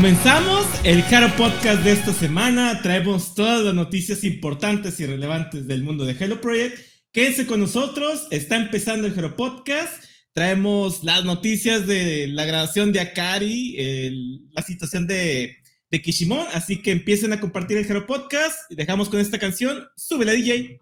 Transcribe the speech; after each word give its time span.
Comenzamos 0.00 0.66
el 0.82 1.00
Hero 1.00 1.30
Podcast 1.36 1.84
de 1.84 1.92
esta 1.92 2.14
semana. 2.14 2.80
Traemos 2.80 3.34
todas 3.34 3.62
las 3.62 3.74
noticias 3.74 4.24
importantes 4.24 4.98
y 4.98 5.04
relevantes 5.04 5.66
del 5.66 5.82
mundo 5.84 6.06
de 6.06 6.14
Hello 6.18 6.40
Project. 6.40 6.78
Quédense 7.12 7.44
con 7.44 7.60
nosotros, 7.60 8.26
está 8.30 8.56
empezando 8.56 9.06
el 9.06 9.12
Hero 9.12 9.36
Podcast. 9.36 9.92
Traemos 10.32 11.04
las 11.04 11.26
noticias 11.26 11.86
de 11.86 12.26
la 12.28 12.46
grabación 12.46 12.92
de 12.92 13.00
Akari, 13.00 14.46
la 14.54 14.62
situación 14.62 15.06
de, 15.06 15.58
Kishimon. 16.02 16.46
Así 16.54 16.80
que 16.80 16.92
empiecen 16.92 17.34
a 17.34 17.40
compartir 17.40 17.76
el 17.76 17.84
Hero 17.84 18.06
Podcast 18.06 18.54
y 18.72 18.76
dejamos 18.76 19.10
con 19.10 19.20
esta 19.20 19.38
canción. 19.38 19.84
Sube 19.98 20.24
la 20.24 20.32
DJ. 20.32 20.80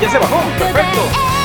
ya 0.00 0.08
se 0.10 0.18
bajó. 0.18 0.36
Perfecto. 0.58 0.98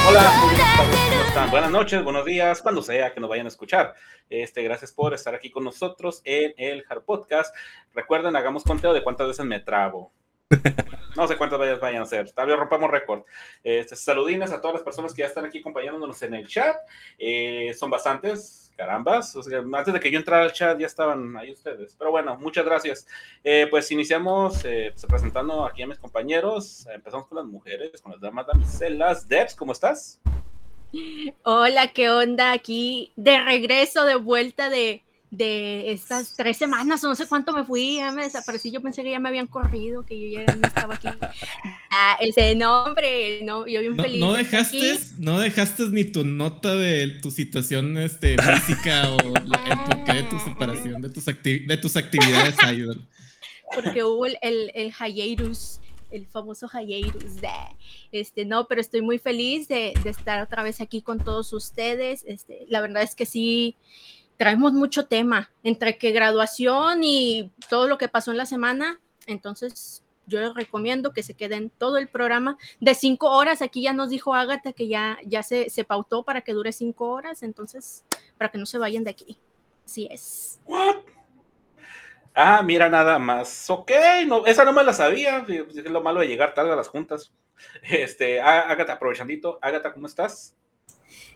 Hola, 0.09 0.31
¿cómo 0.39 1.23
están? 1.25 1.49
Buenas 1.49 1.71
noches, 1.71 2.03
buenos 2.03 2.25
días, 2.25 2.61
cuando 2.61 2.81
sea 2.83 3.11
que 3.13 3.19
nos 3.19 3.29
vayan 3.29 3.47
a 3.47 3.49
escuchar. 3.49 3.95
Este, 4.29 4.61
gracias 4.63 4.91
por 4.91 5.13
estar 5.13 5.33
aquí 5.33 5.49
con 5.49 5.63
nosotros 5.63 6.21
en 6.23 6.53
el 6.57 6.83
Hard 6.87 7.03
Podcast. 7.05 7.55
Recuerden, 7.95 8.35
hagamos 8.35 8.63
conteo 8.63 8.93
de 8.93 9.01
cuántas 9.03 9.27
veces 9.27 9.45
me 9.45 9.59
trabo. 9.59 10.11
No 11.15 11.27
sé 11.27 11.37
cuántas 11.37 11.59
veces 11.59 11.79
vayan 11.79 12.01
a 12.01 12.07
ser, 12.07 12.31
Tal 12.31 12.47
vez 12.47 12.57
rompamos 12.57 12.89
récord. 12.89 13.21
Este, 13.63 13.95
saludines 13.95 14.51
a 14.51 14.59
todas 14.59 14.73
las 14.77 14.83
personas 14.83 15.13
que 15.13 15.21
ya 15.21 15.27
están 15.27 15.45
aquí 15.45 15.59
acompañándonos 15.59 16.19
en 16.23 16.33
el 16.33 16.47
chat. 16.47 16.75
Eh, 17.19 17.71
son 17.77 17.91
bastantes 17.91 18.62
carambas, 18.75 19.35
o 19.35 19.43
sea, 19.43 19.59
antes 19.59 19.93
de 19.93 19.99
que 19.99 20.11
yo 20.11 20.19
entrara 20.19 20.43
al 20.45 20.51
chat 20.53 20.77
ya 20.79 20.85
estaban 20.87 21.35
ahí 21.37 21.51
ustedes. 21.51 21.95
Pero 21.97 22.11
bueno, 22.11 22.37
muchas 22.37 22.65
gracias. 22.65 23.07
Eh, 23.43 23.67
pues 23.69 23.89
iniciamos 23.91 24.63
eh, 24.65 24.91
pues, 24.93 25.05
presentando 25.05 25.65
aquí 25.65 25.81
a 25.83 25.87
mis 25.87 25.99
compañeros. 25.99 26.87
Empezamos 26.93 27.27
con 27.27 27.37
las 27.37 27.45
mujeres, 27.45 28.01
con 28.01 28.11
las 28.13 28.21
damas 28.21 28.47
damiselas. 28.47 29.27
Debs, 29.27 29.55
¿cómo 29.55 29.71
estás? 29.71 30.19
Hola, 31.43 31.91
¿qué 31.93 32.09
onda? 32.09 32.51
Aquí 32.51 33.13
de 33.15 33.39
regreso, 33.41 34.05
de 34.05 34.15
vuelta 34.15 34.69
de 34.69 35.03
de 35.37 35.91
estas 35.91 36.35
tres 36.35 36.57
semanas, 36.57 37.03
o 37.03 37.07
no 37.09 37.15
sé 37.15 37.27
cuánto 37.27 37.53
me 37.53 37.63
fui, 37.63 37.95
ya 37.95 38.11
me 38.11 38.21
desaparecí, 38.23 38.69
yo 38.69 38.81
pensé 38.81 39.01
que 39.03 39.09
ya 39.09 39.19
me 39.19 39.29
habían 39.29 39.47
corrido, 39.47 40.03
que 40.05 40.29
yo 40.31 40.39
ya 40.45 40.53
no 40.55 40.67
estaba 40.67 40.93
aquí. 40.93 41.07
Ah, 41.89 42.17
ese 42.21 42.53
nombre, 42.53 43.41
no, 43.43 43.65
yo 43.65 43.79
bien 43.81 43.95
feliz. 43.97 44.19
No 44.19 44.33
dejaste, 44.33 44.99
no 45.17 45.39
dejaste 45.39 45.87
ni 45.87 46.03
tu 46.05 46.23
nota 46.23 46.75
de 46.75 47.07
tu 47.21 47.31
situación 47.31 47.97
este, 47.97 48.35
física 48.41 49.09
o 49.09 49.17
el 49.35 49.79
porqué 49.85 50.13
de 50.21 50.23
tu 50.23 50.37
separación, 50.37 51.01
de 51.01 51.09
tus, 51.09 51.25
de 51.25 51.77
tus 51.81 51.97
actividades 51.97 52.55
Porque 53.73 54.03
hubo 54.03 54.27
el, 54.27 54.37
el, 54.43 54.71
el 54.75 54.93
famoso 56.27 56.67
Jairus 56.67 57.23
este, 58.11 58.45
no, 58.45 58.67
pero 58.67 58.79
estoy 58.81 59.01
muy 59.01 59.17
feliz 59.17 59.67
de, 59.67 59.93
de 60.03 60.09
estar 60.11 60.43
otra 60.43 60.61
vez 60.61 60.79
aquí 60.79 61.01
con 61.01 61.17
todos 61.17 61.51
ustedes. 61.53 62.23
Este, 62.27 62.67
la 62.69 62.81
verdad 62.81 63.01
es 63.01 63.15
que 63.15 63.25
sí, 63.25 63.75
traemos 64.43 64.73
mucho 64.73 65.05
tema, 65.07 65.49
entre 65.63 65.97
que 65.97 66.11
graduación 66.11 67.01
y 67.01 67.53
todo 67.69 67.87
lo 67.87 67.97
que 67.97 68.09
pasó 68.09 68.29
en 68.31 68.35
la 68.35 68.45
semana, 68.45 68.99
entonces 69.25 70.03
yo 70.27 70.41
les 70.41 70.53
recomiendo 70.53 71.13
que 71.13 71.23
se 71.23 71.33
queden 71.33 71.69
todo 71.69 71.95
el 71.97 72.09
programa 72.09 72.57
de 72.81 72.93
cinco 72.93 73.31
horas. 73.31 73.61
Aquí 73.61 73.83
ya 73.83 73.93
nos 73.93 74.09
dijo 74.09 74.35
Ágata 74.35 74.73
que 74.73 74.89
ya, 74.89 75.17
ya 75.23 75.43
se, 75.43 75.67
pautó 75.87 76.23
para 76.23 76.41
que 76.41 76.51
dure 76.51 76.73
cinco 76.73 77.07
horas, 77.11 77.41
entonces 77.41 78.03
para 78.37 78.51
que 78.51 78.57
no 78.57 78.65
se 78.65 78.79
vayan 78.79 79.05
de 79.05 79.11
aquí. 79.11 79.37
Así 79.85 80.09
es. 80.11 80.59
Ah, 82.35 82.61
mira, 82.63 82.89
nada 82.89 83.17
más. 83.19 83.69
Ok, 83.69 83.91
no, 84.27 84.45
esa 84.45 84.65
no 84.65 84.73
me 84.73 84.83
la 84.83 84.91
sabía. 84.91 85.45
Es 85.47 85.85
lo 85.89 86.03
malo 86.03 86.19
de 86.19 86.27
llegar 86.27 86.53
tarde 86.53 86.73
a 86.73 86.75
las 86.75 86.89
juntas. 86.89 87.31
Este, 87.81 88.41
Ágata, 88.41 88.91
aprovechandito. 88.91 89.57
Ágata, 89.61 89.93
¿cómo 89.93 90.05
estás? 90.07 90.53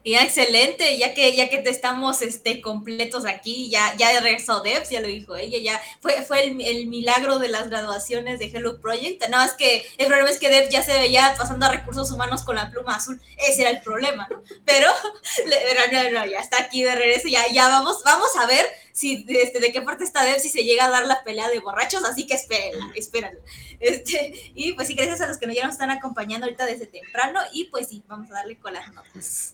Ya, 0.07 0.23
excelente, 0.23 0.97
ya 0.97 1.13
que, 1.13 1.35
ya 1.35 1.49
que 1.49 1.57
te 1.57 1.69
estamos 1.69 2.21
este, 2.21 2.61
completos 2.61 3.25
aquí, 3.25 3.69
ya, 3.69 3.93
ya 3.97 4.21
de 4.21 4.29
Debs, 4.63 4.89
ya 4.89 5.01
lo 5.01 5.07
dijo 5.07 5.35
ella, 5.35 5.57
ya 5.59 5.81
fue, 6.01 6.21
fue 6.21 6.45
el, 6.45 6.55
milagro 6.87 7.39
de 7.39 7.49
las 7.49 7.67
graduaciones 7.69 8.39
de 8.39 8.45
Hello 8.45 8.79
Project, 8.79 9.27
nada 9.27 9.43
es 9.47 9.51
que 9.55 9.85
el 9.97 10.07
problema 10.07 10.29
es 10.29 10.39
que 10.39 10.47
Debs 10.47 10.69
ya 10.69 10.81
se 10.81 10.93
veía 10.93 11.35
pasando 11.37 11.65
a 11.65 11.71
recursos 11.73 12.09
humanos 12.09 12.43
con 12.45 12.55
la 12.55 12.71
pluma 12.71 12.95
azul, 12.95 13.19
ese 13.35 13.63
era 13.63 13.69
el 13.71 13.81
problema, 13.81 14.29
Pero, 14.63 14.87
no, 15.91 16.11
no, 16.13 16.25
ya 16.25 16.39
está 16.39 16.57
aquí 16.61 16.83
de 16.83 16.95
regreso, 16.95 17.27
ya, 17.27 17.45
ya 17.51 17.67
vamos, 17.67 18.01
vamos 18.05 18.29
a 18.41 18.47
ver 18.47 18.65
si, 18.93 19.25
este, 19.27 19.59
de 19.59 19.73
qué 19.73 19.81
parte 19.81 20.05
está 20.05 20.23
Debs 20.23 20.41
si 20.41 20.47
se 20.47 20.63
llega 20.63 20.85
a 20.85 20.89
dar 20.89 21.05
la 21.05 21.21
pelea 21.25 21.49
de 21.49 21.59
borrachos, 21.59 22.05
así 22.05 22.25
que 22.25 22.35
espérenla, 22.35 22.91
espérenla. 22.95 23.41
Este, 23.81 24.53
y 24.55 24.71
pues 24.71 24.87
sí, 24.87 24.93
gracias 24.95 25.19
a 25.19 25.27
los 25.27 25.37
que 25.37 25.53
ya 25.53 25.63
nos 25.65 25.73
están 25.73 25.91
acompañando 25.91 26.45
ahorita 26.45 26.65
desde 26.65 26.85
temprano 26.87 27.41
y 27.51 27.65
pues 27.65 27.89
sí, 27.89 28.01
vamos 28.07 28.29
a 28.31 28.35
darle 28.35 28.57
con 28.57 28.73
las 28.73 28.93
notas. 28.93 29.53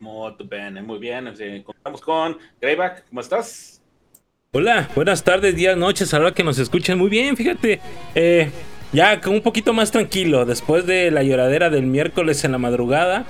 Eh, 0.00 0.82
muy 0.82 0.98
bien. 0.98 1.32
Contamos 1.64 2.00
con 2.00 2.38
Greyback, 2.60 3.04
¿cómo 3.08 3.20
estás? 3.20 3.80
Hola, 4.52 4.88
buenas 4.94 5.22
tardes, 5.24 5.56
días, 5.56 5.76
noches, 5.76 6.14
ahora 6.14 6.32
que 6.32 6.44
nos 6.44 6.58
escuchan 6.58 6.98
muy 6.98 7.08
bien, 7.10 7.36
fíjate. 7.36 7.80
Eh, 8.14 8.50
ya 8.92 9.20
ya 9.20 9.28
un 9.30 9.40
poquito 9.40 9.72
más 9.72 9.90
tranquilo, 9.90 10.46
después 10.46 10.86
de 10.86 11.10
la 11.10 11.22
lloradera 11.22 11.68
del 11.68 11.84
miércoles 11.86 12.44
en 12.44 12.52
la 12.52 12.58
madrugada, 12.58 13.26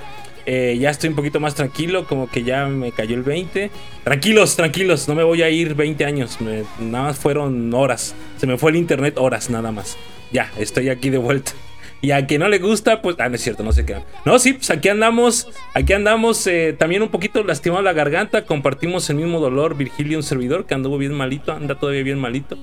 eh, 0.47 0.77
ya 0.79 0.91
estoy 0.91 1.11
un 1.11 1.17
poquito 1.17 1.41
más 1.41 1.55
tranquilo, 1.55 2.07
como 2.07 2.29
que 2.31 2.43
ya 2.45 2.67
me 2.67 2.93
cayó 2.93 3.17
el 3.17 3.23
20. 3.23 3.71
Tranquilos, 4.05 4.55
tranquilos, 4.57 5.09
no 5.09 5.15
me 5.15 5.25
voy 5.25 5.43
a 5.43 5.51
ir 5.51 5.75
20 5.75 6.05
años, 6.05 6.39
nada 6.81 7.05
más 7.05 7.19
fueron 7.19 7.73
horas. 7.75 8.15
Se 8.37 8.47
me 8.47 8.57
fue 8.59 8.71
el 8.71 8.77
internet 8.77 9.17
horas 9.19 9.51
nada 9.51 9.73
más. 9.73 9.97
Ya, 10.33 10.51
estoy 10.59 10.91
aquí 10.91 11.11
de 11.11 11.19
vuelta. 11.19 11.53
Y 12.01 12.13
a 12.13 12.27
quien 12.27 12.41
no 12.41 12.49
le 12.49 12.59
gusta, 12.59 13.03
pues. 13.03 13.17
Ah, 13.19 13.29
no 13.29 13.35
es 13.35 13.41
cierto, 13.43 13.63
no 13.65 13.73
sé 13.73 13.85
qué. 13.85 14.01
No, 14.25 14.39
sí, 14.39 14.53
pues 14.53 14.71
aquí 14.71 14.89
andamos. 14.89 15.49
Aquí 15.75 15.93
andamos 15.95 16.47
eh, 16.47 16.73
también 16.79 17.03
un 17.03 17.09
poquito 17.09 17.43
lastimado 17.43 17.83
la 17.83 17.93
garganta. 17.93 18.47
Compartimos 18.47 19.11
el 19.11 19.17
mismo 19.17 19.41
dolor. 19.41 19.77
Virgilio, 19.77 20.19
un 20.19 20.23
servidor 20.23 20.65
que 20.67 20.75
anduvo 20.75 20.97
bien 20.99 21.15
malito, 21.15 21.53
anda 21.53 21.75
todavía 21.77 22.05
bien 22.05 22.19
malito. 22.21 22.57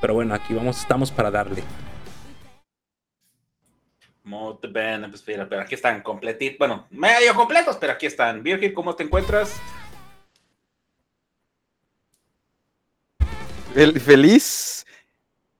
Pero 0.00 0.14
bueno, 0.14 0.34
aquí 0.34 0.54
vamos, 0.54 0.78
estamos 0.80 1.10
para 1.10 1.30
darle. 1.30 1.62
Muy 4.24 4.54
bien, 4.72 5.06
pues 5.10 5.22
mira, 5.26 5.46
pero 5.48 5.62
aquí 5.62 5.74
están 5.74 6.02
completitos. 6.02 6.58
Bueno, 6.58 6.86
medio 6.90 7.34
completos, 7.34 7.76
pero 7.78 7.92
aquí 7.92 8.06
están. 8.06 8.42
Virgil, 8.42 8.72
¿cómo 8.72 8.94
te 8.94 9.02
encuentras? 9.04 9.60
feliz. 14.02 14.86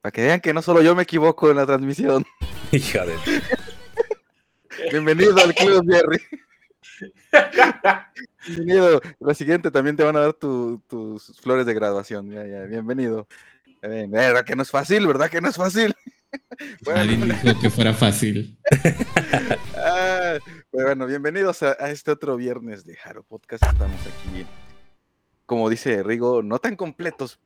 Para 0.00 0.10
que 0.12 0.22
vean 0.24 0.40
que 0.40 0.54
no 0.54 0.62
solo 0.62 0.80
yo 0.82 0.94
me 0.94 1.02
equivoco 1.02 1.50
en 1.50 1.56
la 1.58 1.66
transmisión. 1.66 2.24
Hija 2.72 3.04
Bienvenido 4.90 5.34
al 5.38 5.54
club, 5.54 5.84
Jerry. 5.90 6.20
Bienvenido. 8.46 9.00
La 9.20 9.34
siguiente 9.34 9.70
también 9.70 9.96
te 9.96 10.02
van 10.04 10.16
a 10.16 10.20
dar 10.20 10.32
tus 10.34 11.38
flores 11.42 11.64
de 11.66 11.72
graduación. 11.74 12.28
Bienvenido. 12.68 13.26
¿Verdad 13.80 14.40
eh, 14.40 14.44
que 14.44 14.54
no 14.56 14.62
es 14.62 14.70
fácil? 14.70 15.06
¿Verdad 15.06 15.30
que 15.30 15.40
no 15.40 15.48
es 15.48 15.56
fácil? 15.56 15.94
Bueno, 16.82 17.00
Alguien 17.00 17.22
dijo 17.26 17.58
que 17.58 17.70
fuera 17.70 17.94
fácil. 17.94 18.58
Ah, 19.74 20.36
pues 20.70 20.84
bueno, 20.84 21.06
bienvenidos 21.06 21.62
a, 21.62 21.72
este 21.90 22.10
otro 22.10 22.36
viernes 22.36 22.84
de 22.84 22.98
Haro 23.02 23.22
Podcast. 23.22 23.62
Estamos 23.62 23.98
aquí, 24.02 24.44
como 25.46 25.70
dice 25.70 26.02
Rigo, 26.02 26.42
no 26.42 26.58
tan 26.58 26.76
completos, 26.76 27.40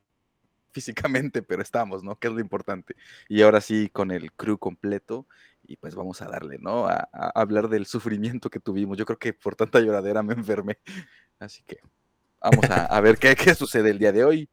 físicamente, 0.72 1.42
pero 1.42 1.62
estamos, 1.62 2.02
¿no? 2.02 2.18
Que 2.18 2.28
es 2.28 2.34
lo 2.34 2.40
importante. 2.40 2.96
Y 3.28 3.42
ahora 3.42 3.60
sí, 3.60 3.88
con 3.92 4.10
el 4.10 4.32
crew 4.32 4.58
completo, 4.58 5.26
y 5.62 5.76
pues 5.76 5.94
vamos 5.94 6.20
a 6.22 6.26
darle, 6.26 6.58
¿no? 6.58 6.88
A, 6.88 7.08
hablar 7.34 7.68
del 7.68 7.86
sufrimiento 7.86 8.50
que 8.50 8.58
tuvimos. 8.58 8.98
Yo 8.98 9.04
creo 9.06 9.18
que 9.18 9.32
por 9.32 9.54
tanta 9.54 9.78
lloradera 9.80 10.22
me 10.22 10.34
enfermé. 10.34 10.78
Así 11.38 11.62
que 11.62 11.78
vamos 12.40 12.64
a, 12.70 13.00
ver 13.00 13.18
qué, 13.18 13.36
qué 13.36 13.54
sucede 13.54 13.90
el 13.90 13.98
día 13.98 14.10
de 14.10 14.24
hoy 14.24 14.48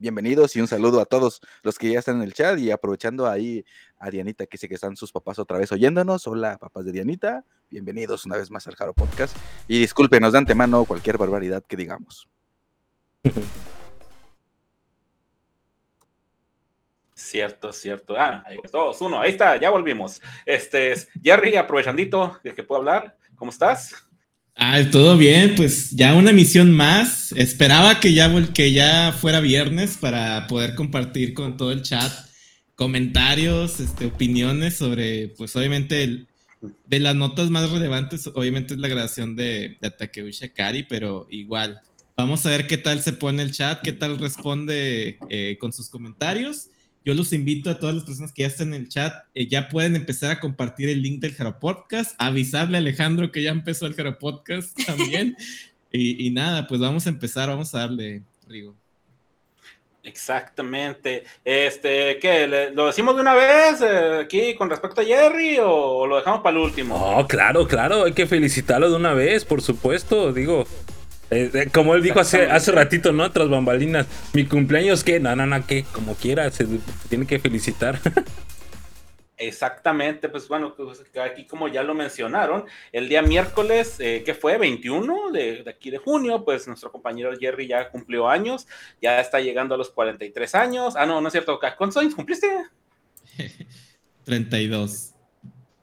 bienvenidos 0.00 0.54
y 0.54 0.60
un 0.60 0.66
saludo 0.68 1.00
a 1.00 1.04
todos 1.06 1.40
los 1.64 1.76
que 1.76 1.90
ya 1.92 1.98
están 2.00 2.16
en 2.18 2.22
el 2.22 2.32
chat 2.32 2.56
y 2.60 2.70
aprovechando 2.70 3.26
ahí 3.28 3.64
a 3.98 4.10
Dianita, 4.10 4.46
que 4.46 4.56
sé 4.56 4.68
que 4.68 4.76
están 4.76 4.96
sus 4.96 5.10
papás 5.10 5.40
otra 5.40 5.58
vez 5.58 5.72
oyéndonos. 5.72 6.24
Hola, 6.28 6.56
papás 6.56 6.84
de 6.84 6.92
Dianita. 6.92 7.44
Bienvenidos 7.68 8.24
una 8.24 8.36
vez 8.36 8.48
más 8.50 8.66
al 8.68 8.76
Jaro 8.76 8.94
Podcast. 8.94 9.36
Y 9.66 9.80
discúlpenos 9.80 10.32
de 10.32 10.38
antemano 10.38 10.84
cualquier 10.84 11.18
barbaridad 11.18 11.64
que 11.66 11.76
digamos. 11.76 12.28
Cierto, 17.30 17.74
cierto. 17.74 18.16
Ah, 18.18 18.42
todos 18.72 19.02
uno. 19.02 19.20
Ahí 19.20 19.32
está, 19.32 19.60
ya 19.60 19.68
volvimos. 19.68 20.18
Este, 20.46 20.92
es 20.92 21.08
Jerry, 21.22 21.56
aprovechandito 21.56 22.40
de 22.42 22.54
que 22.54 22.62
puedo 22.62 22.78
hablar. 22.80 23.18
¿Cómo 23.36 23.50
estás? 23.50 23.94
Ah, 24.56 24.80
todo 24.90 25.18
bien, 25.18 25.54
pues 25.54 25.90
ya 25.90 26.14
una 26.14 26.30
emisión 26.30 26.72
más. 26.72 27.32
Esperaba 27.32 28.00
que 28.00 28.14
ya, 28.14 28.32
que 28.54 28.72
ya 28.72 29.12
fuera 29.12 29.40
viernes 29.40 29.98
para 29.98 30.46
poder 30.46 30.74
compartir 30.74 31.34
con 31.34 31.58
todo 31.58 31.70
el 31.70 31.82
chat 31.82 32.10
comentarios, 32.74 33.78
este, 33.80 34.06
opiniones 34.06 34.78
sobre, 34.78 35.28
pues 35.36 35.54
obviamente, 35.54 36.04
el, 36.04 36.28
de 36.86 36.98
las 37.00 37.14
notas 37.14 37.50
más 37.50 37.70
relevantes, 37.70 38.26
obviamente 38.28 38.72
es 38.74 38.80
la 38.80 38.88
grabación 38.88 39.36
de, 39.36 39.76
de 39.80 39.90
Takeuchi 39.90 40.48
pero 40.88 41.26
igual, 41.30 41.80
Vamos 42.16 42.44
a 42.46 42.48
ver 42.50 42.66
qué 42.66 42.78
tal 42.78 43.00
se 43.00 43.12
pone 43.12 43.42
el 43.44 43.52
chat, 43.52 43.80
qué 43.80 43.92
tal 43.92 44.18
responde 44.18 45.18
eh, 45.30 45.56
con 45.60 45.72
sus 45.72 45.88
comentarios. 45.88 46.66
Yo 47.08 47.14
los 47.14 47.32
invito 47.32 47.70
a 47.70 47.78
todas 47.78 47.94
las 47.94 48.04
personas 48.04 48.32
que 48.34 48.42
ya 48.42 48.48
están 48.48 48.74
en 48.74 48.82
el 48.82 48.88
chat, 48.90 49.14
eh, 49.34 49.48
ya 49.48 49.70
pueden 49.70 49.96
empezar 49.96 50.30
a 50.30 50.40
compartir 50.40 50.90
el 50.90 51.00
link 51.00 51.22
del 51.22 51.34
Jaro 51.34 51.58
Podcast, 51.58 52.14
avisarle 52.18 52.76
a 52.76 52.80
Alejandro 52.82 53.32
que 53.32 53.42
ya 53.42 53.48
empezó 53.50 53.86
el 53.86 53.94
Jaro 53.94 54.18
Podcast 54.18 54.78
también. 54.86 55.34
y, 55.90 56.28
nada, 56.28 56.66
pues 56.66 56.78
vamos 56.82 57.06
a 57.06 57.08
empezar, 57.08 57.48
vamos 57.48 57.74
a 57.74 57.78
darle, 57.78 58.20
Rigo. 58.46 58.74
Exactamente. 60.02 61.24
Este, 61.46 62.18
¿qué? 62.20 62.70
¿Lo 62.74 62.88
decimos 62.88 63.14
de 63.14 63.20
una 63.22 63.32
vez 63.32 63.80
eh, 63.80 64.20
aquí 64.24 64.54
con 64.54 64.68
respecto 64.68 65.00
a 65.00 65.04
Jerry 65.04 65.56
o 65.62 66.06
lo 66.06 66.16
dejamos 66.18 66.42
para 66.42 66.58
el 66.58 66.62
último? 66.62 66.94
Oh, 66.94 67.26
claro, 67.26 67.66
claro, 67.66 68.04
hay 68.04 68.12
que 68.12 68.26
felicitarlo 68.26 68.90
de 68.90 68.96
una 68.96 69.14
vez, 69.14 69.46
por 69.46 69.62
supuesto, 69.62 70.34
digo. 70.34 70.66
Este, 71.30 71.66
como 71.68 71.94
él 71.94 72.02
dijo 72.02 72.20
hace, 72.20 72.44
hace 72.50 72.72
ratito, 72.72 73.12
¿no? 73.12 73.30
Tras 73.30 73.48
bambalinas, 73.48 74.06
mi 74.32 74.44
cumpleaños, 74.46 75.04
¿qué? 75.04 75.20
No, 75.20 75.36
no, 75.36 75.44
no, 75.46 75.66
que 75.66 75.84
como 75.92 76.14
quiera, 76.14 76.50
se 76.50 76.66
tiene 77.08 77.26
que 77.26 77.38
felicitar. 77.38 77.98
Exactamente, 79.40 80.28
pues 80.28 80.48
bueno, 80.48 80.74
pues 80.74 81.00
aquí 81.22 81.46
como 81.46 81.68
ya 81.68 81.84
lo 81.84 81.94
mencionaron, 81.94 82.64
el 82.90 83.08
día 83.08 83.22
miércoles, 83.22 83.96
eh, 84.00 84.24
que 84.26 84.34
fue 84.34 84.58
21 84.58 85.30
de, 85.30 85.64
aquí 85.68 85.90
de 85.90 85.98
junio, 85.98 86.44
pues 86.44 86.66
nuestro 86.66 86.90
compañero 86.90 87.30
Jerry 87.38 87.68
ya 87.68 87.88
cumplió 87.88 88.28
años, 88.28 88.66
ya 89.00 89.20
está 89.20 89.38
llegando 89.38 89.76
a 89.76 89.78
los 89.78 89.90
43 89.90 90.54
años. 90.56 90.94
Ah, 90.96 91.06
no, 91.06 91.20
no 91.20 91.28
es 91.28 91.32
cierto, 91.32 91.60
¿cuántos 91.76 91.98
años 91.98 92.14
cumpliste? 92.14 92.48
32. 94.24 95.12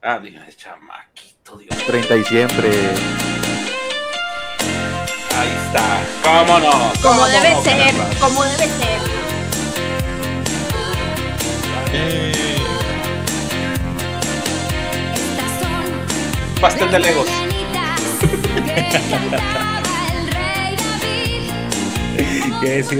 Ah, 0.07 0.19
Dios, 0.19 0.55
chamaquito, 0.55 1.57
Dios. 1.57 1.83
30 1.87 2.17
y 2.17 2.23
siempre. 2.25 2.69
¿Cómo 6.23 6.59
no? 6.59 6.93
como 7.01 7.25
debe 7.27 7.55
ser, 7.63 7.93
como 8.21 8.43
debe 8.45 8.65
ser. 8.65 8.99
Pastel 16.61 16.91
de 16.91 16.99
Legos. 16.99 17.27
¿Qué 22.61 22.79
es? 22.79 22.91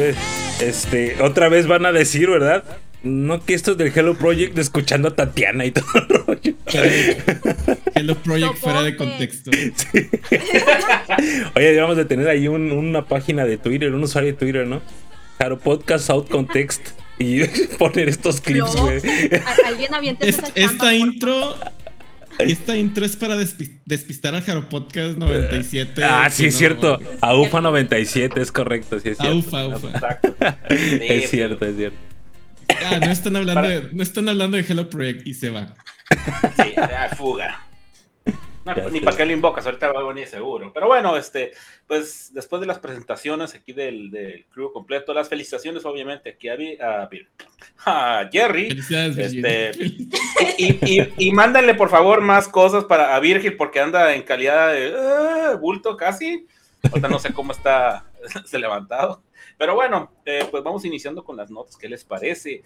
Este, 0.61 1.21
otra 1.21 1.47
vez 1.49 1.67
van 1.67 1.85
a 1.85 1.91
decir, 1.93 2.29
¿verdad? 2.29 2.63
No, 3.05 3.45
que 3.45 3.53
esto 3.53 3.71
es 3.73 3.77
del 3.77 3.91
Hello 3.95 4.15
Project 4.17 4.57
escuchando 4.57 5.09
a 5.09 5.15
Tatiana 5.15 5.63
y 5.65 5.71
todo 5.71 5.85
el 5.93 6.55
Hello 7.93 8.15
Project 8.15 8.55
fuera 8.57 8.81
de 8.81 8.95
contexto. 8.95 9.51
Oye, 11.55 11.73
debemos 11.73 11.97
de 11.97 12.05
tener 12.05 12.27
ahí 12.27 12.47
una 12.47 13.05
página 13.05 13.45
de 13.45 13.57
Twitter, 13.59 13.93
un 13.93 14.01
usuario 14.03 14.31
de 14.31 14.37
Twitter, 14.37 14.65
¿no? 14.65 14.81
Claro, 15.37 15.59
podcast 15.59 16.09
out 16.09 16.27
context 16.31 16.81
y 17.19 17.43
poner 17.77 18.09
estos 18.09 18.41
clips, 18.41 18.75
güey. 18.75 18.99
Alguien 19.91 20.17
esta, 20.21 20.47
esta 20.55 20.95
intro. 20.95 21.55
Esta 22.39 22.75
intro 22.75 23.05
es 23.05 23.15
para 23.15 23.37
despistar 23.37 24.33
A 24.35 24.41
Jaro 24.41 24.67
Podcast 24.67 25.17
97. 25.17 26.03
Ah, 26.03 26.29
sí, 26.29 26.47
es 26.47 26.55
cierto. 26.57 26.99
a 27.21 27.35
Ufa 27.37 27.61
97, 27.61 28.41
es 28.41 28.51
correcto, 28.51 28.99
sí, 28.99 29.09
es 29.11 29.17
cierto. 29.19 29.77
es 31.01 31.27
cierto, 31.29 31.65
es 31.65 31.77
cierto. 31.77 31.97
Ah, 32.83 32.99
no 32.99 33.11
están 33.11 33.35
hablando, 33.35 33.67
de, 33.67 33.89
no 33.93 34.03
están 34.03 34.27
hablando 34.29 34.57
de 34.57 34.63
Hello 34.67 34.89
Project 34.89 35.25
y 35.27 35.33
se 35.33 35.49
va. 35.49 35.73
Sí, 36.57 36.75
fuga. 37.15 37.61
ni 38.91 38.99
para 39.01 39.15
qué 39.17 39.25
lo 39.25 39.31
invocas, 39.31 39.65
ahorita 39.65 39.91
va 39.91 40.01
a 40.01 40.03
venir 40.03 40.27
seguro. 40.27 40.71
Pero 40.73 40.87
bueno, 40.87 41.15
este, 41.17 41.51
pues 41.87 42.33
después 42.33 42.59
de 42.59 42.65
las 42.65 42.79
presentaciones 42.79 43.53
aquí 43.53 43.73
del, 43.73 44.45
club 44.49 44.73
completo, 44.73 45.13
las 45.13 45.29
felicitaciones 45.29 45.85
obviamente 45.85 46.31
aquí 46.31 46.49
a, 46.49 46.57
a, 47.85 48.29
Jerry. 48.31 48.79
Este, 48.97 49.71
y, 50.57 51.09
y, 51.27 51.31
mándale 51.31 51.75
por 51.75 51.89
favor 51.89 52.21
más 52.21 52.47
cosas 52.47 52.83
para 52.85 53.15
a 53.15 53.19
Virgil 53.19 53.55
porque 53.57 53.79
anda 53.79 54.13
en 54.15 54.23
calidad 54.23 54.73
de 54.73 54.87
eh, 54.89 55.55
bulto 55.59 55.95
casi. 55.97 56.45
Ahorita 56.83 57.07
no 57.07 57.19
sé 57.19 57.33
cómo 57.33 57.51
está 57.51 58.05
se 58.45 58.57
levantado. 58.59 59.21
Pero 59.57 59.75
bueno, 59.75 60.11
eh, 60.25 60.45
pues 60.51 60.63
vamos 60.63 60.83
iniciando 60.85 61.23
con 61.23 61.37
las 61.37 61.49
notas, 61.49 61.77
¿qué 61.77 61.87
les 61.87 62.03
parece? 62.03 62.63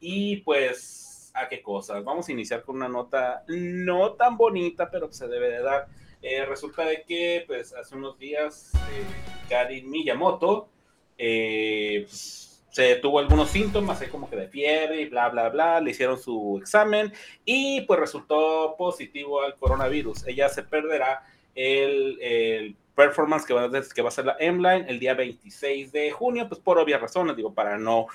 Y 0.00 0.36
pues, 0.38 1.30
¿a 1.34 1.48
qué 1.48 1.62
cosas? 1.62 2.04
Vamos 2.04 2.28
a 2.28 2.32
iniciar 2.32 2.62
con 2.62 2.76
una 2.76 2.88
nota 2.88 3.44
no 3.48 4.12
tan 4.12 4.36
bonita, 4.36 4.88
pero 4.90 5.08
que 5.08 5.14
se 5.14 5.26
debe 5.28 5.50
de 5.50 5.60
dar. 5.62 5.88
Eh, 6.22 6.44
resulta 6.44 6.84
de 6.84 7.02
que, 7.02 7.44
pues, 7.46 7.74
hace 7.74 7.96
unos 7.96 8.18
días, 8.18 8.72
eh, 8.74 9.02
Karin 9.48 9.90
Miyamoto 9.90 10.68
pues, 11.16 12.64
se 12.70 12.96
tuvo 12.96 13.18
algunos 13.18 13.50
síntomas, 13.50 14.00
es 14.02 14.08
como 14.08 14.30
que 14.30 14.36
de 14.36 14.48
fiebre 14.48 15.00
y 15.00 15.08
bla, 15.08 15.28
bla, 15.30 15.48
bla. 15.48 15.80
Le 15.80 15.90
hicieron 15.90 16.18
su 16.20 16.58
examen 16.60 17.12
y, 17.44 17.80
pues, 17.82 17.98
resultó 17.98 18.76
positivo 18.78 19.42
al 19.42 19.56
coronavirus. 19.56 20.26
Ella 20.28 20.48
se 20.48 20.62
perderá 20.62 21.24
el 21.56 22.76
performance 22.98 23.46
que 23.46 23.54
va, 23.54 23.64
a, 23.64 23.70
que 23.94 24.02
va 24.02 24.08
a 24.08 24.10
ser 24.10 24.24
la 24.24 24.36
M-Line 24.40 24.84
el 24.88 24.98
día 24.98 25.14
26 25.14 25.92
de 25.92 26.10
junio, 26.10 26.48
pues 26.48 26.60
por 26.60 26.78
obvias 26.78 27.00
razones, 27.00 27.36
digo, 27.36 27.54
para 27.54 27.78
no 27.78 28.06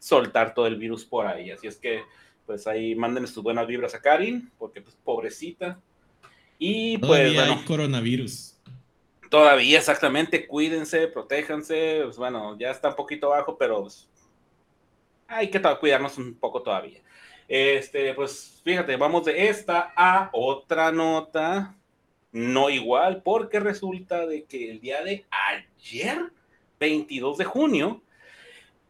soltar 0.00 0.52
todo 0.52 0.66
el 0.66 0.74
virus 0.74 1.04
por 1.04 1.28
ahí. 1.28 1.52
Así 1.52 1.68
es 1.68 1.76
que, 1.76 2.02
pues 2.44 2.66
ahí 2.66 2.96
mándenle 2.96 3.28
sus 3.28 3.44
buenas 3.44 3.68
vibras 3.68 3.94
a 3.94 4.00
Karin, 4.02 4.50
porque 4.58 4.80
pues 4.82 4.98
pobrecita. 5.04 5.78
Y 6.58 6.98
pues... 6.98 7.38
hay 7.38 7.56
coronavirus. 7.66 8.56
Todavía, 9.30 9.78
exactamente, 9.78 10.46
cuídense, 10.48 11.06
protéjanse, 11.06 12.00
pues 12.02 12.16
bueno, 12.16 12.58
ya 12.58 12.72
está 12.72 12.88
un 12.88 12.96
poquito 12.96 13.28
bajo, 13.30 13.56
pero 13.56 13.80
pues, 13.82 14.08
hay 15.28 15.48
que 15.50 15.62
cuidarnos 15.78 16.18
un 16.18 16.34
poco 16.34 16.60
todavía. 16.62 17.00
Este, 17.46 18.12
pues 18.14 18.60
fíjate, 18.64 18.96
vamos 18.96 19.24
de 19.26 19.48
esta 19.48 19.92
a 19.96 20.30
otra 20.32 20.90
nota 20.90 21.76
no 22.34 22.68
igual, 22.68 23.22
porque 23.22 23.60
resulta 23.60 24.26
de 24.26 24.44
que 24.44 24.68
el 24.70 24.80
día 24.80 25.02
de 25.04 25.24
ayer, 25.78 26.32
22 26.80 27.38
de 27.38 27.44
junio, 27.44 28.02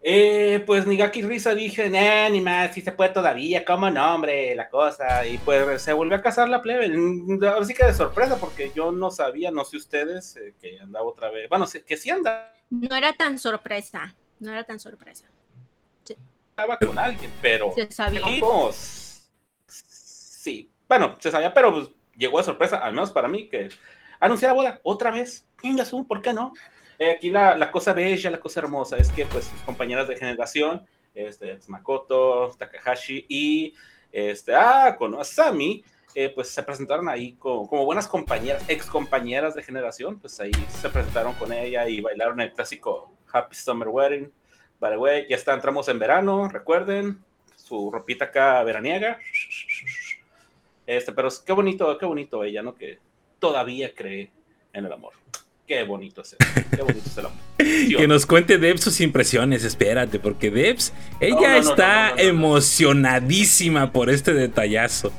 eh, 0.01 0.63
pues 0.67 0.87
Nigaki 0.87 1.21
Risa 1.21 1.55
dije, 1.55 1.91
ni 2.31 2.41
más, 2.41 2.73
si 2.73 2.81
se 2.81 2.93
puede 2.93 3.11
todavía, 3.11 3.63
cómo 3.65 3.91
nombre 3.91 4.55
la 4.55 4.69
cosa. 4.71 5.27
Y 5.27 5.37
pues 5.39 5.83
se 5.83 5.93
vuelve 5.93 6.15
a 6.15 6.23
casar 6.23 6.49
la 6.49 6.63
plebe. 6.63 6.87
Ahora 7.47 7.65
sí 7.67 7.75
que 7.75 7.85
de 7.85 7.93
sorpresa, 7.95 8.41
porque 8.41 8.73
yo 8.75 8.91
no 8.93 9.11
sabía, 9.11 9.51
no 9.51 9.65
sé 9.67 9.77
ustedes, 9.77 10.37
eh, 10.39 10.55
que 10.59 10.81
andaba 10.81 11.05
otra 11.05 11.31
vez. 11.31 11.47
Bueno, 11.51 11.67
que 11.87 11.97
sí 11.99 12.09
anda 12.09 12.51
No 12.71 12.97
era 12.97 13.13
tan 13.13 13.39
sorpresa, 13.39 14.15
no 14.41 14.53
era 14.53 14.65
tan 14.65 14.81
sorpresa. 14.81 15.27
Estaba 16.09 16.79
con 16.79 16.99
alguien, 16.99 17.31
pero. 17.43 17.73
Se 17.75 17.91
sabía. 17.93 18.23
sí, 19.69 20.71
bueno, 20.89 21.17
se 21.21 21.31
sabía, 21.31 21.53
pero 21.53 21.75
pues, 21.75 21.89
llegó 22.17 22.39
a 22.39 22.43
sorpresa, 22.43 22.77
al 22.79 22.93
menos 22.95 23.11
para 23.13 23.29
mí, 23.29 23.49
que 23.49 23.69
anuncié 24.21 24.49
la 24.49 24.55
boda 24.55 24.81
otra 24.83 25.11
vez. 25.11 25.47
Venga, 25.63 25.85
¿por 26.07 26.21
qué 26.23 26.33
no? 26.33 26.53
Eh, 26.99 27.11
aquí 27.17 27.31
la, 27.31 27.57
la, 27.57 27.71
cosa 27.71 27.93
bella, 27.93 28.31
la 28.31 28.39
cosa 28.41 28.61
hermosa 28.61 28.97
es 28.97 29.11
que 29.11 29.27
pues 29.27 29.47
sus 29.47 29.61
compañeras 29.63 30.07
de 30.09 30.17
generación, 30.17 30.87
este, 31.15 31.59
Makoto, 31.69 32.51
Takahashi 32.57 33.25
y 33.29 33.75
este, 34.13 34.55
ah, 34.55 34.95
con 34.97 35.17
eh, 36.17 36.29
pues 36.33 36.51
se 36.51 36.63
presentaron 36.63 37.09
ahí 37.09 37.33
como, 37.33 37.69
como, 37.69 37.85
buenas 37.85 38.07
compañeras, 38.07 38.63
ex 38.69 38.87
compañeras 38.87 39.57
de 39.57 39.65
generación, 39.65 40.21
pues 40.21 40.39
ahí 40.39 40.53
se 40.69 40.89
presentaron 40.89 41.35
con 41.35 41.53
ella 41.53 41.89
y 41.89 42.01
bailaron 42.01 42.41
el 42.41 42.53
clásico 42.53 43.13
Happy 43.33 43.57
Summer 43.57 43.89
Wedding. 43.89 44.31
Vale, 44.79 44.97
güey, 44.97 45.27
ya 45.29 45.35
está, 45.35 45.55
entramos 45.55 45.89
en 45.89 45.99
verano, 45.99 46.49
recuerden, 46.49 47.19
su 47.57 47.91
ropita 47.91 48.27
acá 48.27 48.63
veraniega 48.63 49.19
este, 50.87 51.13
pero 51.13 51.29
qué 51.47 51.53
bonito, 51.53 51.97
qué 51.99 52.07
bonito 52.07 52.45
ella, 52.45 52.63
¿no? 52.63 52.75
Que 52.75 52.99
todavía 53.39 53.95
cree 53.95 54.31
en 54.73 54.85
el 54.85 54.93
amor. 54.93 55.15
Qué 55.67 55.83
bonito 55.83 56.21
es 56.21 56.37
el, 56.39 56.67
qué 56.77 56.83
bonito 56.83 57.07
es 57.09 57.17
el 57.17 57.27
amor. 57.27 57.39
que 57.57 58.07
nos 58.09 58.27
cuente 58.27 58.59
Debs 58.59 58.83
sus 58.83 59.01
impresiones, 59.01 59.65
espérate, 59.65 60.19
porque 60.19 60.51
Debs, 60.51 60.93
ella 61.21 61.57
está 61.57 62.11
emocionadísima 62.19 63.93
por 63.93 64.11
este 64.11 64.35
detallazo. 64.35 65.11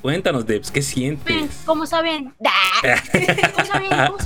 Cuéntanos, 0.00 0.46
Debs, 0.46 0.70
¿qué 0.70 0.80
sientes? 0.80 1.36
Mm, 1.36 1.46
¿Cómo 1.66 1.84
saben? 1.84 2.32
¿Cómo 2.32 2.46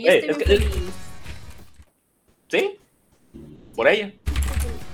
yo 0.00 0.10
eh, 0.12 0.18
estoy 0.28 0.44
feliz. 0.44 0.68
¿Sí? 2.48 2.70
Por 3.76 3.86
ella. 3.88 4.12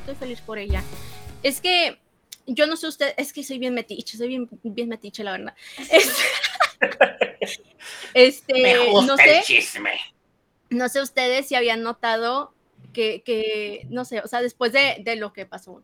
Estoy 0.01 0.15
feliz 0.17 0.41
por 0.43 0.59
ella. 0.59 0.83
Es 1.43 1.61
que 1.63 1.99
yo 2.47 2.67
no 2.67 2.77
sé 2.77 2.87
ustedes, 2.89 3.15
es 3.17 3.33
que 3.33 3.43
soy 3.45 3.59
bien 3.59 3.75
metiche, 3.75 4.17
soy 4.17 4.29
bien, 4.29 4.49
bien 4.63 4.89
metiche, 4.89 5.23
la 5.25 5.33
verdad. 5.33 5.55
Este, 8.15 8.83
no 8.93 9.17
sé, 9.17 9.43
No 10.71 10.89
sé 10.89 11.01
ustedes 11.03 11.47
si 11.47 11.55
habían 11.55 11.83
notado 11.83 12.53
que, 12.93 13.23
que 13.23 13.87
no 13.91 14.05
sé, 14.05 14.21
o 14.21 14.27
sea, 14.27 14.41
después 14.43 14.73
de, 14.73 14.99
lo 15.17 15.33
que 15.33 15.47
pasó 15.47 15.83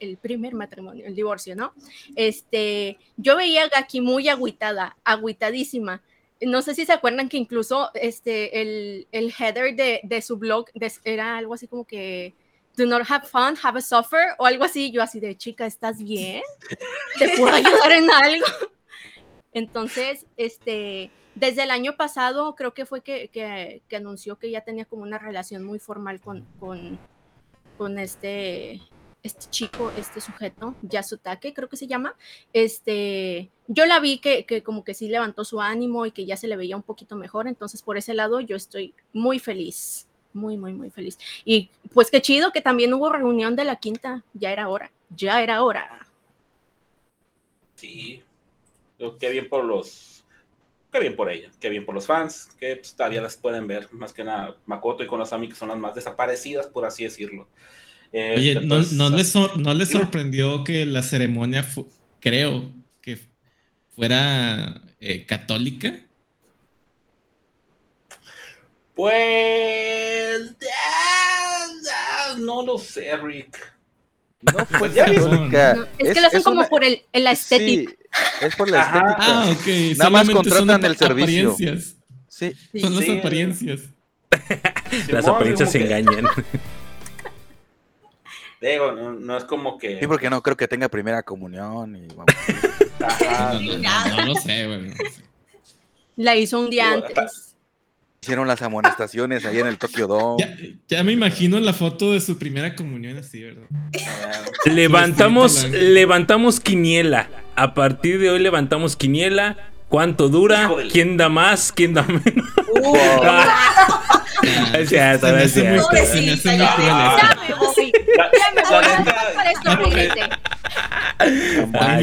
el 0.00 0.16
primer 0.18 0.52
matrimonio, 0.54 1.06
el 1.06 1.14
divorcio, 1.14 1.56
¿no? 1.56 1.72
Este, 2.16 2.98
yo 3.16 3.36
veía 3.36 3.64
a 3.64 3.68
Gaki 3.68 4.00
muy 4.00 4.28
agüitada, 4.28 4.96
agüitadísima. 5.04 6.02
No 6.40 6.60
sé 6.62 6.74
si 6.74 6.84
se 6.84 6.92
acuerdan 6.92 7.28
que 7.28 7.36
incluso 7.38 7.90
este, 7.94 8.60
el, 8.60 9.08
header 9.38 9.74
de, 9.74 10.22
su 10.22 10.36
blog 10.36 10.66
era 11.04 11.38
algo 11.38 11.54
así 11.54 11.66
como 11.66 11.86
que 11.86 12.34
do 12.78 12.86
not 12.86 13.02
have 13.10 13.28
fun, 13.28 13.56
have 13.62 13.76
a 13.78 13.82
suffer, 13.82 14.34
o 14.38 14.46
algo 14.46 14.64
así. 14.64 14.90
Yo 14.90 15.02
así 15.02 15.18
de, 15.20 15.36
chica, 15.36 15.66
¿estás 15.66 16.00
bien? 16.02 16.42
¿Te 17.18 17.28
puedo 17.36 17.54
ayudar 17.54 17.90
en 17.92 18.08
algo? 18.10 18.46
Entonces, 19.52 20.24
este, 20.36 21.10
desde 21.34 21.64
el 21.64 21.70
año 21.72 21.96
pasado 21.96 22.54
creo 22.54 22.72
que 22.74 22.86
fue 22.86 23.02
que, 23.02 23.82
anunció 23.94 24.38
que 24.38 24.50
ya 24.50 24.62
tenía 24.62 24.84
como 24.86 25.02
una 25.02 25.18
relación 25.18 25.64
muy 25.64 25.78
formal 25.80 26.20
con, 26.20 26.46
con, 26.60 26.98
con 27.76 27.98
este, 27.98 28.80
este 29.24 29.46
chico, 29.50 29.90
este 29.98 30.20
sujeto, 30.20 30.76
Yasutake 30.82 31.52
creo 31.54 31.68
que 31.68 31.76
se 31.78 31.86
llama, 31.88 32.14
este, 32.52 33.50
yo 33.68 33.86
la 33.86 33.98
vi 34.00 34.18
que, 34.18 34.44
que, 34.46 34.62
como 34.62 34.84
que 34.84 34.94
sí 34.94 35.08
levantó 35.08 35.44
su 35.44 35.60
ánimo 35.62 36.04
y 36.06 36.12
que 36.12 36.26
ya 36.26 36.36
se 36.36 36.46
le 36.46 36.56
veía 36.56 36.76
un 36.76 36.82
poquito 36.84 37.16
mejor, 37.16 37.48
entonces 37.48 37.82
por 37.82 37.96
ese 37.96 38.12
lado 38.14 38.38
yo 38.40 38.54
estoy 38.54 38.94
muy 39.12 39.38
feliz 39.40 40.04
muy, 40.32 40.56
muy, 40.56 40.72
muy 40.72 40.90
feliz. 40.90 41.18
Y 41.44 41.70
pues 41.92 42.10
qué 42.10 42.20
chido 42.20 42.52
que 42.52 42.60
también 42.60 42.92
hubo 42.94 43.10
reunión 43.12 43.56
de 43.56 43.64
la 43.64 43.76
quinta, 43.76 44.24
ya 44.34 44.52
era 44.52 44.68
hora, 44.68 44.92
ya 45.10 45.42
era 45.42 45.62
hora. 45.62 46.06
Sí, 47.76 48.22
qué 49.20 49.30
bien 49.30 49.48
por 49.48 49.64
los, 49.64 50.24
qué 50.92 50.98
bien 51.00 51.14
por 51.16 51.30
ella, 51.30 51.50
qué 51.60 51.68
bien 51.68 51.84
por 51.86 51.94
los 51.94 52.06
fans, 52.06 52.48
que 52.58 52.76
pues, 52.76 52.94
todavía 52.94 53.22
las 53.22 53.36
pueden 53.36 53.66
ver, 53.66 53.88
más 53.92 54.12
que 54.12 54.24
nada 54.24 54.56
Makoto 54.66 55.02
y 55.02 55.06
Konosami 55.06 55.48
que 55.48 55.54
son 55.54 55.68
las 55.68 55.78
más 55.78 55.94
desaparecidas, 55.94 56.66
por 56.66 56.84
así 56.84 57.04
decirlo. 57.04 57.48
Eh, 58.12 58.34
Oye, 58.38 58.60
¿no, 58.60 59.10
les 59.74 59.90
sorprendió 59.90 60.64
que 60.64 60.86
la 60.86 61.02
ceremonia, 61.02 61.64
creo, 62.20 62.72
que 63.02 63.18
fuera 63.90 64.82
eh, 64.98 65.24
católica? 65.26 66.07
Pues. 68.98 70.56
No 72.38 72.62
lo 72.64 72.78
sé, 72.78 73.16
Rick. 73.16 73.72
No, 74.40 74.64
pues 74.80 74.92
ya 74.92 75.04
Es, 75.04 76.14
que 76.14 76.20
lo 76.20 76.26
hacen 76.26 76.42
como 76.42 76.68
por 76.68 76.82
el, 76.82 77.00
el 77.12 77.26
estética. 77.28 77.92
Sí, 77.92 78.44
es 78.44 78.56
por 78.56 78.68
la 78.68 78.80
estética. 78.80 79.16
Ah, 79.20 79.54
okay. 79.60 79.94
Nada 79.94 80.10
más 80.10 80.28
contratan 80.28 80.84
el 80.84 80.96
servicio. 80.96 81.54
Sí. 82.26 82.52
Son 82.80 82.96
las 82.96 83.08
apariencias. 83.08 83.80
las 85.12 85.28
apariencias 85.28 85.70
se 85.70 85.80
engañan. 85.80 86.26
Digo, 88.60 88.92
no, 88.92 89.36
es 89.38 89.44
como 89.44 89.78
que. 89.78 90.00
Sí, 90.00 90.08
porque 90.08 90.28
no 90.28 90.42
creo 90.42 90.56
que 90.56 90.66
tenga 90.66 90.88
primera 90.88 91.22
comunión 91.22 91.94
y 91.94 92.08
no, 92.08 92.24
lo 94.26 94.34
sé, 94.34 94.66
güey. 94.66 94.90
La 96.16 96.34
hizo 96.34 96.58
un 96.58 96.68
día 96.70 96.94
antes 96.94 97.47
hicieron 98.20 98.48
las 98.48 98.60
amonestaciones 98.62 99.44
ahí 99.46 99.58
en 99.60 99.68
el 99.68 99.76
Tokyo 99.78 100.06
Dome. 100.08 100.80
Ya, 100.88 101.04
me 101.04 101.12
imagino 101.12 101.60
la 101.60 101.72
foto 101.74 102.12
de 102.12 102.20
su 102.20 102.36
primera 102.38 102.74
comunión 102.74 103.16
así, 103.16 103.42
¿verdad? 103.42 103.66
levantamos, 104.64 105.66
levantamos 105.70 106.60
quiniela. 106.60 107.28
A 107.56 107.72
partir 107.74 108.18
de 108.20 108.30
hoy 108.30 108.38
levantamos 108.40 108.96
quiniela. 108.96 109.70
¿Cuánto 109.88 110.28
dura? 110.28 110.70
¿Quién 110.92 111.16
da 111.16 111.30
más? 111.30 111.72
¿Quién 111.72 111.94
da 111.94 112.02
menos? 112.02 112.22
Uh. 112.82 112.92
gracias, 113.22 114.90
ya, 115.22 115.22
me 115.32 115.46
voy. 115.80 115.88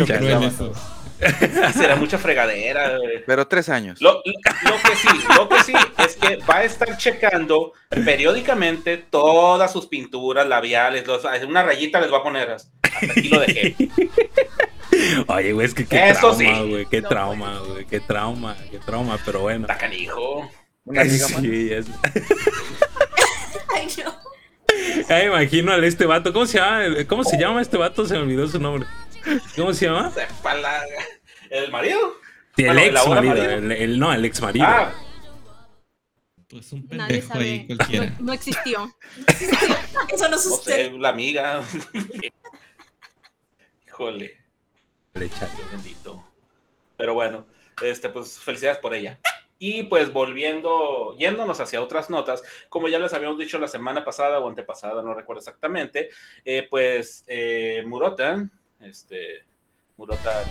Ya 0.04 0.20
me 0.20 0.50
voy. 0.60 0.76
Será 1.74 1.96
mucha 1.96 2.18
fregadera. 2.18 2.98
Pero 3.26 3.48
tres 3.48 3.70
años. 3.70 4.02
Lo, 4.02 4.22
que 4.24 4.32
sí, 4.96 5.08
lo 5.38 5.48
que 5.48 5.64
sí 5.64 5.74
es 6.00 6.16
que 6.16 6.38
va 6.38 6.58
a 6.58 6.64
estar 6.64 6.98
checando 6.98 7.74
periódicamente 7.90 8.98
todas 8.98 9.72
sus 9.72 9.88
pinturas 9.88 10.48
labiales. 10.48 11.06
una 11.48 11.64
rayita 11.64 12.02
les 12.02 12.12
va 12.12 12.18
a 12.18 12.24
poner. 12.24 12.52
Hasta 12.52 12.70
aquí 13.12 13.30
lo 13.30 13.40
dejé. 13.40 13.76
Oye, 15.28 15.52
güey, 15.54 15.66
es 15.68 15.74
que 15.74 15.86
qué 15.86 16.14
trauma, 16.22 16.62
güey. 16.66 16.86
Qué 16.86 17.02
trauma, 18.02 18.56
güey. 18.60 18.70
Qué 18.70 18.80
trauma, 18.80 19.20
pero 19.26 19.40
bueno. 19.42 19.68
Tacanijo 19.68 20.50
sí, 21.08 21.72
Ay, 23.74 23.88
no. 25.28 25.34
imagino 25.36 25.72
al 25.74 25.84
este 25.84 26.06
vato. 26.06 26.32
¿Cómo 26.32 26.46
se 26.46 26.60
llama? 26.60 26.84
¿Cómo 27.08 27.24
se 27.24 27.38
llama 27.40 27.60
este 27.62 27.76
vato? 27.78 28.06
Se 28.06 28.14
me 28.14 28.20
olvidó 28.22 28.48
su 28.48 28.60
nombre. 28.60 28.86
¿Cómo 29.56 29.74
se 29.74 29.86
llama? 29.86 30.12
¿El 31.50 31.72
marido? 31.72 32.00
El 32.58 32.78
ex 32.80 33.08
marido, 33.08 33.36
El, 33.36 34.00
no, 34.00 34.14
el 34.14 34.24
ex 34.26 34.42
marido. 34.42 34.66
Ah. 34.68 34.94
Pues 36.48 36.72
un 36.72 36.88
pendejo 36.88 37.34
ahí 37.34 37.66
cualquiera. 37.68 38.06
No, 38.06 38.16
no, 38.28 38.34
existió. 38.34 38.96
Eso 40.14 40.30
no 40.30 40.38
sucedió. 40.38 40.92
No 40.92 41.00
la 41.00 41.10
amiga. 41.10 41.64
Híjole. 43.88 44.38
un 45.16 45.70
Bendito. 45.72 46.24
Pero 46.98 47.14
bueno, 47.14 47.48
este, 47.82 48.10
pues 48.10 48.38
felicidades 48.40 48.78
por 48.78 48.94
ella. 48.94 49.20
Y 49.58 49.84
pues 49.84 50.12
volviendo, 50.14 51.18
yéndonos 51.18 51.60
hacia 51.60 51.82
otras 51.82 52.10
notas, 52.10 52.44
como 52.70 52.88
ya 52.90 53.00
les 53.00 53.12
habíamos 53.14 53.40
dicho 53.40 53.58
la 53.58 53.68
semana 53.68 54.06
pasada 54.06 54.40
o 54.40 54.48
antepasada, 54.50 55.02
no 55.02 55.14
recuerdo 55.14 55.40
exactamente, 55.40 56.10
eh, 56.44 56.68
pues 56.70 57.24
eh, 57.28 57.84
Murota 57.86 58.50
este, 58.86 59.44
Murata 59.98 60.44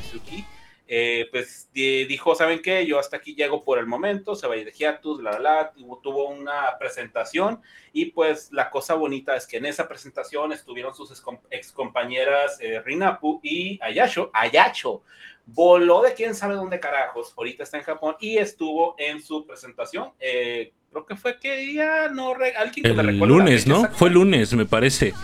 eh, 0.86 1.26
pues 1.30 1.70
dijo, 1.72 2.34
¿saben 2.34 2.60
qué? 2.60 2.84
Yo 2.86 2.98
hasta 2.98 3.16
aquí 3.16 3.34
llego 3.34 3.64
por 3.64 3.78
el 3.78 3.86
momento, 3.86 4.34
se 4.34 4.46
va 4.46 4.52
a 4.54 4.58
ir 4.58 4.66
de 4.66 4.72
hiatus, 4.72 5.22
la, 5.22 5.32
la, 5.38 5.38
la, 5.38 5.72
tuvo 6.02 6.28
una 6.28 6.76
presentación 6.78 7.62
y 7.94 8.06
pues 8.06 8.50
la 8.52 8.68
cosa 8.68 8.92
bonita 8.94 9.34
es 9.34 9.46
que 9.46 9.56
en 9.56 9.64
esa 9.66 9.88
presentación 9.88 10.52
estuvieron 10.52 10.94
sus 10.94 11.10
ex 11.50 11.72
compañeras 11.72 12.58
eh, 12.60 12.80
Rinapu 12.82 13.40
y 13.42 13.78
Ayacho, 13.80 14.30
Ayacho, 14.34 15.02
voló 15.46 16.02
de 16.02 16.12
quién 16.12 16.34
sabe 16.34 16.54
dónde 16.54 16.78
carajos, 16.80 17.32
ahorita 17.36 17.62
está 17.62 17.78
en 17.78 17.84
Japón 17.84 18.16
y 18.20 18.36
estuvo 18.36 18.94
en 18.98 19.22
su 19.22 19.46
presentación, 19.46 20.10
eh, 20.20 20.72
creo 20.90 21.06
que 21.06 21.16
fue 21.16 21.40
que 21.40 21.56
día, 21.56 22.08
no, 22.10 22.34
alguien 22.34 22.84
el 22.84 22.96
recuerda. 22.98 23.26
Lunes, 23.38 23.66
¿no? 23.66 23.88
Fue 23.90 24.10
lunes, 24.10 24.52
me 24.52 24.66
parece. 24.66 25.14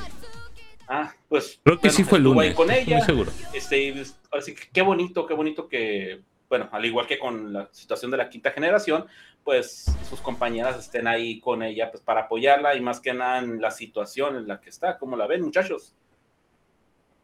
Ah, 0.93 1.15
pues. 1.29 1.61
Creo 1.63 1.79
que 1.81 1.91
sí 1.91 2.03
fue 2.03 2.19
el 2.19 2.25
lunes. 2.25 2.53
Con 2.53 2.69
ella, 2.69 2.97
muy 2.97 3.07
seguro. 3.07 3.31
Este, 3.55 3.93
pues, 3.93 4.17
así 4.33 4.57
que 4.57 4.65
qué 4.73 4.83
bonito, 4.83 5.25
qué 5.25 5.35
bonito 5.35 5.69
que, 5.69 6.21
bueno, 6.49 6.69
al 6.73 6.85
igual 6.85 7.07
que 7.07 7.17
con 7.17 7.53
la 7.53 7.69
situación 7.71 8.11
de 8.11 8.17
la 8.17 8.29
quinta 8.29 8.51
generación, 8.51 9.07
pues 9.45 9.85
sus 10.09 10.21
compañeras 10.21 10.77
estén 10.77 11.07
ahí 11.07 11.39
con 11.39 11.63
ella 11.63 11.93
pues, 11.93 12.03
para 12.03 12.23
apoyarla 12.23 12.75
y 12.75 12.81
más 12.81 12.99
que 12.99 13.15
nada 13.15 13.39
en 13.39 13.61
la 13.61 13.71
situación 13.71 14.35
en 14.35 14.49
la 14.49 14.61
que 14.61 14.69
está. 14.69 14.99
¿Cómo 14.99 15.15
la 15.17 15.29
ven, 15.29 15.43
muchachos? 15.43 15.95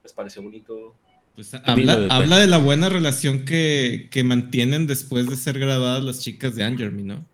¿Les 0.04 0.12
pareció 0.12 0.42
bonito? 0.44 0.94
Pues 1.34 1.52
habla, 1.54 2.38
de 2.38 2.46
la 2.46 2.58
buena 2.58 2.88
relación 2.88 3.44
que, 3.44 4.06
que, 4.12 4.22
mantienen 4.22 4.86
después 4.86 5.28
de 5.28 5.34
ser 5.34 5.58
grabadas 5.58 6.04
las 6.04 6.20
chicas 6.20 6.54
de 6.54 6.62
Angermy, 6.62 7.02
¿no? 7.02 7.26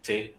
Sí 0.00 0.32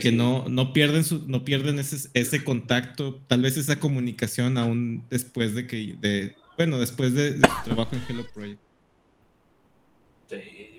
que 0.00 0.12
no, 0.12 0.44
no 0.48 0.72
pierden, 0.72 1.02
su, 1.04 1.24
no 1.26 1.44
pierden 1.44 1.78
ese, 1.78 2.08
ese 2.14 2.44
contacto, 2.44 3.20
tal 3.26 3.42
vez 3.42 3.56
esa 3.56 3.78
comunicación 3.80 4.58
aún 4.58 5.04
después 5.10 5.54
de 5.54 5.66
que, 5.66 5.96
de, 6.00 6.36
bueno, 6.56 6.78
después 6.78 7.14
de, 7.14 7.32
su 7.36 7.40
trabajo 7.64 7.90
en 7.92 8.02
Hello 8.08 8.26
Project. 8.32 8.60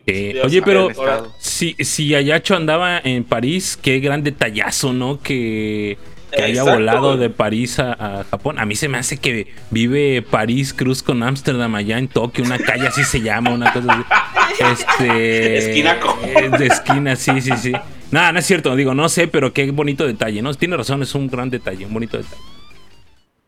Eh, 0.09 0.41
oye, 0.43 0.61
pero 0.61 0.89
si, 1.39 1.73
si 1.79 2.15
Ayacho 2.15 2.55
andaba 2.55 2.99
en 2.99 3.23
París, 3.23 3.77
qué 3.81 3.99
gran 3.99 4.23
detallazo, 4.23 4.93
¿no? 4.93 5.21
Que, 5.21 5.97
que 6.31 6.43
haya 6.43 6.63
volado 6.63 7.17
de 7.17 7.29
París 7.29 7.79
a, 7.79 8.25
Japón. 8.29 8.57
A 8.59 8.65
mí 8.65 8.75
se 8.77 8.87
me 8.89 8.97
hace 8.97 9.17
que 9.17 9.47
vive 9.69 10.21
París 10.21 10.73
Cruz 10.73 11.01
con 11.03 11.23
Ámsterdam 11.23 11.75
allá 11.75 11.97
en 11.97 12.07
Tokio, 12.07 12.43
una 12.45 12.57
calle 12.57 12.87
así 12.87 13.03
se 13.03 13.19
llama, 13.21 13.51
una 13.51 13.71
cosa 13.73 13.91
así. 13.91 14.05
Este, 14.59 15.57
esquina 15.57 15.97
De 16.57 16.65
esquina, 16.67 17.15
sí, 17.15 17.41
sí, 17.41 17.51
sí. 17.61 17.73
Nada, 18.09 18.31
no 18.31 18.39
es 18.39 18.45
cierto, 18.45 18.75
digo, 18.75 18.93
no 18.93 19.09
sé, 19.09 19.27
pero 19.27 19.51
qué 19.51 19.69
bonito 19.71 20.07
detalle, 20.07 20.41
¿no? 20.41 20.53
Tiene 20.53 20.77
razón, 20.77 21.01
es 21.03 21.13
un 21.13 21.27
gran 21.27 21.49
detalle, 21.49 21.85
un 21.85 21.93
bonito 21.93 22.17
detalle. 22.17 22.41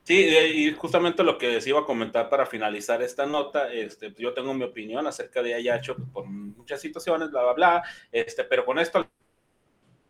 Sí, 0.03 0.17
eh, 0.17 0.53
y 0.53 0.73
justamente 0.73 1.23
lo 1.23 1.37
que 1.37 1.49
les 1.49 1.65
iba 1.67 1.79
a 1.79 1.85
comentar 1.85 2.29
para 2.29 2.45
finalizar 2.45 3.01
esta 3.01 3.25
nota, 3.25 3.71
este, 3.71 4.13
yo 4.17 4.33
tengo 4.33 4.53
mi 4.53 4.63
opinión 4.65 5.07
acerca 5.07 5.41
de 5.41 5.53
Ayacho 5.53 5.95
pues, 5.95 6.09
por 6.11 6.25
muchas 6.25 6.81
situaciones, 6.81 7.29
bla, 7.31 7.43
bla, 7.43 7.53
bla, 7.53 7.83
este, 8.11 8.43
pero 8.43 8.65
con 8.65 8.79
esto... 8.79 9.07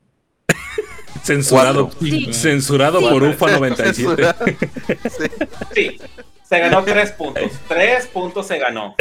censurado, 1.23 1.91
censurado 2.31 3.01
por 3.01 3.21
UFA 3.23 3.51
97. 3.59 4.57
Sí. 5.75 5.97
sí. 5.99 5.99
Se 6.49 6.57
ganó 6.57 6.81
tres 6.85 7.11
puntos. 7.11 7.51
Tres 7.67 8.07
puntos 8.07 8.47
se 8.47 8.57
ganó. 8.57 8.95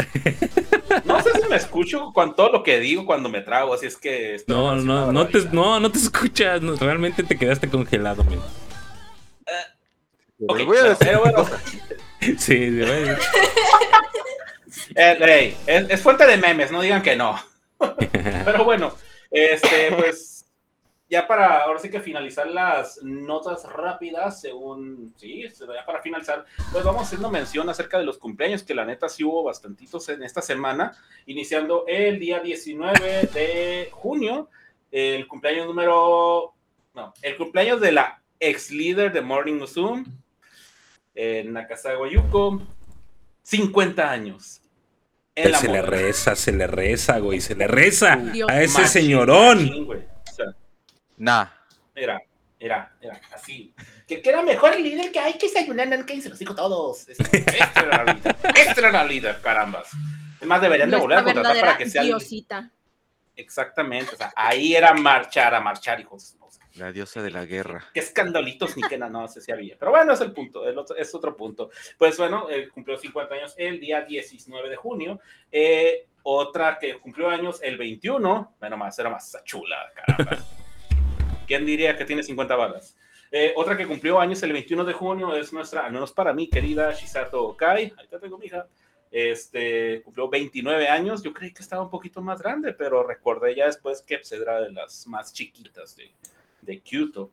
No 1.05 1.23
sé 1.23 1.31
si 1.33 1.43
me 1.49 1.57
escucho 1.57 2.13
con 2.13 2.37
todo 2.37 2.51
lo 2.53 2.63
que 2.63 2.79
digo 2.79 3.07
cuando 3.07 3.31
me 3.31 3.41
trago, 3.41 3.73
así 3.73 3.87
es 3.87 3.97
que. 3.97 4.43
No, 4.49 4.77
no, 4.77 5.11
no 5.13 5.29
te, 5.29 5.39
no, 5.51 5.81
no 5.81 5.91
te 5.91 5.99
escuchas. 5.99 6.61
realmente 6.79 7.23
te 7.23 7.39
quedaste 7.39 7.71
congelado, 7.71 8.23
eh, 8.23 9.63
Ok, 10.47 10.59
bueno. 10.67 11.49
sí, 12.39 12.69
de 12.69 12.85
verdad. 12.85 13.19
eh, 14.95 15.57
es 15.89 16.03
fuente 16.03 16.27
de 16.27 16.37
memes, 16.37 16.71
no 16.71 16.83
digan 16.83 17.01
que 17.01 17.17
no. 17.17 17.41
pero 18.45 18.63
bueno, 18.65 18.93
este, 19.31 19.91
pues 19.93 20.38
ya 21.11 21.27
para, 21.27 21.63
ahora 21.63 21.79
sí 21.81 21.89
que 21.91 22.01
finalizar 22.01 22.47
las 22.47 23.03
notas 23.03 23.65
rápidas, 23.73 24.41
según, 24.43 25.15
sí, 25.17 25.43
este, 25.43 25.65
ya 25.67 25.85
para 25.87 26.03
finalizar, 26.03 26.45
pues 26.71 26.85
vamos 26.85 27.05
haciendo 27.05 27.31
mención 27.31 27.69
acerca 27.71 27.99
de 27.99 28.05
los 28.05 28.19
cumpleaños, 28.19 28.63
que 28.63 28.75
la 28.75 28.85
neta 28.85 29.09
sí 29.09 29.25
hubo 29.25 29.43
bastantitos 29.43 30.07
en 30.11 30.23
esta 30.23 30.43
semana, 30.43 30.93
iniciando 31.25 31.85
el 31.87 32.19
día 32.19 32.41
19 32.41 33.27
de 33.33 33.89
junio, 33.91 34.51
el 34.91 35.27
cumpleaños 35.27 35.67
número, 35.67 36.53
no, 36.95 37.15
el 37.23 37.37
cumpleaños 37.39 37.81
de 37.81 37.93
la 37.93 38.21
ex 38.39 38.71
líder 38.71 39.11
de 39.11 39.23
Morning 39.23 39.67
Zoom, 39.67 40.01
en 41.15 41.47
eh, 41.47 41.51
Nakasago 41.51 42.07
Yuko, 42.07 42.61
50 43.43 44.11
años. 44.11 44.61
Se 45.35 45.69
le 45.69 45.83
reza, 45.83 46.35
se 46.35 46.53
le 46.53 46.67
reza, 46.67 47.19
güey, 47.19 47.41
se 47.41 47.55
le 47.55 47.67
reza 47.69 48.21
a 48.49 48.61
ese 48.63 48.87
señorón. 48.89 50.05
Nah. 51.19 51.47
Era, 51.95 52.21
era, 52.61 52.95
era, 53.01 53.21
así. 53.35 53.75
Que, 54.07 54.23
era 54.25 54.41
mejor 54.43 54.73
el 54.73 54.85
líder 54.85 55.11
que 55.11 55.19
hay 55.19 55.33
que 55.35 55.49
desayunar, 55.49 55.93
el 55.93 56.07
que 56.07 56.21
se 56.21 56.29
los 56.29 56.39
dijo 56.39 56.55
todos. 56.55 57.09
Este, 57.09 57.39
este, 57.39 57.57
este, 57.59 58.81
era 58.81 58.93
la 58.93 59.05
líder, 59.05 59.41
carambas. 59.43 59.89
Además, 60.39 60.61
deberían 60.63 60.91
de 60.91 60.97
volver 60.97 61.19
a 61.19 61.25
contratar 61.25 61.61
para 61.61 61.77
que 61.77 61.89
sea. 61.91 62.03
Diosita. 62.03 62.71
Exactamente, 63.35 64.17
o 64.17 64.19
sea, 64.19 64.33
ahí 64.35 64.75
era 64.75 64.95
marchar, 64.95 65.55
a 65.55 65.61
marchar, 65.61 66.01
hijos. 66.01 66.35
la 66.75 66.91
diosa 66.91 67.23
de 67.23 67.31
la 67.31 67.45
guerra. 67.45 67.85
Qué 67.95 68.01
escandalitos 68.01 68.77
ni 68.77 68.83
que 68.83 68.99
nada, 68.99 69.11
no 69.13 69.29
sé 69.29 69.41
si 69.41 69.53
había. 69.53 69.77
Pero 69.79 69.93
bueno, 69.93 70.13
es 70.13 70.21
el 70.21 70.33
punto, 70.33 70.67
es 70.97 71.15
otro 71.15 71.37
punto. 71.37 71.71
Pues 71.99 72.17
bueno, 72.17 72.49
eh, 72.51 72.69
cumplió 72.69 72.97
50 72.99 73.33
años 73.35 73.55
el 73.57 73.79
día 73.79 74.03
19 74.03 74.69
de 74.69 74.75
junio. 74.77 75.21
Eh, 75.53 76.09
otra 76.25 76.79
que 76.81 76.99
cumplió 76.99 77.29
años 77.31 77.61
el 77.63 77.79
21, 77.79 78.57
bueno, 78.59 78.77
más, 78.77 78.99
era 78.99 79.09
más 79.11 79.37
chula, 79.45 79.77
caramba. 79.95 80.39
¿Quién 81.49 81.65
diría 81.65 81.97
que 81.97 82.05
tiene 82.05 82.23
50 82.23 82.55
balas? 82.57 82.95
Eh, 83.33 83.55
otra 83.57 83.75
que 83.77 83.87
cumplió 83.87 84.21
años 84.21 84.43
el 84.43 84.53
21 84.53 84.85
de 84.85 84.93
junio 84.93 85.35
es 85.35 85.51
nuestra, 85.53 85.87
al 85.87 85.93
menos 85.93 86.13
para 86.13 86.35
mí, 86.35 86.49
querida 86.51 86.93
Shisato 86.93 87.43
Okai. 87.49 87.95
Ahí 87.97 88.07
te 88.07 88.19
tengo, 88.19 88.37
mija. 88.37 88.69
Este, 89.11 90.03
cumplió 90.03 90.29
29 90.29 90.89
años. 90.89 91.23
Yo 91.23 91.33
creí 91.33 91.53
que 91.55 91.63
estaba 91.63 91.83
un 91.83 91.89
poquito 91.89 92.21
más 92.21 92.43
grande, 92.43 92.75
pero 92.75 93.03
recordé 93.03 93.55
ya 93.55 93.65
después 93.65 94.03
que 94.03 94.23
será 94.23 94.59
pues, 94.59 94.69
de 94.69 94.75
las 94.75 95.07
más 95.07 95.33
chiquitas 95.33 95.97
de, 95.97 96.13
de 96.61 96.81
Kyoto. 96.83 97.31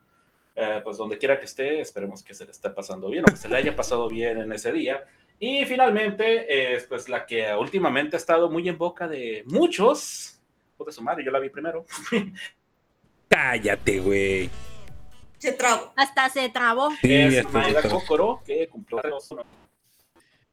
Eh, 0.56 0.80
pues 0.82 0.96
donde 0.96 1.18
quiera 1.18 1.38
que 1.38 1.46
esté, 1.46 1.82
esperemos 1.82 2.24
que 2.24 2.34
se 2.34 2.46
le 2.46 2.52
esté 2.52 2.70
pasando 2.70 3.10
bien 3.10 3.26
o 3.28 3.32
que 3.32 3.36
se 3.36 3.50
le 3.50 3.58
haya 3.58 3.76
pasado 3.76 4.08
bien 4.08 4.38
en 4.38 4.52
ese 4.54 4.72
día. 4.72 5.04
Y 5.40 5.66
finalmente, 5.66 6.76
eh, 6.76 6.82
pues 6.88 7.10
la 7.10 7.26
que 7.26 7.54
últimamente 7.54 8.16
ha 8.16 8.20
estado 8.20 8.50
muy 8.50 8.70
en 8.70 8.78
boca 8.78 9.10
de 9.10 9.44
muchos, 9.46 10.40
de 10.86 10.92
su 10.94 11.02
madre, 11.04 11.26
yo 11.26 11.32
la 11.32 11.40
vi 11.40 11.50
primero, 11.50 11.86
Cállate, 13.36 14.00
güey. 14.00 14.50
Se 15.40 15.52
trabó. 15.52 15.92
Hasta 15.98 16.30
se 16.30 16.48
trabó. 16.50 16.90
Sí, 17.02 17.14
es 17.14 17.40
hasta 17.46 17.64
se 17.66 17.74
trabó. 17.74 18.40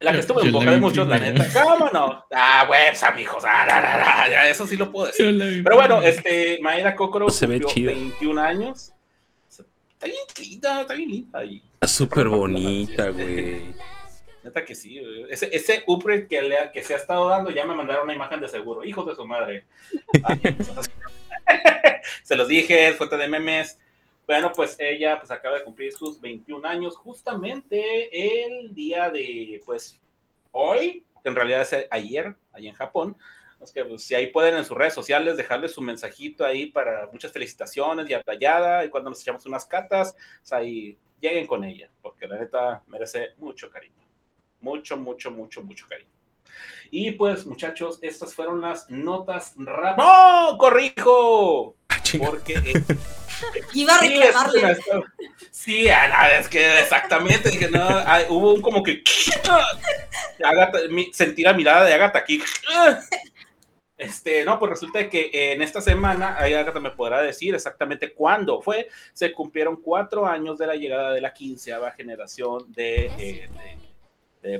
La 0.00 0.10
que 0.10 0.18
estuvo 0.18 0.42
en 0.42 0.80
muchos, 0.80 1.06
la 1.06 1.16
neta. 1.20 1.46
¿Cómo 1.62 1.88
no? 1.92 2.24
Ah, 2.34 2.64
güey, 2.66 2.80
amigos. 3.02 3.44
Ah, 3.46 4.26
eso 4.48 4.66
sí 4.66 4.76
lo 4.76 4.90
puedo 4.90 5.07
decir. 5.07 5.62
Pero 5.62 5.76
bueno, 5.76 6.02
este, 6.02 6.59
Maeda 6.61 6.96
Kokoro 6.96 7.30
se 7.30 7.46
21 7.46 8.40
años. 8.42 8.90
Está 9.48 10.07
bien 10.09 10.24
linda, 10.50 10.80
está 10.80 10.94
bien 10.94 11.09
linda. 11.09 11.38
ahí. 11.38 11.62
Está 11.74 11.87
súper 11.87 12.26
bonita, 12.26 13.11
güey. 13.11 13.76
Neta 14.42 14.64
que 14.64 14.74
sí, 14.74 15.00
ese, 15.30 15.48
ese 15.52 15.85
upgrade 15.87 16.26
que, 16.26 16.42
le, 16.42 16.57
que 16.74 16.83
se 16.83 16.94
ha 16.94 16.96
estado 16.96 17.28
dando, 17.28 17.50
ya 17.52 17.64
me 17.64 17.76
mandaron 17.76 18.02
una 18.02 18.12
imagen 18.14 18.40
de 18.40 18.48
seguro. 18.48 18.83
Hijos 18.83 19.07
de 19.07 19.14
su 19.14 19.24
madre. 19.24 19.66
se 22.22 22.36
los 22.36 22.48
dije, 22.48 22.88
es 22.88 22.96
fuente 22.96 23.16
de 23.16 23.28
memes. 23.28 23.78
Bueno, 24.26 24.52
pues 24.54 24.76
ella 24.78 25.18
pues 25.18 25.30
acaba 25.30 25.58
de 25.58 25.64
cumplir 25.64 25.92
sus 25.92 26.20
21 26.20 26.66
años 26.66 26.96
justamente 26.96 28.44
el 28.48 28.72
día 28.74 29.10
de, 29.10 29.60
pues, 29.66 29.98
hoy, 30.52 31.04
en 31.24 31.34
realidad 31.34 31.62
es 31.62 31.74
ayer, 31.90 32.36
ahí 32.52 32.68
en 32.68 32.74
Japón. 32.74 33.16
Es 33.60 33.72
que 33.72 33.84
pues, 33.84 34.02
si 34.02 34.14
ahí 34.14 34.26
pueden 34.28 34.56
en 34.56 34.64
sus 34.64 34.76
redes 34.76 34.94
sociales 34.94 35.36
dejarle 35.36 35.68
su 35.68 35.80
mensajito 35.82 36.44
ahí 36.44 36.66
para 36.66 37.06
muchas 37.12 37.32
felicitaciones 37.32 38.08
y 38.08 38.14
atallada, 38.14 38.84
y 38.84 38.88
cuando 38.90 39.10
nos 39.10 39.20
echamos 39.20 39.46
unas 39.46 39.64
catas, 39.66 40.16
ahí 40.50 40.96
lleguen 41.20 41.46
con 41.46 41.62
ella, 41.62 41.88
porque 42.00 42.26
la 42.26 42.38
neta 42.38 42.82
merece 42.88 43.30
mucho 43.38 43.70
cariño. 43.70 43.94
Mucho, 44.60 44.96
mucho, 44.96 45.30
mucho, 45.30 45.62
mucho 45.62 45.86
cariño. 45.88 46.10
Y 46.90 47.12
pues, 47.12 47.46
muchachos, 47.46 47.98
estas 48.02 48.34
fueron 48.34 48.60
las 48.60 48.90
notas 48.90 49.54
rápidas. 49.56 49.96
¡No! 50.06 50.58
¡Corrijo! 50.58 51.76
Ah, 51.88 51.96
Porque. 52.26 52.54
Eh, 52.54 52.82
Iba 53.74 53.96
a 53.96 54.00
reclamarle. 54.00 54.76
Sí, 55.50 55.86
es 56.38 56.48
que 56.48 56.78
exactamente. 56.80 57.52
no, 57.70 57.88
hubo 58.28 58.52
un 58.54 58.60
como 58.60 58.82
que. 58.82 59.02
sentí 61.12 61.42
la 61.42 61.52
mirada 61.54 61.84
de 61.84 61.94
Agatha 61.94 62.18
aquí. 62.18 62.42
Este, 63.94 64.44
no, 64.44 64.58
pues 64.58 64.70
resulta 64.70 65.08
que 65.08 65.30
eh, 65.32 65.52
en 65.52 65.62
esta 65.62 65.80
semana, 65.80 66.34
ahí 66.36 66.52
Agatha 66.54 66.80
me 66.80 66.90
podrá 66.90 67.22
decir 67.22 67.54
exactamente 67.54 68.12
cuándo 68.12 68.60
fue, 68.60 68.88
se 69.12 69.30
cumplieron 69.30 69.76
cuatro 69.80 70.26
años 70.26 70.58
de 70.58 70.66
la 70.66 70.74
llegada 70.74 71.12
de 71.12 71.20
la 71.20 71.32
quinceava 71.32 71.92
generación 71.92 72.64
de 72.72 73.06
eh, 73.18 73.48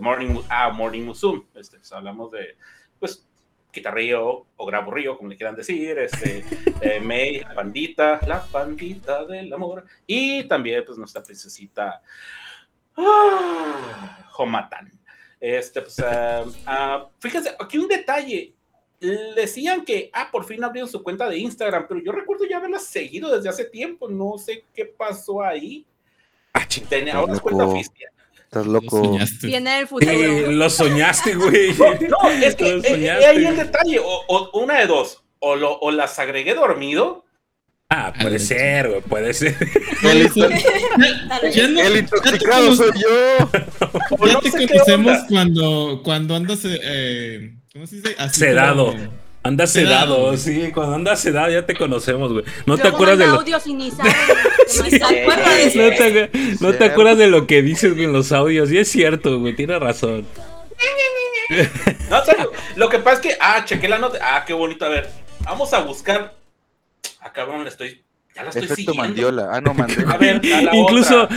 Morning, 0.01 0.39
ah, 0.49 0.71
Morning 0.71 1.03
Musume, 1.03 1.43
este, 1.57 1.77
pues, 1.79 1.93
hablamos 1.93 2.31
de, 2.31 2.57
pues, 3.01 3.27
Quitarrío 3.73 4.47
o 4.57 4.67
Grabo 4.67 4.93
Río, 4.93 5.17
como 5.17 5.29
le 5.31 5.37
quieran 5.37 5.57
decir, 5.57 5.99
este, 5.99 6.45
eh, 6.83 7.01
May, 7.01 7.43
Bandita, 7.57 8.21
la 8.29 8.45
pandita 8.45 9.25
del 9.25 9.53
Amor, 9.53 9.85
y 10.07 10.45
también, 10.45 10.85
pues, 10.87 10.99
nuestra 10.99 11.23
princesita 11.25 12.01
ah, 12.97 14.21
Este, 15.41 15.81
pues, 15.83 15.99
eh, 15.99 16.45
ah, 16.67 17.09
fíjense, 17.19 17.57
aquí 17.59 17.79
un 17.79 17.89
detalle, 17.89 18.55
decían 19.35 19.85
que, 19.85 20.11
ah, 20.13 20.29
por 20.31 20.45
fin 20.45 20.63
abrieron 20.63 20.89
su 20.89 21.03
cuenta 21.03 21.29
de 21.29 21.39
Instagram, 21.39 21.87
pero 21.89 21.99
yo 22.01 22.13
recuerdo 22.13 22.45
ya 22.49 22.59
haberla 22.59 22.79
seguido 22.79 23.35
desde 23.35 23.49
hace 23.49 23.65
tiempo, 23.65 24.09
no 24.09 24.39
sé 24.39 24.65
qué 24.73 24.85
pasó 24.85 25.43
ahí. 25.43 25.85
Ah, 26.55 26.65
Tenía 26.89 27.15
ahora 27.17 27.37
cuenta 27.41 27.65
oficial. 27.67 28.12
Estás 28.53 28.67
loco. 28.67 29.19
Tiene 29.41 29.79
el 29.81 29.87
futuro. 29.89 30.13
lo 30.53 30.69
soñaste, 30.69 31.35
güey. 31.37 31.73
No, 31.75 32.29
es 32.31 32.55
que 32.55 32.69
eh, 32.77 32.81
eh, 32.85 32.99
y 33.01 33.07
ahí 33.09 33.45
el 33.47 33.57
detalle. 33.57 33.99
O, 34.05 34.51
una 34.61 34.79
de 34.81 34.87
dos. 34.89 35.25
O, 35.39 35.57
lo, 35.57 35.79
o 35.79 35.91
las 35.91 36.19
agregué 36.19 36.55
dormido. 36.55 37.25
Ah, 37.89 38.13
puede 38.21 38.39
ser, 38.39 38.91
güey, 38.91 39.01
puede 39.01 39.33
ser. 39.33 39.55
El, 40.03 40.31
ya 41.51 41.67
no, 41.69 41.81
el 41.81 42.09
soy 42.77 42.91
yo. 42.99 43.49
Ya 43.49 44.33
no 44.33 44.41
te 44.41 44.69
conocemos 44.69 45.19
cuando, 45.31 46.03
cuando 46.05 46.37
andas. 46.37 46.61
Eh, 46.65 47.55
¿Cómo 47.73 47.87
se 47.87 47.97
dice? 47.97 48.15
Así 48.19 48.41
Sedado. 48.41 48.95
Andas 49.45 49.73
sedado, 49.73 50.37
sí, 50.37 50.71
cuando 50.73 50.95
andas 50.95 51.21
sedado 51.21 51.51
ya 51.51 51.67
te 51.67 51.75
conocemos, 51.75 52.33
güey. 52.33 52.45
No 52.65 52.79
te 52.79 52.87
acuerdas 52.87 53.19
de 53.19 53.27
lo 53.27 53.43
No 56.61 56.73
te 56.73 56.85
acuerdas 56.85 57.19
de 57.19 57.27
lo 57.27 57.47
que 57.49 57.61
dices 57.63 57.93
güey, 57.95 58.05
en 58.05 58.13
los 58.13 58.31
audios, 58.31 58.71
y 58.71 58.79
es 58.79 58.89
cierto, 58.89 59.41
güey, 59.41 59.57
Tiene 59.57 59.79
razón. 59.81 60.25
no, 62.11 62.25
sé, 62.25 62.37
lo 62.77 62.89
que 62.89 62.99
pasa 62.99 63.17
es 63.17 63.21
que 63.21 63.37
ah, 63.41 63.65
chequé 63.65 63.89
la 63.89 63.99
nota. 63.99 64.19
Ah, 64.23 64.45
qué 64.47 64.53
bonito, 64.53 64.85
a 64.85 64.89
ver. 64.89 65.11
Vamos 65.41 65.73
a 65.75 65.81
buscar. 65.83 66.35
Ah, 67.21 67.33
cabrón, 67.33 67.65
le 67.65 67.69
estoy 67.71 68.01
ya 68.35 68.45
mandiola. 68.97 69.49
Ah, 69.53 69.61
no, 69.61 69.75
Incluso 70.73 71.29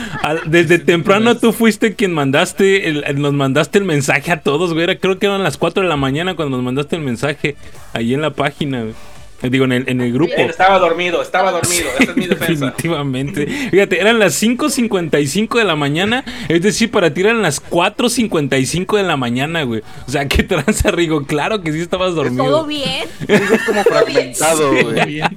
desde 0.45 0.79
temprano 0.79 1.35
tú 1.37 1.51
fuiste 1.51 1.93
quien 1.93 2.13
mandaste, 2.13 3.03
nos 3.15 3.33
mandaste 3.33 3.79
el 3.79 3.85
mensaje 3.85 4.31
a 4.31 4.39
todos, 4.41 4.73
güey. 4.73 4.97
creo 4.97 5.19
que 5.19 5.25
eran 5.25 5.43
las 5.43 5.57
4 5.57 5.83
de 5.83 5.89
la 5.89 5.97
mañana 5.97 6.35
cuando 6.35 6.55
nos 6.55 6.63
mandaste 6.63 6.95
el 6.95 7.01
mensaje 7.01 7.55
ahí 7.93 8.13
en 8.13 8.21
la 8.21 8.29
página, 8.31 8.81
güey. 8.83 8.93
Eh, 9.41 9.49
digo, 9.49 9.65
en 9.65 9.73
el, 9.73 10.13
grupo. 10.13 10.31
estaba 10.37 10.79
dormido, 10.79 11.21
estaba 11.21 11.51
dormido. 11.51 11.89
esa 11.99 12.11
es 12.11 12.15
mi 12.17 12.25
Definitivamente. 12.27 13.45
Fíjate, 13.45 13.99
eran 13.99 14.17
las 14.17 14.41
5.55 14.41 15.57
de 15.57 15.65
la 15.65 15.75
mañana. 15.75 16.23
Es 16.47 16.61
decir, 16.61 16.89
para 16.89 17.13
ti 17.13 17.19
eran 17.19 17.41
las 17.41 17.61
4.55 17.61 18.95
de 18.95 19.03
la 19.03 19.17
mañana, 19.17 19.63
güey. 19.63 19.83
O 20.07 20.11
sea, 20.11 20.25
qué 20.29 20.41
tranza, 20.43 20.89
Rigo. 20.91 21.25
Claro 21.27 21.61
que 21.61 21.73
sí 21.73 21.81
estabas 21.81 22.13
pues 22.13 22.15
dormido. 22.15 22.45
Todo 22.45 22.65
bien. 22.65 23.05
es 23.27 23.61
como 23.65 23.83
fragmentado, 23.83 24.71
güey. 24.71 25.19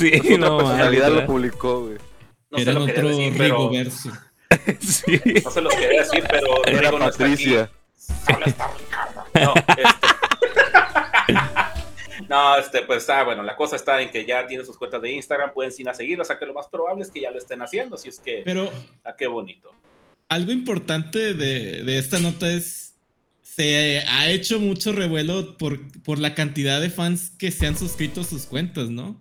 Sí, 0.00 0.10
no, 0.38 0.60
En 0.60 0.62
personalidad 0.64 1.10
lo 1.12 1.26
publicó, 1.26 1.82
güey. 1.84 1.98
No 2.50 2.58
Era 2.58 2.72
otro 2.80 3.02
No 3.02 3.10
se 5.50 5.60
lo 5.60 5.68
quería 5.68 5.98
decir, 6.00 6.24
pero 6.26 6.66
Era 6.66 6.80
Rigo 6.90 6.98
Patricia. 7.00 7.70
No 8.26 8.38
está, 8.46 8.70
este. 11.26 11.40
No, 12.30 12.56
este... 12.58 12.80
pues 12.84 12.98
está 13.00 13.20
ah, 13.20 13.24
bueno, 13.24 13.42
la 13.42 13.54
cosa 13.56 13.76
está 13.76 14.00
en 14.00 14.08
que 14.10 14.24
ya 14.24 14.46
tiene 14.46 14.64
sus 14.64 14.78
cuentas 14.78 15.02
de 15.02 15.12
Instagram, 15.12 15.52
pueden 15.52 15.70
sin 15.72 15.86
a 15.88 15.92
o 15.92 16.24
sea 16.24 16.38
que 16.38 16.46
lo 16.46 16.54
más 16.54 16.68
probable 16.68 17.02
es 17.02 17.10
que 17.10 17.20
ya 17.22 17.30
lo 17.30 17.36
estén 17.38 17.60
haciendo, 17.60 17.96
así 17.96 18.08
es 18.08 18.18
que. 18.20 18.40
Pero. 18.46 18.70
Ah, 19.04 19.14
qué 19.18 19.26
bonito. 19.26 19.70
Algo 20.30 20.50
importante 20.52 21.34
de, 21.34 21.98
esta 21.98 22.18
nota 22.20 22.50
es. 22.50 22.86
Se 23.42 23.98
ha 23.98 24.30
hecho 24.30 24.58
mucho 24.60 24.92
revuelo 24.92 25.58
por, 25.58 25.78
por 26.04 26.18
la 26.18 26.34
cantidad 26.34 26.80
de 26.80 26.88
fans 26.88 27.30
que 27.38 27.50
se 27.50 27.66
han 27.66 27.76
suscrito 27.76 28.22
a 28.22 28.24
sus 28.24 28.46
cuentas, 28.46 28.88
¿no? 28.88 29.20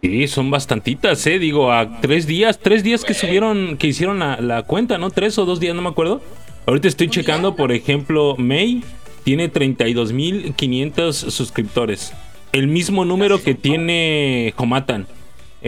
Sí, 0.00 0.28
son 0.28 0.50
bastantitas, 0.50 1.26
¿eh? 1.26 1.40
Digo, 1.40 1.72
a 1.72 2.00
tres 2.00 2.26
días, 2.28 2.60
tres 2.60 2.84
días 2.84 3.04
que 3.04 3.14
subieron, 3.14 3.76
que 3.78 3.88
hicieron 3.88 4.20
la, 4.20 4.62
cuenta, 4.66 4.96
¿no? 4.96 5.10
Tres 5.10 5.36
o 5.38 5.44
dos 5.44 5.58
días, 5.58 5.74
no 5.74 5.82
me 5.82 5.88
acuerdo. 5.88 6.20
Ahorita 6.66 6.86
estoy 6.86 7.08
checando, 7.08 7.56
por 7.56 7.72
ejemplo, 7.72 8.36
May 8.38 8.84
tiene 9.24 9.52
32.500 9.52 11.12
suscriptores. 11.12 12.12
El 12.52 12.68
mismo 12.68 13.04
número 13.04 13.42
que 13.42 13.54
tiene 13.54 14.54
Jomatan. 14.56 15.06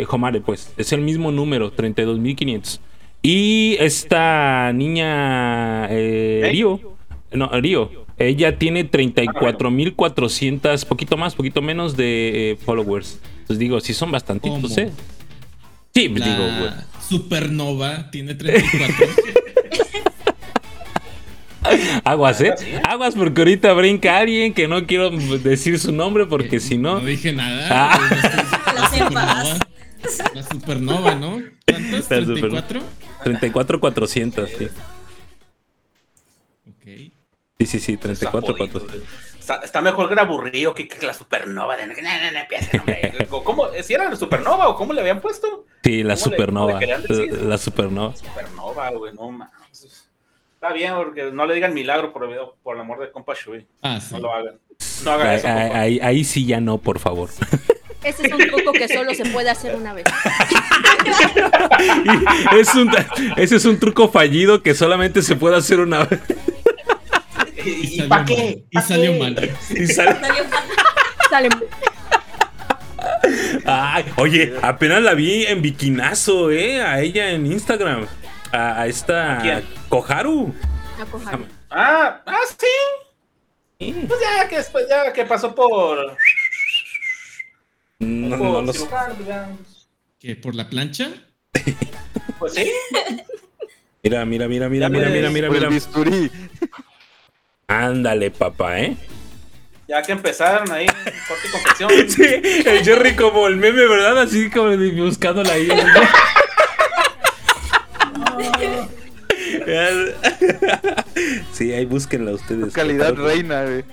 Jomare, 0.07 0.39
eh, 0.39 0.43
pues. 0.45 0.73
Es 0.77 0.93
el 0.93 1.01
mismo 1.01 1.33
número, 1.33 1.75
32.500. 1.75 2.79
Y 3.23 3.77
esta 3.81 4.73
niña, 4.73 5.89
eh, 5.91 6.49
Río. 6.53 6.79
No, 7.33 7.49
Río. 7.49 7.91
Ella 8.17 8.59
tiene 8.59 8.89
34.400, 8.89 10.87
poquito 10.87 11.17
más, 11.17 11.35
poquito 11.35 11.63
menos 11.63 11.97
de 11.97 12.53
eh, 12.53 12.57
followers. 12.65 13.19
Pues 13.51 13.59
digo, 13.59 13.81
si 13.81 13.95
son 13.95 14.13
bastantitos, 14.13 14.79
¿eh? 14.79 14.93
Sí, 15.93 16.09
La 16.09 16.25
digo, 16.25 16.45
güey. 16.61 16.71
Supernova 17.09 18.09
tiene 18.13 18.37
34. 18.37 19.07
Aguas, 22.05 22.41
¿eh? 22.43 22.55
Aguas 22.85 23.15
porque 23.17 23.41
ahorita 23.41 23.73
brinca 23.73 24.19
alguien 24.19 24.55
que 24.55 24.69
no 24.69 24.87
quiero 24.87 25.11
decir 25.11 25.81
su 25.81 25.91
nombre 25.91 26.27
porque 26.27 26.59
eh, 26.59 26.61
si 26.61 26.79
no... 26.79 27.01
No 27.01 27.05
dije 27.05 27.33
nada. 27.33 27.67
Ah. 27.73 28.69
La 30.33 30.43
supernova, 30.49 31.17
¿no? 31.17 31.41
¿Cuántos? 31.69 32.09
¿34? 32.09 32.83
34, 33.25 33.81
400, 33.81 34.49
sí. 34.49 34.69
Sí, 37.59 37.67
sí, 37.67 37.81
sí, 37.81 37.97
34, 37.97 38.57
400. 38.57 39.03
Está, 39.63 39.81
mejor 39.81 40.07
que 40.07 40.13
era 40.13 40.23
aburrido 40.23 40.75
que, 40.75 40.87
la 41.03 41.15
supernova. 41.15 41.77
De, 41.77 41.87
no, 43.31 43.43
¿Cómo, 43.45 43.69
¿Si 43.83 43.95
era 43.95 44.09
la 44.09 44.17
supernova 44.17 44.69
o 44.69 44.77
cómo 44.77 44.93
le 44.93 45.01
habían 45.01 45.21
puesto? 45.21 45.65
Sí, 45.83 46.03
la 46.03 46.17
supernova. 46.17 46.79
la, 46.81 46.99
la 47.43 47.59
supernova. 47.59 48.13
güey, 48.97 49.13
no 49.15 49.27
Está 50.53 50.75
bien, 50.75 50.95
porque 50.95 51.31
no 51.33 51.47
le 51.47 51.55
digan 51.55 51.73
milagro 51.73 52.13
por, 52.13 52.31
el, 52.31 52.39
por 52.63 52.75
el 52.77 52.83
amor 52.83 53.01
de 53.01 53.11
compa 53.11 53.33
Shui. 53.33 53.67
Ah, 53.83 53.99
no 54.13 54.19
lo 54.19 54.33
hagan. 54.35 54.59
No 55.05 55.13
ahí, 55.15 55.99
Ahí, 56.03 56.23
sí 56.25 56.45
ya 56.45 56.61
no, 56.61 56.79
por 56.79 56.99
favor. 56.99 57.31
Ese 58.05 58.27
es 58.27 58.33
un 58.33 58.39
truco 58.39 58.73
que 58.73 58.89
solo 58.89 59.13
se 59.15 59.25
puede 59.27 59.51
hacer 59.51 59.77
una 59.77 59.93
vez. 59.93 60.05
es 62.57 62.75
un, 62.75 62.91
ese 63.37 63.57
es 63.57 63.65
un 63.67 63.79
truco 63.79 64.09
fallido 64.09 64.63
que 64.63 64.73
solamente 64.75 65.21
se 65.21 65.37
puede 65.37 65.57
hacer 65.57 65.81
una 65.81 66.05
vez. 66.05 66.19
¿Y, 67.65 68.03
¿Y 68.03 68.03
para 68.03 68.25
qué? 68.25 68.65
y 68.71 68.81
salió 68.81 69.13
mal. 69.19 69.51
Y 69.71 69.87
salió 69.89 70.15
mal. 70.21 70.33
Sale 71.29 71.49
mal. 71.51 71.65
Ay, 73.65 74.05
oye, 74.17 74.55
apenas 74.63 75.03
la 75.03 75.15
vi 75.15 75.45
en 75.47 75.63
bikinazo, 75.63 76.51
¿eh? 76.51 76.83
A 76.83 77.01
ella 77.01 77.31
en 77.31 77.47
Instagram. 77.47 78.07
A, 78.53 78.83
a 78.83 78.87
esta. 78.87 79.39
¿A 79.41 79.63
Koharu. 79.89 80.55
A 81.01 81.05
Koharu. 81.07 81.47
Ah, 81.71 82.23
ah, 82.27 82.41
sí. 82.59 83.87
Pues 84.09 84.21
ya 84.21 84.49
que, 84.49 84.59
ya 84.89 85.13
que 85.13 85.25
pasó 85.25 85.55
por. 85.55 86.17
No, 88.01 88.39
por 88.39 88.63
no, 88.63 88.63
no 88.63 88.73
¿Qué? 90.19 90.37
¿Por 90.37 90.55
la 90.55 90.69
plancha? 90.69 91.11
pues 92.39 92.55
sí. 92.55 92.71
Mira, 94.03 94.25
mira, 94.25 94.49
mira, 94.49 94.67
mira, 94.71 94.89
mira, 94.89 95.11
mira, 95.29 95.51
mira, 95.51 95.69
mira. 95.69 95.69
Ándale, 97.71 98.33
papá, 98.33 98.81
¿eh? 98.81 98.97
Ya 99.87 100.03
que 100.03 100.11
empezaron 100.11 100.69
ahí, 100.73 100.87
corte 100.89 101.47
y 101.47 101.51
confesión. 101.53 101.91
Sí, 102.69 102.69
el 102.69 102.83
Jerry 102.85 103.15
como 103.15 103.47
el 103.47 103.57
meme, 103.57 103.87
¿verdad? 103.87 104.19
Así 104.23 104.51
como 104.51 104.77
buscándola 104.97 105.53
ahí. 105.53 105.69
sí, 111.53 111.73
ahí 111.73 111.85
búsquenla 111.85 112.33
ustedes. 112.33 112.75
calidad 112.75 113.15
reina, 113.15 113.63
güey. 113.63 113.85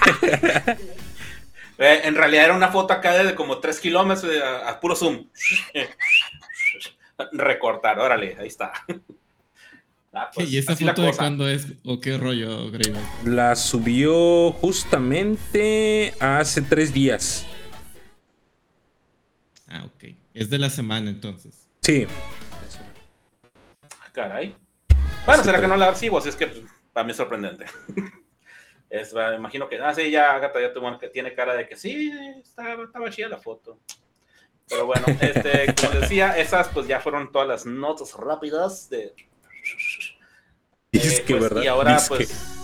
eh, 1.78 2.00
en 2.04 2.14
realidad 2.14 2.46
era 2.46 2.56
una 2.56 2.68
foto 2.68 2.94
acá 2.94 3.22
de 3.22 3.34
como 3.34 3.58
3 3.58 3.78
kilómetros 3.80 4.32
eh, 4.32 4.42
a 4.42 4.80
puro 4.80 4.96
zoom. 4.96 5.26
Recortar, 7.32 7.98
órale, 7.98 8.34
ahí 8.40 8.46
está. 8.46 8.72
Ah, 10.18 10.30
pues, 10.34 10.50
¿Y 10.50 10.56
esta 10.56 10.74
foto 10.74 11.02
de 11.02 11.12
cuándo 11.12 11.46
es 11.46 11.66
o 11.84 12.00
qué 12.00 12.16
rollo, 12.16 12.70
Greyback? 12.70 13.02
La 13.26 13.54
subió 13.54 14.50
justamente 14.50 16.14
hace 16.18 16.62
tres 16.62 16.94
días. 16.94 17.44
Ah, 19.68 19.84
ok. 19.84 20.14
Es 20.32 20.48
de 20.48 20.56
la 20.58 20.70
semana 20.70 21.10
entonces. 21.10 21.68
Sí. 21.82 22.06
Ah, 23.42 24.10
caray. 24.10 24.56
Bueno, 25.26 25.44
será 25.44 25.60
que 25.60 25.68
no 25.68 25.76
la 25.76 25.94
sigo, 25.94 26.16
así 26.16 26.30
es 26.30 26.36
que 26.36 26.46
pues, 26.46 26.62
para 26.94 27.04
mí 27.04 27.10
es 27.10 27.16
sorprendente. 27.18 27.66
imagino 29.36 29.68
que, 29.68 29.76
ah, 29.82 29.92
sí, 29.92 30.10
ya 30.10 30.38
Gata 30.38 30.62
ya 30.62 30.72
tuvo, 30.72 30.98
tiene 31.12 31.34
cara 31.34 31.52
de 31.52 31.68
que 31.68 31.76
sí, 31.76 32.10
estaba, 32.42 32.84
estaba 32.84 33.10
chida 33.10 33.28
la 33.28 33.38
foto. 33.38 33.80
Pero 34.66 34.86
bueno, 34.86 35.04
este, 35.20 35.74
como 35.74 36.00
decía, 36.00 36.38
esas 36.38 36.68
pues 36.68 36.88
ya 36.88 37.00
fueron 37.00 37.30
todas 37.30 37.46
las 37.46 37.66
notas 37.66 38.14
rápidas 38.14 38.88
de 38.88 39.12
pues, 41.00 41.64
y 41.64 41.66
ahora, 41.66 41.94
Disque. 41.94 42.08
pues. 42.16 42.56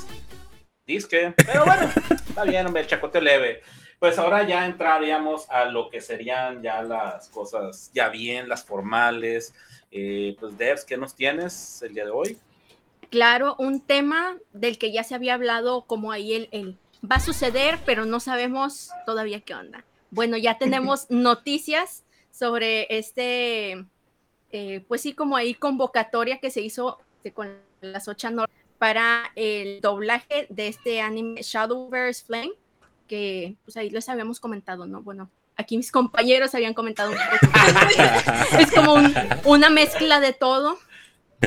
Disque. 0.87 1.35
Pero 1.37 1.65
bueno, 1.65 1.91
está 2.11 2.45
bien, 2.45 2.67
hombre, 2.67 2.83
el 2.83 2.89
chacote 2.89 3.21
leve. 3.21 3.63
Pues 3.99 4.19
ahora 4.19 4.47
ya 4.47 4.67
entraríamos 4.67 5.49
a 5.51 5.67
lo 5.67 5.89
que 5.91 6.01
serían 6.01 6.63
ya 6.63 6.83
las 6.83 7.29
cosas, 7.29 7.91
ya 7.95 8.09
bien, 8.09 8.49
las 8.49 8.65
formales. 8.65 9.55
Eh, 9.91 10.37
pues, 10.41 10.57
devs 10.57 10.85
¿qué 10.85 10.97
nos 10.97 11.15
tienes 11.15 11.83
el 11.83 11.95
día 11.95 12.05
de 12.07 12.11
hoy? 12.11 12.39
Claro, 13.11 13.55
un 13.59 13.81
tema 13.81 14.37
del 14.53 14.79
que 14.79 14.91
ya 14.93 15.05
se 15.05 15.15
había 15.15 15.35
hablado, 15.35 15.83
como 15.83 16.11
ahí 16.13 16.35
el, 16.51 16.79
va 17.09 17.17
a 17.17 17.21
suceder, 17.21 17.79
pero 17.85 18.07
no 18.07 18.19
sabemos 18.21 18.91
todavía 19.05 19.41
qué 19.43 19.55
onda. 19.55 19.85
Bueno, 20.11 20.39
ya 20.39 20.57
tenemos 20.57 21.07
noticias 21.11 22.03
sobre 22.31 22.87
este, 22.97 23.85
eh, 24.53 24.83
pues 24.89 25.03
sí, 25.03 25.13
como 25.13 25.37
ahí 25.37 25.55
convocatoria 25.55 26.39
que 26.41 26.51
se 26.51 26.63
hizo 26.63 26.99
con 27.35 27.51
las 27.83 28.09
8 28.09 28.29
para 28.79 29.31
el 29.35 29.81
doblaje 29.81 30.47
de 30.49 30.69
este 30.69 31.01
anime 31.01 31.43
Shadowverse 31.43 32.25
Flame, 32.25 32.53
que 33.07 33.57
pues 33.65 33.77
ahí 33.77 33.91
les 33.91 34.09
habíamos 34.09 34.41
comentado, 34.41 34.87
¿no? 34.87 35.03
Bueno, 35.03 35.31
aquí 35.57 35.77
mis 35.77 35.93
compañeros 35.93 36.55
habían 36.55 36.75
comentado 36.75 37.11
un 37.13 37.17
poco. 37.17 38.61
es 38.61 38.71
como 38.73 38.95
una 39.45 39.71
mezcla 39.71 40.21
de 40.21 40.33
todo 40.33 40.79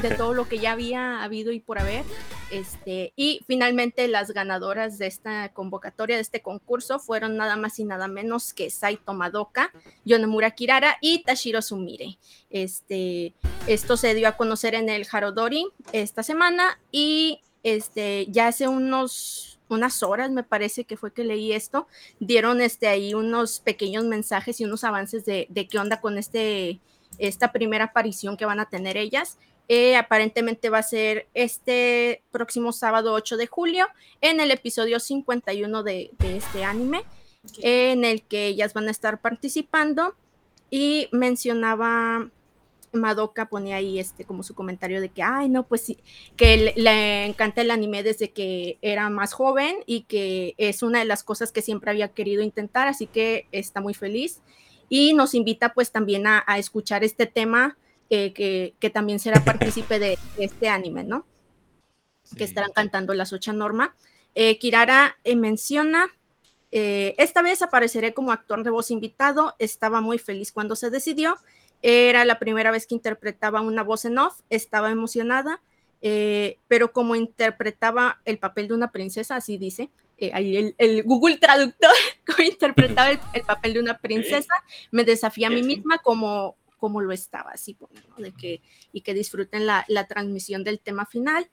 de 0.02 0.12
todo 0.16 0.34
lo 0.34 0.48
que 0.48 0.60
ya 0.60 0.72
había 0.74 1.24
habido 1.24 1.52
y 1.52 1.60
por 1.60 1.80
haber. 1.80 2.04
Este, 2.52 3.14
y 3.16 3.42
finalmente 3.48 4.08
las 4.08 4.32
ganadoras 4.32 4.98
de 4.98 5.08
esta 5.08 5.50
convocatoria, 5.54 6.16
de 6.18 6.22
este 6.22 6.42
concurso, 6.42 7.00
fueron 7.00 7.38
nada 7.38 7.56
más 7.56 7.80
y 7.80 7.86
nada 7.86 8.08
menos 8.08 8.54
que 8.54 8.70
Saito 8.70 9.14
Madoka, 9.14 9.72
Yonemura 10.04 10.52
Kirara 10.52 10.98
y 11.02 11.24
Tashiro 11.24 11.62
Sumire. 11.62 12.18
Este, 12.50 13.34
esto 13.68 13.98
se 13.98 14.14
dio 14.14 14.28
a 14.28 14.34
conocer 14.38 14.76
en 14.76 14.90
el 14.90 15.08
Harodori 15.12 15.68
esta 15.94 16.24
semana 16.24 16.80
y 16.92 17.40
este, 17.64 18.28
ya 18.30 18.48
hace 18.48 18.68
unos 18.68 19.52
unas 19.68 20.04
horas 20.04 20.30
me 20.30 20.44
parece 20.44 20.84
que 20.84 20.96
fue 20.96 21.12
que 21.12 21.24
leí 21.24 21.52
esto, 21.52 21.88
dieron 22.20 22.62
este 22.62 22.88
ahí 22.88 23.16
unos 23.16 23.62
pequeños 23.62 24.04
mensajes 24.04 24.62
y 24.62 24.64
unos 24.66 24.84
avances 24.84 25.26
de, 25.26 25.48
de 25.50 25.68
qué 25.68 25.80
onda 25.80 26.02
con 26.02 26.20
este 26.20 26.80
esta 27.18 27.52
primera 27.52 27.86
aparición 27.86 28.38
que 28.38 28.46
van 28.46 28.60
a 28.60 28.70
tener 28.70 28.96
ellas. 28.96 29.40
Eh, 29.68 29.96
aparentemente 29.96 30.70
va 30.70 30.78
a 30.80 30.84
ser 30.84 31.28
este 31.34 32.22
próximo 32.32 32.72
sábado 32.72 33.14
8 33.14 33.36
de 33.38 33.48
julio 33.48 33.88
en 34.22 34.40
el 34.40 34.52
episodio 34.52 35.00
51 35.00 35.82
de, 35.82 36.12
de 36.20 36.38
este 36.38 36.64
anime, 36.64 37.04
en 37.62 38.06
el 38.06 38.22
que 38.24 38.46
ellas 38.48 38.74
van 38.74 38.88
a 38.88 38.92
estar 38.92 39.20
participando. 39.22 40.14
Y 40.70 41.08
mencionaba 41.12 42.28
Madoka, 42.92 43.50
pone 43.50 43.74
ahí 43.74 44.00
este 44.00 44.26
como 44.26 44.44
su 44.44 44.54
comentario 44.56 45.00
de 45.00 45.10
que, 45.10 45.24
ay, 45.24 45.48
no, 45.50 45.64
pues 45.64 45.94
que 46.36 46.74
le, 46.76 47.26
encanta 47.26 47.62
el 47.62 47.72
anime 47.72 48.04
desde 48.04 48.32
que 48.32 48.78
era 48.82 49.10
más 49.10 49.34
joven 49.34 49.78
y 49.86 50.02
que 50.02 50.54
es 50.58 50.84
una 50.84 51.00
de 51.00 51.06
las 51.06 51.24
cosas 51.24 51.52
que 51.52 51.62
siempre 51.62 51.92
había 51.92 52.10
querido 52.10 52.42
intentar, 52.44 52.88
así 52.88 53.08
que 53.08 53.48
está 53.52 53.80
muy 53.82 53.94
feliz. 53.96 54.42
Y 54.90 55.14
nos 55.14 55.34
invita 55.34 55.74
pues 55.74 55.92
también 55.92 56.26
a 56.28 56.44
escuchar 56.58 57.04
este 57.04 57.26
tema 57.26 57.76
eh, 58.10 58.34
que, 58.78 58.90
también 58.92 59.18
será 59.20 59.44
partícipe 59.44 59.98
de 59.98 60.20
este 60.38 60.70
anime, 60.70 61.04
¿no? 61.04 61.26
Que 62.38 62.44
estarán 62.44 62.72
cantando 62.72 63.16
las 63.16 63.34
ocho 63.34 63.52
Norma. 63.52 63.96
Eh, 64.36 64.60
Kirara 64.60 65.18
eh, 65.24 65.36
menciona, 65.36 66.08
esta 66.78 67.42
vez 67.42 67.62
apareceré 67.62 68.14
como 68.14 68.34
actor 68.34 68.62
de 68.62 68.70
voz 68.70 68.92
invitado, 68.92 69.56
estaba 69.60 70.02
muy 70.02 70.18
feliz 70.18 70.52
cuando 70.52 70.76
se 70.76 70.90
decidió, 70.90 71.38
era 71.82 72.26
la 72.26 72.38
primera 72.38 72.70
vez 72.70 72.86
que 72.86 72.96
interpretaba 72.96 73.62
una 73.62 73.82
voz 73.82 74.04
en 74.04 74.18
off, 74.18 74.42
estaba 74.50 74.92
emocionada, 74.92 75.62
pero 76.68 76.92
como 76.92 77.16
interpretaba 77.16 78.20
el 78.26 78.40
papel 78.40 78.68
de 78.68 78.74
una 78.74 78.92
princesa, 78.92 79.38
así 79.38 79.58
dice, 79.58 79.90
ahí 80.34 80.76
el, 80.78 81.04
Google 81.06 81.38
Traductor, 81.38 81.92
como 82.28 82.44
interpretaba 82.46 83.12
el, 83.12 83.20
el, 83.32 83.44
papel 83.44 83.76
de 83.76 83.80
una 83.80 83.98
princesa, 84.00 84.54
me 84.92 85.06
desafía 85.06 85.48
a 85.48 85.52
mí 85.52 85.64
misma 85.64 86.00
como 86.00 86.58
como 86.78 87.02
lo 87.02 87.12
estaba, 87.12 87.52
así 87.52 87.74
pues, 87.74 87.92
de 88.18 88.32
que, 88.32 88.62
y 88.92 89.02
que 89.02 89.14
disfruten 89.14 89.66
la, 89.66 89.86
transmisión 90.08 90.64
del 90.64 90.80
tema 90.80 91.06
final. 91.06 91.50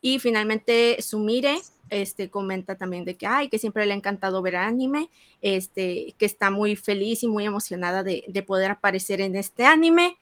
Y 0.00 0.18
finalmente, 0.18 1.00
Sumire 1.00 1.58
este, 1.90 2.30
comenta 2.30 2.76
también 2.76 3.04
de 3.04 3.16
que, 3.16 3.26
ay, 3.26 3.48
que 3.48 3.58
siempre 3.58 3.86
le 3.86 3.92
ha 3.92 3.96
encantado 3.96 4.42
ver 4.42 4.56
anime, 4.56 5.10
este, 5.40 6.14
que 6.18 6.26
está 6.26 6.50
muy 6.50 6.76
feliz 6.76 7.22
y 7.22 7.26
muy 7.28 7.44
emocionada 7.44 8.02
de, 8.02 8.44
poder 8.46 8.70
aparecer 8.72 9.20
en 9.20 9.36
este 9.36 9.64
anime. 9.64 10.16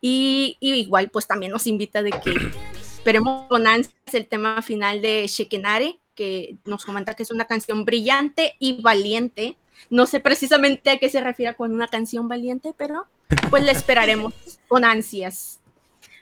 Y, 0.00 0.56
igual, 0.60 1.10
pues 1.10 1.26
también 1.26 1.52
nos 1.52 1.66
invita 1.66 2.02
de 2.02 2.10
que 2.10 2.34
esperemos 2.96 3.46
con 3.48 3.66
ansias 3.66 3.94
el 4.12 4.26
tema 4.26 4.62
final 4.62 5.02
de 5.02 5.26
Shekinare, 5.26 5.98
que 6.14 6.56
nos 6.64 6.84
comenta 6.84 7.14
que 7.14 7.22
es 7.22 7.30
una 7.30 7.44
canción 7.44 7.84
brillante 7.84 8.54
y 8.58 8.82
valiente 8.82 9.56
no 9.90 10.06
sé 10.06 10.20
precisamente 10.20 10.90
a 10.90 10.98
qué 10.98 11.08
se 11.08 11.20
refiere 11.22 11.54
con 11.56 11.72
una 11.72 11.88
canción 11.88 12.28
valiente, 12.28 12.74
pero 12.76 13.06
pues 13.48 13.62
la 13.64 13.72
esperaremos 13.72 14.34
con 14.66 14.84
ansias. 14.84 15.60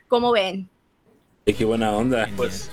¿Cómo 0.09 0.33
ven? 0.33 0.69
qué 1.45 1.64
buena 1.64 1.92
onda. 1.92 2.29
Pues, 2.37 2.71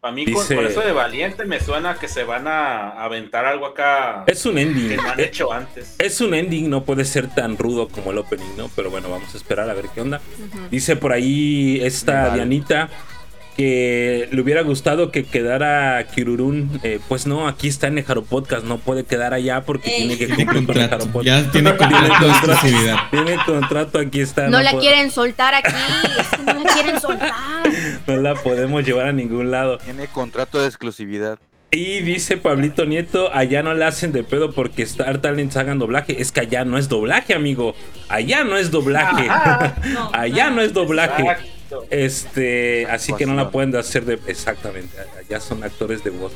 para 0.00 0.14
mí, 0.14 0.24
con 0.30 0.44
eso 0.64 0.80
de 0.80 0.92
valiente 0.92 1.44
me 1.44 1.58
suena 1.60 1.96
que 1.98 2.06
se 2.08 2.22
van 2.24 2.46
a 2.46 2.90
aventar 3.02 3.44
algo 3.44 3.66
acá. 3.66 4.22
Es 4.28 4.46
un 4.46 4.56
ending. 4.58 4.96
Que 5.00 5.08
han 5.08 5.18
eh, 5.20 5.24
hecho 5.24 5.52
antes. 5.52 5.96
Es 5.98 6.20
un 6.20 6.32
ending, 6.34 6.70
no 6.70 6.84
puede 6.84 7.04
ser 7.04 7.28
tan 7.32 7.58
rudo 7.58 7.88
como 7.88 8.12
el 8.12 8.18
opening, 8.18 8.56
¿no? 8.56 8.70
Pero 8.74 8.90
bueno, 8.90 9.10
vamos 9.10 9.34
a 9.34 9.36
esperar 9.36 9.68
a 9.68 9.74
ver 9.74 9.86
qué 9.94 10.00
onda. 10.00 10.20
Dice 10.70 10.94
por 10.96 11.12
ahí 11.12 11.80
esta 11.84 12.32
Dianita 12.34 12.88
que 13.58 14.28
le 14.30 14.40
hubiera 14.40 14.60
gustado 14.62 15.10
que 15.10 15.24
quedara 15.24 16.06
Kirurun, 16.06 16.78
eh, 16.84 17.00
pues 17.08 17.26
no, 17.26 17.48
aquí 17.48 17.66
está 17.66 17.88
en 17.88 17.98
el 17.98 18.04
Jaro 18.04 18.22
Podcast, 18.22 18.64
no 18.64 18.78
puede 18.78 19.02
quedar 19.04 19.34
allá 19.34 19.62
porque 19.62 19.90
tiene 19.90 20.16
que 20.16 20.28
cumplir 20.44 20.86
con 20.86 21.00
el 21.02 21.08
Podcast. 21.08 21.22
Ya 21.24 21.50
tiene, 21.50 21.76
contrato, 21.76 22.06
tiene 23.10 23.36
contrato, 23.44 23.98
aquí 23.98 24.20
está. 24.20 24.46
No, 24.46 24.60
la 24.62 24.74
quieren 24.78 25.10
soltar 25.10 25.56
aquí, 25.56 25.72
no 26.46 26.52
la 26.62 26.70
quieren 26.72 27.00
soltar. 27.00 27.32
No 28.06 28.16
la 28.16 28.34
podemos 28.34 28.84
llevar 28.86 29.08
a 29.08 29.12
ningún 29.12 29.50
lado. 29.50 29.76
Tiene 29.78 30.06
contrato 30.06 30.58
de 30.62 30.66
exclusividad. 30.66 31.38
Y 31.70 32.00
dice 32.00 32.38
Pablito 32.38 32.86
Nieto, 32.86 33.30
allá 33.34 33.62
no 33.62 33.74
le 33.74 33.84
hacen 33.84 34.12
de 34.12 34.24
pedo 34.24 34.52
porque 34.52 34.82
Star 34.84 35.18
Talents 35.18 35.56
hagan 35.58 35.78
doblaje. 35.78 36.20
Es 36.22 36.32
que 36.32 36.40
allá 36.40 36.64
no 36.64 36.78
es 36.78 36.88
doblaje, 36.88 37.34
amigo. 37.34 37.74
Allá 38.08 38.44
no 38.44 38.56
es 38.56 38.70
doblaje. 38.70 39.28
allá 40.14 40.48
no 40.50 40.62
es 40.62 40.72
doblaje. 40.72 41.24
Este, 41.90 42.86
así 42.86 43.12
que 43.16 43.26
no 43.26 43.34
la 43.34 43.50
pueden 43.50 43.74
hacer 43.76 44.04
Exactamente, 44.26 44.96
ya 45.28 45.40
son 45.40 45.62
actores 45.62 46.02
de 46.04 46.10
voz. 46.10 46.32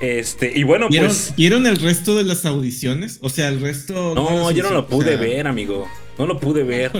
Este, 0.00 0.52
y 0.56 0.62
bueno, 0.62 0.88
pues 0.88 1.34
¿Vieron, 1.36 1.66
el 1.66 1.76
resto 1.76 2.14
de 2.16 2.24
las 2.24 2.44
audiciones? 2.44 3.18
O 3.22 3.30
sea, 3.30 3.48
el 3.48 3.60
resto. 3.60 4.14
No, 4.14 4.50
yo 4.50 4.62
no 4.64 4.70
lo 4.70 4.86
pude 4.86 5.16
ver, 5.16 5.46
amigo. 5.46 5.88
No 6.18 6.26
lo 6.26 6.38
pude 6.38 6.62
ver. 6.62 6.92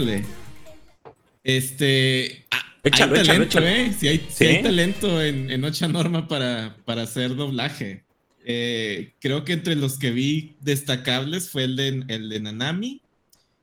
Este. 1.44 2.46
Ah, 2.50 2.66
échalo, 2.83 3.16
hay 3.16 3.22
talento, 3.26 3.59
Eh. 3.61 3.92
Si 3.98 4.09
hay, 4.09 4.62
talento 4.62 5.22
en, 5.22 5.50
en 5.50 5.62
Ocha 5.64 5.87
Norma 5.88 6.26
para, 6.26 6.76
para 6.85 7.02
hacer 7.02 7.37
doblaje. 7.37 8.04
Eh, 8.50 9.12
creo 9.20 9.44
que 9.44 9.52
entre 9.52 9.76
los 9.76 9.98
que 9.98 10.11
vi 10.11 10.57
destacables 10.61 11.50
fue 11.50 11.64
el 11.64 11.76
de, 11.76 12.04
el 12.09 12.31
de 12.31 12.40
Nanami, 12.40 13.02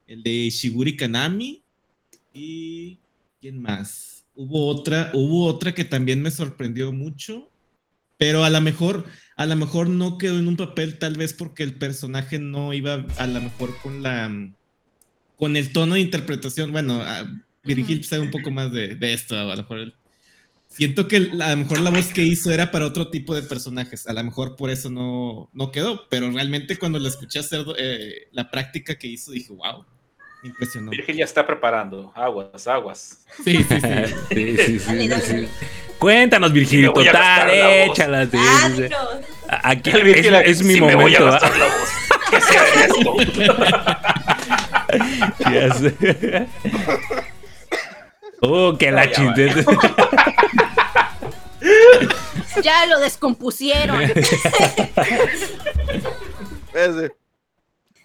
el 0.08 0.22
de 0.22 0.50
Shiguri 0.52 0.96
Kanami 0.96 1.64
y 2.36 3.00
más? 3.54 4.26
Hubo 4.34 4.68
otra, 4.68 5.12
hubo 5.14 5.46
otra 5.48 5.74
que 5.74 5.86
también 5.86 6.22
me 6.22 6.32
sorprendió 6.32 6.92
mucho, 6.92 7.50
pero 8.18 8.44
a 8.44 8.50
lo 8.50 8.62
mejor, 8.62 9.06
a 9.38 9.46
lo 9.46 9.56
mejor 9.56 9.88
no 9.90 10.18
quedó 10.18 10.40
en 10.40 10.48
un 10.48 10.58
papel, 10.58 10.98
tal 11.00 11.14
vez 11.16 11.34
porque 11.34 11.64
el 11.64 11.78
personaje 11.78 12.40
no 12.40 12.74
iba 12.74 13.06
a 13.18 13.28
lo 13.28 13.42
mejor 13.42 13.76
con 13.82 14.04
la 14.04 14.30
con 15.38 15.58
el 15.58 15.72
tono 15.74 15.96
de 15.96 16.02
interpretación. 16.02 16.72
Bueno, 16.72 17.02
Virgil 17.64 18.04
sabe 18.06 18.24
un 18.24 18.32
poco 18.32 18.52
más 18.52 18.72
de, 18.72 18.96
de 18.96 19.14
esto, 19.14 19.36
a 19.38 19.44
lo 19.44 19.56
mejor 19.58 19.94
Siento 20.68 21.08
que 21.08 21.18
a 21.42 21.52
lo 21.52 21.58
mejor 21.58 21.80
la 21.80 21.90
voz 21.90 22.08
que 22.08 22.22
hizo 22.24 22.52
era 22.52 22.70
para 22.70 22.86
otro 22.88 23.10
tipo 23.10 23.34
de 23.34 23.44
personajes, 23.44 24.08
a 24.08 24.14
lo 24.14 24.22
mejor 24.26 24.58
por 24.58 24.70
eso 24.70 24.90
no, 24.90 25.50
no 25.54 25.72
quedó, 25.72 26.10
pero 26.10 26.30
realmente 26.30 26.78
cuando 26.78 27.00
la 27.00 27.08
escuché 27.08 27.40
hacer 27.40 27.66
eh, 27.78 28.28
la 28.34 28.52
práctica 28.52 28.96
que 29.00 29.08
hizo 29.08 29.32
dije, 29.32 29.54
wow, 29.54 29.86
Impresionante. 30.46 31.14
ya 31.16 31.26
está 31.26 31.46
preparando. 31.46 32.12
Aguas, 32.14 32.68
aguas. 32.68 33.26
Sí, 33.44 33.64
sí, 33.68 33.82
sí. 33.82 34.16
sí, 34.30 34.58
sí, 34.58 34.80
sí 34.80 35.48
Cuéntanos, 35.98 36.54
Virgil, 36.54 36.92
total, 36.94 37.50
échalas. 37.52 38.30
Aquí 39.48 39.90
el 39.90 40.08
es, 40.08 40.26
es, 40.48 40.64
mi 40.64 40.80
momento. 40.80 40.98
Me 40.98 41.04
voy 41.04 41.16
a 41.16 41.40
¿Qué 42.30 42.42
sea 42.42 42.86
esto? 42.86 43.66
Oh, 48.42 48.78
que 48.78 48.92
la 48.92 49.10
chiste. 49.10 49.52
Ya 52.64 52.86
lo 52.86 53.00
descompusieron. 53.00 54.00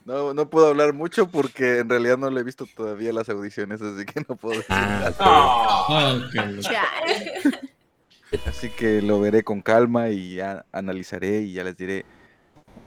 No, 0.05 0.49
puedo 0.51 0.69
hablar 0.69 0.93
mucho 0.95 1.29
porque 1.31 1.79
en 1.79 1.89
realidad 1.89 2.17
no 2.19 2.31
le 2.31 2.41
he 2.41 2.45
visto 2.45 2.67
todavía 2.75 3.13
las 3.13 3.29
audiciones, 3.29 3.83
así 3.83 4.05
que 4.07 4.25
no 4.29 4.35
puedo 4.37 4.61
ah, 4.71 5.11
ah, 5.19 6.31
Así 8.47 8.71
que 8.71 9.03
lo 9.03 9.21
veré 9.21 9.43
con 9.45 9.61
calma 9.61 10.09
y 10.09 10.37
ya 10.37 10.65
analizaré 10.73 11.41
y 11.43 11.53
ya 11.53 11.65
les 11.65 11.77
diré. 11.77 12.05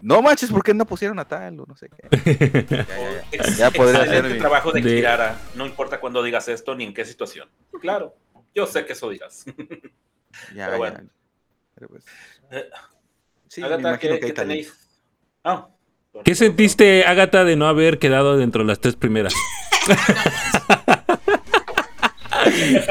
No 0.02 0.21
manches, 0.21 0.49
¿por 0.52 0.63
qué 0.63 0.73
no 0.73 0.86
pusieron 0.86 1.19
a 1.19 1.26
tal 1.28 1.60
o 1.60 1.65
no 1.67 1.76
sé 1.76 1.88
qué? 1.89 2.84
Ya, 3.58 3.69
podría 3.71 4.04
hacer 4.04 4.38
trabajo 4.39 4.71
de, 4.71 5.06
No 5.56 5.65
importa 5.67 5.99
cuándo 5.99 6.23
digas 6.23 6.47
esto 6.47 6.73
ni 6.76 6.84
en 6.84 6.93
qué 6.93 7.04
situación. 7.06 7.47
Claro, 7.80 8.15
yo 8.56 8.65
sé 8.67 8.86
que 8.86 8.93
eso 8.93 9.10
digas. 9.10 9.45
Ya, 10.56 10.76
bueno. 10.78 10.99
Sí, 13.47 13.62
que, 13.99 14.32
tenéis? 14.34 14.73
Ah, 15.43 15.67
¿Qué 16.23 16.36
sentiste, 16.36 17.06
Agatha, 17.06 17.43
de 17.43 17.56
no 17.56 17.67
haber 17.67 17.97
quedado 17.97 18.38
dentro 18.38 18.62
de 18.63 18.67
las 18.67 18.80
tres 18.80 18.95
primeras? 18.95 19.34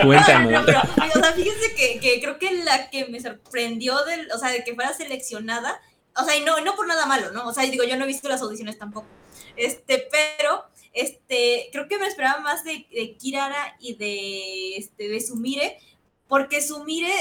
Cuéntame. 0.02 0.50
No, 0.50 0.64
pero, 0.66 0.80
o 0.80 1.34
fíjense 1.36 1.74
que, 2.00 2.18
creo 2.20 2.38
que 2.40 2.52
la 2.64 2.90
que 2.90 3.06
me 3.06 3.20
sorprendió, 3.20 4.04
del, 4.06 4.28
o 4.32 4.38
sea, 4.38 4.50
de 4.50 4.64
que 4.64 4.74
fuera 4.74 4.92
seleccionada, 4.92 5.80
o 6.16 6.24
sea, 6.24 6.36
y 6.36 6.40
no, 6.40 6.60
no 6.62 6.74
por 6.74 6.88
nada 6.88 7.06
malo, 7.06 7.30
¿no? 7.30 7.46
O 7.46 7.52
sea, 7.52 7.64
digo, 7.70 7.84
yo 7.84 7.96
no 7.96 8.04
he 8.04 8.08
visto 8.08 8.28
las 8.28 8.40
audiciones 8.42 8.76
tampoco. 8.76 9.06
Este, 9.54 10.04
pero, 10.10 10.64
este, 10.92 11.68
creo 11.70 11.86
que 11.86 11.98
me 11.98 12.08
esperaba 12.08 12.40
más 12.40 12.64
de, 12.64 12.88
de 12.92 13.16
Kirara 13.20 13.76
y 13.78 13.94
de, 13.94 14.76
este, 14.78 15.08
de 15.08 15.20
Sumire, 15.20 15.78
porque 16.26 16.60
Sumire 16.60 17.12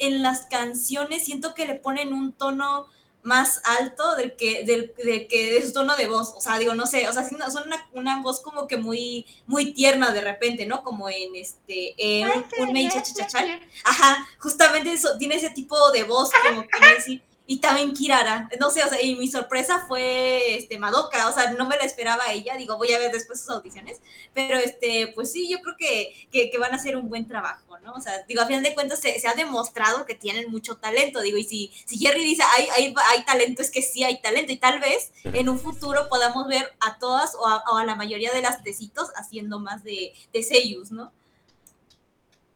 en 0.00 0.20
las 0.22 0.46
canciones 0.46 1.24
siento 1.24 1.54
que 1.54 1.64
le 1.64 1.76
ponen 1.76 2.12
un 2.12 2.32
tono 2.32 2.86
más 3.28 3.60
alto 3.62 4.16
del 4.16 4.34
que, 4.36 4.64
del, 4.64 4.94
de 4.96 5.28
que 5.28 5.62
tono 5.72 5.94
de 5.96 6.08
voz. 6.08 6.32
O 6.36 6.40
sea, 6.40 6.58
digo, 6.58 6.74
no 6.74 6.86
sé, 6.86 7.06
o 7.08 7.12
sea, 7.12 7.28
son 7.28 7.66
una, 7.66 7.88
una 7.92 8.22
voz 8.22 8.40
como 8.40 8.66
que 8.66 8.78
muy, 8.78 9.26
muy 9.46 9.72
tierna 9.74 10.10
de 10.12 10.22
repente, 10.22 10.64
¿no? 10.66 10.82
Como 10.82 11.08
en 11.10 11.36
este, 11.36 11.94
en 11.98 12.30
un 12.58 12.72
Mei 12.72 12.88
Chachachal. 12.88 13.60
Ajá, 13.84 14.26
justamente 14.38 14.90
eso, 14.92 15.10
tiene 15.18 15.36
ese 15.36 15.50
tipo 15.50 15.90
de 15.92 16.02
voz 16.04 16.30
como 16.48 16.62
que 16.62 17.20
y 17.50 17.60
también 17.60 17.94
Kirara. 17.94 18.46
No 18.60 18.70
sé, 18.70 18.84
o 18.84 18.88
sea, 18.90 19.00
y 19.02 19.16
mi 19.16 19.26
sorpresa 19.26 19.86
fue 19.88 20.56
este, 20.58 20.78
Madoka, 20.78 21.28
o 21.30 21.32
sea, 21.32 21.50
no 21.52 21.66
me 21.66 21.78
la 21.78 21.84
esperaba 21.84 22.30
ella, 22.30 22.56
digo, 22.58 22.76
voy 22.76 22.92
a 22.92 22.98
ver 22.98 23.10
después 23.10 23.40
sus 23.40 23.48
audiciones, 23.48 24.02
pero 24.34 24.56
este, 24.58 25.10
pues 25.14 25.32
sí, 25.32 25.48
yo 25.50 25.58
creo 25.62 25.74
que, 25.78 26.28
que, 26.30 26.58
van 26.58 26.72
a 26.72 26.76
hacer 26.76 26.94
un 26.96 27.08
buen 27.08 27.26
trabajo, 27.26 27.78
¿no? 27.78 27.94
O 27.94 28.00
sea, 28.02 28.22
digo, 28.28 28.42
a 28.42 28.46
final 28.46 28.62
de 28.62 28.74
cuentas 28.74 29.00
se, 29.00 29.18
ha 29.26 29.32
demostrado 29.32 30.04
que 30.04 30.14
tienen 30.14 30.50
mucho 30.50 30.76
talento, 30.76 31.22
digo, 31.22 31.38
y 31.38 31.44
si, 31.44 31.72
si 31.86 31.96
Jerry 31.98 32.22
dice, 32.22 32.42
hay, 32.54 32.94
talento, 33.24 33.62
es 33.62 33.70
que 33.70 33.80
sí 33.80 34.04
hay 34.04 34.20
talento, 34.20 34.52
y 34.52 34.56
tal 34.58 34.78
vez 34.80 35.10
en 35.24 35.48
un 35.48 35.58
futuro 35.58 36.08
podamos 36.10 36.46
ver 36.48 36.74
a 36.80 36.98
todas 36.98 37.34
o 37.34 37.46
a, 37.76 37.84
la 37.86 37.94
mayoría 37.94 38.30
de 38.32 38.42
las 38.42 38.62
tecitos 38.62 39.08
haciendo 39.16 39.58
más 39.58 39.82
de, 39.84 40.12
de 40.34 40.42
sellos, 40.42 40.90
¿no? 40.90 41.12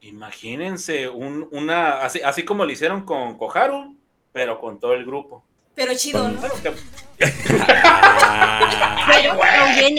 Imagínense, 0.02 1.08
una, 1.08 2.00
así, 2.02 2.20
así 2.22 2.44
como 2.44 2.66
lo 2.66 2.72
hicieron 2.72 3.06
con 3.06 3.38
Koharu, 3.38 3.96
pero 4.32 4.58
con 4.60 4.78
todo 4.80 4.94
el 4.94 5.04
grupo. 5.04 5.44
Pero 5.74 5.94
chido, 5.94 6.28
¿no? 6.28 6.38
Ah. 7.68 8.60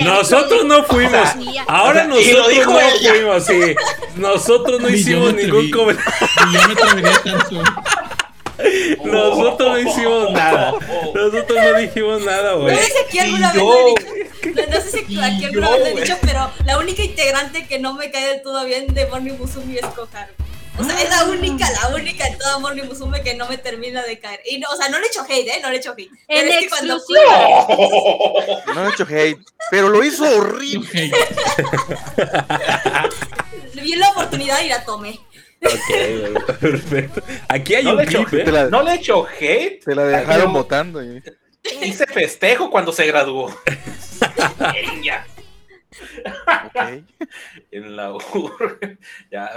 nosotros 0.03 0.65
no 0.65 0.83
fuimos. 0.83 1.29
Ahora 1.67 2.03
nosotros 2.05 2.59
no 2.67 2.79
fuimos, 2.91 3.43
sí. 3.45 3.73
Nosotros 4.15 4.79
no 4.81 4.87
hicimos 4.89 5.33
ningún 5.33 5.69
comentario. 5.71 6.13
Nosotros 9.03 9.71
no 9.71 9.79
hicimos 9.79 10.31
nada. 10.31 10.73
Nosotros 11.13 11.59
no 11.63 11.73
dijimos 11.79 12.21
nada, 12.23 12.53
güey. 12.53 12.75
No 12.75 12.81
sé 12.81 12.85
si 12.91 12.99
aquí 12.99 13.17
alguna 13.19 13.51
vez 13.51 13.61
lo 13.61 13.75
he 13.75 13.83
dicho. 13.89 14.07
No 14.69 14.79
sé 14.81 14.87
si 14.91 14.99
aquí 14.99 15.19
alguna 15.43 15.69
vez 15.71 15.79
lo 15.79 15.85
he 15.87 15.95
dicho, 16.01 16.15
pero 16.21 16.49
la 16.63 16.77
única 16.79 17.03
integrante 17.03 17.67
que 17.67 17.79
no 17.79 17.93
me 17.95 18.09
cae 18.11 18.29
del 18.35 18.41
todo 18.43 18.63
bien 18.65 18.93
de 18.93 19.05
Bonnie 19.05 19.33
Musumi 19.33 19.77
es 19.77 19.85
Koharu. 19.87 20.31
O 20.77 20.83
sea, 20.83 20.99
es 21.03 21.09
la 21.09 21.25
única, 21.25 21.69
la 21.71 21.95
única 21.95 22.25
en 22.25 22.35
amor 22.43 22.61
Morning 22.73 22.83
Musume 22.85 23.21
que 23.21 23.35
no 23.35 23.47
me 23.47 23.57
termina 23.59 24.01
de 24.03 24.17
caer. 24.17 24.39
Y 24.45 24.57
no, 24.57 24.67
o 24.71 24.75
sea, 24.75 24.89
no 24.89 24.99
le 24.99 25.05
echo 25.07 25.21
hate, 25.27 25.47
¿eh? 25.47 25.59
No 25.61 25.69
le 25.69 25.77
echo 25.77 25.91
hate. 25.95 26.09
En 26.27 26.47
es 26.47 26.63
exclusivo. 26.63 27.19
Cuando... 28.65 28.73
No 28.73 28.85
le 28.85 28.89
echo 28.93 29.03
hate, 29.07 29.39
pero 29.69 29.89
lo 29.89 30.03
hizo 30.03 30.23
horrible. 30.25 31.11
Le 33.75 33.81
Vi 33.83 33.95
la 33.95 34.09
oportunidad 34.09 34.61
y 34.63 34.69
la 34.69 34.83
tomé. 34.83 35.19
Ok, 35.63 36.43
perfecto. 36.59 37.21
Aquí 37.47 37.75
hay 37.75 37.85
un 37.85 37.97
clip, 38.05 38.33
¿eh? 38.33 38.67
No 38.71 38.81
le 38.81 38.95
echo 38.95 39.27
hate. 39.27 39.83
Se 39.83 39.93
la 39.93 40.05
dejaron 40.05 40.53
votando. 40.53 41.01
¿eh? 41.01 41.21
Hice 41.83 42.07
festejo 42.07 42.71
cuando 42.71 42.91
se 42.91 43.05
graduó. 43.05 43.55
en 47.71 47.95
la 47.95 48.13
UR. 48.13 48.79
ya, 49.31 49.49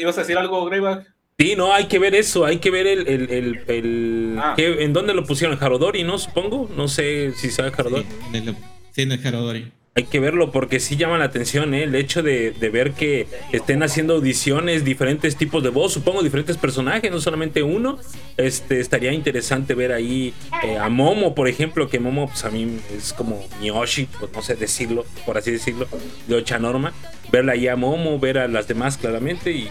¿Ibas 0.00 0.18
a 0.18 0.20
decir 0.22 0.36
algo, 0.38 0.64
Greyback? 0.66 1.12
Sí, 1.38 1.54
no, 1.56 1.72
hay 1.72 1.86
que 1.86 1.98
ver 1.98 2.14
eso, 2.14 2.44
hay 2.44 2.58
que 2.58 2.70
ver 2.70 2.86
el, 2.86 3.08
el, 3.08 3.64
el, 3.68 4.38
ah. 4.40 4.54
en 4.58 4.92
dónde 4.92 5.14
lo 5.14 5.24
pusieron, 5.24 5.56
el 5.58 5.62
Harodori, 5.64 6.04
¿no? 6.04 6.18
Supongo, 6.18 6.70
no 6.76 6.86
sé 6.88 7.32
si 7.34 7.50
sabe 7.50 7.72
Harodori. 7.76 8.02
Sí, 8.92 9.02
en 9.02 9.08
el, 9.10 9.18
sí, 9.20 9.26
Harodori 9.28 9.72
hay 9.94 10.04
que 10.04 10.20
verlo 10.20 10.50
porque 10.52 10.80
sí 10.80 10.96
llama 10.96 11.18
la 11.18 11.26
atención 11.26 11.74
¿eh? 11.74 11.82
el 11.84 11.94
hecho 11.94 12.22
de, 12.22 12.50
ver 12.72 12.92
que 12.92 13.26
estén 13.52 13.82
haciendo 13.82 14.14
audiciones 14.14 14.84
diferentes 14.86 15.36
tipos 15.36 15.62
de 15.62 15.68
voz, 15.68 15.92
supongo 15.92 16.22
diferentes 16.22 16.56
personajes, 16.56 17.10
no 17.10 17.20
solamente 17.20 17.62
uno. 17.62 17.98
Este 18.38 18.80
estaría 18.80 19.12
interesante 19.12 19.74
ver 19.74 19.92
ahí 19.92 20.32
eh, 20.62 20.78
a 20.78 20.88
Momo, 20.88 21.34
por 21.34 21.46
ejemplo, 21.46 21.90
que 21.90 22.00
Momo 22.00 22.28
pues 22.28 22.42
a 22.46 22.50
mí 22.50 22.78
es 22.96 23.12
como 23.12 23.44
Miyoshi, 23.60 24.06
pues 24.18 24.32
no 24.32 24.40
sé 24.40 24.54
decirlo, 24.54 25.04
por 25.26 25.36
así 25.36 25.50
decirlo, 25.50 25.86
de 26.26 26.36
Ocha 26.36 26.58
Norma, 26.58 26.94
verla 27.30 27.52
ahí 27.52 27.68
a 27.68 27.76
Momo, 27.76 28.18
ver 28.18 28.38
a 28.38 28.48
las 28.48 28.66
demás 28.68 28.96
claramente 28.96 29.52
y, 29.52 29.68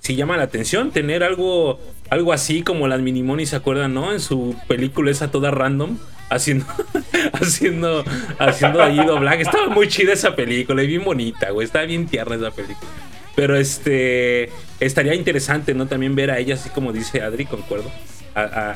sí 0.00 0.14
llama 0.16 0.36
la 0.36 0.44
atención 0.44 0.92
tener 0.92 1.24
algo 1.24 1.80
algo 2.10 2.32
así 2.32 2.62
como 2.62 2.86
las 2.88 3.00
Minimonis 3.00 3.48
se 3.50 3.56
acuerdan, 3.56 3.92
¿no? 3.92 4.12
En 4.12 4.20
su 4.20 4.54
película 4.68 5.10
esa 5.10 5.30
toda 5.32 5.50
random 5.50 5.98
haciendo, 6.30 6.64
haciendo, 7.32 8.04
haciendo 8.38 8.82
ahí 8.82 8.96
doblaje. 9.04 9.42
Estaba 9.42 9.68
muy 9.68 9.88
chida 9.88 10.12
esa 10.12 10.34
película 10.34 10.82
y 10.82 10.86
bien 10.86 11.04
bonita, 11.04 11.50
güey. 11.50 11.64
Estaba 11.64 11.84
bien 11.84 12.06
tierna 12.06 12.36
esa 12.36 12.50
película. 12.50 12.88
Pero 13.34 13.56
este, 13.56 14.48
estaría 14.80 15.14
interesante, 15.14 15.74
¿no? 15.74 15.86
También 15.86 16.14
ver 16.14 16.30
a 16.30 16.38
ella, 16.38 16.54
así 16.54 16.70
como 16.70 16.92
dice 16.92 17.22
Adri, 17.22 17.44
concuerdo. 17.44 17.90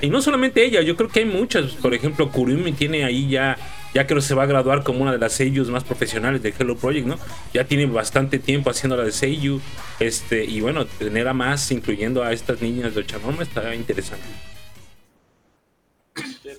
y 0.03 0.11
no 0.11 0.21
solamente 0.21 0.65
ella, 0.65 0.83
yo 0.83 0.97
creo 0.97 1.09
que 1.09 1.21
hay 1.21 1.25
muchas. 1.27 1.73
Por 1.73 1.95
ejemplo, 1.95 2.31
Kurumi 2.31 2.73
tiene 2.73 3.05
ahí 3.05 3.27
ya, 3.31 3.57
ya 3.95 4.07
creo 4.07 4.17
que 4.21 4.27
se 4.27 4.35
va 4.35 4.43
a 4.43 4.47
graduar 4.47 4.83
como 4.83 5.01
una 5.01 5.13
de 5.13 5.19
las 5.19 5.33
seiyuu 5.33 5.65
más 5.71 5.85
profesionales 5.85 6.43
de 6.43 6.53
Hello 6.59 6.77
Project, 6.77 7.07
¿no? 7.07 7.19
Ya 7.55 7.65
tiene 7.65 7.87
bastante 7.87 8.39
tiempo 8.39 8.69
haciendo 8.69 8.97
la 8.99 9.05
de 9.05 9.13
Seiyu. 9.13 9.63
Este, 9.99 10.45
y 10.45 10.61
bueno, 10.61 10.85
tener 10.85 11.27
a 11.29 11.33
más, 11.33 11.71
incluyendo 11.73 12.23
a 12.23 12.33
estas 12.33 12.61
niñas 12.61 12.95
de 12.95 13.01
Ochanoma, 13.01 13.43
Estaría 13.43 13.75
interesante 13.75 14.19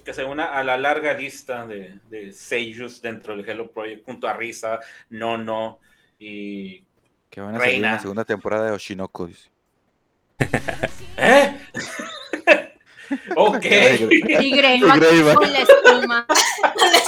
que 0.03 0.13
se 0.13 0.23
una 0.23 0.45
a 0.45 0.63
la 0.63 0.77
larga 0.77 1.13
lista 1.13 1.65
de, 1.67 1.99
de 2.09 2.33
dentro 3.01 3.35
del 3.35 3.47
Hello 3.49 3.71
Project, 3.71 4.05
junto 4.05 4.27
a 4.27 4.33
Risa, 4.33 4.79
Nono 5.09 5.79
y 6.19 6.83
que 7.29 7.41
van 7.41 7.55
a 7.55 7.59
salir 7.59 7.75
en 7.75 7.81
la 7.83 7.99
segunda 7.99 8.25
temporada 8.25 8.65
de 8.67 8.71
Oshinoko. 8.71 9.29
¿Eh? 11.17 11.57
ok. 13.35 13.65
Y 14.39 14.57
Greyman 14.57 14.99
con 14.99 15.51
la 15.53 15.59
espuma. 15.59 16.25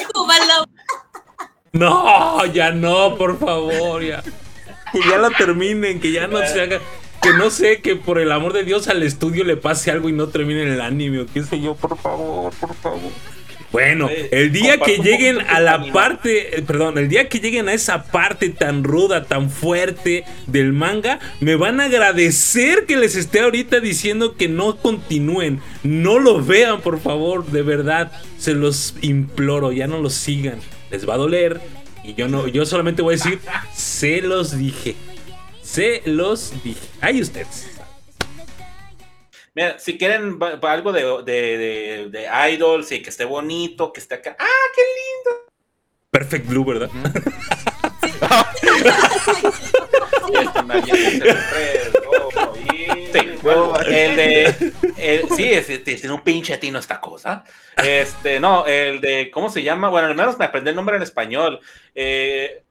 No, 1.74 2.46
ya 2.46 2.70
no, 2.72 3.16
por 3.18 3.40
favor, 3.40 4.04
ya. 4.04 4.22
Que 4.22 4.30
pues 4.92 5.06
ya 5.10 5.18
la 5.18 5.32
terminen, 5.32 6.00
que 6.00 6.12
ya 6.12 6.28
no 6.28 6.38
se 6.46 6.62
haga 6.62 6.80
que 7.24 7.34
no 7.38 7.50
sé, 7.50 7.80
que 7.82 7.96
por 7.96 8.20
el 8.20 8.32
amor 8.32 8.52
de 8.54 8.64
Dios 8.66 8.88
al 8.90 9.02
estudio 9.02 9.44
le 9.46 9.56
pase 9.58 9.90
algo 9.92 10.10
y 10.10 10.14
no 10.14 10.28
terminen 10.28 10.68
el 10.68 10.82
anime 10.82 11.22
o 11.22 11.26
qué 11.26 11.42
sé 11.44 11.60
yo, 11.62 11.76
por 11.76 11.98
favor, 11.98 12.54
por 12.60 12.74
favor. 12.76 13.12
Bueno, 13.72 14.08
eh, 14.08 14.28
el 14.32 14.52
día 14.52 14.78
que 14.78 14.98
lleguen 14.98 15.40
a 15.42 15.60
la 15.60 15.92
parte, 15.92 16.60
eh, 16.60 16.62
perdón, 16.62 17.00
el 17.00 17.10
día 17.10 17.28
que 17.28 17.40
lleguen 17.40 17.68
a 17.70 17.74
esa 17.74 18.04
parte 18.04 18.50
tan 18.50 18.84
ruda, 18.84 19.24
tan 19.24 19.50
fuerte 19.50 20.26
del 20.46 20.74
manga, 20.74 21.20
me 21.40 21.56
van 21.56 21.80
a 21.80 21.86
agradecer 21.86 22.86
que 22.86 22.98
les 22.98 23.16
esté 23.16 23.40
ahorita 23.40 23.80
diciendo 23.80 24.36
que 24.36 24.48
no 24.48 24.76
continúen, 24.76 25.60
no 25.82 26.20
lo 26.20 26.44
vean, 26.44 26.82
por 26.82 27.00
favor, 27.00 27.48
de 27.48 27.64
verdad, 27.64 28.12
se 28.38 28.54
los 28.54 28.96
imploro, 29.02 29.72
ya 29.72 29.88
no 29.88 30.00
los 30.00 30.14
sigan, 30.14 30.60
les 30.92 31.08
va 31.10 31.16
a 31.16 31.18
doler 31.18 31.60
y 32.04 32.14
yo 32.14 32.28
no, 32.28 32.48
yo 32.48 32.68
solamente 32.68 33.02
voy 33.02 33.16
a 33.16 33.18
decir, 33.18 33.40
se 33.74 34.22
los 34.22 34.56
dije. 34.56 34.96
Se 35.74 36.04
los 36.06 36.54
dije. 36.64 36.86
Ahí 37.02 37.20
ustedes. 37.20 37.82
Mira, 39.56 39.80
si 39.80 39.98
quieren 39.98 40.38
algo 40.62 40.92
de, 40.92 41.02
de, 41.26 42.10
de, 42.12 42.54
idols 42.54 42.92
y 42.92 43.02
que 43.02 43.10
esté 43.10 43.26
bonito, 43.26 43.92
que 43.92 44.00
esté 44.00 44.14
acá. 44.14 44.36
¡Ah, 44.38 44.46
qué 44.76 44.82
lindo! 44.84 45.42
Perfect 46.12 46.48
Blue, 46.48 46.64
¿verdad? 46.64 46.90
Este 53.88 54.74
el 54.98 55.30
de 55.30 55.64
sí 55.64 55.78
tiene 56.00 56.12
un 56.14 56.22
pinche 56.22 56.58
tino 56.58 56.80
esta 56.80 57.00
cosa 57.00 57.44
este 57.86 58.40
no 58.40 58.66
el 58.66 59.02
de 59.02 59.30
cómo 59.32 59.50
se 59.50 59.62
llama 59.62 59.90
bueno 59.90 60.08
al 60.08 60.16
menos 60.16 60.40
me 60.40 60.46
aprendí 60.46 60.70
el 60.70 60.76
nombre 60.76 60.96
en 60.96 61.04
español 61.04 61.60
eh, 61.94 62.64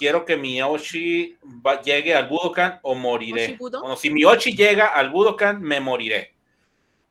quiero 0.00 0.24
que 0.24 0.34
Miyoshi 0.38 1.36
llegue 1.84 2.14
al 2.14 2.26
Budokan 2.26 2.80
o 2.82 2.94
moriré. 2.94 3.58
si 3.98 4.08
Miyoshi 4.10 4.52
llega 4.56 4.86
al 4.86 5.10
Budokan, 5.10 5.60
me 5.60 5.78
moriré. 5.78 6.34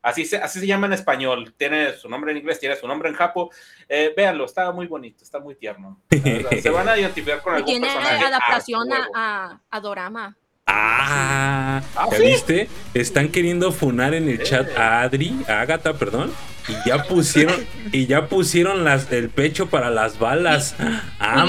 Así 0.02 0.24
se, 0.24 0.38
así 0.38 0.58
se 0.58 0.66
llama 0.66 0.88
en 0.88 0.94
español. 0.94 1.54
Tiene 1.56 1.92
su 1.92 2.08
nombre 2.08 2.32
en 2.32 2.38
inglés, 2.38 2.58
tiene 2.58 2.74
su 2.74 2.88
nombre 2.88 3.10
en 3.10 3.14
japo. 3.14 3.50
Eh, 3.88 4.12
véanlo, 4.16 4.44
está 4.46 4.72
muy 4.72 4.88
bonito, 4.88 5.22
está 5.22 5.38
muy 5.38 5.54
tierno. 5.54 5.98
se 6.10 6.68
van 6.70 6.88
a 6.88 6.98
identificar 6.98 7.40
con 7.42 7.54
algún 7.54 7.70
tiene 7.72 7.90
adaptación 7.90 8.92
ah, 8.92 9.02
a, 9.14 9.50
a, 9.52 9.60
a, 9.70 9.80
Dorama. 9.80 10.36
Ah, 10.72 11.82
ah, 11.96 12.08
¿ya 12.12 12.18
viste? 12.18 12.68
Están 12.94 13.28
queriendo 13.28 13.72
funar 13.72 14.14
en 14.14 14.28
el 14.28 14.40
eh. 14.40 14.42
chat 14.44 14.76
a 14.78 15.00
Adri, 15.02 15.44
a 15.48 15.62
Agatha, 15.62 15.94
perdón. 15.94 16.32
Y 16.68 16.88
ya 16.88 17.02
pusieron, 17.04 17.66
y 17.92 18.06
ya 18.06 18.28
pusieron 18.28 18.84
las, 18.84 19.10
el 19.10 19.30
pecho 19.30 19.68
para 19.68 19.90
las 19.90 20.18
balas. 20.20 20.76
Ah, 21.18 21.44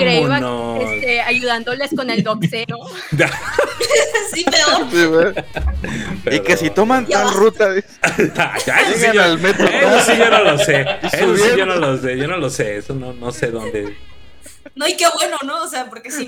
este, 0.80 1.22
ayudándoles 1.22 1.92
con 1.96 2.10
el 2.10 2.24
Doxero 2.24 2.78
sí, 4.34 4.44
pero. 4.92 5.34
y 6.36 6.40
que 6.40 6.58
si 6.58 6.70
toman 6.72 7.06
tal 7.06 7.32
ruta. 7.34 7.70
ya, 7.78 8.96
sí 8.96 9.08
yo, 9.14 10.30
no 10.32 10.40
lo 10.44 10.58
sé. 10.58 10.86
Eso 11.04 11.36
sí 11.38 11.50
yo 11.58 11.66
no 11.68 11.76
lo 11.76 11.98
sé. 12.00 12.18
Yo 12.18 12.28
no 12.28 12.38
lo 12.38 12.50
sé. 12.50 12.78
Eso 12.78 12.96
no, 12.96 13.14
no 13.14 13.32
sé 13.32 13.48
dónde. 13.52 13.96
No, 14.74 14.88
y 14.88 14.96
qué 14.96 15.06
bueno, 15.14 15.38
¿no? 15.46 15.62
O 15.64 15.68
sea, 15.68 15.86
porque 15.90 16.10
sí. 16.10 16.26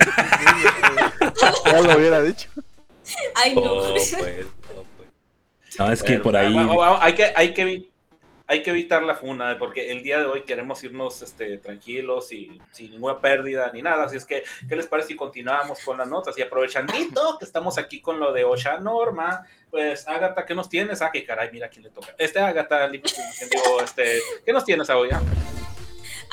ya 1.66 1.82
lo 1.82 1.98
hubiera 1.98 2.22
dicho. 2.22 2.50
Ay, 3.36 3.56
no. 3.56 3.62
Oh, 3.64 3.92
pues, 3.92 4.14
oh, 4.18 5.86
pues. 5.86 6.04
que 6.04 6.18
por 6.20 6.36
ahí. 6.36 6.56
Ah, 6.58 6.68
ah, 6.70 6.98
ah, 6.98 7.00
hay 7.06 7.14
que, 7.16 7.34
hay 7.36 7.54
que 7.54 7.94
hay 8.46 8.62
que 8.62 8.72
evitar 8.72 9.02
la 9.02 9.16
funa, 9.16 9.54
eh, 9.54 9.56
porque 9.58 9.90
el 9.90 10.04
día 10.04 10.20
de 10.20 10.26
hoy 10.26 10.42
queremos 10.44 10.84
irnos 10.84 11.22
este, 11.22 11.58
tranquilos 11.60 12.32
y 12.34 12.62
sin 12.72 12.92
ninguna 12.92 13.20
pérdida 13.20 13.72
ni 13.74 13.82
nada. 13.82 14.04
Así 14.04 14.18
es 14.18 14.26
que, 14.26 14.44
¿qué 14.68 14.76
les 14.76 14.86
parece 14.86 15.10
si 15.10 15.16
continuamos 15.16 15.80
con 15.84 15.98
las 15.98 16.10
notas? 16.10 16.38
Y 16.38 16.42
aprovechandito 16.42 17.38
que 17.40 17.46
estamos 17.46 17.78
aquí 17.78 18.02
con 18.02 18.20
lo 18.20 18.34
de 18.34 18.44
Osha 18.44 18.80
Norma, 18.80 19.46
pues, 19.72 20.06
Agatha 20.10 20.46
¿qué 20.46 20.54
nos 20.54 20.68
tienes? 20.70 21.02
Ah, 21.02 21.10
qué 21.12 21.26
caray, 21.26 21.50
mira 21.54 21.70
quién 21.70 21.84
le 21.84 21.90
toca. 21.90 22.14
Este, 22.18 22.38
Ágata, 22.40 22.92
este, 23.84 24.20
¿qué 24.46 24.52
nos 24.54 24.66
tienes 24.66 24.90
hoy? 24.90 25.10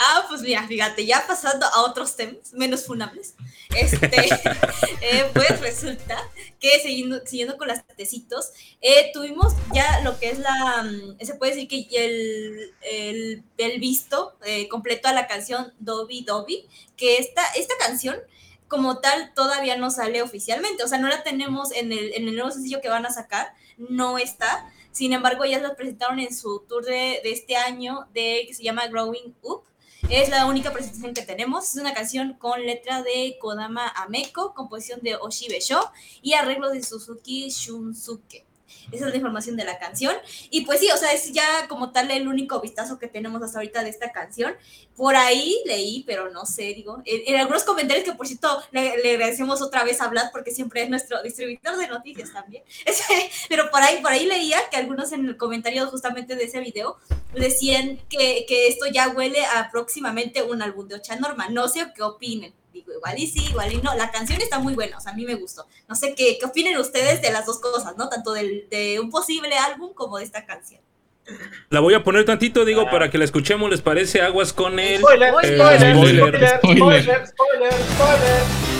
Ah, 0.02 0.24
pues 0.30 0.40
mira, 0.40 0.66
fíjate, 0.66 1.04
ya 1.04 1.26
pasando 1.26 1.66
a 1.66 1.82
otros 1.82 2.16
temas 2.16 2.54
menos 2.54 2.86
funables, 2.86 3.34
este, 3.78 4.06
eh, 5.02 5.26
pues 5.34 5.60
resulta 5.60 6.16
que 6.58 6.70
siguiendo, 6.80 7.22
con 7.58 7.68
las 7.68 7.86
tecitos, 7.86 8.48
eh, 8.80 9.10
tuvimos 9.12 9.52
ya 9.74 10.00
lo 10.00 10.18
que 10.18 10.30
es 10.30 10.38
la, 10.38 10.84
mm, 10.84 11.18
se 11.22 11.34
puede 11.34 11.54
decir 11.54 11.68
que 11.68 11.84
el, 12.80 13.44
visto 13.78 14.38
eh, 14.46 14.68
completo 14.68 15.06
a 15.08 15.12
la 15.12 15.26
canción 15.26 15.70
Dobby 15.80 16.22
Dobby, 16.24 16.64
que 16.96 17.18
esta, 17.18 17.44
esta 17.54 17.74
canción 17.78 18.16
como 18.68 19.00
tal 19.00 19.34
todavía 19.34 19.76
no 19.76 19.90
sale 19.90 20.22
oficialmente, 20.22 20.82
o 20.82 20.88
sea, 20.88 20.96
no 20.96 21.08
la 21.08 21.22
tenemos 21.22 21.72
en 21.72 21.92
el, 21.92 22.14
en 22.14 22.26
el 22.26 22.36
nuevo 22.36 22.50
sencillo 22.50 22.80
que 22.80 22.88
van 22.88 23.04
a 23.04 23.10
sacar, 23.10 23.52
no 23.76 24.16
está. 24.16 24.72
Sin 24.92 25.12
embargo, 25.12 25.44
ellas 25.44 25.60
la 25.60 25.74
presentaron 25.76 26.20
en 26.20 26.34
su 26.34 26.60
tour 26.68 26.84
de, 26.86 27.20
de 27.22 27.32
este 27.32 27.56
año 27.56 28.08
de, 28.14 28.44
que 28.48 28.54
se 28.54 28.62
llama 28.62 28.86
Growing 28.86 29.34
Up. 29.42 29.64
Es 30.08 30.28
la 30.30 30.46
única 30.46 30.72
presentación 30.72 31.12
que 31.14 31.22
tenemos. 31.22 31.68
Es 31.74 31.80
una 31.80 31.92
canción 31.92 32.32
con 32.34 32.64
letra 32.64 33.02
de 33.02 33.36
Kodama 33.38 33.86
Ameko, 33.88 34.54
composición 34.54 35.00
de 35.02 35.16
Oshibesho 35.16 35.90
y 36.22 36.32
arreglo 36.32 36.70
de 36.70 36.82
Suzuki 36.82 37.50
Shunsuke. 37.50 38.44
Esa 38.92 39.04
es 39.06 39.10
la 39.10 39.16
información 39.16 39.56
de 39.56 39.64
la 39.64 39.78
canción. 39.78 40.14
Y 40.50 40.64
pues 40.64 40.80
sí, 40.80 40.90
o 40.92 40.96
sea, 40.96 41.12
es 41.12 41.32
ya 41.32 41.68
como 41.68 41.92
tal 41.92 42.10
el 42.10 42.26
único 42.28 42.60
vistazo 42.60 42.98
que 42.98 43.08
tenemos 43.08 43.42
hasta 43.42 43.58
ahorita 43.58 43.82
de 43.84 43.90
esta 43.90 44.12
canción. 44.12 44.54
Por 44.96 45.16
ahí 45.16 45.56
leí, 45.66 46.04
pero 46.06 46.30
no 46.30 46.44
sé, 46.44 46.62
digo, 46.74 47.02
en, 47.04 47.36
algunos 47.36 47.64
comentarios 47.64 48.04
que 48.04 48.12
por 48.12 48.26
cierto 48.26 48.62
le, 48.70 49.12
agradecemos 49.14 49.62
otra 49.62 49.84
vez 49.84 50.00
a 50.00 50.08
Vlad 50.08 50.30
porque 50.32 50.50
siempre 50.50 50.82
es 50.82 50.90
nuestro 50.90 51.22
distribuidor 51.22 51.76
de 51.76 51.88
noticias 51.88 52.32
también. 52.32 52.62
pero 53.48 53.70
por 53.70 53.82
ahí, 53.82 54.00
por 54.02 54.12
ahí 54.12 54.26
leía 54.26 54.58
que 54.70 54.76
algunos 54.76 55.12
en 55.12 55.26
el 55.26 55.36
comentario 55.36 55.86
justamente 55.86 56.36
de 56.36 56.44
ese 56.44 56.60
video 56.60 56.96
decían 57.34 57.98
que, 58.08 58.44
que 58.46 58.68
esto 58.68 58.86
ya 58.92 59.08
huele 59.10 59.44
a 59.46 59.70
próximamente 59.70 60.42
un 60.42 60.62
álbum 60.62 60.88
de 60.88 60.96
Ocha 60.96 61.16
Norma. 61.16 61.48
No 61.48 61.68
sé 61.68 61.86
qué 61.94 62.02
opinen 62.02 62.52
digo, 62.72 62.92
igual 62.94 63.18
y 63.18 63.26
sí, 63.26 63.40
igual 63.48 63.72
y 63.72 63.76
no. 63.78 63.94
La 63.96 64.10
canción 64.10 64.40
está 64.40 64.58
muy 64.58 64.74
buena, 64.74 64.98
o 64.98 65.00
sea, 65.00 65.12
a 65.12 65.14
mí 65.14 65.24
me 65.24 65.34
gustó. 65.34 65.66
No 65.88 65.94
sé 65.94 66.14
qué, 66.14 66.36
qué 66.38 66.46
opinen 66.46 66.76
ustedes 66.78 67.20
de 67.22 67.30
las 67.30 67.46
dos 67.46 67.58
cosas, 67.60 67.96
¿no? 67.96 68.08
Tanto 68.08 68.32
del, 68.32 68.66
de 68.70 69.00
un 69.00 69.10
posible 69.10 69.56
álbum 69.56 69.92
como 69.94 70.18
de 70.18 70.24
esta 70.24 70.44
canción. 70.46 70.80
La 71.68 71.80
voy 71.80 71.94
a 71.94 72.02
poner 72.02 72.24
tantito, 72.24 72.64
digo, 72.64 72.82
ah. 72.86 72.90
para 72.90 73.10
que 73.10 73.18
la 73.18 73.24
escuchemos, 73.24 73.70
¿les 73.70 73.80
parece? 73.82 74.20
Aguas 74.20 74.52
con 74.52 74.78
el... 74.80 74.94
Eh, 74.96 74.98
spoiler, 74.98 75.28
spoiler, 75.28 75.78
spoiler. 75.78 76.56
spoiler, 76.56 76.56
spoiler, 76.56 77.26
spoiler 77.28 78.79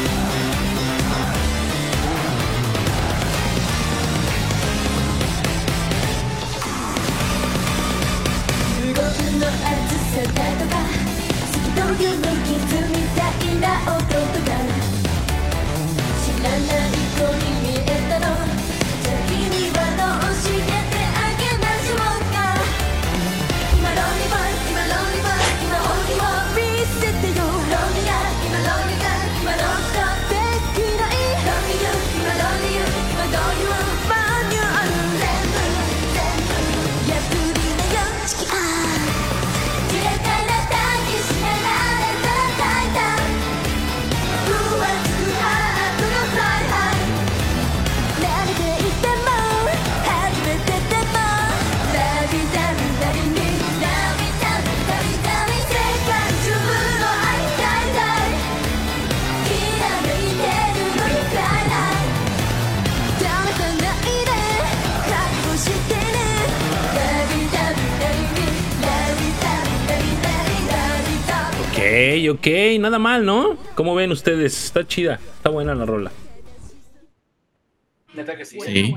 Ok, 71.80 72.36
ok, 72.38 72.48
nada 72.78 72.98
mal, 72.98 73.24
¿no? 73.24 73.56
¿Cómo 73.74 73.94
ven 73.94 74.10
ustedes? 74.12 74.66
Está 74.66 74.86
chida, 74.86 75.14
está 75.36 75.48
buena 75.48 75.74
la 75.74 75.86
rola. 75.86 76.12
Neta 78.14 78.36
que 78.36 78.44
sí. 78.44 78.58
Sí. 78.66 78.94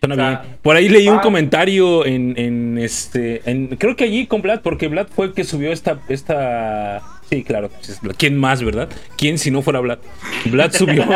Suena 0.00 0.16
bien. 0.16 0.38
Por 0.62 0.74
ahí 0.74 0.88
leí 0.88 1.08
un 1.08 1.20
comentario 1.20 2.04
en, 2.04 2.36
en 2.36 2.78
este. 2.78 3.48
En, 3.48 3.68
creo 3.76 3.94
que 3.94 4.02
allí 4.02 4.26
con 4.26 4.42
Vlad, 4.42 4.62
porque 4.62 4.88
Vlad 4.88 5.06
fue 5.14 5.26
el 5.26 5.32
que 5.32 5.44
subió 5.44 5.70
esta. 5.70 6.00
esta 6.08 7.02
sí, 7.30 7.44
claro. 7.44 7.68
Pues 7.68 8.00
¿Quién 8.18 8.36
más, 8.36 8.64
verdad? 8.64 8.88
¿Quién 9.16 9.38
si 9.38 9.52
no 9.52 9.62
fuera 9.62 9.78
Vlad? 9.78 10.00
Vlad 10.46 10.72
subió 10.72 11.06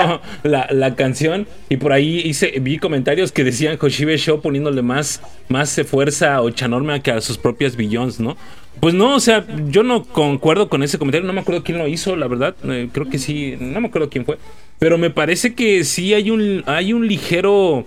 la, 0.45 0.95
canción 0.95 1.49
y 1.68 1.78
por 1.78 1.93
ahí 1.93 2.20
hice, 2.20 2.55
vi 2.61 2.78
comentarios 2.78 3.32
que 3.32 3.43
decían 3.43 3.76
Hoshibe 3.82 4.16
Show 4.18 4.41
poniéndole 4.41 4.82
más, 4.82 5.20
más 5.49 5.82
fuerza 5.91 6.41
o 6.43 6.51
chanorma 6.51 7.01
que 7.03 7.11
a 7.11 7.20
sus 7.20 7.39
propias 7.39 7.74
billones, 7.74 8.20
¿no? 8.20 8.37
Pues 8.80 8.94
no, 8.94 9.14
o 9.14 9.20
sea, 9.20 9.44
yo 9.68 9.82
no 9.82 10.02
concuerdo 10.04 10.68
con 10.68 10.82
ese 10.82 10.98
comentario, 10.98 11.26
no 11.26 11.32
me 11.32 11.40
acuerdo 11.40 11.62
quién 11.62 11.78
lo 11.78 11.88
hizo, 11.88 12.14
la 12.14 12.26
verdad, 12.26 12.54
eh, 12.64 12.88
creo 12.92 13.08
que 13.08 13.18
sí, 13.18 13.54
no 13.58 13.80
me 13.80 13.88
acuerdo 13.88 14.10
quién 14.10 14.26
fue, 14.26 14.38
pero 14.78 14.98
me 14.98 15.08
parece 15.08 15.54
que 15.54 15.82
sí 15.84 16.12
hay 16.14 16.30
un, 16.30 16.62
hay 16.66 16.92
un 16.92 17.08
ligero... 17.08 17.84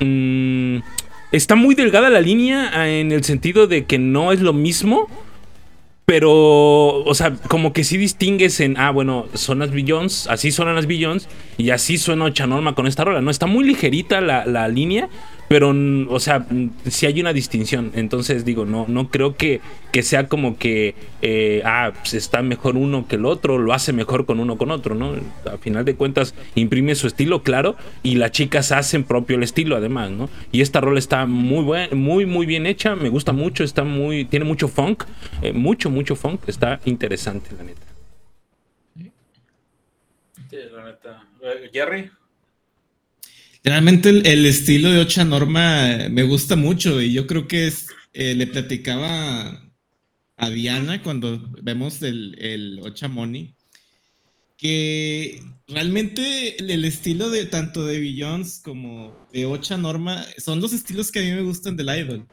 Mm, 0.00 0.78
está 1.32 1.54
muy 1.54 1.74
delgada 1.74 2.10
la 2.10 2.20
línea 2.20 2.70
ah, 2.74 2.88
en 2.88 3.12
el 3.12 3.24
sentido 3.24 3.66
de 3.66 3.86
que 3.86 3.98
no 3.98 4.30
es 4.30 4.42
lo 4.42 4.52
mismo, 4.52 5.06
pero, 6.04 6.30
o 7.02 7.14
sea, 7.14 7.32
como 7.48 7.72
que 7.72 7.82
sí 7.82 7.96
distingues 7.96 8.60
en, 8.60 8.76
ah, 8.76 8.90
bueno, 8.90 9.26
son 9.32 9.58
las 9.60 9.70
Billions, 9.70 10.26
así 10.26 10.50
suenan 10.50 10.74
las 10.74 10.86
Billions, 10.86 11.28
y 11.56 11.70
así 11.70 11.96
suena 11.96 12.30
Norma 12.46 12.74
con 12.74 12.86
esta 12.86 13.04
rola, 13.04 13.22
¿no? 13.22 13.30
Está 13.30 13.46
muy 13.46 13.64
ligerita 13.64 14.20
la, 14.20 14.44
la 14.44 14.68
línea, 14.68 15.08
pero, 15.48 15.72
o 16.10 16.20
sea, 16.20 16.44
si 16.88 17.06
hay 17.06 17.20
una 17.20 17.32
distinción. 17.32 17.92
Entonces, 17.94 18.44
digo, 18.44 18.64
no, 18.64 18.86
no 18.88 19.10
creo 19.10 19.36
que, 19.36 19.60
sea 20.02 20.28
como 20.28 20.58
que, 20.58 20.94
eh, 21.22 21.62
ah, 21.64 21.92
pues, 22.00 22.14
está 22.14 22.42
mejor 22.42 22.76
uno 22.76 23.06
que 23.08 23.16
el 23.16 23.24
otro, 23.24 23.58
lo 23.58 23.72
hace 23.72 23.92
mejor 23.92 24.26
con 24.26 24.40
uno 24.40 24.58
con 24.58 24.70
otro, 24.70 24.94
¿no? 24.94 25.14
A 25.50 25.56
final 25.58 25.84
de 25.84 25.94
cuentas, 25.96 26.34
imprime 26.56 26.94
su 26.96 27.06
estilo, 27.06 27.42
claro, 27.42 27.76
y 28.02 28.16
las 28.16 28.32
chicas 28.32 28.72
hacen 28.72 29.04
propio 29.04 29.36
el 29.36 29.42
estilo, 29.44 29.76
además, 29.76 30.10
¿no? 30.10 30.28
Y 30.52 30.60
esta 30.62 30.80
rol 30.80 30.98
está 30.98 31.26
muy, 31.26 31.88
muy, 31.92 32.26
muy 32.26 32.46
bien 32.46 32.66
hecha, 32.66 32.94
me 32.96 33.08
gusta 33.08 33.32
mucho, 33.32 33.62
está 33.64 33.84
muy, 33.84 34.24
tiene 34.24 34.44
mucho 34.44 34.66
funk, 34.68 35.04
eh, 35.42 35.52
mucho, 35.52 35.90
mucho 35.90 36.14
funk, 36.16 36.40
está 36.48 36.80
interesante, 36.86 37.50
la 37.56 37.62
neta. 37.64 37.86
Sí, 40.50 40.56
la 40.74 40.84
neta. 40.84 41.24
Eh, 41.42 41.70
Jerry. 41.72 42.10
Realmente 43.66 44.10
el, 44.10 44.46
estilo 44.46 44.92
de 44.92 45.00
Ocha 45.00 45.24
Norma 45.24 45.90
eh, 45.90 46.08
me 46.08 46.22
gusta 46.22 46.54
mucho 46.54 47.00
y 47.02 47.12
yo 47.12 47.26
creo 47.26 47.48
que 47.48 47.66
es, 47.66 47.88
eh, 48.12 48.32
le 48.36 48.46
platicaba 48.46 49.60
a 50.36 50.50
Diana 50.50 51.02
cuando 51.02 51.50
vemos 51.64 52.00
el, 52.02 52.38
el 52.38 52.78
Ocha 52.84 53.08
Money 53.08 53.56
que 54.56 55.42
realmente 55.66 56.62
el 56.72 56.84
estilo 56.84 57.28
de 57.28 57.44
tanto 57.46 57.84
de 57.84 57.98
Billions 57.98 58.60
como 58.60 59.26
de 59.32 59.46
Ocha 59.46 59.76
Norma 59.76 60.24
son 60.38 60.60
los 60.60 60.72
estilos 60.72 61.10
que 61.10 61.18
a 61.18 61.22
mí 61.22 61.32
me 61.32 61.42
gustan 61.42 61.76
del 61.76 61.88
idol. 61.88 62.28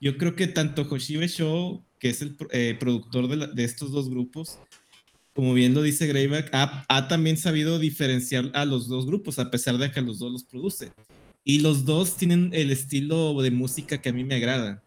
Yo 0.00 0.18
creo 0.18 0.34
que 0.34 0.48
tanto 0.48 0.82
Hoshibe 0.90 1.28
Show, 1.28 1.86
que 2.00 2.08
es 2.08 2.22
el 2.22 2.36
eh, 2.50 2.76
productor 2.80 3.28
de 3.54 3.62
estos 3.62 3.92
dos 3.92 4.10
grupos, 4.10 4.58
como 5.34 5.54
bien 5.54 5.74
lo 5.74 5.82
dice 5.82 6.06
Greyback, 6.06 6.50
ha, 6.52 7.08
también 7.08 7.36
sabido 7.36 7.78
diferenciar 7.78 8.50
a 8.54 8.64
los 8.64 8.88
dos 8.88 9.06
grupos, 9.06 9.38
a 9.38 9.50
pesar 9.50 9.78
de 9.78 9.90
que 9.90 10.02
los 10.02 10.18
dos 10.18 10.30
los 10.32 10.44
produce. 10.44 10.92
Y 11.44 11.60
los 11.60 11.84
dos 11.84 12.16
tienen 12.16 12.50
el 12.52 12.70
estilo 12.70 13.40
de 13.40 13.50
música 13.50 14.00
que 14.00 14.10
a 14.10 14.12
mí 14.12 14.24
me 14.24 14.36
agrada. 14.36 14.82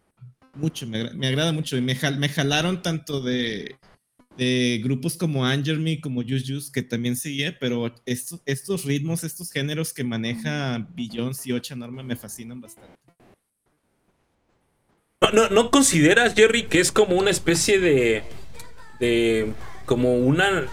Mucho, 0.54 0.86
me, 0.86 1.00
agrada 1.26 1.52
mucho. 1.52 1.76
Y 1.76 1.82
me, 1.82 1.94
jalaron 1.96 2.80
tanto 2.80 3.20
de, 3.20 3.76
grupos 4.82 5.16
como 5.18 5.44
Anger 5.44 5.78
como 6.00 6.22
Juice 6.22 6.44
Juice, 6.46 6.70
que 6.72 6.82
también 6.82 7.16
seguía, 7.16 7.58
pero 7.58 7.92
estos, 8.06 8.40
estos 8.46 8.84
ritmos, 8.84 9.24
estos 9.24 9.50
géneros 9.50 9.92
que 9.92 10.04
maneja 10.04 10.78
Billions 10.94 11.44
y 11.46 11.52
Ocha 11.52 11.74
Norma 11.74 12.02
me 12.02 12.16
fascinan 12.16 12.60
bastante. 12.60 12.94
No, 15.20 15.32
no, 15.32 15.48
¿No 15.50 15.70
consideras, 15.72 16.34
Jerry, 16.34 16.66
que 16.66 16.78
es 16.80 16.92
como 16.92 17.16
una 17.18 17.30
especie 17.30 17.78
de, 17.80 18.22
de 19.00 19.52
como 19.86 20.16
una 20.18 20.66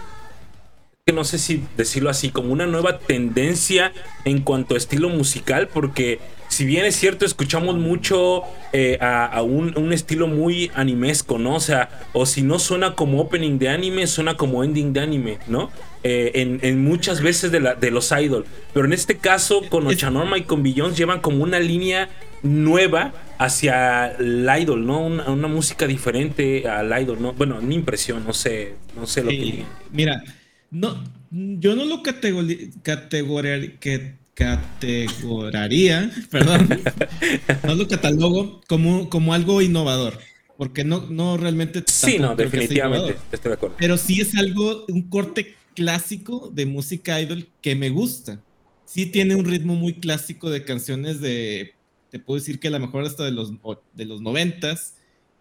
que 1.06 1.12
no 1.12 1.24
sé 1.24 1.36
si 1.38 1.62
decirlo 1.76 2.08
así, 2.08 2.30
como 2.30 2.50
una 2.52 2.66
nueva 2.66 2.98
tendencia 2.98 3.92
en 4.24 4.40
cuanto 4.40 4.74
a 4.74 4.78
estilo 4.78 5.10
musical, 5.10 5.68
porque 5.70 6.18
si 6.48 6.64
bien 6.64 6.86
es 6.86 6.96
cierto, 6.96 7.26
escuchamos 7.26 7.74
mucho 7.76 8.40
eh, 8.72 8.96
a, 9.02 9.42
un, 9.42 9.92
estilo 9.92 10.28
muy 10.28 10.70
animesco, 10.74 11.36
¿no? 11.38 11.56
O 11.56 11.60
sea, 11.60 11.90
o 12.14 12.24
si 12.24 12.40
no 12.42 12.58
suena 12.58 12.94
como 12.94 13.20
opening 13.20 13.58
de 13.58 13.68
anime, 13.68 14.06
suena 14.06 14.38
como 14.38 14.64
ending 14.64 14.94
de 14.94 15.00
anime, 15.00 15.38
¿no? 15.46 15.70
Eh, 16.04 16.58
en, 16.62 16.82
muchas 16.84 17.20
veces 17.20 17.52
de, 17.52 17.60
la, 17.60 17.74
de 17.74 17.90
los 17.90 18.10
idol. 18.10 18.46
Pero 18.72 18.86
en 18.86 18.94
este 18.94 19.18
caso, 19.18 19.60
con 19.68 19.86
Ochanorma 19.86 20.38
y 20.38 20.42
con 20.44 20.62
Billions 20.62 20.96
llevan 20.96 21.20
como 21.20 21.42
una 21.44 21.58
línea 21.60 22.08
nueva 22.42 23.12
hacia 23.38 24.08
el 24.12 24.48
idol, 24.60 24.86
¿no? 24.86 25.00
Una, 25.06 25.48
música 25.48 25.86
diferente 25.86 26.68
al 26.68 26.90
idol, 27.02 27.18
¿no? 27.20 27.32
Bueno, 27.32 27.60
mi 27.60 27.74
impresión, 27.74 28.24
no 28.26 28.32
sé, 28.32 28.74
no 28.96 29.06
sé 29.06 29.22
lo 29.22 29.30
que... 29.30 29.64
Mira, 29.92 30.22
no, 30.70 31.02
yo 31.30 31.74
no 31.74 31.84
lo 31.84 32.02
categoría 32.02 32.58
categoraría, 34.34 36.10
perdón, 36.30 36.68
no 37.64 37.74
lo 37.76 37.86
catalogo 37.88 38.60
como, 38.68 39.08
como 39.08 39.32
algo 39.34 39.62
innovador, 39.62 40.18
porque 40.56 40.84
no, 40.84 41.06
no 41.08 41.36
realmente... 41.36 41.82
Sí, 41.86 42.18
no, 42.18 42.34
definitivamente, 42.34 43.16
estoy 43.32 43.54
Pero 43.78 43.96
sí 43.96 44.20
es 44.20 44.36
algo, 44.36 44.84
un 44.88 45.08
corte 45.08 45.54
clásico 45.74 46.50
de 46.52 46.66
música 46.66 47.20
idol 47.20 47.48
que 47.60 47.74
me 47.74 47.90
gusta. 47.90 48.40
Sí 48.84 49.06
tiene 49.06 49.34
un 49.34 49.44
ritmo 49.44 49.74
muy 49.74 49.94
clásico 49.94 50.50
de 50.50 50.64
canciones 50.64 51.20
de 51.20 51.74
te 52.14 52.20
puedo 52.20 52.38
decir 52.38 52.60
que 52.60 52.68
a 52.68 52.70
lo 52.70 52.78
mejor 52.78 53.02
hasta 53.04 53.24
de 53.24 53.32
los, 53.32 53.52
de 53.94 54.04
los 54.04 54.20
90 54.20 54.78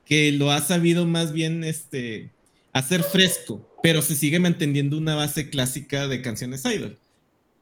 que 0.05 0.31
lo 0.31 0.49
ha 0.51 0.59
sabido 0.59 1.05
más 1.05 1.31
bien 1.31 1.63
este, 1.63 2.31
hacer 2.73 3.03
fresco, 3.03 3.69
pero 3.83 4.01
se 4.01 4.15
sigue 4.15 4.39
manteniendo 4.39 4.97
una 4.97 5.13
base 5.13 5.51
clásica 5.51 6.07
de 6.07 6.23
canciones 6.23 6.65
idol. 6.65 6.97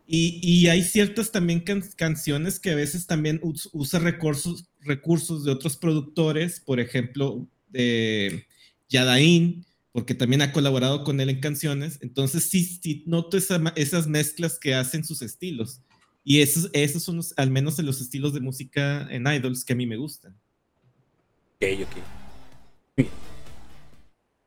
Y, 0.07 0.39
y 0.41 0.69
hay 0.69 0.81
ciertas 0.81 1.29
también 1.33 1.61
canciones 1.97 2.61
que 2.61 2.69
a 2.71 2.75
veces 2.75 3.05
también 3.05 3.41
usa 3.43 3.99
recursos, 3.99 4.69
recursos 4.79 5.43
de 5.43 5.51
otros 5.51 5.75
productores, 5.75 6.61
por 6.61 6.79
ejemplo, 6.79 7.45
de 7.67 8.45
Yadaín, 8.87 9.65
porque 9.91 10.15
también 10.15 10.41
ha 10.41 10.53
colaborado 10.53 11.03
con 11.03 11.19
él 11.19 11.29
en 11.29 11.41
canciones. 11.41 11.99
Entonces 12.01 12.45
sí, 12.49 12.63
sí 12.81 13.03
noto 13.07 13.35
esas 13.35 14.07
mezclas 14.07 14.57
que 14.57 14.73
hacen 14.73 15.03
sus 15.03 15.21
estilos. 15.21 15.81
Y 16.23 16.41
esos, 16.41 16.69
esos 16.73 17.03
son 17.03 17.19
al 17.37 17.49
menos 17.49 17.79
en 17.79 17.85
los 17.85 17.99
estilos 17.99 18.33
de 18.33 18.41
música 18.41 19.07
en 19.09 19.25
Idols 19.27 19.65
que 19.65 19.73
a 19.73 19.75
mí 19.75 19.87
me 19.87 19.97
gustan. 19.97 20.35
Ok, 21.59 21.69
ok. 21.81 22.03
Bien. 22.95 23.09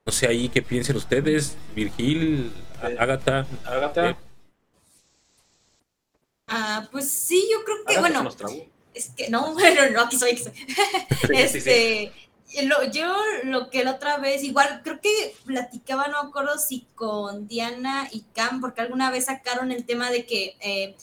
No 0.07 0.13
sé 0.13 0.29
ahí 0.29 0.49
qué 0.49 0.63
piensen 0.63 0.97
ustedes, 0.97 1.57
Virgil, 1.75 2.53
eh, 2.83 2.97
Agatha. 2.99 3.47
Agatha. 3.65 4.11
Eh, 4.11 4.17
ah, 6.49 6.89
pues 6.93 7.11
sí, 7.11 7.49
yo 7.51 7.65
creo 7.65 7.77
que, 7.87 7.99
bueno, 7.99 8.29
es 8.93 9.09
que 9.11 9.29
no, 9.31 9.55
bueno, 9.55 9.81
no, 9.91 10.01
aquí 10.03 10.17
soy. 10.19 10.39
este, 11.33 12.13
eh, 12.57 12.67
lo, 12.67 12.85
yo 12.85 13.13
lo 13.43 13.69
que 13.69 13.83
la 13.83 13.93
otra 13.93 14.19
vez, 14.19 14.45
igual 14.45 14.81
creo 14.85 15.01
que 15.01 15.35
platicaba, 15.45 16.07
no 16.07 16.19
acuerdo 16.21 16.57
si 16.59 16.87
con 16.95 17.49
Diana 17.49 18.07
y 18.13 18.21
Cam, 18.33 18.61
porque 18.61 18.81
alguna 18.81 19.11
vez 19.11 19.25
sacaron 19.25 19.73
el 19.73 19.85
tema 19.85 20.11
de 20.11 20.25
que 20.25 20.57
eh, 20.61 20.95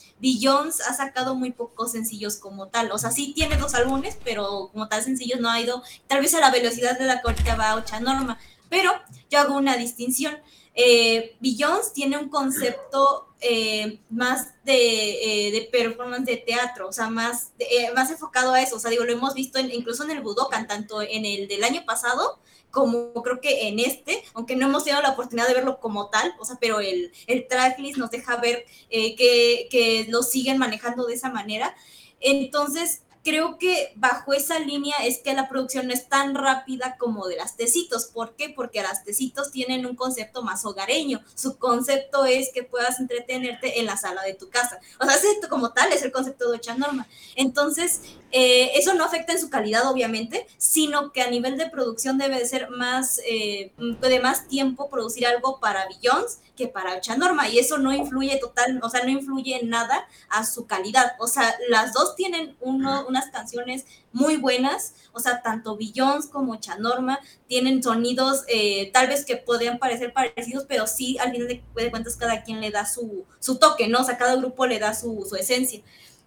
Jones 0.41 0.79
ha 0.79 0.93
sacado 0.93 1.35
muy 1.35 1.51
pocos 1.51 1.91
sencillos 1.91 2.37
como 2.37 2.67
tal. 2.69 2.89
O 2.91 2.97
sea, 2.97 3.11
sí 3.11 3.33
tiene 3.33 3.57
dos 3.57 3.75
álbumes, 3.75 4.17
pero 4.23 4.69
como 4.71 4.87
tal 4.87 5.03
sencillos 5.03 5.41
no 5.41 5.49
ha 5.49 5.59
ido, 5.59 5.83
tal 6.07 6.21
vez 6.21 6.33
a 6.35 6.39
la 6.39 6.51
velocidad 6.51 6.97
de 6.97 7.05
la 7.05 7.21
corte 7.21 7.53
va 7.55 7.71
a 7.71 7.75
Ocha 7.75 7.99
Norma. 7.99 8.39
Pero 8.69 8.91
yo 9.29 9.39
hago 9.39 9.55
una 9.57 9.75
distinción. 9.75 10.37
Eh, 10.73 11.35
Billions 11.39 11.91
tiene 11.93 12.17
un 12.17 12.29
concepto 12.29 13.35
eh, 13.41 13.99
más 14.09 14.53
eh, 14.65 15.49
de, 15.51 15.67
performance 15.71 16.25
de 16.25 16.37
teatro, 16.37 16.87
o 16.89 16.93
sea, 16.93 17.09
más, 17.09 17.51
eh, 17.59 17.91
más 17.95 18.09
enfocado 18.09 18.53
a 18.53 18.61
eso. 18.61 18.77
O 18.77 18.79
sea, 18.79 18.91
digo, 18.91 19.03
lo 19.03 19.11
hemos 19.11 19.33
visto 19.33 19.59
incluso 19.59 20.03
en 20.03 20.11
el 20.11 20.21
Budokan, 20.21 20.67
tanto 20.67 21.01
en 21.01 21.25
el 21.25 21.47
del 21.47 21.63
año 21.63 21.83
pasado 21.85 22.39
como 22.69 23.11
creo 23.21 23.41
que 23.41 23.67
en 23.67 23.79
este, 23.79 24.23
aunque 24.33 24.55
no 24.55 24.67
hemos 24.67 24.85
tenido 24.85 25.01
la 25.01 25.09
oportunidad 25.11 25.45
de 25.49 25.55
verlo 25.55 25.81
como 25.81 26.09
tal, 26.09 26.33
o 26.39 26.45
sea, 26.45 26.55
pero 26.61 26.79
el, 26.79 27.11
el 27.27 27.45
tracklist 27.45 27.97
nos 27.97 28.11
deja 28.11 28.37
ver 28.37 28.63
que, 28.89 29.67
que 29.69 30.05
lo 30.07 30.23
siguen 30.23 30.57
manejando 30.57 31.05
de 31.05 31.15
esa 31.15 31.29
manera. 31.29 31.75
Entonces, 32.21 33.01
creo 33.23 33.57
que 33.57 33.93
bajo 33.95 34.33
esa 34.33 34.59
línea 34.59 34.95
es 35.03 35.19
que 35.19 35.33
la 35.33 35.47
producción 35.47 35.87
no 35.87 35.93
es 35.93 36.07
tan 36.09 36.33
rápida 36.35 36.95
como 36.97 37.27
de 37.27 37.35
las 37.35 37.55
tecitos. 37.55 38.05
¿Por 38.05 38.35
qué? 38.35 38.49
Porque 38.49 38.81
las 38.81 39.03
tecitos 39.03 39.51
tienen 39.51 39.85
un 39.85 39.95
concepto 39.95 40.41
más 40.41 40.65
hogareño. 40.65 41.21
Su 41.35 41.57
concepto 41.57 42.25
es 42.25 42.49
que 42.53 42.63
puedas 42.63 42.99
entretenerte 42.99 43.79
en 43.79 43.85
la 43.85 43.97
sala 43.97 44.23
de 44.23 44.33
tu 44.33 44.49
casa. 44.49 44.79
O 44.99 45.05
sea, 45.05 45.13
esto 45.15 45.49
como 45.49 45.71
tal 45.71 45.91
es 45.93 46.01
el 46.01 46.11
concepto 46.11 46.49
de 46.49 46.57
Ocha 46.57 46.75
Norma. 46.75 47.07
Entonces, 47.35 48.01
eh, 48.31 48.71
eso 48.75 48.93
no 48.93 49.03
afecta 49.03 49.33
en 49.33 49.39
su 49.39 49.49
calidad, 49.49 49.87
obviamente, 49.91 50.47
sino 50.57 51.11
que 51.11 51.21
a 51.21 51.29
nivel 51.29 51.57
de 51.57 51.69
producción 51.69 52.17
debe 52.17 52.39
de 52.39 52.47
ser 52.47 52.69
más, 52.69 53.19
eh, 53.29 53.71
de 53.77 54.19
más 54.19 54.47
tiempo 54.47 54.89
producir 54.89 55.27
algo 55.27 55.59
para 55.59 55.87
billones 55.87 56.39
para 56.67 56.99
Chanorma 57.01 57.49
y 57.49 57.59
eso 57.59 57.77
no 57.77 57.93
influye 57.93 58.37
total, 58.37 58.79
o 58.83 58.89
sea, 58.89 59.03
no 59.03 59.09
influye 59.09 59.61
nada 59.63 60.05
a 60.29 60.45
su 60.45 60.65
calidad. 60.65 61.13
O 61.19 61.27
sea, 61.27 61.55
las 61.69 61.93
dos 61.93 62.15
tienen 62.15 62.55
uno, 62.59 63.05
unas 63.07 63.29
canciones 63.29 63.85
muy 64.13 64.37
buenas, 64.37 64.93
o 65.13 65.19
sea, 65.19 65.41
tanto 65.41 65.75
Billions 65.77 66.27
como 66.27 66.55
Chanorma 66.57 67.19
tienen 67.47 67.81
sonidos 67.81 68.43
eh, 68.47 68.91
tal 68.91 69.07
vez 69.07 69.25
que 69.25 69.37
podrían 69.37 69.79
parecer 69.79 70.13
parecidos, 70.13 70.65
pero 70.67 70.87
sí, 70.87 71.17
al 71.19 71.31
final 71.31 71.47
de 71.47 71.61
cuentas, 71.89 72.15
cada 72.17 72.43
quien 72.43 72.61
le 72.61 72.71
da 72.71 72.85
su, 72.85 73.25
toque, 73.59 73.87
¿no? 73.87 74.01
O 74.01 74.03
sea, 74.03 74.17
cada 74.17 74.35
grupo 74.35 74.65
le 74.65 74.79
da 74.79 74.93
su, 74.93 75.25
su 75.27 75.35
esencia. 75.35 75.81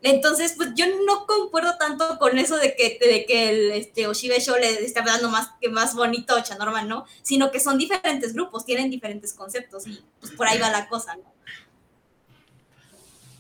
Entonces, 0.05 0.53
pues 0.55 0.69
yo 0.77 0.85
no 1.07 1.25
concuerdo 1.27 1.79
tanto 1.79 2.19
con 2.19 2.39
eso 2.39 2.59
de 2.59 2.77
que, 2.77 2.99
de 3.01 3.25
que 3.25 3.49
el 3.49 3.71
este, 3.73 4.07
Oshibe 4.07 4.39
Show 4.39 4.57
le 4.61 4.85
está 4.85 5.01
dando 5.01 5.31
más, 5.31 5.49
que 5.63 5.71
más 5.71 5.95
bonito 5.95 6.37
a 6.37 6.43
Chanorman, 6.43 6.87
¿no? 6.87 7.07
Sino 7.23 7.51
que 7.51 7.59
son 7.59 7.79
diferentes 7.79 8.35
grupos, 8.35 8.67
tienen 8.67 8.91
diferentes 8.91 9.33
conceptos 9.33 9.87
y 9.87 10.05
pues 10.21 10.31
por 10.33 10.47
ahí 10.47 10.59
va 10.61 10.71
la 10.71 10.89
cosa, 10.91 11.17
¿no? 11.17 11.23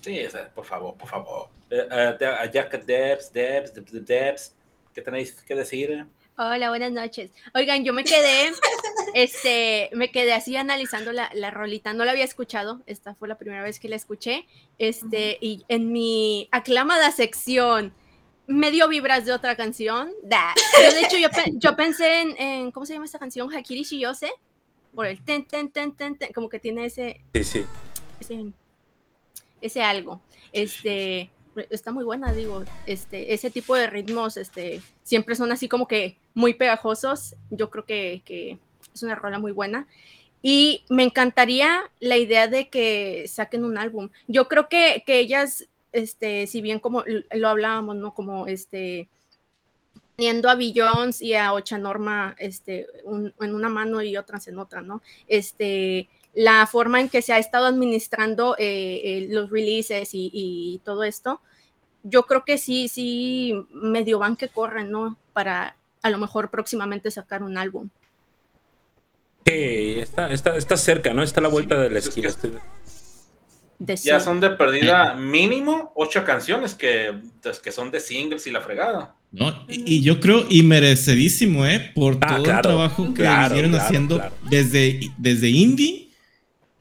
Sí, 0.00 0.18
por 0.54 0.64
favor, 0.64 0.94
por 0.96 1.06
favor. 1.10 1.48
Uh, 1.70 2.50
Jack 2.50 2.82
Debs, 2.86 3.30
Debs, 3.30 3.72
Debs, 4.06 4.54
¿qué 4.94 5.02
tenéis 5.02 5.32
que 5.46 5.54
decir? 5.54 6.06
Hola, 6.36 6.70
buenas 6.70 6.90
noches. 6.90 7.30
Oigan, 7.54 7.84
yo 7.84 7.92
me 7.92 8.02
quedé, 8.02 8.50
este, 9.14 9.88
me 9.92 10.10
quedé 10.10 10.32
así 10.32 10.56
analizando 10.56 11.12
la, 11.12 11.30
rolita. 11.52 11.92
No 11.92 12.04
la 12.04 12.10
había 12.10 12.24
escuchado. 12.24 12.82
Esta 12.86 13.14
fue 13.14 13.28
la 13.28 13.38
primera 13.38 13.62
vez 13.62 13.78
que 13.78 13.88
la 13.88 13.94
escuché. 13.94 14.44
Este, 14.78 15.38
y 15.40 15.64
en 15.68 15.92
mi 15.92 16.48
aclamada 16.50 17.12
sección 17.12 17.94
me 18.48 18.72
dio 18.72 18.88
vibras 18.88 19.26
de 19.26 19.32
otra 19.32 19.54
canción. 19.54 20.10
da 20.24 20.52
Yo, 20.82 20.92
de 20.92 21.00
hecho, 21.02 21.16
yo, 21.58 21.76
pensé 21.76 22.22
en, 22.22 22.72
¿cómo 22.72 22.84
se 22.84 22.94
llama 22.94 23.04
esta 23.04 23.20
canción? 23.20 23.48
Hakiri 23.54 23.84
Shiyose. 23.84 24.32
Por 24.92 25.06
el 25.06 25.24
ten, 25.24 25.44
ten, 25.46 25.70
ten, 25.70 25.92
ten, 25.94 26.18
ten. 26.18 26.32
Como 26.32 26.48
que 26.48 26.58
tiene 26.58 26.86
ese. 26.86 27.20
Sí, 27.34 27.44
sí. 27.44 27.64
Ese, 28.20 28.52
ese 29.60 29.82
algo. 29.84 30.20
Este. 30.50 31.30
Está 31.70 31.92
muy 31.92 32.02
buena, 32.02 32.32
digo. 32.32 32.64
Este, 32.86 33.32
ese 33.34 33.48
tipo 33.50 33.76
de 33.76 33.86
ritmos, 33.86 34.36
este, 34.36 34.82
siempre 35.04 35.36
son 35.36 35.52
así 35.52 35.68
como 35.68 35.86
que 35.86 36.16
muy 36.34 36.54
pegajosos. 36.54 37.36
Yo 37.50 37.70
creo 37.70 37.86
que, 37.86 38.58
es 38.92 39.02
una 39.02 39.14
rola 39.14 39.38
muy 39.38 39.52
buena. 39.52 39.86
Y 40.42 40.82
me 40.90 41.04
encantaría 41.04 41.90
la 42.00 42.18
idea 42.18 42.48
de 42.48 42.68
que 42.68 43.24
saquen 43.28 43.64
un 43.64 43.78
álbum. 43.78 44.10
Yo 44.28 44.46
creo 44.46 44.68
que, 44.68 45.02
que 45.06 45.18
ellas, 45.18 45.66
este, 45.92 46.46
si 46.46 46.60
bien 46.60 46.80
como 46.80 47.02
lo 47.30 47.48
hablábamos, 47.48 47.96
¿no? 47.96 48.12
Como 48.14 48.46
este 48.46 49.08
teniendo 50.16 50.48
a 50.48 50.54
Billions 50.54 51.22
y 51.22 51.34
a 51.34 51.52
Ocha 51.54 51.76
Norma 51.76 52.36
este, 52.38 52.86
en 53.40 53.52
una 53.54 53.68
mano 53.68 54.00
y 54.00 54.16
otras 54.16 54.46
en 54.46 54.60
otra, 54.60 54.80
¿no? 54.80 55.02
Este, 55.26 56.08
la 56.34 56.68
forma 56.68 57.00
en 57.00 57.08
que 57.08 57.20
se 57.20 57.32
ha 57.32 57.38
estado 57.40 57.66
administrando 57.66 58.54
eh, 58.56 59.00
eh, 59.02 59.26
los 59.30 59.50
releases 59.50 60.14
y, 60.14 60.30
y, 60.32 60.80
todo 60.84 61.02
esto, 61.02 61.40
yo 62.04 62.26
creo 62.26 62.44
que 62.44 62.58
sí, 62.58 62.86
sí, 62.86 63.54
medio 63.70 64.20
van 64.20 64.36
que 64.36 64.48
corren, 64.48 64.92
¿no? 64.92 65.16
Para 65.32 65.74
a 66.04 66.10
lo 66.10 66.18
mejor 66.18 66.50
próximamente 66.50 67.10
sacar 67.10 67.42
un 67.42 67.56
álbum. 67.56 67.88
Sí, 69.46 69.96
está, 69.98 70.28
está, 70.30 70.76
cerca, 70.76 71.14
¿no? 71.14 71.22
Está 71.22 71.40
a 71.40 71.44
la 71.44 71.48
vuelta 71.48 71.80
de 71.80 71.88
la 71.90 71.98
esquina. 71.98 72.30
ya 73.80 74.20
son 74.20 74.38
de 74.40 74.50
perdida 74.50 75.14
mínimo 75.14 75.92
ocho 75.96 76.22
canciones 76.24 76.74
que, 76.74 77.14
pues, 77.42 77.58
que 77.58 77.72
son 77.72 77.90
de 77.90 78.00
singles 78.00 78.46
y 78.46 78.50
la 78.50 78.60
fregada. 78.60 79.14
No, 79.32 79.64
y, 79.66 80.02
yo 80.02 80.20
creo, 80.20 80.44
y 80.48 80.62
merecedísimo... 80.62 81.64
¿eh? 81.64 81.90
Por 81.94 82.18
ah, 82.20 82.26
todo 82.26 82.36
el 82.54 82.60
trabajo 82.60 83.04
que 83.14 83.22
hicieron 83.22 83.74
haciendo 83.74 84.22
Desde, 84.48 85.10
desde 85.16 85.48
indie, 85.48 86.10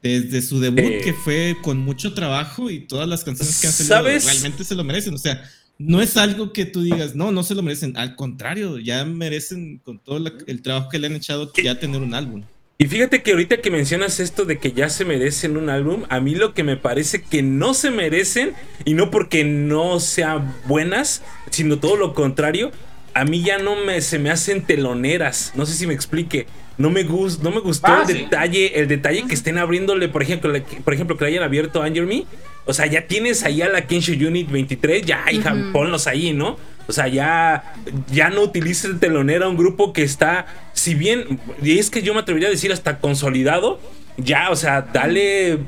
desde 0.02 0.42
su 0.42 0.60
debut, 0.60 1.02
que 1.02 1.14
fue 1.14 1.56
con 1.62 1.78
mucho 1.78 2.12
trabajo 2.12 2.68
y 2.70 2.80
todas 2.86 3.08
las 3.08 3.24
canciones 3.24 3.58
que 3.58 3.66
han 3.68 3.72
salido, 3.72 4.20
realmente 4.22 4.64
se 4.64 4.74
lo 4.74 4.84
merecen. 4.84 5.14
O 5.14 5.18
sea, 5.18 5.42
no 5.78 6.00
es 6.00 6.16
algo 6.16 6.52
que 6.52 6.66
tú 6.66 6.82
digas, 6.82 7.14
no, 7.14 7.32
no 7.32 7.42
se 7.42 7.54
lo 7.54 7.62
merecen. 7.62 7.96
Al 7.96 8.16
contrario, 8.16 8.78
ya 8.78 9.04
merecen 9.04 9.78
con 9.78 9.98
todo 9.98 10.18
el 10.46 10.62
trabajo 10.62 10.88
que 10.88 10.98
le 10.98 11.08
han 11.08 11.14
echado 11.16 11.52
ya 11.54 11.78
tener 11.78 12.00
un 12.00 12.14
álbum. 12.14 12.42
Y 12.76 12.86
fíjate 12.86 13.22
que 13.22 13.32
ahorita 13.32 13.58
que 13.60 13.70
mencionas 13.70 14.18
esto 14.18 14.44
de 14.44 14.58
que 14.58 14.72
ya 14.72 14.88
se 14.88 15.04
merecen 15.04 15.56
un 15.56 15.70
álbum, 15.70 16.04
a 16.08 16.20
mí 16.20 16.34
lo 16.34 16.54
que 16.54 16.64
me 16.64 16.76
parece 16.76 17.22
que 17.22 17.42
no 17.42 17.72
se 17.72 17.90
merecen, 17.90 18.52
y 18.84 18.94
no 18.94 19.10
porque 19.10 19.44
no 19.44 20.00
sean 20.00 20.54
buenas, 20.66 21.22
sino 21.50 21.78
todo 21.78 21.96
lo 21.96 22.14
contrario, 22.14 22.72
a 23.14 23.24
mí 23.24 23.42
ya 23.42 23.58
no 23.58 23.76
me, 23.76 24.00
se 24.00 24.18
me 24.18 24.30
hacen 24.30 24.60
teloneras. 24.62 25.52
No 25.54 25.64
sé 25.66 25.72
si 25.74 25.86
me 25.86 25.94
explique. 25.94 26.46
No 26.76 26.90
me, 26.90 27.04
no 27.04 27.50
me 27.52 27.60
gustó 27.60 27.86
ah, 27.86 28.02
el 28.06 28.12
detalle, 28.14 28.80
el 28.80 28.88
detalle 28.88 29.24
que 29.28 29.34
estén 29.34 29.58
abriéndole, 29.58 30.08
por 30.08 30.22
ejemplo, 30.24 30.52
por 30.84 30.92
ejemplo, 30.92 31.16
que 31.16 31.24
le 31.24 31.30
hayan 31.30 31.44
abierto 31.44 31.80
Anger 31.82 32.04
Me. 32.04 32.24
O 32.66 32.74
sea, 32.74 32.86
ya 32.86 33.06
tienes 33.06 33.44
ahí 33.44 33.62
a 33.62 33.68
la 33.68 33.86
Kensho 33.86 34.12
Unit 34.12 34.50
23, 34.50 35.02
ya, 35.02 35.24
hija, 35.30 35.54
ponlos 35.72 36.08
ahí, 36.08 36.32
¿no? 36.32 36.56
O 36.88 36.92
sea, 36.92 37.06
ya, 37.06 37.74
ya 38.10 38.30
no 38.30 38.42
utilices 38.42 38.90
el 39.00 39.42
a 39.42 39.48
un 39.48 39.56
grupo 39.56 39.92
que 39.92 40.02
está, 40.02 40.46
si 40.72 40.94
bien, 40.94 41.38
y 41.62 41.78
es 41.78 41.90
que 41.90 42.02
yo 42.02 42.12
me 42.12 42.20
atrevería 42.20 42.48
a 42.48 42.50
decir 42.50 42.72
hasta 42.72 42.98
consolidado, 42.98 43.78
ya, 44.16 44.50
o 44.50 44.56
sea, 44.56 44.80
dale, 44.92 45.58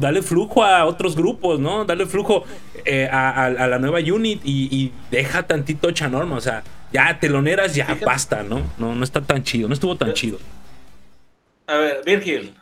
dale 0.00 0.22
flujo 0.22 0.64
a 0.64 0.84
otros 0.86 1.14
grupos, 1.14 1.60
¿no? 1.60 1.84
Dale 1.84 2.06
flujo 2.06 2.44
eh, 2.86 3.08
a, 3.10 3.50
la 3.50 3.78
nueva 3.78 4.00
unit 4.00 4.40
y, 4.42 4.74
y 4.74 4.92
deja 5.10 5.42
tantito 5.46 5.90
Chanorma, 5.92 6.36
o 6.36 6.40
sea, 6.40 6.62
ya 6.96 7.20
teloneras, 7.20 7.74
ya 7.74 7.94
basta, 8.04 8.42
¿no? 8.42 8.72
No, 8.78 9.04
está 9.04 9.20
tan 9.20 9.42
chido, 9.44 9.68
no 9.68 9.74
estuvo 9.74 9.94
tan 9.98 10.14
chido. 10.14 10.38
A 11.66 11.76
ver, 11.76 12.00
Virgil. 12.06 12.54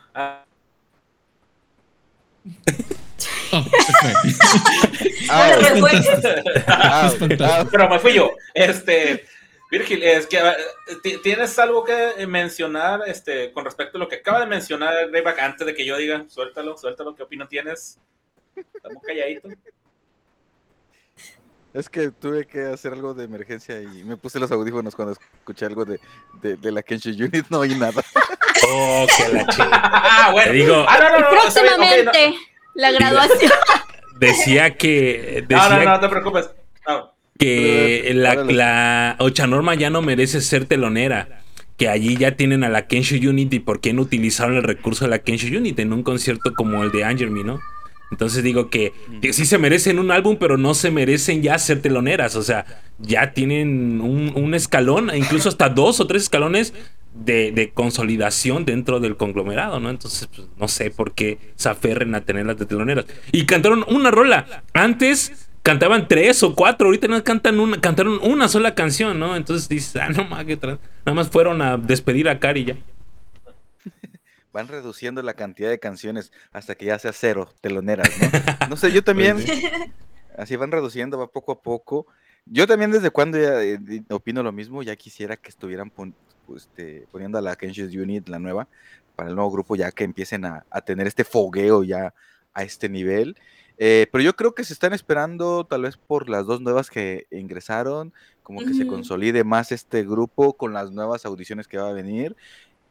pero 7.71 7.89
me 7.89 7.99
fui 7.99 8.11
yo. 8.13 8.31
Este, 8.53 9.23
Virgil, 9.71 10.03
es 10.03 10.27
que 10.27 10.39
ah, 10.39 10.55
tienes 11.23 11.57
algo 11.57 11.85
que 11.85 12.27
mencionar 12.27 13.03
este, 13.07 13.53
con 13.53 13.63
respecto 13.63 13.97
a 13.97 13.99
lo 13.99 14.09
que 14.09 14.17
acaba 14.17 14.41
de 14.41 14.47
mencionar 14.47 14.93
Rayback 15.13 15.39
antes 15.39 15.65
de 15.65 15.73
que 15.73 15.85
yo 15.85 15.95
diga, 15.95 16.25
suéltalo, 16.27 16.77
suéltalo, 16.77 17.15
¿qué 17.15 17.23
opinión 17.23 17.47
tienes? 17.47 17.99
Estamos 18.53 19.01
calladitos. 19.01 19.53
Es 21.75 21.89
que 21.89 22.09
tuve 22.09 22.45
que 22.47 22.61
hacer 22.67 22.93
algo 22.93 23.13
de 23.13 23.25
emergencia 23.25 23.81
y 23.81 24.05
me 24.05 24.15
puse 24.15 24.39
los 24.39 24.49
audífonos 24.49 24.95
cuando 24.95 25.11
escuché 25.11 25.65
algo 25.65 25.83
de, 25.83 25.99
la 26.71 26.81
Kenshi 26.81 27.21
Unit, 27.21 27.47
no 27.49 27.59
oí 27.59 27.75
nada. 27.75 28.01
Oh, 28.69 29.05
qué 29.17 29.33
la 29.33 29.45
ah, 29.59 30.33
ah, 30.33 31.27
próximamente 31.29 32.35
la 32.75 32.91
graduación. 32.93 33.51
Decía 34.17 34.77
que. 34.77 35.43
Decía 35.49 35.67
no, 35.69 35.83
no, 35.83 35.83
no, 35.83 35.99
te 35.99 36.07
preocupes. 36.07 36.49
Que 37.37 38.11
la, 38.13 39.17
ochanorma 39.19 39.75
ya 39.75 39.89
no 39.89 40.01
merece 40.01 40.39
ser 40.39 40.67
telonera 40.67 41.41
que 41.75 41.89
allí 41.89 42.15
ya 42.15 42.37
tienen 42.37 42.63
a 42.63 42.69
la 42.69 42.87
Kenshi 42.87 43.27
Unit 43.27 43.53
y 43.53 43.59
por 43.59 43.81
qué 43.81 43.91
no 43.91 44.03
utilizaron 44.03 44.55
el 44.55 44.63
recurso 44.63 45.03
de 45.03 45.11
la 45.11 45.19
Kenshi 45.19 45.53
Unit 45.53 45.77
en 45.79 45.91
un 45.91 46.03
concierto 46.03 46.53
como 46.55 46.81
el 46.85 46.93
de 46.93 47.03
Angermy, 47.03 47.43
¿no? 47.43 47.59
Entonces 48.15 48.43
digo 48.45 48.69
que, 48.69 48.93
sí 49.33 49.45
se 49.45 49.57
merecen 49.57 49.99
un 49.99 50.09
álbum, 50.09 50.37
pero 50.39 50.55
no 50.57 50.73
se 50.73 50.89
merecen 50.89 51.43
ya 51.43 51.59
ser 51.59 51.81
teloneras. 51.81 52.37
O 52.37 52.43
sea, 52.43 52.65
ya 52.97 53.33
tienen 53.33 53.99
un, 53.99 54.53
escalón, 54.53 55.11
incluso 55.13 55.49
hasta 55.49 55.67
dos 55.67 55.99
o 55.99 56.07
tres 56.07 56.23
escalones 56.23 56.73
de, 57.13 57.71
consolidación 57.73 58.63
dentro 58.63 59.01
del 59.01 59.17
conglomerado, 59.17 59.81
¿no? 59.81 59.89
Entonces, 59.89 60.29
pues, 60.33 60.47
no 60.57 60.69
sé 60.69 60.91
por 60.91 61.11
qué 61.11 61.39
se 61.55 61.67
aferren 61.67 62.15
a 62.15 62.21
tenerlas 62.21 62.57
de 62.57 62.65
teloneras. 62.65 63.05
Y 63.33 63.45
cantaron 63.45 63.83
una 63.89 64.11
rola. 64.11 64.63
Antes 64.73 65.49
cantaban 65.61 66.07
tres 66.07 66.41
o 66.43 66.55
cuatro, 66.55 66.87
ahorita 66.87 67.09
no 67.09 67.21
cantan 67.21 67.59
una, 67.59 67.81
cantaron 67.81 68.17
una 68.21 68.47
sola 68.47 68.75
canción, 68.75 69.19
¿no? 69.19 69.35
Entonces 69.35 69.67
dices, 69.67 69.93
ah, 69.97 70.07
no 70.07 70.23
más 70.23 70.45
que 70.45 70.55
Nada 70.55 71.13
más 71.13 71.27
fueron 71.29 71.61
a 71.61 71.75
despedir 71.75 72.29
a 72.29 72.39
Cari 72.39 72.63
ya 72.63 72.75
van 74.55 74.69
reduciendo 74.69 75.21
la 75.21 75.33
cantidad 75.33 75.69
de 75.69 75.79
canciones 75.79 76.31
hasta 76.53 76.75
que 76.75 76.85
ya 76.85 76.97
sea 76.97 77.11
cero 77.11 77.51
teloneras, 77.59 78.09
¿no? 78.21 78.69
No 78.69 78.77
sé, 78.77 78.87
yo 78.87 79.03
pues 79.03 79.03
también, 79.03 79.37
así 80.37 80.55
van 80.55 80.71
reduciendo, 80.71 81.19
va 81.19 81.27
poco 81.27 81.51
a 81.51 81.61
poco. 81.61 82.07
Yo 82.45 82.65
también 82.65 82.89
desde 82.89 83.11
cuando 83.11 83.37
ya, 83.37 83.61
eh, 83.61 83.77
opino 84.09 84.41
lo 84.41 84.53
mismo, 84.53 84.81
ya 84.81 84.95
quisiera 84.95 85.35
que 85.35 85.49
estuvieran 85.49 85.91
este, 86.55 87.05
poniendo 87.11 87.37
a 87.37 87.41
la 87.41 87.57
Kenshis 87.57 87.93
Unit, 87.95 88.29
la 88.29 88.39
nueva, 88.39 88.69
para 89.17 89.27
el 89.29 89.35
nuevo 89.35 89.51
grupo, 89.51 89.75
ya 89.75 89.91
que 89.91 90.05
empiecen 90.05 90.45
a, 90.45 90.63
tener 90.85 91.05
este 91.05 91.25
fogueo 91.25 91.83
ya 91.83 92.13
a 92.53 92.63
este 92.63 92.87
nivel. 92.87 93.35
Eh, 93.77 94.07
pero 94.09 94.23
yo 94.23 94.33
creo 94.37 94.55
que 94.55 94.63
se 94.63 94.71
están 94.71 94.93
esperando 94.93 95.65
tal 95.65 95.81
vez 95.81 95.97
por 95.97 96.29
las 96.29 96.45
dos 96.45 96.61
nuevas 96.61 96.89
que 96.89 97.27
ingresaron, 97.29 98.13
como 98.41 98.59
que 98.61 98.73
se 98.73 98.85
consolide 98.87 99.43
más 99.43 99.71
este 99.71 100.03
grupo 100.03 100.53
con 100.53 100.71
las 100.71 100.91
nuevas 100.91 101.25
audiciones 101.25 101.67
que 101.67 101.77
va 101.79 101.89
a 101.89 101.93
venir. 101.93 102.35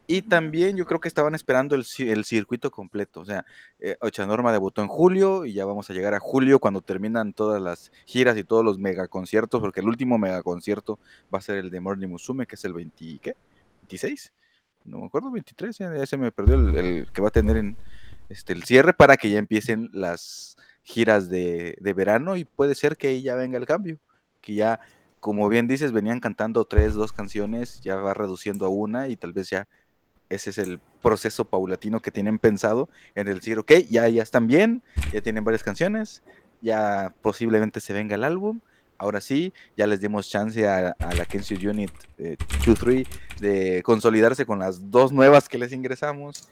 Y 0.06 0.22
también 0.22 0.76
yo 0.76 0.84
creo 0.84 1.00
que 1.00 1.08
estaban 1.08 1.34
esperando 1.34 1.74
el, 1.74 1.84
circuito 1.84 2.70
completo. 2.70 3.20
O 3.20 3.24
sea, 3.24 3.46
eh, 3.78 3.96
Ocha 4.00 4.26
Norma 4.26 4.52
debutó 4.52 4.82
en 4.82 4.88
julio 4.88 5.46
y 5.46 5.54
ya 5.54 5.64
vamos 5.64 5.88
a 5.88 5.94
llegar 5.94 6.12
a 6.14 6.20
julio 6.20 6.58
cuando 6.58 6.82
terminan 6.82 7.32
todas 7.32 7.62
las 7.62 7.90
giras 8.04 8.36
y 8.36 8.44
todos 8.44 8.62
los 8.64 8.78
megaconciertos, 8.78 9.60
porque 9.62 9.80
el 9.80 9.88
último 9.88 10.18
megaconcierto 10.18 10.98
va 11.32 11.38
a 11.38 11.42
ser 11.42 11.56
el 11.56 11.70
de 11.70 11.80
Morning 11.80 12.08
Musume, 12.08 12.46
que 12.46 12.54
es 12.56 12.64
el 12.66 12.74
26. 12.74 14.32
No 14.84 14.98
me 14.98 15.06
acuerdo, 15.06 15.30
23, 15.30 15.78
ya, 15.78 16.06
se 16.06 16.18
me 16.18 16.30
perdió 16.30 16.56
el, 16.56 17.10
que 17.10 17.22
va 17.22 17.28
a 17.28 17.32
tener 17.32 17.56
en 17.56 17.76
este, 18.28 18.52
el 18.52 18.64
cierre 18.64 18.92
para 18.92 19.16
que 19.16 19.30
ya 19.30 19.38
empiecen 19.38 19.88
las 19.94 20.56
giras 20.82 21.30
de, 21.30 21.78
de 21.80 21.92
verano 21.94 22.36
y 22.36 22.44
puede 22.44 22.74
ser 22.74 22.98
que 22.98 23.08
ahí 23.08 23.22
ya 23.22 23.36
venga 23.36 23.56
el 23.56 23.64
cambio, 23.64 23.98
que 24.42 24.52
ya, 24.52 24.80
como 25.20 25.48
bien 25.48 25.66
dices, 25.66 25.92
venían 25.92 26.20
cantando 26.20 26.66
tres, 26.66 26.92
dos 26.92 27.12
canciones, 27.12 27.80
ya 27.80 27.96
va 27.96 28.12
reduciendo 28.12 28.66
a 28.66 28.68
una 28.68 29.08
y 29.08 29.16
tal 29.16 29.32
vez 29.32 29.48
ya 29.48 29.66
ese 30.28 30.50
es 30.50 30.58
el 30.58 30.80
proceso 31.02 31.44
paulatino 31.44 32.00
que 32.00 32.10
tienen 32.10 32.38
pensado 32.38 32.88
en 33.14 33.28
el 33.28 33.36
decir, 33.36 33.58
ok, 33.58 33.72
ya, 33.90 34.08
ya 34.08 34.22
están 34.22 34.46
bien, 34.46 34.82
ya 35.12 35.20
tienen 35.20 35.44
varias 35.44 35.62
canciones, 35.62 36.22
ya 36.60 37.14
posiblemente 37.22 37.80
se 37.80 37.92
venga 37.92 38.14
el 38.14 38.24
álbum. 38.24 38.60
Ahora 38.96 39.20
sí, 39.20 39.52
ya 39.76 39.86
les 39.86 40.00
dimos 40.00 40.30
chance 40.30 40.66
a, 40.68 40.94
la 41.00 41.24
que 41.26 41.38
Unit 41.68 41.90
2-3 42.16 43.00
eh, 43.00 43.06
de 43.40 43.82
consolidarse 43.82 44.46
con 44.46 44.60
las 44.60 44.90
dos 44.90 45.12
nuevas 45.12 45.48
que 45.48 45.58
les 45.58 45.72
ingresamos 45.72 46.48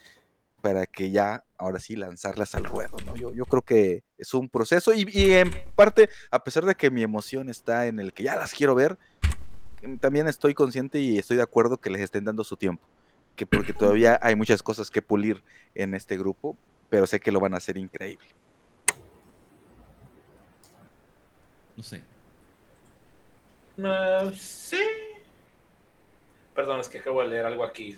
para 0.61 0.87
que 0.87 1.11
ya, 1.11 1.45
ahora 1.57 1.79
sí, 1.79 1.97
lanzarlas 1.97 2.55
al 2.55 2.65
ruedo. 2.65 2.97
Yo, 3.17 3.45
creo 3.47 3.63
que 3.63 4.03
es 4.19 4.35
un 4.35 4.49
proceso 4.49 4.93
y 4.93 5.09
en 5.33 5.51
parte, 5.75 6.11
a 6.31 6.43
pesar 6.45 6.65
de 6.65 6.75
que 6.75 6.91
mi 6.91 7.03
emoción 7.03 7.49
está 7.49 7.87
en 7.87 7.99
el 8.01 8.13
que 8.13 8.25
ya 8.25 8.37
las 8.37 8.53
quiero 8.53 8.75
ver, 8.75 8.99
también 10.01 10.29
estoy 10.29 10.55
consciente 10.55 11.01
y 11.01 11.19
estoy 11.19 11.37
de 11.37 11.43
acuerdo 11.45 11.79
que 11.81 11.91
les 11.91 12.03
estén 12.03 12.25
dando 12.25 12.45
su 12.45 12.57
tiempo 12.57 12.85
que 13.37 13.47
porque 13.47 13.73
todavía 13.73 14.19
hay 14.23 14.35
muchas 14.37 14.63
cosas 14.63 14.91
que 14.91 15.01
pulir 15.03 15.43
en 15.75 15.95
este 15.95 16.17
grupo, 16.19 16.57
pero 16.89 17.05
sé 17.07 17.21
que 17.21 17.33
lo 17.33 17.41
van 17.41 17.53
a 17.55 17.59
hacer 17.59 17.77
increíble. 17.77 18.27
No 21.77 21.83
sé. 21.83 22.01
sí. 24.39 24.79
Perdón, 26.55 26.81
es 26.81 26.89
que 26.91 26.99
acabo 26.99 27.23
de 27.23 27.29
leer 27.31 27.47
algo 27.47 27.65
aquí. 27.65 27.97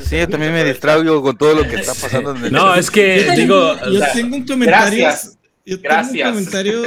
Sí, 0.00 0.16
yo 0.20 0.26
también 0.26 0.54
me 0.54 0.64
distraigo 0.64 1.20
con 1.20 1.36
todo 1.36 1.54
lo 1.56 1.64
que 1.68 1.76
está 1.76 1.92
pasando 1.92 2.32
No, 2.50 2.74
es 2.74 2.90
que 2.90 3.30
digo, 3.36 3.74
yo 3.90 4.00
tengo 4.14 4.36
un 4.36 4.46
comentario 4.46 5.12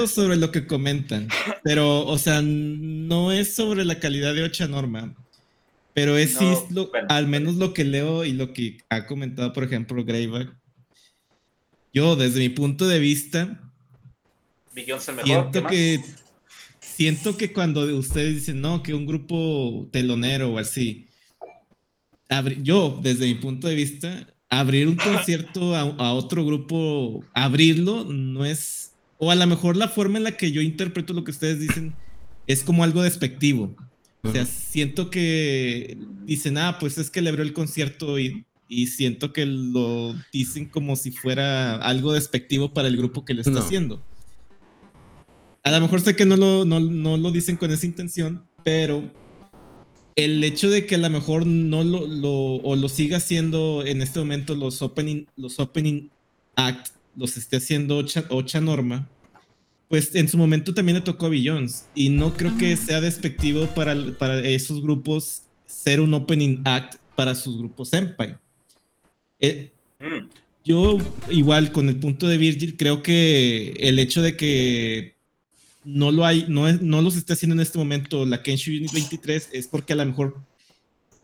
sobre 0.07 0.37
lo 0.37 0.49
que 0.51 0.65
comentan, 0.65 1.27
pero, 1.63 2.03
o 2.07 2.17
sea, 2.17 2.41
no 2.43 3.31
es 3.31 3.53
sobre 3.55 3.85
la 3.85 3.99
calidad 3.99 4.33
de 4.33 4.41
Ocha 4.43 4.67
Norma. 4.67 5.13
Pero 5.95 6.17
es, 6.17 6.37
al 7.07 7.25
menos 7.29 7.55
lo 7.55 7.73
que 7.73 7.85
leo 7.85 8.25
y 8.25 8.33
lo 8.33 8.51
que 8.51 8.79
ha 8.89 9.07
comentado, 9.07 9.53
por 9.53 9.63
ejemplo, 9.63 10.03
Greyback. 10.03 10.53
Yo, 11.93 12.17
desde 12.17 12.39
mi 12.41 12.49
punto 12.49 12.85
de 12.85 12.99
vista, 12.99 13.71
siento 15.15 15.61
que 15.65 16.01
siento 16.81 17.37
que 17.37 17.53
cuando 17.53 17.85
ustedes 17.97 18.35
dicen 18.35 18.59
no, 18.59 18.83
que 18.83 18.93
un 18.93 19.05
grupo 19.05 19.87
telonero 19.93 20.51
o 20.53 20.57
así, 20.57 21.07
yo, 22.61 22.99
desde 23.01 23.27
mi 23.27 23.35
punto 23.35 23.69
de 23.69 23.75
vista, 23.75 24.27
abrir 24.49 24.89
un 24.89 24.97
concierto 24.97 25.77
a, 25.77 26.13
otro 26.13 26.45
grupo, 26.45 27.23
abrirlo, 27.33 28.03
no 28.03 28.43
es, 28.43 28.91
o 29.17 29.31
a 29.31 29.35
lo 29.35 29.47
mejor 29.47 29.77
la 29.77 29.87
forma 29.87 30.17
en 30.17 30.25
la 30.25 30.35
que 30.35 30.51
yo 30.51 30.61
interpreto 30.61 31.13
lo 31.13 31.23
que 31.23 31.31
ustedes 31.31 31.61
dicen 31.61 31.95
es 32.47 32.65
como 32.65 32.83
algo 32.83 33.01
despectivo. 33.01 33.77
O 34.29 34.31
sea, 34.31 34.45
siento 34.45 35.09
que 35.11 35.97
dicen, 36.23 36.57
ah, 36.57 36.77
pues 36.79 36.97
es 36.97 37.09
que 37.11 37.21
le 37.21 37.29
abrió 37.29 37.43
el 37.43 37.53
concierto 37.53 38.19
y, 38.19 38.45
y 38.67 38.87
siento 38.87 39.31
que 39.33 39.45
lo 39.45 40.15
dicen 40.33 40.65
como 40.67 40.95
si 40.95 41.11
fuera 41.11 41.75
algo 41.77 42.11
despectivo 42.13 42.73
para 42.73 42.87
el 42.87 42.97
grupo 42.97 43.23
que 43.23 43.33
le 43.35 43.41
está 43.41 43.59
haciendo. 43.59 44.01
A 45.63 45.71
lo 45.71 45.81
mejor 45.81 46.01
sé 46.01 46.15
que 46.15 46.25
no 46.25 46.37
lo, 46.37 46.65
no, 46.65 46.79
no 46.79 47.17
lo 47.17 47.31
dicen 47.31 47.55
con 47.57 47.71
esa 47.71 47.85
intención, 47.85 48.45
pero 48.63 49.11
el 50.15 50.43
hecho 50.43 50.69
de 50.71 50.85
que 50.87 50.95
a 50.95 50.99
lo 50.99 51.09
mejor 51.11 51.45
no 51.45 51.83
lo, 51.83 52.07
lo, 52.07 52.31
o 52.31 52.75
lo 52.75 52.89
siga 52.89 53.17
haciendo 53.17 53.83
en 53.85 54.01
este 54.01 54.19
momento 54.19 54.55
los 54.55 54.81
opening, 54.81 55.25
los 55.35 55.59
opening 55.59 56.09
act, 56.55 56.87
los 57.15 57.37
esté 57.37 57.57
haciendo 57.57 57.97
Ocha 58.29 58.59
Norma, 58.61 59.07
pues 59.87 60.15
en 60.15 60.27
su 60.27 60.37
momento 60.37 60.73
también 60.73 60.95
le 60.97 61.01
tocó 61.03 61.27
a 61.27 61.29
Billions 61.29 61.85
y 61.93 62.09
no 62.09 62.33
creo 62.33 62.57
que 62.57 62.75
sea 62.75 63.01
despectivo 63.01 63.67
para, 63.67 63.95
para 64.17 64.39
esos 64.39 64.81
grupos 64.81 65.43
ser 65.65 66.01
un 66.01 66.13
opening 66.13 66.59
act 66.65 66.95
para 67.15 67.35
sus 67.35 67.57
grupos 67.57 67.89
senpai. 67.89 68.35
Eh, 69.39 69.71
mm. 69.99 70.27
yo 70.63 70.97
igual 71.29 71.71
con 71.71 71.89
el 71.89 71.99
punto 71.99 72.27
de 72.27 72.37
Virgil 72.37 72.77
creo 72.77 73.03
que 73.03 73.73
el 73.79 73.99
hecho 73.99 74.21
de 74.21 74.35
que 74.35 75.15
no 75.83 76.11
lo 76.11 76.25
hay, 76.25 76.45
no, 76.47 76.71
no 76.73 77.01
los 77.03 77.15
esté 77.15 77.33
haciendo 77.33 77.53
en 77.53 77.59
este 77.59 77.77
momento 77.77 78.25
la 78.25 78.41
Kenshi 78.41 78.77
Unit 78.77 78.91
23 78.91 79.49
es 79.53 79.67
porque 79.67 79.93
a 79.93 79.95
lo 79.95 80.05
mejor 80.05 80.39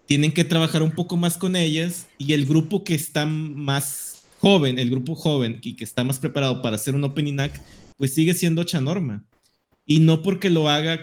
tienen 0.05 0.32
que 0.32 0.43
trabajar 0.43 0.84
un 0.84 0.91
poco 0.91 1.18
más 1.18 1.38
con 1.38 1.55
ellas 1.55 2.07
y 2.20 2.34
el 2.34 2.45
grupo 2.45 2.84
que 2.84 2.93
está 2.93 3.26
más 3.26 4.24
joven, 4.39 4.78
el 4.78 4.91
grupo 4.91 5.16
joven 5.16 5.57
y 5.64 5.74
que 5.74 5.84
está 5.84 6.03
más 6.03 6.20
preparado 6.20 6.62
para 6.62 6.76
hacer 6.76 6.93
un 6.93 7.03
opening 7.03 7.39
act 7.39 7.55
pues 8.02 8.16
sigue 8.16 8.34
siendo 8.34 8.64
Chanorma. 8.64 9.24
Y 9.86 9.99
no 9.99 10.24
porque 10.24 10.49
lo 10.49 10.70
haga 10.70 10.99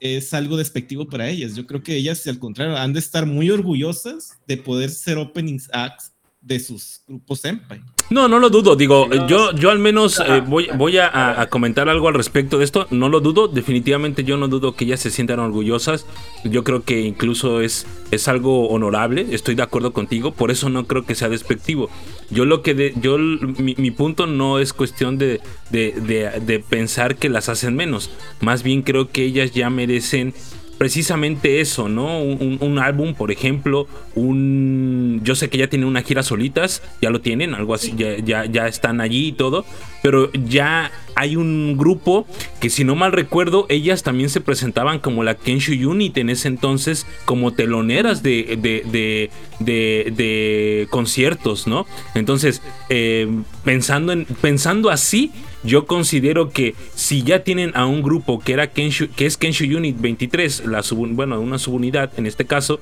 es 0.00 0.32
algo 0.32 0.56
despectivo 0.56 1.08
para 1.10 1.28
ellas. 1.28 1.54
Yo 1.54 1.66
creo 1.66 1.82
que 1.82 1.94
ellas, 1.94 2.26
al 2.26 2.38
contrario, 2.38 2.74
han 2.74 2.94
de 2.94 3.00
estar 3.00 3.26
muy 3.26 3.50
orgullosas 3.50 4.38
de 4.46 4.56
poder 4.56 4.88
ser 4.88 5.18
opening 5.18 5.58
acts 5.74 6.12
de 6.40 6.58
sus 6.60 7.02
grupos 7.06 7.44
Empire. 7.44 7.82
No, 8.08 8.28
no 8.28 8.38
lo 8.38 8.48
dudo. 8.48 8.76
Digo, 8.76 9.10
yo, 9.26 9.52
yo 9.52 9.68
al 9.70 9.78
menos 9.80 10.18
eh, 10.24 10.40
voy, 10.46 10.68
voy 10.76 10.96
a, 10.98 11.38
a, 11.40 11.50
comentar 11.50 11.88
algo 11.90 12.06
al 12.08 12.14
respecto 12.14 12.56
de 12.58 12.64
esto. 12.64 12.86
No 12.90 13.08
lo 13.10 13.20
dudo. 13.20 13.48
Definitivamente 13.48 14.24
yo 14.24 14.38
no 14.38 14.46
dudo 14.48 14.74
que 14.74 14.84
ellas 14.86 15.00
se 15.00 15.10
sientan 15.10 15.40
orgullosas. 15.40 16.06
Yo 16.44 16.64
creo 16.64 16.82
que 16.84 17.02
incluso 17.02 17.60
es, 17.60 17.84
es 18.10 18.28
algo 18.28 18.68
honorable. 18.70 19.26
Estoy 19.32 19.54
de 19.54 19.62
acuerdo 19.64 19.92
contigo. 19.92 20.32
Por 20.32 20.50
eso 20.50 20.70
no 20.70 20.86
creo 20.86 21.04
que 21.04 21.14
sea 21.14 21.28
despectivo. 21.28 21.90
Yo 22.30 22.44
lo 22.44 22.62
que 22.62 22.74
de, 22.74 22.92
yo 22.96 23.18
mi, 23.18 23.90
punto 23.92 24.26
no 24.26 24.58
es 24.58 24.72
cuestión 24.72 25.16
de, 25.16 25.40
de, 25.70 25.92
de, 25.92 26.40
de 26.44 26.58
pensar 26.60 27.16
que 27.16 27.28
las 27.28 27.48
hacen 27.48 27.76
menos. 27.76 28.10
Más 28.40 28.62
bien 28.62 28.82
creo 28.82 29.10
que 29.10 29.22
ellas 29.24 29.52
ya 29.52 29.70
merecen 29.70 30.34
precisamente 30.78 31.60
eso, 31.60 31.88
¿no? 31.88 32.20
Un, 32.20 32.78
álbum, 32.78 33.14
por 33.14 33.30
ejemplo, 33.30 33.86
un... 34.14 35.20
Yo 35.22 35.34
sé 35.34 35.48
que 35.48 35.58
ya 35.58 35.68
tienen 35.68 35.88
una 35.88 36.02
gira 36.02 36.22
solitas, 36.22 36.82
ya 37.00 37.10
lo 37.10 37.20
tienen, 37.20 37.54
algo 37.54 37.74
así, 37.74 37.94
ya, 37.96 38.44
ya, 38.46 38.66
están 38.68 39.00
allí 39.00 39.28
y 39.28 39.32
todo, 39.32 39.64
pero 40.02 40.30
ya 40.32 40.90
hay 41.14 41.36
un 41.36 41.76
grupo 41.78 42.26
que 42.60 42.68
si 42.68 42.84
no 42.84 42.94
mal 42.94 43.12
recuerdo, 43.12 43.64
ellas 43.70 44.02
también 44.02 44.28
se 44.28 44.40
presentaban 44.42 44.98
como 44.98 45.24
la 45.24 45.34
Kenshu 45.34 45.72
Unit 45.88 46.16
en 46.18 46.28
ese 46.30 46.48
entonces, 46.48 47.06
como 47.24 47.52
teloneras 47.54 48.22
de, 48.22 48.58
de, 48.60 49.30
de, 49.60 50.10
de, 50.12 50.86
conciertos, 50.90 51.66
¿no? 51.66 51.86
Entonces, 52.14 52.60
eh, 52.90 53.28
pensando, 53.64 54.12
en, 54.12 54.26
pensando 54.26 54.90
así, 54.90 55.30
yo 55.66 55.84
considero 55.84 56.50
que 56.50 56.74
si 56.94 57.24
ya 57.24 57.40
tienen 57.42 57.72
a 57.74 57.86
un 57.86 58.00
grupo 58.00 58.38
que, 58.38 58.52
era 58.52 58.68
que 58.70 58.86
es 58.86 59.36
Kenshu 59.36 59.64
Unit 59.76 59.96
23, 59.98 60.64
la 60.66 60.82
bueno, 60.96 61.40
una 61.40 61.58
subunidad 61.58 62.12
en 62.16 62.26
este 62.26 62.44
caso, 62.44 62.78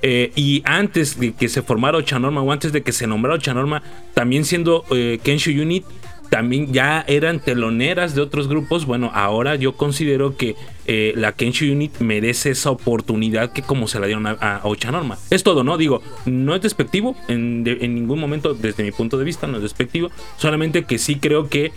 eh, 0.00 0.30
y 0.36 0.62
antes 0.64 1.18
de 1.18 1.32
que 1.32 1.48
se 1.48 1.60
formara 1.62 1.98
Ochanorma 1.98 2.40
o 2.40 2.52
antes 2.52 2.72
de 2.72 2.82
que 2.82 2.92
se 2.92 3.08
nombrara 3.08 3.34
Ochanorma, 3.36 3.82
también 4.14 4.44
siendo 4.44 4.84
eh, 4.92 5.18
Kenshu 5.24 5.50
Unit, 5.60 5.84
también 6.30 6.72
ya 6.72 7.04
eran 7.08 7.40
teloneras 7.40 8.14
de 8.14 8.20
otros 8.20 8.46
grupos. 8.46 8.86
Bueno, 8.86 9.10
ahora 9.12 9.56
yo 9.56 9.72
considero 9.76 10.36
que 10.36 10.54
eh, 10.86 11.12
la 11.16 11.32
Kenshu 11.32 11.64
Unit 11.72 11.98
merece 11.98 12.50
esa 12.52 12.70
oportunidad 12.70 13.52
que 13.52 13.62
como 13.62 13.88
se 13.88 13.98
la 13.98 14.06
dieron 14.06 14.26
a, 14.28 14.60
Ocha 14.62 14.90
Norma 14.92 15.18
Es 15.30 15.42
todo, 15.42 15.64
¿no? 15.64 15.76
Digo, 15.76 16.00
no 16.26 16.54
es 16.54 16.62
despectivo 16.62 17.16
en, 17.28 17.64
en, 17.66 17.94
ningún 17.96 18.20
momento 18.20 18.54
desde 18.54 18.84
mi 18.84 18.92
punto 18.92 19.18
de 19.18 19.24
vista, 19.24 19.48
no 19.48 19.56
es 19.56 19.62
despectivo. 19.64 20.08
Solamente 20.36 20.84
que 20.84 20.98
sí 20.98 21.16
creo 21.16 21.48
que 21.48 21.72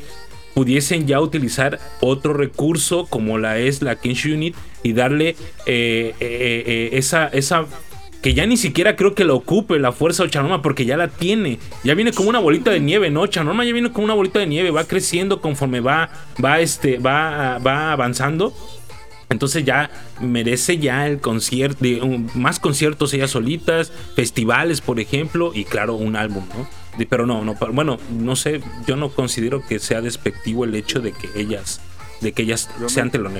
pudiesen 0.54 1.08
ya 1.08 1.20
utilizar 1.22 1.80
otro 2.01 2.34
recurso 2.34 3.06
como 3.08 3.38
la 3.38 3.58
es 3.58 3.82
la 3.82 3.95
Kenshi 3.99 4.32
Unit 4.32 4.56
y 4.84 4.93
darle 4.93 5.30
eh, 5.30 5.36
eh, 5.66 6.16
eh, 6.20 6.89
esa, 6.93 7.28
esa 7.28 7.66
que 8.22 8.34
ya 8.34 8.45
ni 8.45 8.56
siquiera 8.56 8.95
creo 8.95 9.16
que 9.16 9.26
la 9.26 9.34
ocupe 9.34 9.78
la 9.80 9.91
fuerza 9.91 10.24
Ochanoma 10.24 10.62
porque 10.62 10.86
ya 10.86 10.95
la 10.95 11.10
tiene. 11.10 11.60
Ya 11.84 11.93
viene 11.93 12.14
como 12.14 12.30
una 12.30 12.39
bolita 12.39 12.72
de 12.72 12.80
nieve, 12.80 13.10
¿no? 13.10 13.22
Ochanoma 13.22 13.66
ya 13.66 13.74
viene 13.74 13.91
como 13.91 14.06
una 14.06 14.14
bolita 14.14 14.39
de 14.39 14.47
nieve, 14.47 14.72
va 14.72 14.86
creciendo 14.86 15.41
conforme 15.41 15.82
va, 15.82 16.10
va, 16.43 16.62
este, 16.62 16.99
va, 16.99 17.58
va 17.60 17.91
avanzando. 17.91 18.54
Entonces 19.30 19.66
ya 19.66 19.89
merece 20.22 20.78
ya 20.78 21.06
el 21.08 21.20
concierto, 21.20 21.86
más 22.36 22.60
conciertos 22.60 23.14
ella 23.14 23.28
solitas, 23.28 23.91
festivales, 24.16 24.80
por 24.80 24.99
ejemplo, 25.01 25.51
y 25.54 25.66
claro, 25.66 25.95
un 25.95 26.16
álbum, 26.16 26.45
¿no? 26.56 26.83
Pero 27.10 27.26
no, 27.26 27.44
no, 27.44 27.56
bueno, 27.72 27.98
no 28.12 28.36
sé, 28.36 28.62
yo 28.86 28.96
no 28.96 29.10
considero 29.10 29.66
que 29.66 29.80
sea 29.80 30.02
despectivo 30.02 30.64
el 30.64 30.76
hecho 30.76 31.00
de 31.02 31.12
que 31.12 31.28
ellas, 31.39 31.82
de 32.22 32.34
que 32.34 32.44
ellas 32.44 32.70
sean 32.88 33.10
negro 33.12 33.32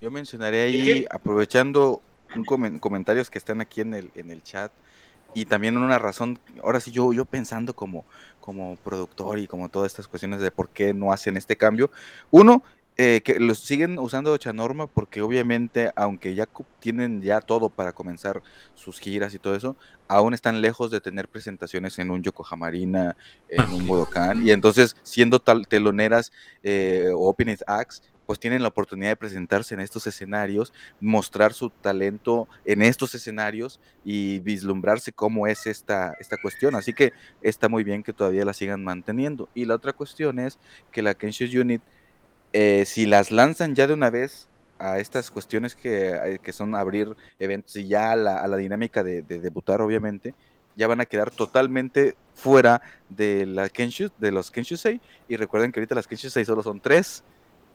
Yo 0.00 0.10
mencionaré 0.10 0.62
ahí, 0.62 1.06
aprovechando 1.10 2.02
un 2.34 2.44
comentarios 2.80 3.30
que 3.30 3.38
están 3.38 3.60
aquí 3.60 3.80
en 3.82 3.94
el, 3.94 4.10
en 4.16 4.30
el 4.30 4.42
chat, 4.42 4.72
y 5.34 5.44
también 5.44 5.76
una 5.76 5.98
razón, 5.98 6.38
ahora 6.62 6.80
sí 6.80 6.90
yo, 6.90 7.12
yo 7.12 7.24
pensando 7.26 7.74
como, 7.74 8.04
como 8.40 8.76
productor 8.76 9.38
y 9.38 9.46
como 9.46 9.68
todas 9.68 9.92
estas 9.92 10.08
cuestiones 10.08 10.40
de 10.40 10.50
por 10.50 10.70
qué 10.70 10.94
no 10.94 11.12
hacen 11.12 11.36
este 11.36 11.56
cambio. 11.56 11.90
Uno, 12.30 12.62
eh, 12.98 13.20
que 13.22 13.38
los 13.38 13.58
siguen 13.58 13.98
usando 13.98 14.34
Chanorma 14.38 14.86
porque 14.86 15.20
obviamente, 15.20 15.92
aunque 15.96 16.34
ya 16.34 16.46
tienen 16.80 17.20
ya 17.20 17.42
todo 17.42 17.68
para 17.68 17.92
comenzar 17.92 18.42
sus 18.74 19.00
giras 19.00 19.34
y 19.34 19.38
todo 19.38 19.54
eso, 19.54 19.76
aún 20.08 20.32
están 20.32 20.62
lejos 20.62 20.90
de 20.90 21.02
tener 21.02 21.28
presentaciones 21.28 21.98
en 21.98 22.10
un 22.10 22.22
Yokohama 22.22 22.56
marina 22.66 23.14
en 23.50 23.70
un 23.70 23.86
Budokan, 23.86 24.46
y 24.46 24.50
entonces 24.50 24.96
siendo 25.02 25.38
tal 25.40 25.68
teloneras 25.68 26.32
eh, 26.62 27.08
o 27.12 27.28
opening 27.28 27.56
acts, 27.66 28.02
pues 28.24 28.40
tienen 28.40 28.62
la 28.62 28.68
oportunidad 28.68 29.10
de 29.10 29.16
presentarse 29.16 29.74
en 29.74 29.80
estos 29.80 30.06
escenarios, 30.06 30.72
mostrar 30.98 31.52
su 31.52 31.68
talento 31.68 32.48
en 32.64 32.80
estos 32.80 33.14
escenarios 33.14 33.78
y 34.06 34.38
vislumbrarse 34.38 35.12
cómo 35.12 35.46
es 35.46 35.66
esta, 35.66 36.14
esta 36.18 36.38
cuestión. 36.38 36.74
Así 36.74 36.94
que 36.94 37.12
está 37.42 37.68
muy 37.68 37.84
bien 37.84 38.02
que 38.02 38.12
todavía 38.14 38.44
la 38.44 38.52
sigan 38.52 38.82
manteniendo. 38.82 39.48
Y 39.54 39.66
la 39.66 39.76
otra 39.76 39.92
cuestión 39.92 40.40
es 40.40 40.58
que 40.90 41.02
la 41.02 41.14
Kenshi 41.14 41.56
Unit 41.56 41.82
eh, 42.52 42.84
si 42.86 43.06
las 43.06 43.30
lanzan 43.30 43.74
ya 43.74 43.86
de 43.86 43.94
una 43.94 44.10
vez 44.10 44.48
a 44.78 44.98
estas 44.98 45.30
cuestiones 45.30 45.74
que, 45.74 46.08
eh, 46.10 46.38
que 46.42 46.52
son 46.52 46.74
abrir 46.74 47.16
eventos 47.38 47.76
y 47.76 47.88
ya 47.88 48.12
a 48.12 48.16
la, 48.16 48.56
dinámica 48.56 49.02
de, 49.02 49.22
debutar, 49.22 49.80
obviamente, 49.80 50.34
ya 50.76 50.86
van 50.86 51.00
a 51.00 51.06
quedar 51.06 51.30
totalmente 51.30 52.14
fuera 52.34 52.82
de, 53.08 53.46
la 53.46 53.68
de 53.70 54.32
los 54.32 54.50
Kenshusei. 54.50 55.00
Y 55.28 55.36
recuerden 55.36 55.72
que 55.72 55.80
ahorita 55.80 55.94
las 55.94 56.06
Kenshusei 56.06 56.44
solo 56.44 56.62
son 56.62 56.80
tres 56.80 57.24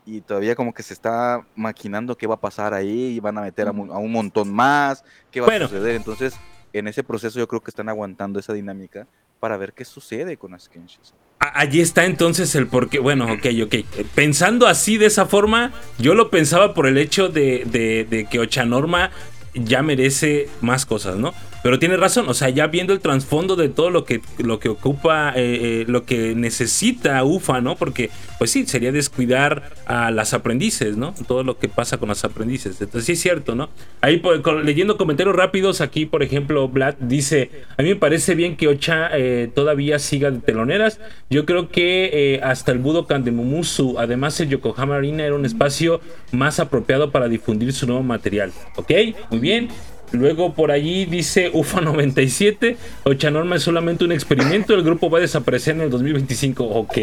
y 0.06 0.22
todavía 0.22 0.56
como 0.56 0.74
que 0.74 0.84
se 0.84 0.94
está 0.94 1.46
maquinando 1.56 2.16
qué 2.18 2.26
va 2.28 2.36
a 2.36 2.40
pasar 2.40 2.74
ahí 2.74 3.08
y 3.16 3.20
van 3.20 3.38
a 3.38 3.42
meter 3.42 3.68
a, 3.68 3.72
un 3.72 4.12
montón 4.12 4.52
más, 4.54 5.04
qué 5.32 5.42
va 5.42 5.54
a 5.54 5.60
suceder. 5.60 5.96
Entonces, 5.96 6.36
en 6.74 6.88
ese 6.88 7.04
proceso 7.04 7.40
yo 7.40 7.48
creo 7.48 7.62
que 7.62 7.72
están 7.72 7.90
aguantando 7.90 8.40
esa 8.40 8.54
dinámica 8.54 9.08
para 9.40 9.58
ver 9.58 9.74
qué 9.74 9.84
sucede 9.86 10.38
con 10.38 10.52
las 10.52 10.70
Kenshusei 10.70 11.20
allí 11.42 11.82
está 11.82 12.06
entonces 12.06 12.54
el 12.56 12.68
por 12.68 12.90
qué. 12.90 13.00
Bueno, 13.00 13.26
ok, 13.34 13.46
ok. 13.66 13.76
Pensando 14.14 14.68
así 14.68 14.98
de 14.98 15.08
esa 15.08 15.26
forma, 15.26 15.72
yo 15.98 16.14
lo 16.14 16.30
pensaba 16.30 16.74
por 16.74 16.88
el 16.88 16.98
hecho 16.98 17.30
de, 17.30 17.64
de, 17.66 18.06
de 18.10 18.26
que 18.26 18.40
Ochanorma 18.40 19.12
ya 19.54 19.82
merece 19.82 20.50
más 20.62 20.86
cosas, 20.86 21.18
¿no? 21.18 21.34
Pero 21.64 21.78
tiene 21.78 21.96
razón, 21.96 22.28
o 22.28 22.34
sea, 22.34 22.50
ya 22.50 22.66
viendo 22.68 22.92
el 22.92 23.00
trasfondo 23.02 23.56
de 23.56 23.70
todo 23.70 23.92
lo 23.92 24.04
que, 24.04 24.22
lo 24.40 24.60
que 24.60 24.70
ocupa, 24.70 25.32
eh, 25.36 25.82
eh, 25.82 25.86
lo 25.88 26.06
que 26.06 26.34
necesita 26.34 27.24
UFA, 27.24 27.62
¿no? 27.62 27.76
Porque, 27.76 28.10
pues 28.40 28.50
sí, 28.50 28.66
sería 28.66 28.92
descuidar 28.92 29.70
a 29.86 30.10
las 30.10 30.34
aprendices, 30.34 30.98
¿no? 30.98 31.14
Todo 31.28 31.44
lo 31.44 31.60
que 31.60 31.68
pasa 31.68 31.98
con 31.98 32.10
las 32.10 32.24
aprendices. 32.26 32.82
Entonces, 32.82 33.06
sí 33.06 33.12
es 33.14 33.22
cierto, 33.22 33.54
¿no? 33.56 33.70
Ahí, 34.02 34.18
pues, 34.18 34.42
leyendo 34.64 34.98
comentarios 34.98 35.36
rápidos, 35.36 35.82
aquí, 35.82 36.08
por 36.08 36.24
ejemplo, 36.24 36.68
Vlad 36.68 36.96
dice, 37.00 37.52
a 37.78 37.84
mí 37.84 37.90
me 37.90 37.96
parece 37.96 38.34
bien 38.34 38.58
que 38.58 38.68
Ocha 38.68 39.10
eh, 39.14 39.48
todavía 39.54 40.00
siga 40.00 40.32
de 40.32 40.40
teloneras. 40.40 41.00
Yo 41.30 41.46
creo 41.46 41.70
que 41.70 42.42
hasta 42.44 42.72
el 42.72 42.80
Budokan 42.80 43.24
de 43.24 43.32
Mumusu, 43.32 44.00
además 44.00 44.40
el 44.40 44.50
Yokohama 44.50 44.96
Arena 44.98 45.26
era 45.26 45.36
un 45.36 45.46
espacio 45.46 46.02
más 46.32 46.60
apropiado 46.60 47.12
para 47.12 47.28
difundir 47.28 47.72
su 47.72 47.86
nuevo 47.86 48.02
material, 48.02 48.52
¿ok? 48.78 48.92
Muy 49.30 49.40
bien. 49.40 49.70
Luego 50.12 50.54
por 50.54 50.72
allí 50.72 51.06
dice 51.06 51.50
UFA 51.54 51.82
97, 51.82 52.76
Ochanorma 53.04 53.56
es 53.56 53.64
solamente 53.64 54.04
un 54.04 54.12
experimento, 54.12 54.74
el 54.74 54.84
grupo 54.84 55.10
va 55.10 55.20
a 55.20 55.22
desaparecer 55.22 55.76
en 55.76 55.82
el 55.82 55.90
2025, 55.90 56.66
ok. 56.66 56.98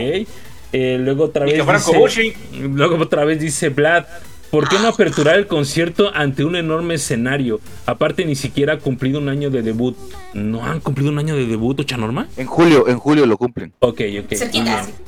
Eh, 0.74 0.98
luego 1.00 1.24
otra 1.24 1.46
vez 1.46 1.54
dice, 1.66 2.34
luego 2.52 2.96
otra 2.96 3.24
vez 3.24 3.40
dice 3.40 3.70
Vlad, 3.70 4.04
¿por 4.50 4.68
qué 4.68 4.76
no 4.78 4.88
aperturar 4.88 5.36
el 5.38 5.46
concierto 5.46 6.12
ante 6.14 6.44
un 6.44 6.54
enorme 6.56 6.94
escenario? 6.96 7.60
Aparte 7.86 8.26
ni 8.26 8.34
siquiera 8.34 8.74
ha 8.74 8.78
cumplido 8.78 9.18
un 9.20 9.30
año 9.30 9.48
de 9.48 9.62
debut. 9.62 9.96
¿No 10.34 10.62
han 10.62 10.80
cumplido 10.80 11.10
un 11.10 11.18
año 11.18 11.34
de 11.34 11.46
debut, 11.46 11.80
Ochanorma? 11.80 12.28
En 12.36 12.46
julio, 12.46 12.86
en 12.88 12.98
julio 12.98 13.24
lo 13.24 13.38
cumplen. 13.38 13.72
Ok, 13.78 14.02
ok. 14.22 14.32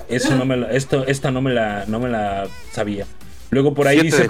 Eso 0.08 0.34
no 0.36 0.46
me 0.46 0.56
la, 0.56 0.70
esto, 0.70 1.06
esta 1.06 1.30
no 1.30 1.42
me 1.42 1.52
la, 1.52 1.84
no 1.86 2.00
me 2.00 2.08
la 2.08 2.46
sabía. 2.72 3.04
Luego 3.50 3.74
por 3.74 3.88
ahí 3.88 4.00
dice 4.00 4.26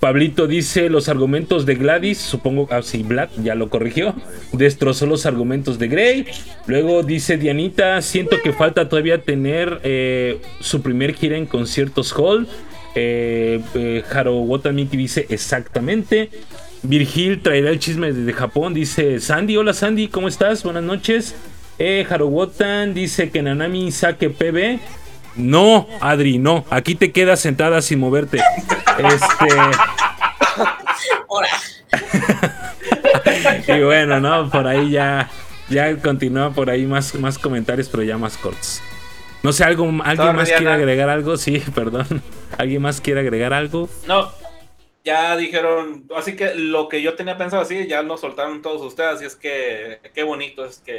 Pablito 0.00 0.46
dice 0.46 0.88
los 0.88 1.10
argumentos 1.10 1.66
de 1.66 1.74
Gladys, 1.74 2.16
supongo, 2.16 2.66
que 2.66 2.74
ah, 2.74 2.82
sí, 2.82 3.02
Vlad 3.02 3.28
ya 3.42 3.54
lo 3.54 3.68
corrigió, 3.68 4.14
destrozó 4.52 5.04
los 5.04 5.26
argumentos 5.26 5.78
de 5.78 5.88
Grey. 5.88 6.24
Luego 6.66 7.02
dice 7.02 7.36
Dianita, 7.36 8.00
siento 8.00 8.38
que 8.42 8.54
falta 8.54 8.88
todavía 8.88 9.20
tener 9.22 9.80
eh, 9.82 10.40
su 10.60 10.80
primer 10.80 11.14
gira 11.14 11.36
en 11.36 11.44
conciertos 11.44 12.14
hall. 12.14 12.48
Eh, 12.94 13.60
eh 13.74 14.02
Miki 14.72 14.96
dice 14.96 15.26
exactamente. 15.28 16.30
Virgil 16.82 17.42
traerá 17.42 17.68
el 17.68 17.78
chisme 17.78 18.10
desde 18.10 18.32
Japón, 18.32 18.72
dice 18.72 19.20
Sandy, 19.20 19.58
hola 19.58 19.74
Sandy, 19.74 20.08
¿cómo 20.08 20.28
estás? 20.28 20.62
Buenas 20.64 20.82
noches. 20.82 21.34
Eh, 21.78 22.06
Harowotan 22.08 22.94
dice 22.94 23.28
que 23.30 23.42
Nanami 23.42 23.92
saque 23.92 24.30
PB. 24.30 24.80
No, 25.36 25.86
Adri, 26.00 26.38
no. 26.38 26.64
Aquí 26.70 26.94
te 26.94 27.12
quedas 27.12 27.40
sentada 27.40 27.80
sin 27.82 27.98
moverte. 28.00 28.38
Este. 28.38 29.56
y 33.78 33.82
bueno, 33.82 34.20
no, 34.20 34.50
por 34.50 34.66
ahí 34.66 34.90
ya. 34.90 35.30
Ya 35.68 35.96
continúa 35.98 36.50
por 36.50 36.68
ahí 36.68 36.84
más, 36.84 37.14
más 37.14 37.38
comentarios, 37.38 37.88
pero 37.88 38.02
ya 38.02 38.18
más 38.18 38.36
cortos. 38.36 38.82
No 39.44 39.52
sé, 39.52 39.62
algo, 39.62 39.88
¿alguien 40.02 40.34
más 40.34 40.50
quiere 40.50 40.72
agregar 40.72 41.08
algo? 41.08 41.36
Sí, 41.36 41.60
perdón. 41.74 42.22
¿Alguien 42.58 42.82
más 42.82 43.00
quiere 43.00 43.20
agregar 43.20 43.52
algo? 43.52 43.88
No, 44.08 44.32
ya 45.04 45.36
dijeron, 45.36 46.06
así 46.16 46.34
que 46.34 46.54
lo 46.56 46.88
que 46.88 47.02
yo 47.02 47.14
tenía 47.14 47.38
pensado 47.38 47.62
así, 47.62 47.86
ya 47.86 48.02
lo 48.02 48.18
soltaron 48.18 48.62
todos 48.62 48.82
ustedes, 48.82 49.22
y 49.22 49.26
es 49.26 49.36
que 49.36 50.00
qué 50.12 50.24
bonito 50.24 50.64
es 50.64 50.78
que 50.84 50.98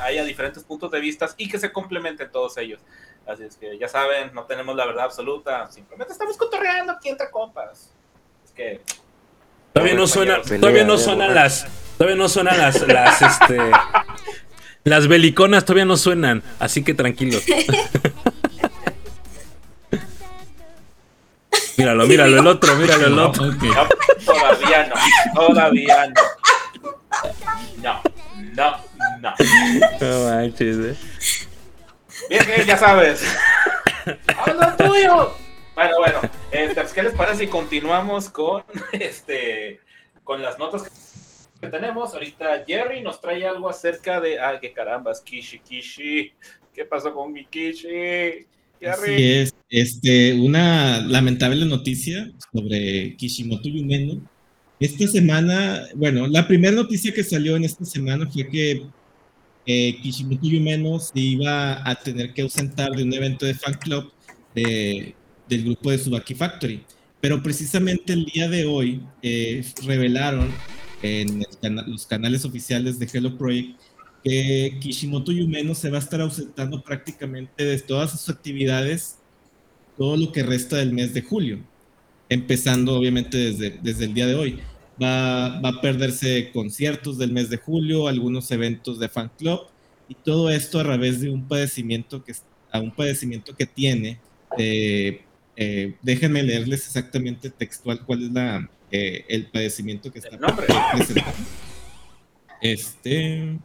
haya 0.00 0.24
diferentes 0.24 0.64
puntos 0.64 0.90
de 0.92 1.00
vista 1.00 1.28
y 1.36 1.48
que 1.50 1.58
se 1.58 1.70
complementen 1.70 2.30
todos 2.32 2.56
ellos. 2.56 2.80
Así 3.26 3.42
es 3.42 3.56
que 3.56 3.76
ya 3.76 3.88
saben, 3.88 4.30
no 4.34 4.44
tenemos 4.44 4.76
la 4.76 4.86
verdad 4.86 5.04
absoluta, 5.06 5.66
simplemente 5.72 6.12
estamos 6.12 6.36
cotorreando 6.36 6.92
aquí 6.92 7.08
entre 7.08 7.28
compas. 7.28 7.90
Es 8.44 8.52
que 8.52 8.80
todavía 9.72 9.94
no 9.94 10.06
suena, 10.06 10.40
todavía 10.42 10.84
no 10.84 10.96
suenan 10.96 11.34
las 11.34 11.66
todavía 11.98 12.16
no 12.16 12.28
suenan 12.28 12.56
las 12.56 12.86
las 12.86 13.20
este 13.22 13.58
las 14.84 15.08
beliconas 15.08 15.64
todavía 15.64 15.86
no 15.86 15.96
suenan, 15.96 16.44
así 16.60 16.84
que 16.84 16.94
tranquilos. 16.94 17.42
míralo, 21.76 22.06
míralo 22.06 22.38
el 22.38 22.46
otro, 22.46 22.76
míralo 22.76 23.06
el 23.08 23.18
otro. 23.18 23.44
Todavía 24.24 24.86
No, 24.86 24.94
todavía 25.46 26.06
no, 26.06 26.14
todavía 26.14 26.14
no. 26.14 26.46
No, 27.82 28.00
no, 28.54 28.76
no. 29.20 29.34
No 30.00 30.24
manches, 30.36 30.76
eh. 30.76 30.96
Bien, 32.28 32.40
ya 32.66 32.76
sabes. 32.76 33.22
¡Habla 34.46 34.76
tuyo! 34.76 35.32
Bueno, 35.74 35.98
bueno, 35.98 36.20
este, 36.50 36.74
pues, 36.74 36.92
¿qué 36.92 37.02
les 37.02 37.12
parece 37.14 37.44
si 37.44 37.46
continuamos 37.48 38.30
con, 38.30 38.62
este, 38.92 39.80
con 40.24 40.40
las 40.42 40.58
notas 40.58 41.48
que 41.60 41.68
tenemos? 41.68 42.14
Ahorita 42.14 42.64
Jerry 42.66 43.02
nos 43.02 43.20
trae 43.20 43.46
algo 43.46 43.68
acerca 43.68 44.20
de. 44.20 44.40
¡Ah, 44.40 44.58
qué 44.60 44.72
carambas! 44.72 45.20
Kishi, 45.20 45.58
Kishi. 45.60 46.32
¿Qué 46.74 46.84
pasó 46.84 47.12
con 47.14 47.32
mi 47.32 47.44
Kishi? 47.46 48.46
Así 48.86 49.32
es. 49.32 49.54
Este, 49.68 50.34
una 50.34 50.98
lamentable 51.00 51.64
noticia 51.64 52.30
sobre 52.52 53.14
Kishimoto 53.16 53.68
Yumeno. 53.68 54.20
Esta 54.80 55.06
semana, 55.06 55.86
bueno, 55.94 56.26
la 56.26 56.46
primera 56.48 56.74
noticia 56.74 57.12
que 57.12 57.22
salió 57.24 57.56
en 57.56 57.64
esta 57.64 57.84
semana 57.84 58.26
fue 58.30 58.46
que 58.48 58.86
eh, 59.68 59.98
Kishimoto 60.00 60.46
Yumeno 60.46 60.96
se 61.00 61.18
iba 61.18 61.82
a 61.88 61.94
tener 61.96 62.32
que 62.32 62.42
ausentar 62.42 62.92
de 62.92 63.02
un 63.02 63.12
evento 63.12 63.44
de 63.46 63.54
fan 63.54 63.74
club 63.74 64.12
del 64.54 65.14
grupo 65.64 65.90
de 65.90 65.98
Subaki 65.98 66.34
Factory. 66.34 66.82
Pero 67.20 67.42
precisamente 67.42 68.12
el 68.12 68.24
día 68.26 68.48
de 68.48 68.64
hoy 68.64 69.02
eh, 69.22 69.64
revelaron 69.84 70.48
en 71.02 71.44
los 71.88 72.06
canales 72.06 72.44
oficiales 72.44 72.98
de 73.00 73.08
Hello 73.12 73.36
Project 73.36 73.80
que 74.22 74.76
Kishimoto 74.80 75.32
Yumeno 75.32 75.74
se 75.74 75.90
va 75.90 75.96
a 75.98 76.00
estar 76.00 76.20
ausentando 76.20 76.80
prácticamente 76.82 77.64
de 77.64 77.78
todas 77.80 78.12
sus 78.12 78.28
actividades 78.28 79.18
todo 79.98 80.16
lo 80.16 80.30
que 80.32 80.42
resta 80.42 80.76
del 80.76 80.92
mes 80.92 81.12
de 81.14 81.22
julio, 81.22 81.58
empezando 82.28 82.94
obviamente 82.96 83.36
desde, 83.38 83.78
desde 83.82 84.04
el 84.04 84.14
día 84.14 84.26
de 84.26 84.34
hoy. 84.34 84.58
Va, 85.02 85.58
a 85.58 85.80
perderse 85.82 86.50
conciertos 86.52 87.18
del 87.18 87.30
mes 87.30 87.50
de 87.50 87.58
julio, 87.58 88.08
algunos 88.08 88.50
eventos 88.50 88.98
de 88.98 89.10
fan 89.10 89.30
club 89.36 89.60
y 90.08 90.14
todo 90.14 90.48
esto 90.48 90.80
a 90.80 90.84
través 90.84 91.20
de 91.20 91.28
un 91.28 91.46
padecimiento 91.46 92.24
que, 92.24 92.34
a 92.72 92.80
un 92.80 92.90
padecimiento 92.94 93.54
que 93.54 93.66
tiene. 93.66 94.18
Eh, 94.58 95.18
déjenme 96.02 96.42
leerles 96.42 96.86
exactamente 96.86 97.50
textual 97.50 98.04
cuál 98.06 98.22
es 98.24 98.32
la, 98.32 98.70
eh, 98.90 99.24
el 99.28 99.46
padecimiento 99.50 100.10
que 100.10 100.20
está 100.20 100.38
presentando. 100.38 101.30
Este 102.62 103.58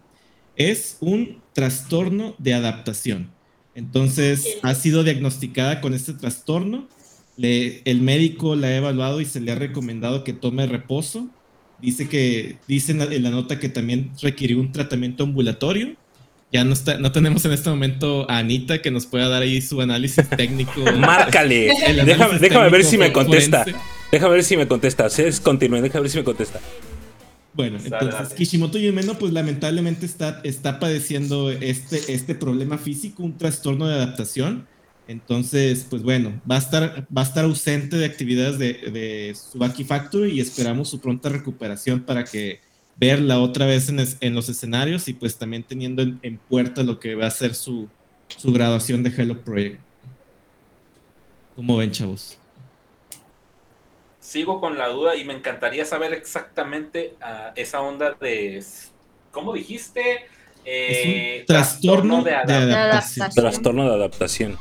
es 0.57 0.97
un 0.99 1.41
trastorno 1.53 2.35
de 2.39 2.55
adaptación. 2.55 3.31
Entonces, 3.73 4.57
ha 4.63 4.75
sido 4.75 5.01
diagnosticada 5.05 5.79
con 5.79 5.93
este 5.93 6.11
trastorno 6.13 6.89
el 7.37 8.01
médico 8.01 8.55
la 8.55 8.67
ha 8.67 8.75
evaluado 8.77 9.21
y 9.21 9.25
se 9.25 9.39
le 9.39 9.51
ha 9.51 9.55
recomendado 9.55 10.23
que 10.23 10.33
tome 10.33 10.65
reposo. 10.65 11.27
Dice 11.81 12.07
que, 12.07 12.57
dicen 12.67 13.01
en 13.01 13.23
la, 13.23 13.31
nota 13.31 13.59
que 13.59 13.69
también 13.69 14.11
requirió 14.21 14.59
un 14.59 14.71
tratamiento 14.71 15.23
ambulatorio. 15.23 15.95
Ya 16.53 16.65
no, 16.65 16.73
está, 16.73 16.97
no 16.99 17.11
tenemos 17.13 17.43
en 17.45 17.53
este 17.53 17.69
momento 17.69 18.29
a 18.29 18.37
Anita 18.39 18.81
que 18.81 18.91
nos 18.91 19.05
pueda 19.05 19.29
dar 19.29 19.41
ahí 19.41 19.61
su 19.61 19.79
análisis 19.81 20.29
técnico. 20.29 20.81
Márcale. 20.97 21.71
déjame, 22.41 22.69
ver 22.69 22.83
si 22.83 22.97
me 22.97 23.11
contesta. 23.11 23.65
Déjame 24.11 24.33
ver 24.35 24.43
si 24.43 24.57
me 24.57 24.67
contesta. 24.67 25.07
Continúe, 25.43 25.81
déjame 25.81 26.01
ver 26.01 26.11
si 26.11 26.17
me 26.17 26.23
contesta. 26.23 26.59
Bueno, 27.53 27.79
entonces 27.83 28.33
Kishimoto 28.33 28.77
Yumeno 28.77 29.17
pues 29.17 29.33
lamentablemente 29.33 30.05
está, 30.05 30.39
está 30.45 30.79
padeciendo 30.79 31.51
este, 31.51 32.01
este 32.13 32.33
problema 32.33 32.77
físico, 32.77 33.23
un 33.23 33.37
trastorno 33.37 33.87
de 33.87 33.95
adaptación 33.95 34.67
entonces, 35.11 35.85
pues 35.89 36.03
bueno, 36.03 36.41
va 36.49 36.55
a 36.55 36.59
estar, 36.59 37.05
va 37.15 37.21
a 37.23 37.25
estar 37.25 37.43
ausente 37.43 37.97
de 37.97 38.05
actividades 38.05 38.57
de, 38.57 39.33
su 39.35 39.51
Subaki 39.57 39.83
Factory 39.83 40.31
y 40.31 40.39
esperamos 40.39 40.89
su 40.89 41.01
pronta 41.01 41.27
recuperación 41.27 41.99
para 42.01 42.23
que 42.23 42.61
verla 42.95 43.37
otra 43.39 43.65
vez 43.65 43.89
en, 44.21 44.33
los 44.33 44.47
escenarios 44.47 45.09
y 45.09 45.13
pues 45.13 45.35
también 45.37 45.63
teniendo 45.63 46.01
en, 46.01 46.37
puerta 46.37 46.81
lo 46.81 46.97
que 46.97 47.15
va 47.15 47.27
a 47.27 47.31
ser 47.31 47.55
su, 47.55 47.89
graduación 48.41 49.03
de 49.03 49.09
Hello 49.09 49.37
Project. 49.43 49.81
¿Cómo 51.57 51.75
ven, 51.75 51.91
chavos? 51.91 52.37
Sigo 54.21 54.61
con 54.61 54.77
la 54.77 54.87
duda 54.87 55.17
y 55.17 55.25
me 55.25 55.33
encantaría 55.33 55.83
saber 55.83 56.13
exactamente 56.13 57.15
ah, 57.21 57.51
esa 57.57 57.81
onda 57.81 58.15
de, 58.21 58.63
¿cómo 59.31 59.51
dijiste? 59.51 60.19
Eh, 60.63 61.43
trastorno, 61.45 62.23
de, 62.23 62.33
adaptación. 62.33 62.69
de 62.69 62.75
adaptación. 62.75 63.29
Trastorno 63.35 63.89
de 63.89 63.93
adaptación. 63.95 64.57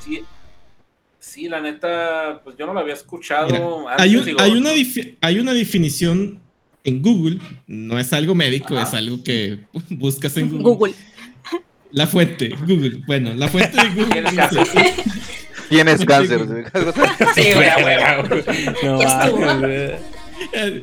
Sí, 1.21 1.49
la 1.51 1.61
neta, 1.61 2.41
pues 2.43 2.57
yo 2.59 2.67
no 2.67 2.73
la 2.73 2.81
había 2.81 2.95
escuchado. 2.95 3.87
hay, 3.91 4.17
hay, 5.21 5.35
una 5.39 5.53
definición 5.53 6.41
en 6.83 7.03
Google, 7.03 7.39
no 7.67 7.99
es 8.01 8.11
algo 8.15 8.35
médico, 8.35 8.81
es 8.81 8.95
algo 8.95 9.23
que 9.23 9.59
buscas 9.91 10.39
en 10.39 10.49
Google. 10.51 10.95
La 11.93 12.07
fuente, 12.07 12.49
Google. 12.67 13.03
Bueno, 13.07 13.35
la 13.35 13.49
fuente 13.49 13.77
de 13.77 13.89
Google. 13.91 14.23
Tienes 15.69 16.05
cáncer. 16.07 16.47
sí, 17.35 17.43
güey, 17.53 17.69
no, 18.85 19.69
eh, 19.69 20.01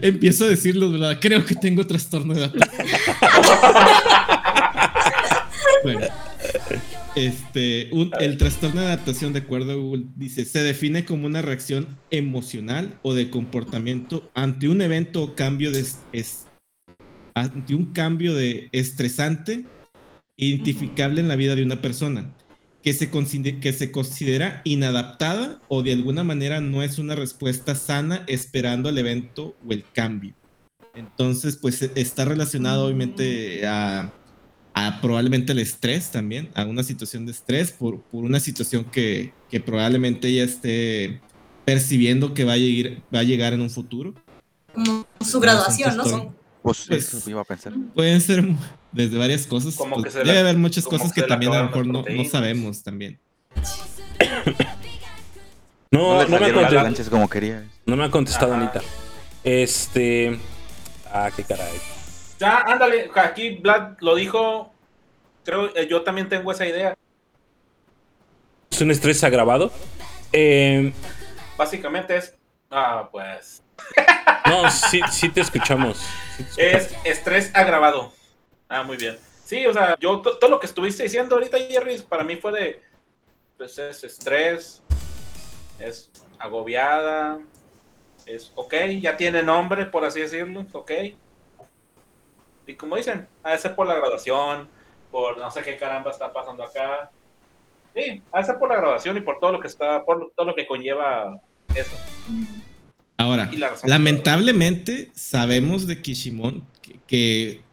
Empiezo 0.03 0.45
a 0.45 0.49
decirlo, 0.49 0.91
¿verdad? 0.91 1.17
Creo 1.19 1.43
que 1.43 1.55
tengo 1.55 1.85
trastorno 1.87 2.35
de 2.35 2.47
bueno. 5.83 6.05
Este, 7.17 7.89
el 8.19 8.37
trastorno 8.37 8.81
de 8.81 8.85
adaptación, 8.87 9.33
de 9.33 9.39
acuerdo 9.39 9.71
a 9.71 9.75
Google, 9.75 10.05
dice, 10.17 10.45
se 10.45 10.61
define 10.61 11.03
como 11.03 11.25
una 11.25 11.41
reacción 11.41 11.87
emocional 12.11 12.99
o 13.01 13.15
de 13.15 13.31
comportamiento 13.31 14.29
ante 14.35 14.69
un 14.69 14.81
evento 14.83 15.23
o 15.23 15.35
cambio 15.35 15.71
de 15.71 15.83
ante 17.33 17.73
un 17.73 17.85
cambio 17.91 18.35
de 18.35 18.69
estresante 18.71 19.65
identificable 20.35 21.19
en 21.19 21.27
la 21.27 21.35
vida 21.35 21.55
de 21.55 21.63
una 21.63 21.81
persona, 21.81 22.35
que 22.83 22.93
se, 22.93 23.09
considera, 23.09 23.59
que 23.61 23.73
se 23.73 23.89
considera 23.91 24.61
inadaptada 24.63 25.59
o 25.69 25.81
de 25.81 25.93
alguna 25.93 26.23
manera 26.23 26.61
no 26.61 26.83
es 26.83 26.99
una 26.99 27.15
respuesta 27.15 27.73
sana 27.73 28.25
esperando 28.27 28.89
el 28.89 28.97
evento 28.99 29.55
o 29.67 29.71
el 29.73 29.83
cambio. 29.91 30.35
Entonces, 30.93 31.57
pues 31.57 31.81
e, 31.81 31.91
está 31.95 32.25
relacionado 32.25 32.85
obviamente 32.85 33.65
a 33.65 34.13
probablemente 35.01 35.51
el 35.53 35.59
estrés 35.59 36.09
también, 36.09 36.49
a 36.55 36.63
una 36.65 36.83
situación 36.83 37.25
de 37.25 37.31
estrés 37.31 37.71
por, 37.71 38.01
por 38.01 38.23
una 38.23 38.39
situación 38.39 38.83
que, 38.85 39.33
probablemente 39.65 40.27
ella 40.27 40.43
esté 40.43 41.21
percibiendo 41.65 42.33
que 42.33 42.43
va 42.43 42.53
a, 42.53 42.57
llegar, 42.57 42.97
va 43.13 43.19
a 43.19 43.23
llegar 43.23 43.53
en 43.53 43.61
un 43.61 43.69
futuro. 43.69 44.13
Como 44.73 45.07
su 45.21 45.39
graduación, 45.39 45.97
¿no? 45.97 46.35
Pues, 46.61 46.85
pues, 46.87 47.09
pues 47.11 47.27
iba 47.27 47.41
a 47.41 47.45
pensar. 47.45 47.73
Pueden 47.95 48.19
ser 48.21 48.45
desde 48.91 49.17
varias 49.17 49.47
cosas. 49.47 49.75
Pues, 49.77 50.13
debe 50.13 50.39
haber 50.39 50.57
muchas 50.57 50.83
cosas 50.85 51.13
que, 51.13 51.23
también 51.23 51.53
a 51.53 51.59
lo 51.59 51.65
mejor 51.65 51.87
no, 51.87 52.03
sabemos 52.29 52.83
también. 52.83 53.19
no, 55.91 56.19
me 56.27 57.03
como 57.09 57.29
quería. 57.29 57.65
No 57.85 57.95
me 57.95 58.03
ha 58.05 58.11
contestado 58.11 58.53
Anita. 58.53 58.81
Este. 59.43 60.37
Ah, 61.11 61.31
qué 61.35 61.43
caray. 61.43 61.71
Ya, 62.39 62.59
ándale, 62.59 63.09
aquí 63.15 63.57
Vlad 63.57 63.97
lo 63.99 64.15
dijo, 64.15 64.71
creo, 65.43 65.75
eh, 65.75 65.87
yo 65.89 66.03
también 66.03 66.29
tengo 66.29 66.51
esa 66.51 66.67
idea. 66.67 66.95
¿Es 68.69 68.81
un 68.81 68.91
estrés 68.91 69.23
agravado? 69.23 69.71
Em, 70.31 70.93
Básicamente 71.57 72.15
es, 72.17 72.35
ah, 72.69 73.09
pues... 73.11 73.63
no, 74.47 74.69
sí, 74.69 75.01
sí 75.11 75.29
te 75.29 75.41
escuchamos. 75.41 75.99
Es 76.57 76.93
estrés 77.03 77.49
agravado. 77.55 78.13
Ah, 78.69 78.83
muy 78.83 78.97
bien. 78.97 79.17
Sí, 79.45 79.65
o 79.65 79.73
sea, 79.73 79.97
yo 79.99 80.19
todo 80.21 80.49
lo 80.49 80.59
que 80.59 80.67
estuviste 80.67 81.03
diciendo 81.03 81.35
ahorita, 81.35 81.57
Jerry, 81.57 81.99
para 82.07 82.23
mí 82.23 82.35
fue 82.35 82.51
de, 82.51 82.81
pues 83.57 83.77
es 83.79 84.03
estrés, 84.03 84.83
es 85.79 86.11
agobiada, 86.37 87.39
es, 88.27 88.51
ok, 88.55 88.73
ya 89.01 89.15
tiene 89.17 89.41
nombre, 89.41 89.85
por 89.87 90.05
así 90.05 90.19
decirlo, 90.19 90.65
ok. 90.73 90.91
Y 92.67 92.75
como 92.75 92.97
dicen, 92.97 93.25
a 93.43 93.51
veces 93.51 93.71
por 93.71 93.87
la 93.87 93.95
graduación, 93.95 94.67
por 95.09 95.37
no 95.37 95.49
sé 95.49 95.61
qué 95.61 95.77
caramba 95.77 96.11
está 96.11 96.31
pasando 96.31 96.63
acá. 96.63 97.09
Sí, 97.95 98.21
a 98.31 98.39
veces 98.39 98.55
por 98.59 98.69
la 98.69 98.75
graduación 98.75 99.17
y 99.17 99.21
por 99.21 99.39
todo 99.39 99.53
lo 99.53 99.59
que 99.61 99.67
está, 99.67 100.03
por 100.03 100.31
todo 100.35 100.45
lo 100.47 100.53
que 100.55 100.67
conlleva 100.67 101.39
eso. 101.73 101.97
Ahora, 103.15 103.49
lamentablemente 103.85 105.09
sabemos 105.15 105.87
de 105.87 106.01
Kishimon 106.01 106.63
que, 107.07 107.65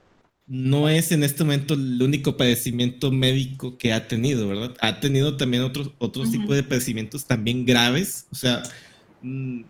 no 0.46 0.90
es 0.90 1.10
en 1.10 1.24
este 1.24 1.42
momento 1.42 1.72
el 1.72 2.02
único 2.02 2.36
padecimiento 2.36 3.10
médico 3.10 3.78
que 3.78 3.94
ha 3.94 4.08
tenido, 4.08 4.46
¿verdad? 4.46 4.76
Ha 4.82 5.00
tenido 5.00 5.38
también 5.38 5.62
otros, 5.62 5.92
otros 5.96 6.30
tipos 6.30 6.54
de 6.54 6.62
padecimientos 6.62 7.24
también 7.24 7.64
graves. 7.64 8.26
O 8.30 8.34
sea, 8.34 8.62
mm, 9.22 9.62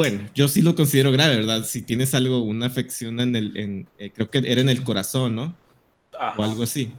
bueno, 0.00 0.30
yo 0.34 0.48
sí 0.48 0.62
lo 0.62 0.74
considero 0.74 1.12
grave, 1.12 1.36
¿verdad? 1.36 1.62
Si 1.66 1.82
tienes 1.82 2.14
algo, 2.14 2.42
una 2.42 2.64
afección 2.64 3.20
en 3.20 3.36
el, 3.36 3.86
eh, 3.98 4.10
creo 4.14 4.30
que 4.30 4.38
era 4.38 4.62
en 4.62 4.70
el 4.70 4.82
corazón, 4.82 5.34
¿no? 5.34 5.54
O 6.38 6.42
algo 6.42 6.62
así. 6.62 6.90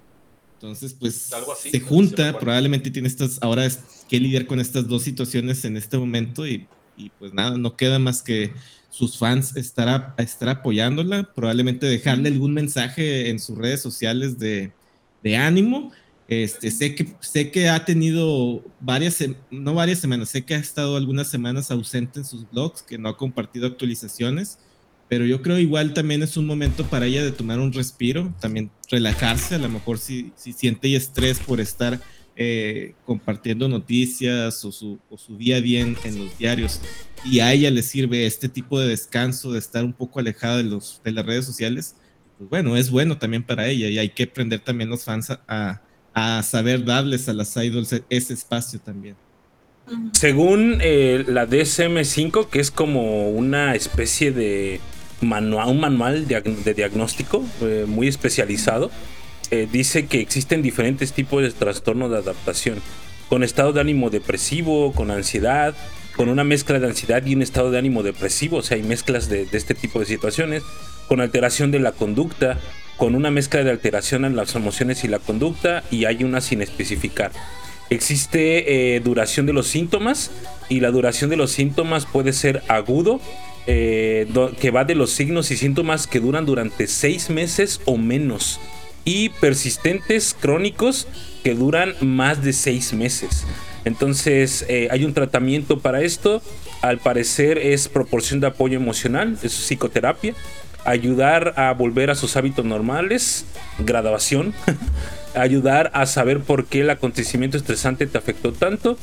Entonces, 0.53 0.93
pues 0.93 1.31
se 1.71 1.79
junta, 1.79 2.37
probablemente 2.37 2.91
tiene 2.91 3.07
estas, 3.07 3.39
ahora 3.41 3.65
es 3.65 3.79
que 4.07 4.19
lidiar 4.19 4.45
con 4.45 4.59
estas 4.59 4.87
dos 4.87 5.01
situaciones 5.01 5.65
en 5.65 5.77
este 5.77 5.97
momento 5.97 6.45
y, 6.45 6.67
pues 7.17 7.33
nada, 7.33 7.57
no 7.57 7.75
queda 7.75 7.97
más 7.97 8.21
que 8.21 8.53
sus 8.91 9.17
fans 9.17 9.55
estar, 9.57 10.13
estar 10.19 10.49
apoyándola, 10.49 11.23
probablemente 11.33 11.87
dejarle 11.87 12.29
algún 12.29 12.53
mensaje 12.53 13.31
en 13.31 13.39
sus 13.39 13.57
redes 13.57 13.81
sociales 13.81 14.37
de 14.37 14.71
ánimo 15.37 15.91
este, 16.31 16.71
sé, 16.71 16.95
que, 16.95 17.07
sé 17.19 17.51
que 17.51 17.67
ha 17.67 17.83
tenido 17.83 18.63
varias, 18.79 19.17
no 19.49 19.73
varias 19.73 19.99
semanas, 19.99 20.29
sé 20.29 20.43
que 20.45 20.55
ha 20.55 20.59
estado 20.59 20.95
algunas 20.95 21.27
semanas 21.29 21.71
ausente 21.71 22.19
en 22.19 22.25
sus 22.25 22.49
blogs, 22.49 22.83
que 22.83 22.97
no 22.97 23.09
ha 23.09 23.17
compartido 23.17 23.67
actualizaciones, 23.67 24.57
pero 25.09 25.25
yo 25.25 25.41
creo 25.41 25.59
igual 25.59 25.93
también 25.93 26.23
es 26.23 26.37
un 26.37 26.45
momento 26.45 26.85
para 26.85 27.05
ella 27.07 27.21
de 27.21 27.33
tomar 27.33 27.59
un 27.59 27.73
respiro, 27.73 28.33
también 28.39 28.71
relajarse, 28.89 29.55
a 29.55 29.57
lo 29.57 29.67
mejor 29.67 29.97
si, 29.97 30.31
si 30.37 30.53
siente 30.53 30.95
estrés 30.95 31.37
por 31.39 31.59
estar 31.59 31.99
eh, 32.37 32.93
compartiendo 33.05 33.67
noticias 33.67 34.63
o 34.63 34.71
su, 34.71 34.99
o 35.09 35.17
día 35.35 35.59
bien 35.59 35.97
en, 36.05 36.17
los 36.17 36.37
diarios. 36.37 36.79
Y 37.25 37.41
a 37.41 37.51
ella 37.51 37.69
le 37.71 37.83
sirve 37.83 38.25
este 38.25 38.47
tipo 38.47 38.79
de 38.79 38.87
descanso, 38.87 39.51
de 39.51 39.59
estar 39.59 39.83
un 39.83 39.91
poco 39.91 40.21
alejada 40.21 40.55
de, 40.59 40.63
los, 40.63 41.01
de 41.03 41.11
las 41.11 41.25
redes 41.25 41.43
sociales. 41.45 41.97
Pues 42.37 42.49
bueno, 42.49 42.77
es 42.77 42.89
bueno 42.89 43.17
también 43.17 43.43
para 43.45 43.67
ella 43.67 43.89
y 43.89 43.97
hay 43.97 44.11
que 44.11 44.23
aprender 44.23 44.61
también 44.61 44.89
los 44.89 45.03
fans 45.03 45.27
a 45.45 45.81
a 46.13 46.43
saber 46.43 46.83
darles 46.83 47.29
a 47.29 47.33
las 47.33 47.55
idols 47.57 47.93
e-, 47.93 48.03
ese 48.09 48.33
espacio 48.33 48.79
también. 48.79 49.15
Según 50.13 50.77
eh, 50.81 51.23
la 51.27 51.47
DSM5, 51.47 52.49
que 52.49 52.59
es 52.59 52.71
como 52.71 53.29
una 53.29 53.75
especie 53.75 54.31
de 54.31 54.79
manual, 55.19 55.75
manual 55.77 56.27
de, 56.27 56.73
diagnóstico 56.73 57.43
eh, 57.61 57.85
muy 57.87 58.07
especializado, 58.07 58.89
eh, 59.49 59.67
dice 59.69 60.05
que 60.05 60.21
existen 60.21 60.61
diferentes 60.61 61.11
tipos 61.11 61.41
de 61.41 61.51
trastornos 61.51 62.09
de 62.11 62.17
adaptación, 62.17 62.79
con 63.27 63.43
estado 63.43 63.73
de 63.73 63.81
ánimo 63.81 64.09
depresivo, 64.09 64.93
con 64.93 65.11
ansiedad, 65.11 65.73
con 66.15 66.29
una 66.29 66.43
mezcla 66.45 66.79
de 66.79 66.87
ansiedad 66.87 67.25
y 67.25 67.35
un 67.35 67.41
estado 67.41 67.71
de 67.71 67.77
ánimo 67.77 68.01
depresivo, 68.03 68.57
o 68.57 68.61
sea, 68.61 68.77
hay 68.77 68.83
mezclas 68.83 69.27
de 69.29 69.47
este 69.51 69.73
tipo 69.73 69.99
de 69.99 70.05
situaciones, 70.05 70.63
con 71.09 71.19
alteración 71.19 71.71
de 71.71 71.79
la 71.79 71.91
conducta, 71.91 72.57
con 73.01 73.15
una 73.15 73.31
mezcla 73.31 73.63
de 73.63 73.71
alteración 73.71 74.25
en 74.25 74.35
las 74.35 74.53
emociones 74.53 75.03
y 75.03 75.07
la 75.07 75.17
conducta 75.17 75.83
y 75.89 76.05
hay 76.05 76.23
una 76.23 76.39
sin 76.39 76.61
especificar. 76.61 77.31
Existe 77.89 78.95
eh, 78.95 78.99
duración 78.99 79.47
de 79.47 79.53
los 79.53 79.65
síntomas 79.65 80.29
y 80.69 80.81
la 80.81 80.91
duración 80.91 81.31
de 81.31 81.35
los 81.35 81.51
síntomas 81.51 82.05
puede 82.05 82.31
ser 82.31 82.61
agudo, 82.67 83.19
eh, 83.65 84.27
que 84.59 84.69
va 84.69 84.85
de 84.85 84.93
los 84.93 85.09
signos 85.09 85.49
y 85.49 85.57
síntomas 85.57 86.05
que 86.05 86.19
duran 86.19 86.45
durante 86.45 86.85
seis 86.85 87.31
meses 87.31 87.81
o 87.85 87.97
menos 87.97 88.59
y 89.03 89.29
persistentes 89.29 90.35
crónicos 90.39 91.07
que 91.43 91.55
duran 91.55 91.95
más 92.01 92.43
de 92.43 92.53
seis 92.53 92.93
meses. 92.93 93.47
Entonces 93.83 94.63
eh, 94.69 94.89
hay 94.91 95.05
un 95.05 95.15
tratamiento 95.15 95.79
para 95.79 96.01
esto, 96.01 96.43
al 96.83 96.99
parecer 96.99 97.57
es 97.57 97.87
proporción 97.87 98.39
de 98.41 98.45
apoyo 98.45 98.75
emocional, 98.75 99.39
es 99.41 99.53
psicoterapia, 99.53 100.35
ayudar 100.85 101.53
a 101.57 101.71
volver 101.73 102.09
a 102.09 102.15
sus 102.15 102.35
hábitos 102.37 102.65
normales, 102.65 103.45
graduación, 103.79 104.53
ayudar 105.35 105.91
a 105.93 106.05
saber 106.05 106.39
por 106.39 106.65
qué 106.65 106.81
el 106.81 106.89
acontecimiento 106.89 107.57
estresante 107.57 108.07
te 108.07 108.17
afectó 108.17 108.51
tanto 108.51 108.97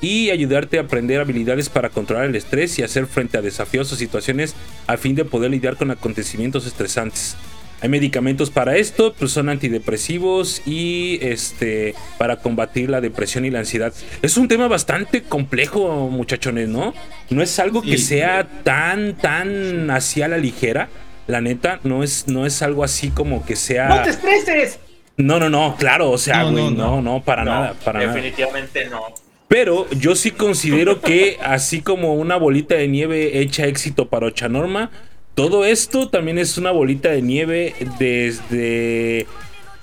y 0.00 0.30
ayudarte 0.30 0.78
a 0.78 0.82
aprender 0.82 1.20
habilidades 1.20 1.68
para 1.68 1.88
controlar 1.88 2.26
el 2.26 2.36
estrés 2.36 2.78
y 2.78 2.82
hacer 2.82 3.06
frente 3.06 3.38
a 3.38 3.42
desafíos 3.42 3.92
o 3.92 3.96
situaciones 3.96 4.54
a 4.86 4.96
fin 4.96 5.14
de 5.14 5.24
poder 5.24 5.50
lidiar 5.50 5.76
con 5.76 5.90
acontecimientos 5.90 6.66
estresantes. 6.66 7.36
Hay 7.82 7.90
medicamentos 7.90 8.48
para 8.48 8.76
esto, 8.76 9.14
pues 9.18 9.32
son 9.32 9.50
antidepresivos 9.50 10.62
y 10.66 11.18
este 11.20 11.94
para 12.16 12.36
combatir 12.36 12.88
la 12.88 13.02
depresión 13.02 13.44
y 13.44 13.50
la 13.50 13.58
ansiedad. 13.58 13.92
Es 14.22 14.38
un 14.38 14.48
tema 14.48 14.66
bastante 14.66 15.22
complejo, 15.24 16.08
muchachones, 16.10 16.70
¿no? 16.70 16.94
No 17.28 17.42
es 17.42 17.58
algo 17.58 17.82
que 17.82 17.98
sea 17.98 18.48
tan 18.64 19.14
tan 19.18 19.90
hacia 19.90 20.26
la 20.26 20.38
ligera 20.38 20.88
la 21.26 21.40
neta, 21.40 21.80
no 21.82 22.02
es, 22.04 22.28
no 22.28 22.46
es 22.46 22.62
algo 22.62 22.84
así 22.84 23.10
como 23.10 23.44
que 23.44 23.56
sea. 23.56 23.88
¡No 23.88 24.02
te 24.02 24.10
estreses! 24.10 24.78
No, 25.16 25.40
no, 25.40 25.48
no, 25.50 25.76
claro, 25.78 26.10
o 26.10 26.18
sea, 26.18 26.44
güey, 26.44 26.70
no 26.72 27.00
no, 27.00 27.22
para 27.22 27.42
nada, 27.44 27.74
para 27.84 28.00
definitivamente 28.00 28.84
nada. 28.84 28.98
Definitivamente 28.98 29.14
no. 29.20 29.26
Pero 29.48 29.88
yo 29.90 30.14
sí 30.14 30.32
considero 30.32 31.00
que, 31.00 31.38
así 31.42 31.80
como 31.80 32.14
una 32.14 32.36
bolita 32.36 32.74
de 32.74 32.88
nieve 32.88 33.40
hecha 33.40 33.64
éxito 33.66 34.08
para 34.08 34.26
Ochanorma, 34.26 34.90
todo 35.34 35.64
esto 35.64 36.08
también 36.08 36.38
es 36.38 36.58
una 36.58 36.70
bolita 36.70 37.08
de 37.10 37.22
nieve 37.22 37.74
desde 37.98 39.26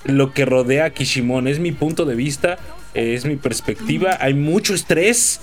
lo 0.03 0.33
que 0.33 0.45
rodea 0.45 0.85
a 0.85 0.89
Kishimon. 0.91 1.47
Es 1.47 1.59
mi 1.59 1.71
punto 1.71 2.05
de 2.05 2.15
vista, 2.15 2.57
es 2.93 3.25
mi 3.25 3.37
perspectiva. 3.37 4.17
Hay 4.19 4.33
mucho 4.33 4.73
estrés. 4.73 5.39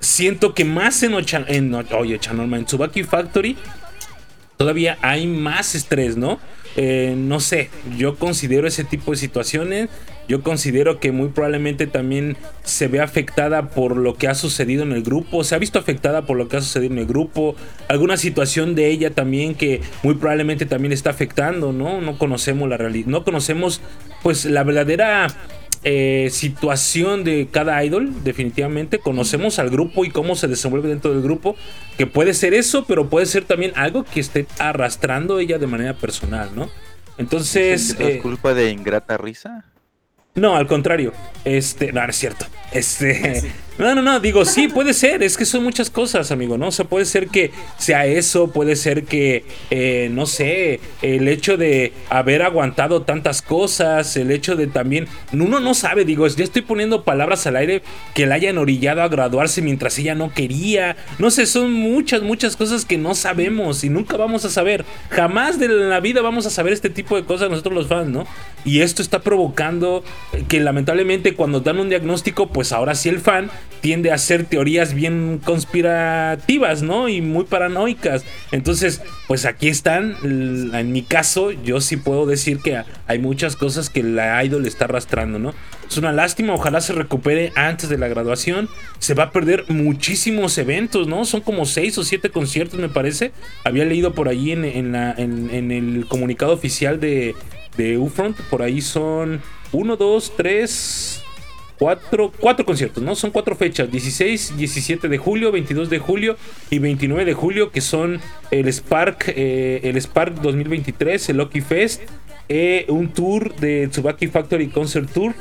Siento 0.00 0.54
que 0.54 0.64
más 0.64 1.02
en, 1.02 1.14
Ocha, 1.14 1.44
en, 1.46 1.72
Ochanorma, 1.74 2.56
en 2.56 2.64
Tsubaki 2.64 3.04
Factory 3.04 3.56
todavía 4.56 4.98
hay 5.02 5.26
más 5.26 5.74
estrés, 5.74 6.16
¿no? 6.16 6.38
Eh, 6.76 7.14
no 7.16 7.38
sé, 7.40 7.68
yo 7.98 8.16
considero 8.16 8.66
ese 8.66 8.82
tipo 8.82 9.10
de 9.10 9.18
situaciones, 9.18 9.88
yo 10.26 10.42
considero 10.42 11.00
que 11.00 11.12
muy 11.12 11.28
probablemente 11.28 11.86
también 11.86 12.36
se 12.64 12.88
ve 12.88 13.00
afectada 13.00 13.68
por 13.70 13.94
lo 13.96 14.14
que 14.14 14.26
ha 14.28 14.34
sucedido 14.34 14.82
en 14.82 14.92
el 14.92 15.02
grupo, 15.02 15.44
se 15.44 15.54
ha 15.54 15.58
visto 15.58 15.78
afectada 15.78 16.22
por 16.22 16.38
lo 16.38 16.48
que 16.48 16.56
ha 16.56 16.60
sucedido 16.62 16.94
en 16.94 17.00
el 17.00 17.06
grupo, 17.06 17.56
alguna 17.88 18.16
situación 18.16 18.74
de 18.74 18.88
ella 18.88 19.10
también 19.10 19.54
que 19.54 19.82
muy 20.02 20.14
probablemente 20.14 20.64
también 20.64 20.92
está 20.92 21.10
afectando, 21.10 21.72
¿no? 21.72 22.00
No 22.00 22.16
conocemos 22.16 22.68
la 22.70 22.78
realidad, 22.78 23.08
no 23.08 23.22
conocemos 23.22 23.82
pues 24.22 24.46
la 24.46 24.64
verdadera 24.64 25.26
eh, 25.84 26.28
situación 26.30 27.24
de 27.24 27.48
cada 27.50 27.82
idol, 27.84 28.22
definitivamente. 28.22 29.00
Conocemos 29.00 29.58
al 29.58 29.68
grupo 29.68 30.04
y 30.04 30.10
cómo 30.10 30.36
se 30.36 30.46
desenvuelve 30.46 30.88
dentro 30.88 31.12
del 31.12 31.22
grupo. 31.22 31.56
Que 31.98 32.06
puede 32.06 32.34
ser 32.34 32.54
eso, 32.54 32.84
pero 32.86 33.08
puede 33.10 33.26
ser 33.26 33.44
también 33.44 33.72
algo 33.74 34.04
que 34.04 34.20
esté 34.20 34.46
arrastrando 34.58 35.38
ella 35.40 35.58
de 35.58 35.66
manera 35.66 35.94
personal, 35.94 36.50
¿no? 36.54 36.70
Entonces. 37.18 37.90
¿Es 37.98 38.00
eh, 38.00 38.18
culpa 38.22 38.54
de 38.54 38.70
ingrata 38.70 39.16
risa? 39.16 39.64
No, 40.34 40.56
al 40.56 40.68
contrario. 40.68 41.12
Este. 41.44 41.92
No, 41.92 42.04
es 42.04 42.16
cierto. 42.16 42.46
Este. 42.72 43.52
No, 43.78 43.94
no, 43.94 44.02
no, 44.02 44.20
digo, 44.20 44.44
sí, 44.44 44.68
puede 44.68 44.92
ser, 44.92 45.22
es 45.22 45.38
que 45.38 45.46
son 45.46 45.64
muchas 45.64 45.88
cosas, 45.88 46.30
amigo, 46.30 46.58
¿no? 46.58 46.68
O 46.68 46.70
sea, 46.72 46.84
puede 46.84 47.06
ser 47.06 47.28
que 47.28 47.52
sea 47.78 48.04
eso, 48.04 48.48
puede 48.50 48.76
ser 48.76 49.04
que, 49.04 49.44
eh, 49.70 50.10
no 50.12 50.26
sé, 50.26 50.78
el 51.00 51.26
hecho 51.26 51.56
de 51.56 51.92
haber 52.10 52.42
aguantado 52.42 53.02
tantas 53.02 53.40
cosas, 53.40 54.14
el 54.18 54.30
hecho 54.30 54.56
de 54.56 54.66
también, 54.66 55.06
uno 55.32 55.58
no 55.58 55.72
sabe, 55.72 56.04
digo, 56.04 56.26
ya 56.26 56.44
estoy 56.44 56.60
poniendo 56.62 57.02
palabras 57.02 57.46
al 57.46 57.56
aire 57.56 57.80
que 58.14 58.26
la 58.26 58.34
hayan 58.34 58.58
orillado 58.58 59.02
a 59.02 59.08
graduarse 59.08 59.62
mientras 59.62 59.98
ella 59.98 60.14
no 60.14 60.32
quería, 60.34 60.94
no 61.18 61.30
sé, 61.30 61.46
son 61.46 61.72
muchas, 61.72 62.20
muchas 62.20 62.56
cosas 62.56 62.84
que 62.84 62.98
no 62.98 63.14
sabemos 63.14 63.84
y 63.84 63.88
nunca 63.88 64.18
vamos 64.18 64.44
a 64.44 64.50
saber, 64.50 64.84
jamás 65.08 65.58
de 65.58 65.68
la 65.68 66.00
vida 66.00 66.20
vamos 66.20 66.44
a 66.44 66.50
saber 66.50 66.74
este 66.74 66.90
tipo 66.90 67.16
de 67.16 67.24
cosas 67.24 67.48
nosotros 67.48 67.74
los 67.74 67.86
fans, 67.88 68.10
¿no? 68.10 68.26
Y 68.66 68.82
esto 68.82 69.00
está 69.00 69.20
provocando 69.22 70.04
que 70.46 70.60
lamentablemente 70.60 71.34
cuando 71.34 71.60
dan 71.60 71.80
un 71.80 71.88
diagnóstico, 71.88 72.48
pues 72.48 72.70
ahora 72.72 72.94
sí 72.94 73.08
el 73.08 73.18
fan 73.18 73.50
tiende 73.80 74.10
a 74.10 74.14
hacer 74.14 74.44
teorías 74.44 74.94
bien 74.94 75.40
conspirativas, 75.42 76.82
¿no? 76.82 77.08
Y 77.08 77.20
muy 77.20 77.44
paranoicas. 77.44 78.24
Entonces, 78.52 79.00
pues 79.26 79.44
aquí 79.44 79.68
están, 79.68 80.16
en 80.22 80.92
mi 80.92 81.02
caso, 81.02 81.50
yo 81.50 81.80
sí 81.80 81.96
puedo 81.96 82.26
decir 82.26 82.58
que 82.58 82.82
hay 83.06 83.18
muchas 83.18 83.56
cosas 83.56 83.90
que 83.90 84.02
la 84.02 84.42
idol 84.44 84.66
está 84.66 84.84
arrastrando, 84.84 85.38
¿no? 85.38 85.54
Es 85.88 85.96
una 85.98 86.12
lástima, 86.12 86.54
ojalá 86.54 86.80
se 86.80 86.92
recupere 86.92 87.52
antes 87.54 87.88
de 87.88 87.98
la 87.98 88.08
graduación. 88.08 88.68
Se 88.98 89.14
va 89.14 89.24
a 89.24 89.30
perder 89.32 89.64
muchísimos 89.68 90.56
eventos, 90.58 91.06
¿no? 91.06 91.24
Son 91.24 91.40
como 91.40 91.66
seis 91.66 91.98
o 91.98 92.04
siete 92.04 92.30
conciertos, 92.30 92.78
me 92.80 92.88
parece. 92.88 93.32
Había 93.64 93.84
leído 93.84 94.14
por 94.14 94.28
ahí 94.28 94.52
en, 94.52 94.64
el 94.94 96.06
comunicado 96.08 96.52
oficial 96.52 96.98
de, 97.00 97.34
de 97.76 97.98
Ufront, 97.98 98.36
por 98.48 98.62
ahí 98.62 98.80
son 98.80 99.42
uno, 99.72 99.96
dos, 99.96 100.32
tres 100.36 101.21
cuatro, 101.82 102.64
conciertos, 102.64 103.02
¿no? 103.02 103.14
Son 103.16 103.30
cuatro 103.30 103.56
fechas, 103.56 103.90
16, 103.90 104.56
17 104.56 105.08
de 105.08 105.18
julio, 105.18 105.50
22 105.52 105.90
de 105.90 105.98
julio 105.98 106.36
y 106.70 106.78
29 106.78 107.24
de 107.24 107.34
julio, 107.34 107.70
que 107.72 107.80
son 107.80 108.20
el 108.52 108.72
Spark, 108.72 109.24
eh, 109.36 109.80
el 109.84 109.96
Spark 109.96 110.40
2023, 110.42 111.30
el 111.30 111.36
Lucky 111.38 111.60
Fest, 111.60 112.02
eh, 112.48 112.86
un 112.88 113.08
tour 113.08 113.54
de 113.56 113.88
Tsubaki 113.88 114.28
Factory 114.28 114.68
Concert 114.68 115.10
Tour 115.12 115.34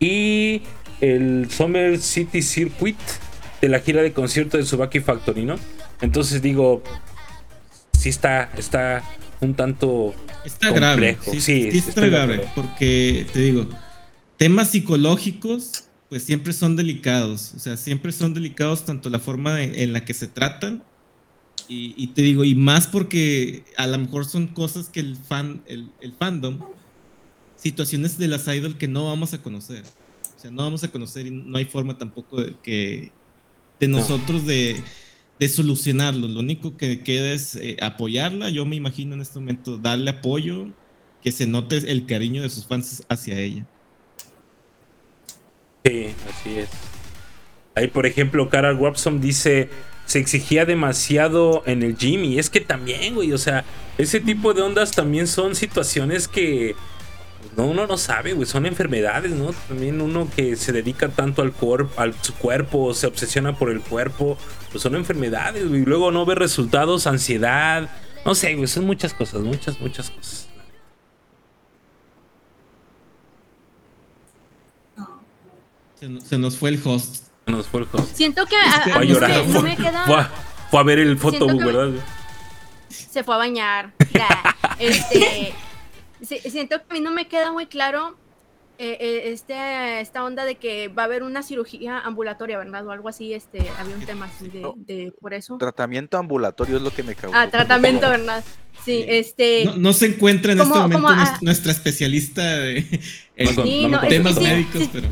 y 0.00 0.62
el 1.00 1.48
Summer 1.50 1.98
City 1.98 2.42
Circuit 2.42 2.98
de 3.60 3.68
la 3.68 3.78
gira 3.80 4.02
de 4.02 4.12
concierto 4.12 4.56
de 4.56 4.64
Tsubaki 4.64 4.98
Factory, 5.00 5.44
¿no? 5.44 5.54
Entonces 6.00 6.42
digo, 6.42 6.82
sí 7.98 8.08
está, 8.08 8.50
está 8.58 9.02
un 9.40 9.54
tanto... 9.54 10.12
Está 10.44 10.70
grave. 10.72 11.16
Sí, 11.38 11.70
está, 11.76 12.04
grave, 12.06 12.42
porque 12.54 13.26
te 13.32 13.38
digo 13.40 13.66
temas 14.36 14.68
psicológicos, 14.70 15.84
pues 16.08 16.22
siempre 16.22 16.52
son 16.52 16.76
delicados, 16.76 17.52
o 17.54 17.58
sea, 17.58 17.76
siempre 17.76 18.12
son 18.12 18.34
delicados 18.34 18.84
tanto 18.84 19.10
la 19.10 19.18
forma 19.18 19.62
en 19.62 19.92
la 19.92 20.04
que 20.04 20.14
se 20.14 20.26
tratan, 20.26 20.82
y, 21.68 22.06
te 22.08 22.22
digo, 22.22 22.44
y 22.44 22.54
más 22.54 22.86
porque 22.86 23.64
a 23.76 23.88
lo 23.88 23.98
mejor 23.98 24.24
son 24.24 24.46
cosas 24.46 24.88
que 24.88 25.00
el, 25.00 25.16
fan, 25.16 25.64
el, 25.66 25.90
fandom, 26.16 26.60
situaciones 27.56 28.18
de 28.18 28.28
las 28.28 28.46
idol 28.46 28.78
que 28.78 28.86
no 28.86 29.06
vamos 29.06 29.34
a 29.34 29.42
conocer, 29.42 29.82
o 30.36 30.38
sea, 30.38 30.52
no 30.52 30.62
vamos 30.62 30.84
a 30.84 30.92
conocer 30.92 31.26
y 31.26 31.32
no 31.32 31.58
hay 31.58 31.64
forma 31.64 31.98
tampoco 31.98 32.40
de, 32.40 32.54
que, 32.62 33.10
de 33.80 33.88
nosotros 33.88 34.46
de, 34.46 34.80
solucionarlo, 35.52 36.28
lo 36.28 36.38
único 36.38 36.76
que 36.76 37.00
queda 37.00 37.32
es 37.32 37.56
eh, 37.56 37.76
apoyarla, 37.82 38.48
yo 38.50 38.64
me 38.64 38.76
imagino 38.76 39.14
en 39.14 39.22
este 39.22 39.40
momento 39.40 39.76
darle 39.76 40.10
apoyo, 40.10 40.68
que 41.20 41.32
se 41.32 41.48
note 41.48 41.78
el 41.90 42.06
cariño 42.06 42.42
de 42.42 42.50
sus 42.50 42.64
fans 42.66 43.02
hacia 43.08 43.40
ella. 43.40 43.66
Sí, 45.86 46.08
así 46.28 46.58
es. 46.58 46.68
Ahí, 47.76 47.86
por 47.88 48.06
ejemplo, 48.06 48.48
Cara 48.48 48.74
Watson 48.74 49.20
dice, 49.20 49.68
se 50.06 50.18
exigía 50.18 50.64
demasiado 50.64 51.62
en 51.66 51.82
el 51.84 51.96
gym 51.96 52.24
y 52.24 52.38
es 52.40 52.50
que 52.50 52.60
también, 52.60 53.14
güey, 53.14 53.32
o 53.32 53.38
sea, 53.38 53.64
ese 53.98 54.18
tipo 54.20 54.52
de 54.54 54.62
ondas 54.62 54.90
también 54.92 55.26
son 55.28 55.54
situaciones 55.54 56.26
que 56.26 56.74
pues, 57.54 57.68
uno 57.68 57.86
no 57.86 57.98
sabe, 57.98 58.32
güey, 58.32 58.48
son 58.48 58.66
enfermedades, 58.66 59.30
¿no? 59.32 59.52
También 59.68 60.00
uno 60.00 60.28
que 60.34 60.56
se 60.56 60.72
dedica 60.72 61.08
tanto 61.10 61.40
al, 61.42 61.52
cuerpo, 61.52 62.00
al 62.00 62.14
su 62.20 62.34
cuerpo, 62.34 62.92
se 62.94 63.06
obsesiona 63.06 63.56
por 63.56 63.70
el 63.70 63.80
cuerpo, 63.80 64.36
pues 64.72 64.82
son 64.82 64.96
enfermedades, 64.96 65.68
güey, 65.68 65.82
y 65.82 65.84
luego 65.84 66.10
no 66.10 66.24
ve 66.26 66.34
resultados, 66.34 67.06
ansiedad, 67.06 67.88
no 68.24 68.34
sé, 68.34 68.54
güey, 68.56 68.66
son 68.68 68.86
muchas 68.86 69.12
cosas, 69.14 69.42
muchas, 69.42 69.78
muchas 69.80 70.10
cosas. 70.10 70.45
Se 76.24 76.38
nos 76.38 76.56
fue 76.56 76.70
el 76.70 76.80
host. 76.84 77.26
Se 77.46 77.52
nos 77.52 77.66
fue 77.66 77.82
el 77.82 77.88
host. 77.92 78.14
Siento 78.16 78.44
que 78.46 78.56
a, 78.56 78.98
mí 79.00 79.08
no 79.08 79.62
me 79.62 79.76
queda... 79.76 80.04
Fue 80.68 80.80
a, 80.80 80.82
ver 80.82 80.98
el 80.98 81.16
fotobook, 81.16 81.64
¿verdad? 81.64 81.90
Se 82.88 83.22
fue 83.22 83.34
a 83.34 83.38
bañar. 83.38 83.92
este, 84.78 85.52
siento 86.50 86.78
que 86.78 86.84
a 86.90 86.92
mí 86.94 87.00
no 87.00 87.12
me 87.12 87.28
queda 87.28 87.52
muy 87.52 87.66
claro 87.66 88.16
eh, 88.78 88.96
eh, 89.00 89.22
este, 89.32 90.00
esta 90.00 90.22
onda 90.24 90.44
de 90.44 90.56
que 90.56 90.88
va 90.88 91.04
a 91.04 91.06
haber 91.06 91.22
una 91.22 91.42
cirugía 91.42 92.00
ambulatoria, 92.00 92.58
¿verdad? 92.58 92.86
O 92.86 92.90
algo 92.90 93.08
así, 93.08 93.32
este, 93.32 93.60
había 93.78 93.94
un 93.94 94.02
tema 94.04 94.26
así 94.26 94.48
de, 94.50 95.12
por 95.20 95.32
eso. 95.34 95.56
Tratamiento 95.58 96.18
ambulatorio 96.18 96.76
es 96.76 96.82
lo 96.82 96.92
que 96.92 97.02
me 97.04 97.14
causó. 97.14 97.34
Ah, 97.36 97.48
tratamiento, 97.48 98.08
¿verdad? 98.10 98.44
Sí, 98.84 99.04
este... 99.08 99.70
No, 99.76 99.92
se 99.92 100.06
encuentra 100.06 100.52
en 100.52 100.60
este 100.60 100.74
momento 100.78 101.06
ah? 101.08 101.38
nuestra 101.42 101.72
especialista 101.72 102.42
de, 102.56 103.00
temas 104.08 104.36
médicos, 104.40 104.88
pero 104.92 105.08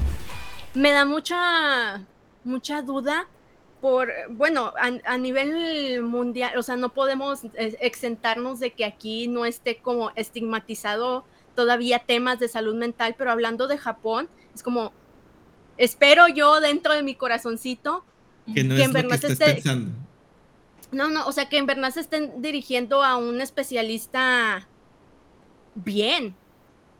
me 0.74 0.90
da 0.90 1.04
mucha, 1.04 2.02
mucha 2.44 2.82
duda 2.82 3.26
por, 3.80 4.08
bueno, 4.30 4.72
a, 4.78 5.18
nivel 5.18 6.02
mundial, 6.02 6.56
o 6.56 6.62
sea, 6.62 6.76
no 6.76 6.88
podemos 6.94 7.44
eh, 7.54 7.76
exentarnos 7.80 8.58
de 8.58 8.72
que 8.72 8.84
aquí 8.84 9.28
no 9.28 9.44
esté 9.44 9.76
como 9.78 10.10
estigmatizado 10.16 11.24
todavía 11.54 11.98
temas 11.98 12.38
de 12.38 12.48
salud 12.48 12.74
mental, 12.74 13.14
pero 13.18 13.30
hablando 13.30 13.66
de 13.66 13.76
Japón, 13.76 14.28
es 14.54 14.62
como, 14.62 14.92
espero 15.76 16.28
yo 16.28 16.60
dentro 16.60 16.94
de 16.94 17.02
mi 17.02 17.14
corazoncito 17.14 18.04
que, 18.54 18.64
no 18.64 18.74
en 18.74 19.94
No, 20.92 21.08
no, 21.10 21.26
o 21.26 21.32
sea, 21.32 21.48
que 21.50 21.58
en 21.58 21.66
verdad 21.66 21.90
se 21.90 22.00
estén 22.00 22.40
dirigiendo 22.40 23.02
a 23.02 23.16
un 23.18 23.40
especialista 23.42 24.66
bien, 25.74 26.34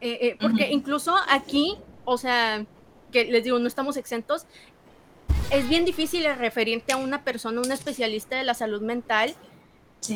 eh, 0.03 0.19
eh, 0.21 0.37
porque 0.39 0.71
incluso 0.71 1.17
aquí, 1.31 1.79
o 2.05 2.19
sea, 2.19 2.67
que 3.15 3.25
les 3.25 3.45
digo, 3.45 3.59
no 3.61 3.69
estamos 3.69 3.97
exentos, 3.97 4.45
es 5.51 5.69
bien 5.69 5.85
difícil 5.85 6.25
referirte 6.37 6.93
a 6.93 6.97
una 6.97 7.23
persona, 7.23 7.61
un 7.61 7.71
especialista 7.71 8.37
de 8.37 8.43
la 8.43 8.55
salud 8.55 8.83
mental, 8.83 9.35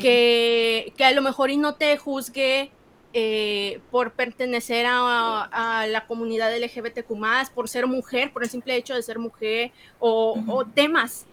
que, 0.02 0.92
a 1.02 1.12
lo 1.12 1.22
mejor 1.22 1.48
y 1.50 1.56
no 1.56 1.76
te 1.76 1.96
juzgue 1.96 2.70
eh, 3.14 3.80
por 3.92 4.12
pertenecer 4.12 4.84
a, 4.86 5.86
la 5.88 6.06
comunidad 6.08 6.52
LGBTQ, 6.58 7.10
por 7.54 7.68
ser 7.68 7.86
mujer, 7.86 8.32
por 8.32 8.42
el 8.42 8.50
simple 8.50 8.74
hecho 8.74 8.94
de 8.96 9.02
ser 9.02 9.18
mujer, 9.20 9.70
o, 10.00 10.36
temas. 10.74 11.24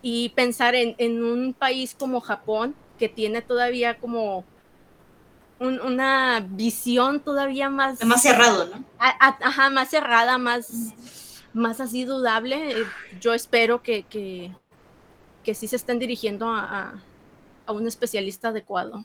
Y 0.00 0.30
pensar 0.30 0.74
en, 0.74 0.94
en, 0.98 1.22
un 1.22 1.52
país 1.52 1.94
como 1.96 2.20
Japón, 2.20 2.74
que 2.98 3.08
tiene 3.08 3.40
todavía 3.42 3.98
como 3.98 4.44
una 5.62 6.40
visión 6.40 7.20
todavía 7.20 7.70
más... 7.70 8.04
Más 8.04 8.22
cerrado, 8.22 8.68
ajá, 8.98 9.70
más 9.70 9.90
cerrada, 9.90 10.38
más, 10.38 10.68
más 11.52 11.80
así 11.80 12.04
dudable. 12.04 12.74
Yo 13.20 13.32
espero 13.32 13.82
que, 13.82 14.02
que, 15.44 15.54
sí 15.54 15.68
se 15.68 15.76
estén 15.76 15.98
dirigiendo 15.98 16.48
a, 16.48 16.94
a 17.66 17.72
un 17.72 17.86
especialista 17.86 18.48
adecuado. 18.48 19.04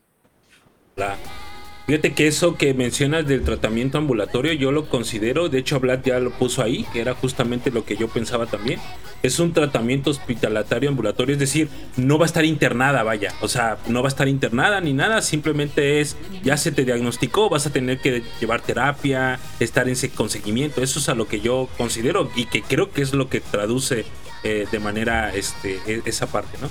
Fíjate 1.88 2.14
que 2.14 2.28
eso 2.28 2.56
que 2.58 2.74
mencionas 2.74 3.26
del 3.28 3.44
tratamiento 3.44 3.98
ambulatorio, 3.98 4.52
yo 4.52 4.74
lo 4.74 4.90
considero, 4.90 5.48
de 5.48 5.60
hecho 5.60 5.80
Vlad 5.80 6.02
ya 6.04 6.20
lo 6.20 6.32
puso 6.32 6.62
ahí, 6.62 6.86
que 6.92 7.00
era 7.00 7.14
justamente 7.14 7.72
lo 7.72 7.86
que 7.86 7.96
yo 7.96 8.10
pensaba 8.10 8.46
también. 8.46 8.78
Es 9.24 9.40
un 9.40 9.54
tratamiento 9.54 10.10
hospitalatario 10.10 10.90
ambulatorio, 10.90 11.32
es 11.32 11.40
decir, 11.40 11.70
no 11.96 12.18
va 12.20 12.26
a 12.26 12.28
estar 12.28 12.44
internada, 12.44 13.04
vaya. 13.04 13.34
O 13.40 13.48
sea, 13.48 13.78
no 13.88 14.02
va 14.02 14.10
a 14.10 14.12
estar 14.12 14.28
internada 14.28 14.82
ni 14.82 14.92
nada, 14.92 15.22
simplemente 15.22 16.02
es, 16.02 16.18
ya 16.44 16.58
se 16.58 16.74
te 16.74 16.84
diagnosticó, 16.84 17.50
vas 17.50 17.68
a 17.68 17.72
tener 17.72 18.00
que 18.00 18.22
llevar 18.42 18.60
terapia, 18.60 19.40
estar 19.62 19.88
en 19.88 19.94
ese 19.94 20.10
conseguimiento. 20.10 20.84
Eso 20.84 21.00
es 21.00 21.08
a 21.08 21.16
lo 21.16 21.30
que 21.30 21.40
yo 21.40 21.70
considero 21.78 22.30
y 22.36 22.48
que 22.48 22.64
creo 22.64 22.92
que 22.92 23.02
es 23.02 23.14
lo 23.14 23.30
que 23.30 23.40
traduce 23.40 24.04
eh, 24.44 24.66
de 24.70 24.80
manera 24.80 25.34
este, 25.34 25.80
e, 25.88 26.02
esa 26.06 26.28
parte, 26.28 26.58
¿no? 26.62 26.70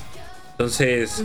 Entonces 0.50 1.24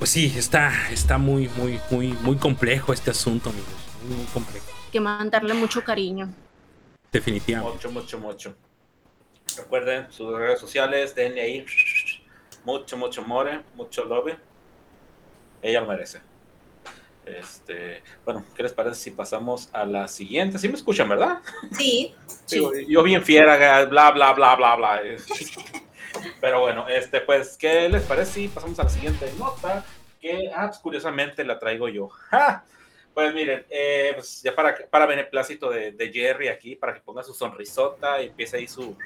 pues 0.00 0.12
sí, 0.12 0.32
está, 0.34 0.72
está 0.90 1.18
muy, 1.18 1.48
muy, 1.58 1.78
muy, 1.90 2.06
muy 2.22 2.36
complejo 2.36 2.94
este 2.94 3.10
asunto, 3.10 3.50
amigos. 3.50 3.68
Muy, 4.16 4.24
complejo. 4.32 4.64
que 4.90 4.98
mandarle 4.98 5.52
mucho 5.52 5.84
cariño. 5.84 6.26
Definitivamente. 7.12 7.86
Mucho, 7.88 8.18
mucho, 8.18 8.18
mucho. 8.18 8.56
Recuerden 9.58 10.10
sus 10.10 10.34
redes 10.38 10.58
sociales, 10.58 11.14
denle 11.14 11.42
ahí 11.42 11.66
mucho, 12.64 12.96
mucho 12.96 13.20
more, 13.22 13.60
mucho 13.74 14.02
love. 14.06 14.36
Ella 15.60 15.82
lo 15.82 15.86
merece. 15.88 16.22
Este, 17.26 18.02
bueno, 18.24 18.42
¿qué 18.54 18.62
les 18.62 18.72
parece 18.72 18.94
si 18.96 19.10
pasamos 19.10 19.68
a 19.70 19.84
la 19.84 20.08
siguiente? 20.08 20.58
¿Sí 20.58 20.66
me 20.70 20.76
escuchan, 20.76 21.10
verdad? 21.10 21.40
Sí. 21.72 22.14
Yo 22.88 23.02
bien 23.02 23.22
fiera, 23.22 23.84
bla, 23.84 24.12
bla, 24.12 24.32
bla, 24.32 24.56
bla, 24.56 24.76
bla. 24.76 25.00
Pero 26.40 26.60
bueno, 26.60 26.88
este, 26.88 27.20
pues, 27.20 27.56
¿qué 27.56 27.88
les 27.88 28.02
parece 28.02 28.32
si 28.32 28.48
pasamos 28.48 28.78
a 28.80 28.84
la 28.84 28.90
siguiente 28.90 29.30
nota? 29.38 29.84
Que, 30.20 30.50
curiosamente 30.82 31.44
la 31.44 31.58
traigo 31.58 31.88
yo. 31.88 32.10
Pues 33.14 33.34
miren, 33.34 33.64
pues, 34.14 34.42
ya 34.42 34.54
para, 34.54 34.76
para 34.88 35.06
beneplácito 35.06 35.70
de, 35.70 35.92
de, 35.92 36.12
Jerry 36.12 36.48
aquí, 36.48 36.76
para 36.76 36.94
que 36.94 37.00
ponga 37.00 37.22
su 37.22 37.34
sonrisota 37.34 38.20
y 38.22 38.26
empiece 38.26 38.56
ahí 38.58 38.66
su. 38.68 38.96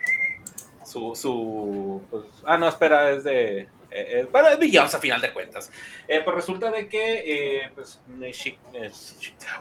su, 0.84 1.14
su 1.14 2.02
pues, 2.10 2.24
ah, 2.44 2.58
no, 2.58 2.68
espera, 2.68 3.10
es 3.12 3.24
de. 3.24 3.68
bueno, 4.30 4.48
es 4.48 4.58
Beyoncé 4.58 4.96
a 4.96 5.00
final 5.00 5.20
de 5.20 5.32
cuentas. 5.32 5.70
pues 6.06 6.36
resulta 6.36 6.70
de 6.70 6.88
que, 6.88 7.70
pues, 7.74 8.00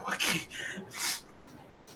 aquí 0.06 0.46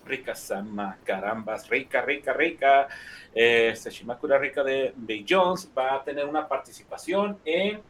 rica 0.09 0.35
sama, 0.35 0.97
carambas, 1.05 1.69
rica, 1.69 2.01
rica, 2.01 2.33
rica. 2.33 2.87
Eh, 3.33 3.73
Shimakura 3.75 4.39
Rica 4.39 4.63
de 4.63 4.91
Bay 4.95 5.23
Jones 5.27 5.69
va 5.77 5.95
a 5.95 6.03
tener 6.03 6.25
una 6.25 6.47
participación 6.47 7.37
en 7.45 7.81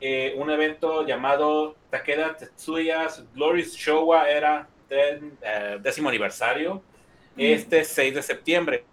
eh, 0.00 0.34
un 0.36 0.50
evento 0.50 1.04
llamado 1.04 1.74
Takeda 1.90 2.36
Tetsuya's 2.36 3.24
Glory 3.34 3.62
Showa 3.64 4.30
era 4.30 4.68
eh, 4.88 5.78
décimo 5.80 6.08
aniversario, 6.08 6.82
este 7.36 7.84
6 7.84 8.14
de 8.14 8.22
septiembre. 8.22 8.84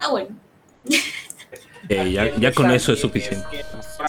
Ah, 0.00 0.08
bueno. 0.10 0.30
Eh, 1.88 2.12
ya, 2.38 2.52
con 2.52 2.70
eso 2.70 2.92
es 2.92 3.00
suficiente. 3.00 3.46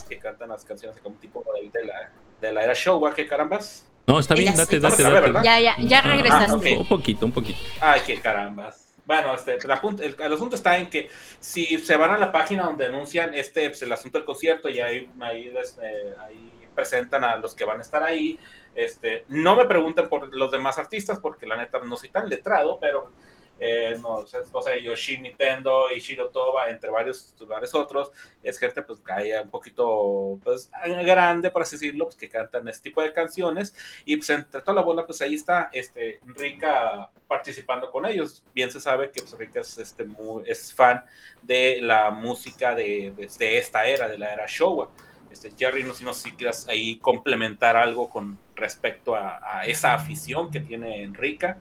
que, 0.07 0.17
cantan 0.19 0.49
las 0.49 0.63
canciones 0.65 0.95
de 1.01 1.85
la, 1.85 2.11
de 2.41 2.53
la 2.53 2.63
era 2.63 2.73
Showa, 2.73 3.13
que 3.13 3.27
carambas. 3.27 3.85
No, 4.09 4.19
está 4.19 4.33
bien, 4.33 4.55
date, 4.55 4.79
date, 4.79 5.03
date. 5.03 5.33
Ya, 5.43 5.59
ya, 5.59 5.75
ya 5.79 5.99
ah, 5.99 6.01
regresaste. 6.01 6.73
Un 6.77 6.87
poquito, 6.87 7.27
un 7.27 7.31
poquito. 7.31 7.59
Ay, 7.79 8.01
qué 8.07 8.19
carambas. 8.19 8.87
Bueno, 9.05 9.35
este, 9.35 9.59
el, 9.63 9.69
asunto 10.31 10.55
está 10.55 10.79
en 10.79 10.89
que 10.89 11.11
si 11.39 11.77
se 11.77 11.95
van 11.95 12.09
a 12.09 12.17
la 12.17 12.31
página 12.31 12.63
donde 12.63 12.87
anuncian 12.87 13.35
este, 13.35 13.69
pues, 13.69 13.83
el 13.83 13.91
asunto 13.93 14.17
del 14.17 14.25
concierto 14.25 14.67
y 14.67 14.79
ahí, 14.79 15.07
pues, 15.51 15.77
eh, 15.83 16.15
ahí, 16.25 16.51
presentan 16.73 17.23
a 17.23 17.35
los 17.35 17.53
que 17.53 17.65
van 17.65 17.77
a 17.77 17.81
estar 17.83 18.01
ahí, 18.01 18.39
este, 18.73 19.25
no 19.27 19.55
me 19.55 19.65
pregunten 19.65 20.09
por 20.09 20.35
los 20.35 20.49
demás 20.49 20.79
artistas 20.79 21.19
porque 21.19 21.45
la 21.45 21.55
neta 21.57 21.77
no 21.77 21.95
soy 21.95 22.09
tan 22.09 22.27
letrado, 22.27 22.79
pero 22.81 23.11
eh, 23.59 23.97
no, 24.01 24.23
o 24.51 24.61
sea, 24.61 24.77
Yoshi 24.81 25.17
Nintendo, 25.17 25.91
y 25.93 25.99
Shiro 25.99 26.29
Toba, 26.29 26.69
entre 26.69 26.89
varios, 26.89 27.33
lugares 27.39 27.75
otros, 27.75 28.11
es 28.41 28.57
gente 28.57 28.81
pues 28.81 28.99
caía 29.01 29.41
un 29.41 29.49
poquito 29.49 30.39
pues 30.43 30.69
grande, 31.05 31.51
por 31.51 31.63
así 31.63 31.75
decirlo, 31.75 32.05
pues 32.05 32.15
que 32.15 32.29
cantan 32.29 32.67
este 32.69 32.89
tipo 32.89 33.01
de 33.01 33.11
canciones 33.11 33.75
y 34.05 34.15
pues 34.15 34.29
entre 34.29 34.61
toda 34.61 34.75
la 34.75 34.81
bola 34.81 35.05
pues 35.05 35.21
ahí 35.21 35.35
está 35.35 35.69
este 35.73 36.19
Rica 36.25 37.09
participando 37.27 37.91
con 37.91 38.05
ellos. 38.05 38.43
Bien 38.55 38.71
se 38.71 38.79
sabe 38.79 39.11
que 39.11 39.21
pues, 39.21 39.37
Rica 39.37 39.59
es, 39.59 39.77
este, 39.77 40.05
muy, 40.05 40.43
es 40.49 40.73
fan 40.73 41.03
de 41.41 41.79
la 41.81 42.09
música 42.11 42.73
de, 42.75 43.13
esta 43.39 43.85
era, 43.85 44.07
de 44.07 44.17
la 44.17 44.33
era 44.33 44.45
Showa. 44.47 44.89
Este, 45.29 45.51
Jerry, 45.55 45.83
no, 45.83 45.93
no 46.01 46.13
sé 46.13 46.29
si 46.29 46.35
quieras 46.35 46.67
ahí 46.69 46.97
complementar 46.97 47.75
algo 47.75 48.09
con 48.09 48.39
respecto 48.55 49.15
a, 49.15 49.63
esa 49.67 49.93
afición 49.93 50.49
que 50.49 50.59
tiene 50.59 51.03
Enrica 51.03 51.57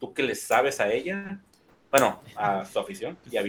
tú 0.00 0.12
qué 0.14 0.22
le 0.22 0.34
sabes 0.34 0.80
a 0.80 0.90
ella, 0.92 1.40
bueno, 1.90 2.20
a 2.36 2.64
su 2.64 2.78
afición 2.78 3.16
y 3.30 3.36
a 3.36 3.44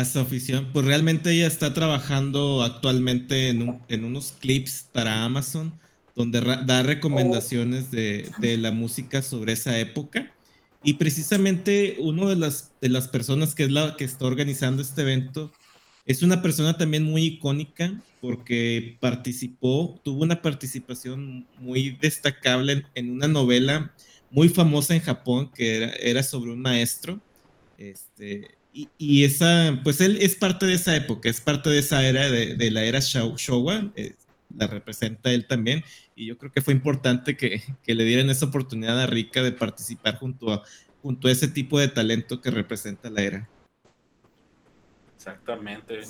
A 0.00 0.04
su 0.04 0.18
afición, 0.18 0.70
pues 0.72 0.84
realmente 0.84 1.32
ella 1.32 1.46
está 1.46 1.72
trabajando 1.74 2.62
actualmente 2.62 3.50
en, 3.50 4.04
unos 4.04 4.32
clips 4.40 4.88
para 4.92 5.24
Amazon, 5.24 5.78
donde 6.16 6.40
da 6.40 6.82
recomendaciones 6.82 7.90
de, 7.90 8.30
la 8.58 8.72
música 8.72 9.22
sobre 9.22 9.52
esa 9.52 9.78
época. 9.78 10.32
Y 10.86 10.94
precisamente 10.94 11.96
una 11.98 12.28
de 12.28 12.36
las, 12.36 12.72
de 12.82 12.90
las 12.90 13.08
personas 13.08 13.54
que 13.54 13.64
es 13.64 13.70
la 13.70 13.96
que 13.96 14.04
está 14.04 14.26
organizando 14.26 14.82
este 14.82 15.00
evento 15.00 15.50
es 16.04 16.22
una 16.22 16.42
persona 16.42 16.76
también 16.76 17.04
muy 17.04 17.22
icónica 17.24 17.94
porque 18.20 18.98
participó, 19.00 19.98
tuvo 20.04 20.22
una 20.22 20.42
participación 20.42 21.46
muy 21.58 21.96
destacable 22.02 22.84
en 22.94 23.12
una 23.12 23.26
novela 23.28 23.94
muy 24.34 24.48
famosa 24.48 24.94
en 24.94 25.00
Japón 25.00 25.48
que 25.54 25.90
era, 26.00 26.22
sobre 26.24 26.50
un 26.50 26.60
maestro. 26.60 27.20
Este, 27.78 28.48
y, 28.72 29.24
esa, 29.24 29.78
pues 29.84 30.00
él 30.00 30.18
es 30.20 30.34
parte 30.34 30.66
de 30.66 30.74
esa 30.74 30.96
época, 30.96 31.30
es 31.30 31.40
parte 31.40 31.70
de 31.70 31.78
esa 31.78 32.04
era, 32.06 32.28
de, 32.28 32.70
la 32.72 32.82
era 32.82 32.98
Showa, 32.98 33.92
eh, 33.94 34.14
la 34.56 34.66
representa 34.66 35.30
él 35.30 35.46
también. 35.46 35.84
Y 36.16 36.26
yo 36.26 36.36
creo 36.36 36.50
que 36.50 36.60
fue 36.60 36.74
importante 36.74 37.36
que, 37.36 37.62
le 37.86 38.04
dieran 38.04 38.28
esa 38.30 38.46
oportunidad 38.46 39.00
a 39.00 39.06
rica 39.06 39.40
de 39.40 39.52
participar 39.52 40.16
junto 40.18 40.50
a, 40.52 40.64
junto 41.00 41.28
a 41.28 41.30
ese 41.30 41.46
tipo 41.46 41.78
de 41.78 41.86
talento 41.86 42.40
que 42.40 42.50
representa 42.50 43.10
la 43.10 43.22
era. 43.22 43.48
Exactamente. 45.14 46.00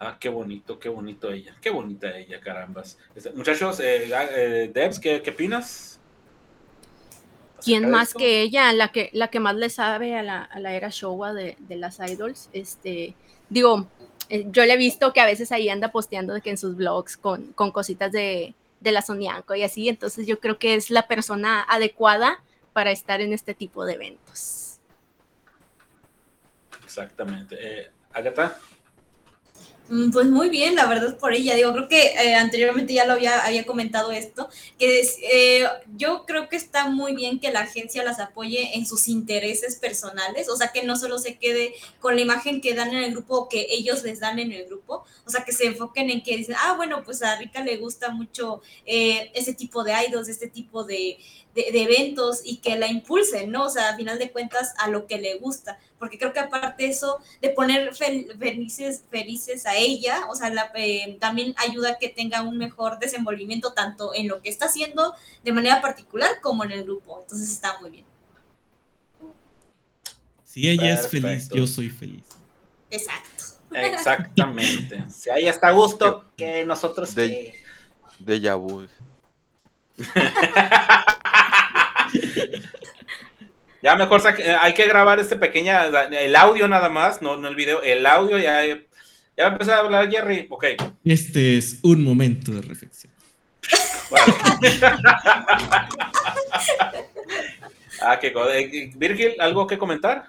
Ah, 0.00 0.16
qué 0.20 0.28
bonito, 0.28 0.76
qué 0.80 0.88
bonito 0.88 1.30
ella. 1.30 1.54
Qué 1.62 1.70
bonita 1.70 2.18
ella, 2.18 2.40
carambas. 2.40 2.98
Este, 3.14 3.30
muchachos, 3.30 3.78
eh, 3.78 4.10
ah, 4.12 4.26
eh, 4.34 4.70
Debs, 4.74 4.98
¿qué, 4.98 5.22
¿qué 5.22 5.30
opinas? 5.30 6.00
¿Quién 7.64 7.90
más 7.90 8.12
que 8.12 8.42
ella, 8.42 8.72
la 8.74 8.92
que, 8.92 9.08
la 9.14 9.28
que 9.28 9.40
más 9.40 9.54
le 9.56 9.70
sabe 9.70 10.18
a 10.18 10.22
la, 10.22 10.50
era 10.76 10.90
Showa 10.90 11.32
de, 11.32 11.56
las 11.70 11.98
idols? 11.98 12.50
Este, 12.52 13.14
digo, 13.48 13.88
eh, 14.28 14.44
yo 14.50 14.66
le 14.66 14.74
he 14.74 14.76
visto 14.76 15.14
que 15.14 15.22
a 15.22 15.24
veces 15.24 15.50
ahí 15.50 15.70
anda 15.70 15.90
posteando 15.90 16.34
de 16.34 16.42
que 16.42 16.50
en 16.50 16.58
sus 16.58 16.76
blogs 16.76 17.16
con, 17.16 17.54
con 17.54 17.70
cositas 17.72 18.12
de, 18.12 18.54
de 18.80 18.92
la 18.92 19.00
Sonianco 19.00 19.54
y 19.54 19.62
así, 19.62 19.88
entonces 19.88 20.26
yo 20.26 20.40
creo 20.40 20.58
que 20.58 20.74
es 20.74 20.90
la 20.90 21.08
persona 21.08 21.62
adecuada 21.62 22.42
para 22.74 22.90
estar 22.90 23.22
en 23.22 23.32
este 23.32 23.54
tipo 23.54 23.86
de 23.86 23.94
eventos. 23.94 24.78
Exactamente. 26.84 27.56
Eh, 27.58 27.90
Agatha. 28.12 28.58
Mm, 29.88 30.12
pues 30.12 30.26
muy 30.28 30.48
bien, 30.48 30.74
la 30.74 30.86
verdad 30.86 31.18
por 31.18 31.34
ella. 31.34 31.54
Digo, 31.56 31.72
creo 31.72 31.88
que 31.88 32.06
eh, 32.14 32.34
anteriormente 32.34 32.94
ya 32.94 33.04
lo 33.04 33.12
había, 33.12 33.40
había 33.44 33.66
comentado 33.66 34.12
esto, 34.12 34.48
que 34.78 35.02
eh, 35.30 35.66
yo 35.96 36.24
creo 36.26 36.48
que 36.48 36.56
está 36.56 36.88
muy 36.88 37.14
bien 37.14 37.38
que 37.38 37.50
la 37.52 37.60
agencia 37.60 38.02
las 38.02 38.18
apoye 38.18 38.76
en 38.76 38.86
sus 38.86 39.08
intereses 39.08 39.76
personales, 39.76 40.48
o 40.48 40.56
sea, 40.56 40.68
que 40.72 40.84
no 40.84 40.96
solo 40.96 41.18
se 41.18 41.36
quede 41.38 41.74
con 42.00 42.14
la 42.16 42.22
imagen 42.22 42.60
que 42.62 42.74
dan 42.74 42.88
en 42.90 43.02
el 43.04 43.10
grupo 43.12 43.36
o 43.36 43.48
que 43.48 43.66
ellos 43.70 44.02
les 44.04 44.20
dan 44.20 44.38
en 44.38 44.52
el 44.52 44.64
grupo, 44.66 45.04
o 45.26 45.30
sea, 45.30 45.44
que 45.44 45.52
se 45.52 45.66
enfoquen 45.66 46.08
en 46.10 46.22
que 46.22 46.36
dicen, 46.36 46.56
ah, 46.58 46.74
bueno, 46.76 47.02
pues 47.04 47.22
a 47.22 47.36
Rica 47.36 47.62
le 47.62 47.76
gusta 47.76 48.10
mucho 48.10 48.62
eh, 48.86 49.30
ese 49.34 49.52
tipo 49.54 49.84
de 49.84 49.92
idols, 50.08 50.28
este 50.28 50.48
tipo 50.48 50.84
de, 50.84 51.18
de, 51.54 51.68
eventos 51.82 52.40
y 52.44 52.56
que 52.58 52.76
la 52.76 52.88
impulsen, 52.88 53.50
¿no? 53.50 53.64
O 53.66 53.70
sea, 53.70 53.90
a 53.90 53.96
final 53.96 54.18
de 54.18 54.32
cuentas, 54.32 54.74
a 54.78 54.88
lo 54.88 55.06
que 55.06 55.18
le 55.18 55.36
gusta. 55.38 55.78
Porque 55.98 56.18
creo 56.18 56.32
que 56.32 56.40
aparte 56.40 56.86
eso 56.86 57.20
de 57.40 57.50
poner 57.50 57.94
felices, 57.94 59.02
a 59.66 59.76
ella, 59.76 60.22
o 60.28 60.34
sea, 60.34 60.50
la, 60.50 60.72
eh, 60.74 61.16
también 61.20 61.54
ayuda 61.56 61.92
a 61.92 61.98
que 61.98 62.08
tenga 62.08 62.42
un 62.42 62.58
mejor 62.58 62.98
desenvolvimiento 62.98 63.72
tanto 63.72 64.12
en 64.14 64.28
lo 64.28 64.42
que 64.42 64.48
está 64.50 64.66
haciendo 64.66 65.14
de 65.44 65.52
manera 65.52 65.80
particular 65.80 66.30
como 66.42 66.64
en 66.64 66.72
el 66.72 66.82
grupo. 66.84 67.20
Entonces 67.22 67.50
está 67.50 67.78
muy 67.80 67.90
bien. 67.90 68.04
Si 70.44 70.68
ella 70.68 70.94
es 70.94 71.08
feliz, 71.08 71.48
yo 71.50 71.66
soy 71.66 71.88
feliz. 71.88 72.24
Exacto. 72.90 73.30
Exactamente. 73.72 75.04
si 75.08 75.30
ahí 75.30 75.46
está 75.48 75.68
a 75.68 75.72
gusto, 75.72 76.26
que 76.36 76.64
nosotros... 76.64 77.14
De, 77.14 77.28
que... 77.28 77.64
de 78.18 78.88
ya 83.82 83.96
mejor 83.96 84.22
eh, 84.38 84.56
hay 84.60 84.72
que 84.72 84.86
grabar 84.88 85.18
este 85.20 85.36
pequeño 85.36 85.72
el 86.10 86.36
audio 86.36 86.68
nada 86.68 86.88
más, 86.88 87.20
no, 87.20 87.36
no 87.36 87.48
el 87.48 87.54
video, 87.56 87.82
el 87.82 88.04
audio 88.06 88.38
ya, 88.38 88.64
eh, 88.64 88.86
ya 89.36 89.48
empezó 89.48 89.74
a 89.74 89.78
hablar 89.78 90.10
Jerry, 90.10 90.46
ok. 90.48 90.64
Este 91.04 91.58
es 91.58 91.78
un 91.82 92.02
momento 92.04 92.52
de 92.52 92.62
reflexión. 92.62 93.12
Ah, 98.02 98.18
eh, 98.20 98.92
Virgil, 98.96 99.34
¿algo 99.38 99.66
que 99.66 99.78
comentar? 99.78 100.26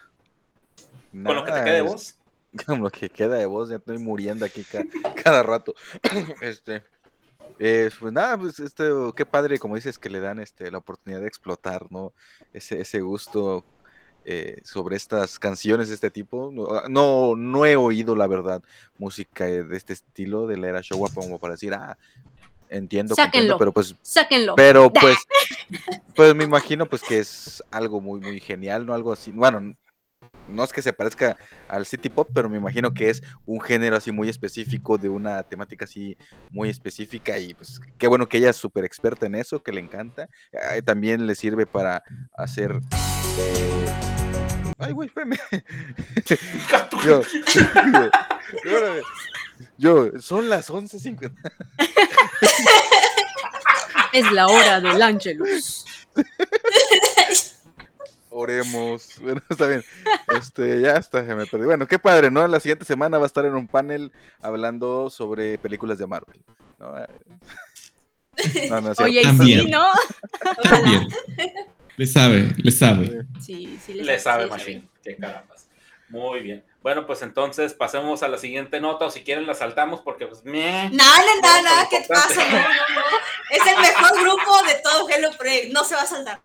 Con 1.12 1.36
lo 1.36 1.44
que 1.44 1.52
te 1.52 1.64
queda 1.64 1.74
de 1.74 1.82
voz. 1.82 2.16
Con 2.66 2.80
lo 2.82 2.90
que 2.90 3.10
queda 3.10 3.36
de 3.38 3.46
voz, 3.48 3.70
ya 3.70 3.78
estoy 3.78 3.98
muriendo 3.98 4.46
aquí 4.46 4.64
cada 5.22 5.44
rato. 5.44 5.74
este. 6.42 6.84
Eh, 7.58 7.90
pues 8.00 8.12
nada, 8.12 8.38
pues 8.38 8.56
qué 9.16 9.26
padre, 9.26 9.60
como 9.60 9.76
dices, 9.76 9.98
que 9.98 10.10
le 10.10 10.20
dan 10.20 10.40
este, 10.40 10.70
la 10.72 10.80
oportunidad 10.80 11.22
de 11.22 11.28
explotar, 11.28 11.90
¿no? 11.90 12.14
Ese, 12.54 12.82
ese 12.82 13.00
gusto 13.00 13.64
eh, 14.26 14.60
sobre 14.64 14.98
estas 14.98 15.40
canciones 15.40 15.88
de 15.88 15.96
este 15.96 16.12
tipo. 16.12 16.52
No, 16.52 16.68
ah, 16.72 16.86
no, 17.36 17.66
he 17.66 17.76
oído, 17.78 18.16
la 18.16 18.28
verdad, 18.28 18.62
música 18.98 19.48
eh, 19.48 19.64
de 19.64 19.78
este 19.78 19.94
estilo 19.94 20.48
de 20.48 20.58
la 20.58 20.68
era 20.68 20.82
Showa 20.82 21.10
como 21.14 21.40
para 21.40 21.54
decir, 21.54 21.74
ah, 21.74 21.98
entiendo, 22.68 23.16
sáquenlo, 23.16 23.58
pero 23.58 23.72
pues, 23.72 23.96
sáquenlo. 24.02 24.56
Pero 24.56 24.92
pues, 24.94 25.16
pues 26.14 26.36
me 26.36 26.44
imagino 26.44 26.88
pues 26.90 27.02
que 27.04 27.20
es 27.20 27.64
algo 27.72 28.02
muy, 28.02 28.20
muy 28.20 28.42
genial, 28.42 28.86
¿no? 28.86 28.94
Algo 28.94 29.14
así, 29.14 29.32
bueno, 29.32 29.78
no 30.48 30.64
es 30.64 30.72
que 30.74 30.82
se 30.82 30.94
parezca 30.94 31.38
al 31.68 31.86
City 31.86 32.10
Pop, 32.10 32.30
pero 32.34 32.50
me 32.50 32.58
imagino 32.58 32.94
que 32.94 33.10
es 33.10 33.22
un 33.46 33.62
género 33.62 33.96
así 33.98 34.12
muy 34.12 34.30
específico, 34.30 34.98
de 34.98 35.10
una 35.10 35.44
temática 35.44 35.86
así 35.86 36.18
muy 36.52 36.70
específica. 36.70 37.38
Y 37.40 37.54
pues 37.54 37.80
qué 37.98 38.08
bueno 38.08 38.28
que 38.28 38.38
ella 38.38 38.50
es 38.52 38.56
súper 38.58 38.86
experta 38.86 39.26
en 39.26 39.36
eso, 39.36 39.62
que 39.62 39.72
le 39.72 39.82
encanta. 39.82 40.28
también 40.84 41.26
le 41.28 41.36
sirve 41.36 41.66
para 41.66 42.04
hacer. 42.38 42.80
Eh, 43.40 43.86
ay, 44.78 44.92
güey, 44.94 45.08
espérame. 45.08 45.38
yo, 47.04 47.22
yo, 49.78 50.20
son 50.20 50.50
las 50.50 50.70
11.50. 50.70 51.34
es 54.14 54.32
la 54.32 54.48
hora 54.48 54.82
del 54.82 55.02
Ángelus. 55.02 55.86
Oremos. 58.36 59.08
Bueno, 59.22 59.42
está 59.50 59.68
bien. 59.68 59.84
Este, 60.38 60.82
ya 60.82 60.96
está, 60.98 61.24
me 61.24 61.46
perdí. 61.46 61.66
Bueno, 61.66 61.88
qué 61.88 61.98
padre, 62.00 62.30
¿no? 62.30 62.46
La 62.50 62.60
siguiente 62.60 62.84
semana 62.84 63.18
va 63.18 63.24
a 63.24 63.28
estar 63.28 63.46
en 63.46 63.56
un 63.56 63.66
panel 63.70 64.12
hablando 64.42 65.10
sobre 65.10 65.58
películas 65.58 65.98
de 66.00 66.06
Marvel. 66.06 66.42
Oye, 69.00 69.22
y 69.22 69.24
sí, 69.38 69.66
¿no? 69.70 69.86
También. 70.64 71.08
Le 71.96 72.06
sabe, 72.06 72.54
le 72.58 72.70
sabe. 72.72 73.26
Sí, 73.40 73.80
sí, 73.82 73.94
le, 73.94 74.20
sabe, 74.20 74.48
Machine. 74.48 74.90
Qué 75.02 75.16
caramba, 75.16 75.56
Muy 76.10 76.42
bien. 76.42 76.62
Bueno, 76.86 77.08
pues 77.08 77.24
entonces 77.24 77.74
pasemos 77.74 78.22
a 78.22 78.28
la 78.28 78.38
siguiente 78.38 78.80
nota, 78.80 79.06
o 79.06 79.10
si 79.10 79.24
quieren 79.24 79.48
la 79.48 79.56
saltamos, 79.56 80.02
porque 80.02 80.28
pues 80.28 80.44
Nada, 80.46 80.88
No, 80.92 81.04
no, 81.04 81.62
no, 81.74 81.90
¿qué 81.90 82.06
pasa? 82.08 82.44
Es 83.50 83.66
el 83.66 83.78
mejor 83.82 84.22
grupo 84.22 84.56
de 84.68 84.76
todo 84.84 85.10
Hello 85.10 85.32
Project, 85.36 85.74
no 85.74 85.84
se 85.84 85.96
va 85.96 86.04
a 86.04 86.06
saltar. 86.06 86.42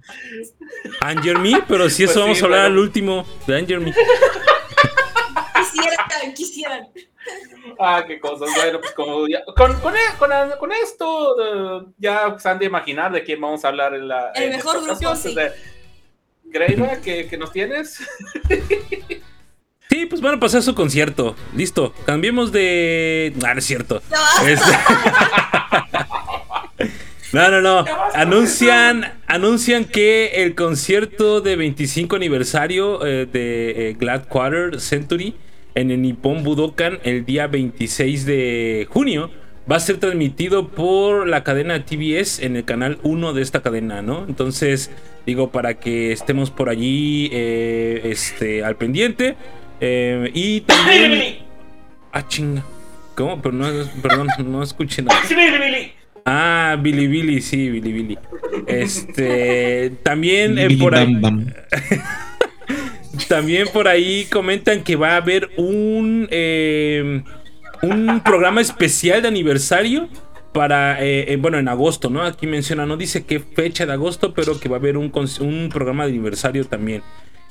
Anger 1.03 1.39
Me, 1.41 1.61
pero 1.69 1.91
si 1.91 2.05
pues 2.07 2.13
eso 2.13 2.21
vamos 2.23 2.41
a 2.41 2.45
hablar 2.47 2.61
al 2.61 2.79
último 2.79 3.27
de 3.47 3.59
Anger 3.59 3.81
Me. 3.81 3.93
Quisieran, 5.55 6.35
quisieran. 6.35 6.89
Ah, 7.79 8.05
qué 8.07 8.19
cosas. 8.19 8.49
Bueno, 8.57 8.81
pues 8.81 8.93
como 8.93 9.29
ya, 9.29 9.45
con, 9.45 9.79
con, 9.79 9.95
e, 9.95 10.01
con, 10.19 10.31
con, 10.59 10.73
esto 10.73 11.37
eh, 11.83 11.87
ya 11.99 12.23
se 12.25 12.31
pues, 12.31 12.47
han 12.47 12.59
de 12.59 12.65
imaginar 12.65 13.13
de 13.13 13.23
quién 13.25 13.43
vamos 13.43 13.63
a 13.67 13.69
hablar 13.69 13.93
en 13.95 14.09
la. 14.09 14.31
El 14.35 14.53
mejor 14.53 14.83
grupo, 14.83 14.99
pues, 15.03 15.19
sí. 15.21 15.35
De... 15.35 15.53
que 17.03 17.27
¿qué, 17.29 17.37
nos 17.37 17.53
tienes? 17.53 17.99
pues 20.07 20.21
van 20.21 20.35
a 20.35 20.41
pasar 20.41 20.63
su 20.63 20.75
concierto. 20.75 21.37
Listo. 21.57 21.93
Cambiemos 22.07 22.53
de. 22.53 23.33
Ah, 23.45 23.55
no 23.55 23.59
es 23.59 23.65
cierto. 23.67 24.03
Este. 24.47 24.71
No. 27.33 27.49
no, 27.49 27.61
no, 27.61 27.85
Anuncian, 28.15 29.13
anuncian 29.29 29.85
que 29.85 30.43
el 30.43 30.57
concierto 30.57 31.41
de 31.41 31.55
25 31.55 32.17
aniversario 32.17 33.07
eh, 33.07 33.25
de 33.27 33.91
eh, 33.91 33.93
Glad 33.97 34.27
Quarter 34.27 34.81
Century 34.81 35.35
en 35.77 35.93
el 35.93 36.03
Nippon 36.03 36.43
Budokan 36.43 36.99
el 37.05 37.25
día 37.25 37.47
26 37.47 38.27
de 38.27 38.89
junio 38.91 39.31
va 39.71 39.77
a 39.77 39.81
ser 39.81 39.99
transmitido 39.99 40.71
por 40.71 41.29
la 41.29 41.45
cadena 41.45 41.85
TBS 41.87 42.41
en 42.41 42.57
el 42.57 42.65
canal 42.65 42.99
1 43.05 43.33
de 43.35 43.43
esta 43.43 43.63
cadena, 43.63 44.03
¿no? 44.03 44.25
Entonces, 44.27 44.91
digo, 45.25 45.53
para 45.53 45.75
que 45.79 46.11
estemos 46.11 46.51
por 46.51 46.69
allí 46.69 47.31
eh, 47.33 48.09
este, 48.11 48.65
al 48.65 48.75
pendiente. 48.75 49.37
Eh, 49.81 50.31
y 50.35 50.61
también. 50.61 51.37
ah, 52.13 52.27
chinga. 52.29 52.63
¿Cómo? 53.17 53.41
perdón, 53.41 54.29
no 54.47 54.63
escuché 54.63 55.03
nada. 55.03 55.21
Ah, 56.27 56.77
Billy 56.79 57.07
Billy, 57.07 57.41
sí, 57.41 57.71
Billy 57.71 58.19
Este, 58.67 59.91
también 60.03 60.59
eh, 60.59 60.69
por 60.79 60.95
ahí. 60.95 61.19
también 63.29 63.67
por 63.73 63.89
ahí 63.89 64.27
comentan 64.31 64.85
que 64.85 64.97
va 64.97 65.13
a 65.13 65.17
haber 65.17 65.49
un 65.57 66.29
eh, 66.31 67.23
un 67.81 68.21
programa 68.21 68.61
especial 68.61 69.23
de 69.23 69.29
aniversario 69.29 70.09
para 70.53 70.99
bueno 71.39 71.59
en 71.59 71.69
agosto, 71.69 72.11
¿no? 72.11 72.23
Aquí 72.23 72.47
menciona 72.47 72.85
no 72.85 72.99
dice 72.99 73.25
qué 73.25 73.41
fecha 73.41 73.87
de 73.87 73.95
agosto, 73.95 74.35
pero 74.35 74.61
que 74.61 74.69
va 74.69 74.77
a 74.77 74.79
haber 74.79 74.99
un 74.99 75.11
un 75.41 75.69
programa 75.73 76.05
de 76.05 76.11
aniversario 76.11 76.67
también. 76.67 77.03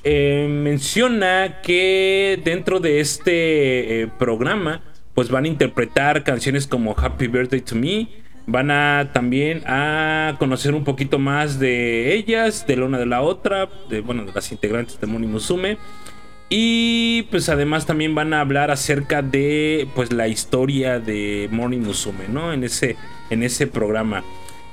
Eh, 0.04 0.48
menciona 0.50 1.60
que 1.62 2.40
dentro 2.46 2.80
de 2.80 3.02
este 3.02 4.02
eh, 4.04 4.08
programa, 4.18 4.82
pues 5.14 5.30
van 5.30 5.44
a 5.44 5.48
interpretar 5.50 6.24
canciones 6.24 6.68
como 6.68 6.96
Happy 6.98 7.28
Birthday 7.28 7.60
to 7.62 7.76
Me. 7.76 8.08
Van 8.48 8.72
a 8.72 9.12
también 9.14 9.62
a 9.68 10.36
conocer 10.40 10.74
un 10.74 10.84
poquito 10.86 11.20
más 11.20 11.60
de 11.60 12.16
ellas, 12.16 12.66
de 12.66 12.78
la 12.78 12.86
una 12.86 12.98
de 12.98 13.06
la 13.06 13.22
otra, 13.22 13.68
de, 13.90 14.00
bueno, 14.02 14.24
de 14.24 14.32
las 14.32 14.52
integrantes 14.54 15.00
de 15.02 15.06
Moni 15.06 15.28
Musume. 15.28 15.78
Y 16.52 17.24
pues 17.30 17.48
además 17.50 17.86
también 17.86 18.16
van 18.16 18.34
a 18.34 18.40
hablar 18.42 18.72
acerca 18.72 19.22
de 19.22 19.88
pues 19.96 20.12
la 20.14 20.28
historia 20.30 21.00
de 21.00 21.48
Morning 21.52 21.80
Musume, 21.82 22.28
¿no? 22.30 22.52
En 22.54 22.64
ese, 22.64 22.96
en 23.30 23.44
ese 23.44 23.68
programa. 23.68 24.24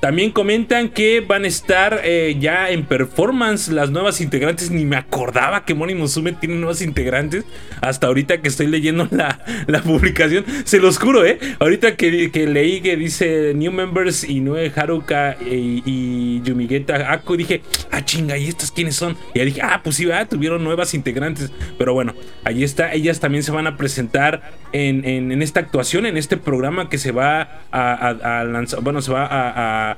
También 0.01 0.31
comentan 0.31 0.90
que 0.90 1.20
van 1.23 1.44
a 1.44 1.47
estar 1.48 2.02
eh, 2.05 2.36
ya 2.39 2.68
en 2.70 2.85
performance 2.85 3.68
las 3.68 3.90
nuevas 3.90 4.20
integrantes. 4.20 4.70
Ni 4.70 4.85
me 4.85 4.97
acordaba 4.97 5.64
que 5.64 5.74
Moni 5.74 5.94
Musume 5.94 6.32
tiene 6.32 6.56
nuevas 6.56 6.82
integrantes. 6.82 7.44
Hasta 7.81 8.06
ahorita 8.06 8.43
que 8.43 8.48
estoy 8.48 8.66
leyendo 8.66 9.09
la, 9.10 9.40
publicación. 9.85 10.44
Se 10.64 10.81
los 10.81 10.98
juro, 10.98 11.24
¿eh? 11.24 11.39
Ahorita 11.60 11.97
que, 11.97 12.10
leí 12.51 12.82
que 12.82 12.97
dice 12.98 13.52
New 13.55 13.73
Members 13.73 14.24
y 14.24 14.40
nueve 14.40 14.70
Haruka 14.77 15.36
y, 15.40 15.82
y 15.86 16.43
Yumigeta 16.43 17.10
Aku. 17.12 17.36
Dije, 17.36 17.62
ah, 17.90 18.05
chinga, 18.05 18.36
¿y 18.36 18.48
estos 18.48 18.70
quiénes 18.73 18.97
son? 18.97 19.16
Y 19.35 19.40
dije, 19.40 19.62
ah, 19.62 19.81
pues 19.82 19.97
sí, 19.97 20.10
ah, 20.10 20.27
tuvieron 20.28 20.62
nuevas 20.62 20.93
integrantes. 20.93 21.51
Pero 21.78 21.94
bueno, 21.94 22.14
ahí 22.44 22.64
está. 22.64 22.93
Ellas 22.93 23.18
también 23.18 23.43
se 23.43 23.51
van 23.51 23.66
a 23.66 23.78
presentar 23.78 24.43
en, 24.73 25.06
esta 25.40 25.60
actuación, 25.60 26.05
en 26.05 26.18
este 26.18 26.36
programa 26.36 26.90
que 26.90 26.98
se 26.98 27.12
va 27.12 27.62
a, 27.73 28.44
lanzar. 28.44 28.82
Bueno, 28.82 29.01
se 29.01 29.10
va 29.10 29.27
a 29.27 29.95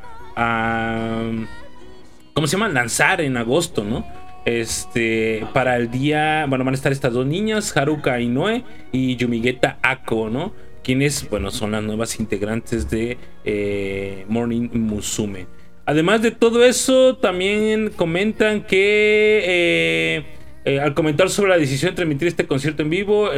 ¿Cómo 2.35 2.47
se 2.47 2.53
llama? 2.53 2.69
Lanzar 2.69 3.21
en 3.21 3.37
agosto, 3.37 3.83
¿no? 3.83 4.07
Este, 4.45 5.45
para 5.53 5.77
el 5.77 5.91
día, 5.91 6.47
bueno, 6.49 6.65
van 6.65 6.75
a 6.75 6.77
estar 6.77 6.93
estas 6.93 7.13
dos 7.13 7.27
niñas, 7.27 7.77
Haruka 7.77 8.21
Inoue 8.21 8.63
y 8.93 9.17
Yumigeta 9.17 9.79
Ako, 9.83 10.31
¿no? 10.31 10.53
Quienes, 10.85 11.29
bueno, 11.29 11.51
son 11.51 11.73
las 11.73 11.83
nuevas 11.83 12.21
integrantes 12.21 12.89
de 12.89 13.19
eh, 13.45 14.25
Morning 14.29 14.69
Musume. 14.73 15.47
Además 15.87 16.23
de 16.23 16.31
todo 16.31 16.65
eso, 16.65 17.17
también 17.17 17.91
comentan 17.97 18.63
que 18.63 19.43
eh, 19.45 20.25
eh, 20.65 20.81
al 20.81 20.95
comentar 20.95 21.31
sobre 21.31 21.51
la 21.51 21.59
decisión 21.59 21.91
de 21.93 21.97
transmitir 21.97 22.29
este 22.29 22.47
concierto 22.47 22.83
en 22.83 22.91
vivo, 22.91 23.29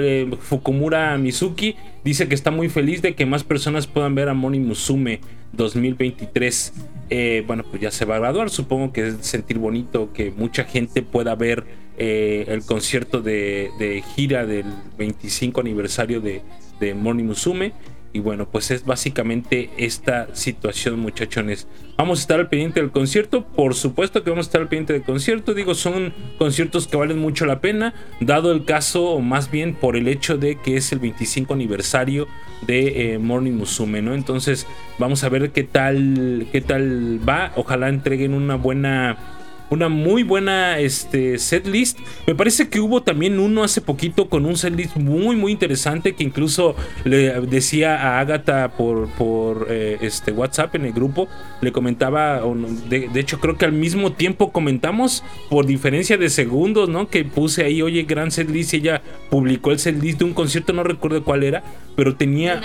Fukumura 0.41 1.17
Mizuki 1.17 1.77
dice 2.05 2.29
que 2.29 2.35
está 2.35 2.51
muy 2.51 2.69
feliz 2.69 3.01
de 3.01 3.15
que 3.15 3.25
más 3.25 3.43
personas 3.45 3.87
puedan 3.87 4.15
ver 4.15 4.29
a 4.29 4.35
Morning 4.35 4.61
Musume. 4.61 5.21
2023. 5.53 6.73
Eh, 7.11 7.43
bueno, 7.47 7.65
pues 7.69 7.83
ya 7.83 7.91
se 7.91 8.05
va 8.05 8.17
a 8.17 8.19
graduar. 8.19 8.51
Supongo 8.51 8.93
que 8.93 9.09
es 9.09 9.15
sentir 9.23 9.59
bonito 9.59 10.13
que 10.13 10.31
mucha 10.31 10.65
gente 10.65 11.03
pueda 11.03 11.35
ver 11.35 11.65
eh, 11.99 12.45
el 12.49 12.63
concierto 12.65 13.21
de, 13.21 14.03
gira 14.15 14.47
del 14.47 14.67
25 14.99 15.61
aniversario 15.61 16.21
de, 16.21 16.43
de 16.81 16.95
Morning 16.95 17.25
Musume. 17.25 17.73
Y 18.13 18.19
bueno, 18.19 18.49
pues 18.51 18.73
es 18.73 18.85
básicamente 18.85 19.71
esta 19.77 20.35
situación, 20.35 20.99
muchachones. 20.99 21.69
Vamos 21.97 22.19
a 22.19 22.23
estar 22.23 22.41
al 22.41 22.49
pendiente 22.49 22.81
del 22.81 22.91
concierto. 22.91 23.47
Por 23.47 23.75
supuesto 23.77 24.25
que 24.25 24.31
vamos 24.31 24.47
a 24.47 24.49
estar 24.49 24.61
al 24.61 24.69
pendiente 24.69 24.95
del 24.95 25.03
concierto. 25.03 25.55
Digo, 25.55 25.75
son 25.77 26.13
conciertos 26.37 26.89
que 26.89 26.97
valen 26.97 27.19
mucho 27.21 27.47
la 27.47 27.61
pena. 27.61 27.95
Dado 28.21 28.51
el 28.51 28.65
caso, 28.65 29.05
o 29.11 29.21
más 29.21 29.49
bien 29.51 29.75
por 29.75 29.95
el 29.95 30.09
hecho 30.09 30.39
de 30.39 30.57
que 30.57 30.77
es 30.77 30.91
el 30.93 30.99
25 30.99 31.55
aniversario 31.55 32.27
de 32.67 33.15
eh, 33.15 33.19
Morning 33.19 33.53
Musume, 33.53 34.03
¿no? 34.03 34.15
Entonces, 34.15 34.67
vamos 34.99 35.23
a 35.23 35.29
ver 35.29 35.51
qué 35.51 35.63
tal, 35.63 36.49
qué 36.51 36.61
tal 36.63 37.21
va. 37.27 37.53
Ojalá 37.55 37.89
entreguen 37.91 38.35
una 38.35 38.57
buena 38.57 39.19
una 39.71 39.89
muy 39.89 40.23
buena 40.25 40.79
este, 40.79 41.39
setlist. 41.39 41.99
Me 42.27 42.35
parece 42.35 42.69
que 42.69 42.81
hubo 42.81 43.03
también 43.03 43.39
uno 43.39 43.63
hace 43.65 43.81
poquito 43.81 44.29
con 44.29 44.45
un 44.45 44.57
setlist 44.57 44.97
muy, 44.97 45.37
muy 45.37 45.53
interesante 45.53 46.15
que 46.15 46.25
incluso 46.25 46.75
le 47.05 47.41
decía 47.43 47.97
a 47.97 48.21
Agatha 48.21 48.73
por, 48.77 49.09
por 49.11 49.69
eh, 49.71 49.97
este 50.01 50.33
WhatsApp 50.33 50.75
en 50.75 50.87
el 50.87 50.93
grupo, 50.93 51.29
le 51.61 51.73
comentaba, 51.73 52.43
de, 52.89 53.09
hecho 53.21 53.39
creo 53.41 53.57
que 53.57 53.65
al 53.65 53.73
mismo 53.73 54.13
tiempo 54.13 54.51
comentamos 54.51 55.23
por 55.49 55.67
diferencia 55.67 56.17
de 56.19 56.29
segundos, 56.31 56.89
¿no? 56.89 57.09
Que 57.09 57.25
puse 57.25 57.65
ahí, 57.65 57.81
oye, 57.81 58.03
gran 58.03 58.31
setlist 58.31 58.75
y 58.75 58.79
ella 58.79 59.03
publicó 59.31 59.71
el 59.71 59.79
setlist 59.79 60.19
de 60.19 60.25
un 60.25 60.35
concierto, 60.35 60.73
no 60.73 60.83
recuerdo 60.83 61.23
cuál 61.25 61.45
era, 61.45 61.63
pero 61.97 62.17
tenía... 62.17 62.61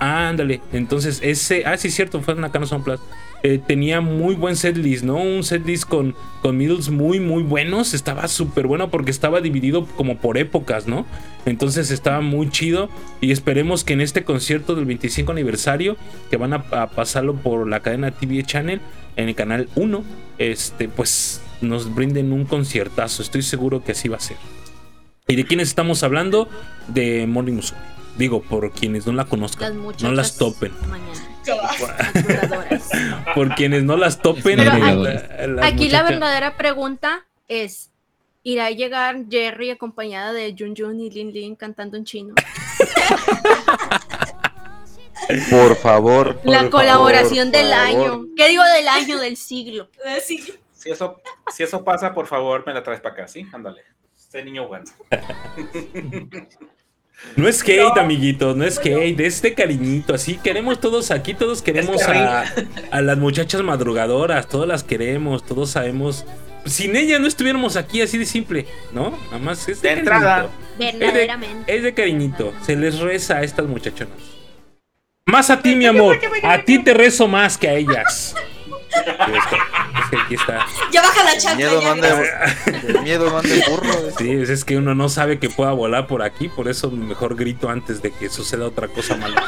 ándale, 0.00 0.60
entonces 0.72 1.20
ese... 1.22 1.62
Ah, 1.66 1.76
sí, 1.76 1.90
cierto, 1.90 2.20
fue 2.20 2.34
una 2.34 2.50
son 2.66 2.82
Plus. 2.82 3.00
Eh, 3.44 3.58
tenía 3.64 4.00
muy 4.00 4.36
buen 4.36 4.54
setlist, 4.54 5.02
¿no? 5.02 5.14
Un 5.16 5.42
setlist 5.42 5.84
con, 5.84 6.14
con 6.42 6.56
middles 6.56 6.90
muy, 6.90 7.18
muy 7.18 7.42
buenos. 7.42 7.92
Estaba 7.92 8.28
súper 8.28 8.68
bueno 8.68 8.88
porque 8.90 9.10
estaba 9.10 9.40
dividido 9.40 9.84
como 9.96 10.16
por 10.18 10.38
épocas, 10.38 10.86
¿no? 10.86 11.06
Entonces 11.44 11.90
estaba 11.90 12.20
muy 12.20 12.50
chido. 12.50 12.88
Y 13.20 13.32
esperemos 13.32 13.82
que 13.82 13.94
en 13.94 14.00
este 14.00 14.22
concierto 14.22 14.76
del 14.76 14.84
25 14.84 15.32
aniversario, 15.32 15.96
que 16.30 16.36
van 16.36 16.52
a, 16.52 16.62
pasarlo 16.90 17.34
por 17.34 17.66
la 17.68 17.80
cadena 17.80 18.12
TV 18.12 18.44
Channel, 18.44 18.80
en 19.16 19.28
el 19.28 19.34
canal 19.34 19.68
1, 19.74 20.04
este, 20.38 20.88
pues 20.88 21.42
nos 21.62 21.92
brinden 21.94 22.32
un 22.32 22.44
conciertazo. 22.44 23.22
Estoy 23.22 23.42
seguro 23.42 23.82
que 23.82 23.92
así 23.92 24.08
va 24.08 24.18
a 24.18 24.20
ser. 24.20 24.36
¿Y 25.26 25.34
de 25.34 25.44
quiénes 25.44 25.68
estamos 25.68 26.04
hablando? 26.04 26.48
De 26.88 27.26
Morning 27.26 27.54
Musume. 27.54 27.80
Digo, 28.18 28.40
por 28.40 28.70
quienes 28.72 29.06
no 29.06 29.12
la 29.14 29.24
conozcan, 29.24 29.82
no 30.00 30.12
las 30.12 30.36
topen. 30.36 30.70
Por 33.34 33.54
quienes 33.54 33.82
no 33.84 33.96
las 33.96 34.20
topen. 34.22 34.60
aquí 35.60 35.88
la 35.88 36.02
verdadera 36.04 36.56
pregunta 36.56 37.26
es: 37.48 37.90
¿irá 38.44 38.66
a 38.66 38.70
llegar 38.70 39.16
Jerry 39.28 39.70
acompañada 39.70 40.32
de 40.32 40.54
Jun 40.56 40.74
Jun 40.76 41.00
y 41.00 41.10
Lin 41.10 41.32
Lin 41.32 41.56
cantando 41.56 41.96
en 41.96 42.04
chino? 42.04 42.34
Por 45.50 45.74
favor. 45.76 46.40
La 46.44 46.70
colaboración 46.70 47.50
del 47.50 47.72
año. 47.72 48.26
¿Qué 48.36 48.48
digo 48.48 48.62
del 48.64 48.88
año? 48.88 49.18
Del 49.20 49.36
siglo. 49.36 49.88
Si 50.24 50.90
eso, 50.90 51.20
si 51.52 51.62
eso 51.62 51.82
pasa, 51.84 52.12
por 52.14 52.26
favor, 52.26 52.64
me 52.66 52.74
la 52.74 52.82
traes 52.82 53.00
para 53.00 53.14
acá, 53.14 53.28
¿sí? 53.28 53.46
Ándale. 53.52 53.82
Este 54.16 54.44
niño 54.44 54.66
bueno. 54.68 54.84
No 57.36 57.48
es 57.48 57.62
hate, 57.66 57.98
amiguitos, 57.98 58.56
no 58.56 58.64
es 58.64 58.78
hate, 58.78 59.10
es 59.10 59.16
de 59.16 59.26
este 59.26 59.54
cariñito. 59.54 60.14
Así 60.14 60.34
queremos 60.34 60.80
todos 60.80 61.10
aquí, 61.10 61.32
todos 61.32 61.62
queremos 61.62 62.02
a, 62.02 62.44
las 63.00 63.18
muchachas 63.18 63.62
madrugadoras, 63.62 64.48
todas 64.48 64.68
las 64.68 64.84
queremos, 64.84 65.44
todos 65.44 65.70
sabemos. 65.70 66.26
Sin 66.66 66.94
ellas 66.94 67.20
no 67.20 67.26
estuviéramos 67.26 67.76
aquí, 67.76 68.02
así 68.02 68.18
de 68.18 68.26
simple, 68.26 68.66
¿no? 68.92 69.16
Nada 69.26 69.38
más 69.38 69.66
es 69.68 69.80
de, 69.80 69.88
de 69.94 69.98
entrada. 70.00 70.48
es 71.66 71.82
de 71.82 71.94
cariñito, 71.94 72.52
se 72.64 72.76
les 72.76 72.98
reza 72.98 73.38
a 73.38 73.42
estas 73.42 73.66
muchachonas. 73.66 74.16
Más 75.24 75.48
a 75.50 75.56
ti, 75.56 75.70
pues, 75.70 75.76
mi 75.76 75.86
amor, 75.86 76.18
a 76.42 76.62
ti 76.64 76.80
te 76.80 76.92
rezo 76.92 77.28
más 77.28 77.56
que 77.56 77.68
a 77.68 77.74
ellas. 77.74 78.34
Ya 80.92 81.02
baja 81.02 81.24
la 81.24 81.38
chancla. 81.38 81.56
Miedo 81.66 83.02
miedo 83.02 83.30
manda 83.30 83.50
burro. 83.70 84.10
Sí, 84.18 84.30
es, 84.32 84.64
que 84.64 84.76
uno 84.76 84.94
no 84.94 85.08
sabe 85.08 85.38
que 85.38 85.48
pueda 85.48 85.72
volar 85.72 86.06
por 86.06 86.22
aquí, 86.22 86.48
por 86.48 86.68
eso 86.68 86.90
mejor 86.90 87.34
grito 87.36 87.68
antes 87.68 88.02
de 88.02 88.10
que 88.12 88.28
suceda 88.28 88.66
otra 88.66 88.88
cosa 88.88 89.16
mala. 89.16 89.42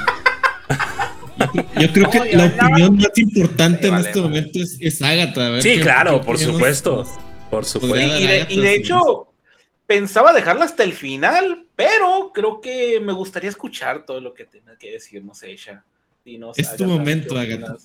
Yo 1.78 1.92
creo 1.92 2.10
que 2.10 2.36
la 2.36 2.46
opinión 2.46 2.96
más 2.96 3.16
importante 3.16 3.88
en 3.88 3.94
este 3.96 4.20
momento 4.20 4.58
es, 4.80 5.02
Agatha. 5.02 5.60
Sí, 5.60 5.80
claro, 5.80 6.20
por 6.22 6.38
supuesto. 6.38 7.04
Por 7.50 7.64
supuesto. 7.64 8.20
y, 8.48 8.60
de, 8.60 8.74
hecho, 8.74 9.28
pensaba 9.86 10.32
dejarla 10.32 10.64
hasta 10.64 10.82
el 10.82 10.92
final, 10.92 11.66
pero 11.76 12.32
creo 12.34 12.60
que 12.60 12.98
me 13.00 13.12
gustaría 13.12 13.48
escuchar 13.50 14.04
todo 14.06 14.20
lo 14.20 14.34
que 14.34 14.44
tenga 14.44 14.76
que 14.78 14.90
decirnos 14.92 15.38
sé, 15.38 15.52
ella. 15.52 15.84
no, 16.24 16.50
es 16.56 16.74
tu 16.76 16.84
momento, 16.84 17.38
Agatha. 17.38 17.76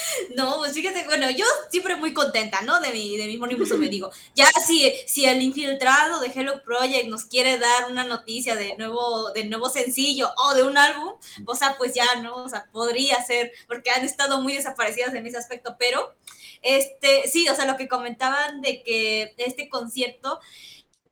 No, 0.36 0.56
pues 0.58 0.72
fíjate, 0.74 1.04
bueno, 1.06 1.30
yo 1.30 1.44
siempre 1.70 1.96
muy 1.96 2.12
contenta, 2.12 2.60
¿no? 2.62 2.80
De 2.80 2.90
mi, 2.90 3.16
de 3.16 3.26
mi 3.26 3.38
me 3.38 3.88
digo, 3.88 4.10
ya 4.34 4.46
si, 4.66 4.92
si 5.06 5.24
el 5.26 5.42
infiltrado 5.42 6.20
de 6.20 6.28
Hello 6.34 6.62
Project 6.62 7.06
nos 7.08 7.24
quiere 7.24 7.58
dar 7.58 7.90
una 7.90 8.04
noticia 8.04 8.54
de 8.56 8.76
nuevo, 8.76 9.30
de 9.30 9.44
nuevo 9.44 9.68
sencillo 9.68 10.30
o 10.44 10.54
de 10.54 10.62
un 10.64 10.76
álbum, 10.78 11.14
o 11.46 11.54
sea, 11.54 11.76
pues 11.78 11.94
ya, 11.94 12.06
¿no? 12.22 12.36
O 12.36 12.48
sea, 12.48 12.66
podría 12.72 13.22
ser, 13.24 13.52
porque 13.66 13.90
han 13.90 14.04
estado 14.04 14.40
muy 14.40 14.54
desaparecidas 14.54 15.14
en 15.14 15.26
ese 15.26 15.36
aspecto, 15.38 15.76
pero, 15.78 16.14
este, 16.62 17.28
sí, 17.28 17.48
o 17.48 17.54
sea, 17.54 17.64
lo 17.66 17.76
que 17.76 17.88
comentaban 17.88 18.60
de 18.60 18.82
que 18.82 19.34
este 19.38 19.68
concierto 19.68 20.40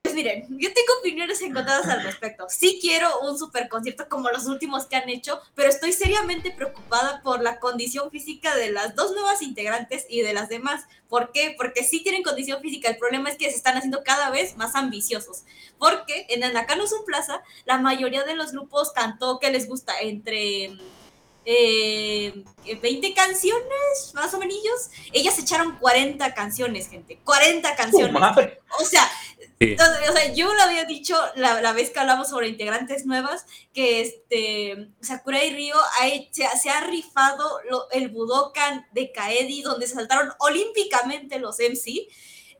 pues 0.06 0.14
miren, 0.14 0.44
yo 0.50 0.68
tengo 0.72 1.00
opiniones 1.00 1.42
encontradas 1.42 1.88
al 1.88 2.04
respecto. 2.04 2.46
Sí 2.48 2.78
quiero 2.80 3.08
un 3.22 3.36
super 3.36 3.68
concierto 3.68 4.08
como 4.08 4.28
los 4.30 4.46
últimos 4.46 4.86
que 4.86 4.94
han 4.94 5.08
hecho, 5.08 5.40
pero 5.56 5.68
estoy 5.68 5.92
seriamente 5.92 6.52
preocupada 6.52 7.20
por 7.24 7.42
la 7.42 7.58
condición 7.58 8.08
física 8.12 8.54
de 8.54 8.70
las 8.70 8.94
dos 8.94 9.10
nuevas 9.14 9.42
integrantes 9.42 10.06
y 10.08 10.20
de 10.22 10.32
las 10.32 10.48
demás. 10.48 10.84
¿Por 11.08 11.32
qué? 11.32 11.54
Porque 11.56 11.82
sí 11.82 12.04
tienen 12.04 12.22
condición 12.22 12.60
física. 12.62 12.88
El 12.88 12.98
problema 12.98 13.30
es 13.30 13.36
que 13.36 13.50
se 13.50 13.56
están 13.56 13.78
haciendo 13.78 14.04
cada 14.04 14.30
vez 14.30 14.56
más 14.56 14.76
ambiciosos. 14.76 15.42
Porque 15.76 16.26
en 16.28 16.44
Anacano 16.44 16.86
Sun 16.86 17.04
Plaza, 17.04 17.42
la 17.64 17.78
mayoría 17.78 18.22
de 18.22 18.36
los 18.36 18.52
grupos 18.52 18.92
cantó 18.92 19.40
que 19.40 19.50
les 19.50 19.66
gusta 19.68 19.98
entre 20.00 20.70
20 21.46 22.44
eh, 23.06 23.14
canciones, 23.14 24.12
más 24.14 24.34
o 24.34 24.38
menos. 24.38 24.56
Ellas 25.12 25.38
echaron 25.38 25.78
40 25.78 26.34
canciones, 26.34 26.88
gente. 26.88 27.20
40 27.22 27.76
canciones. 27.76 28.22
o 28.80 28.84
sea, 28.84 29.04
yo 30.34 30.52
lo 30.52 30.62
había 30.62 30.84
dicho 30.86 31.16
la, 31.36 31.72
vez 31.72 31.90
que 31.90 32.00
hablamos 32.00 32.30
sobre 32.30 32.48
integrantes 32.48 33.06
nuevas, 33.06 33.46
que 33.72 34.00
este, 34.00 34.88
Sakura 35.00 35.44
y 35.44 35.54
Río 35.54 35.76
se, 36.32 36.44
se, 36.60 36.68
ha 36.68 36.80
rifado 36.80 37.60
el 37.92 38.08
Budokan 38.08 38.88
de 38.92 39.12
Kaedi, 39.12 39.62
donde 39.62 39.86
saltaron 39.86 40.32
olímpicamente 40.40 41.38
los 41.38 41.58
MC 41.60 42.08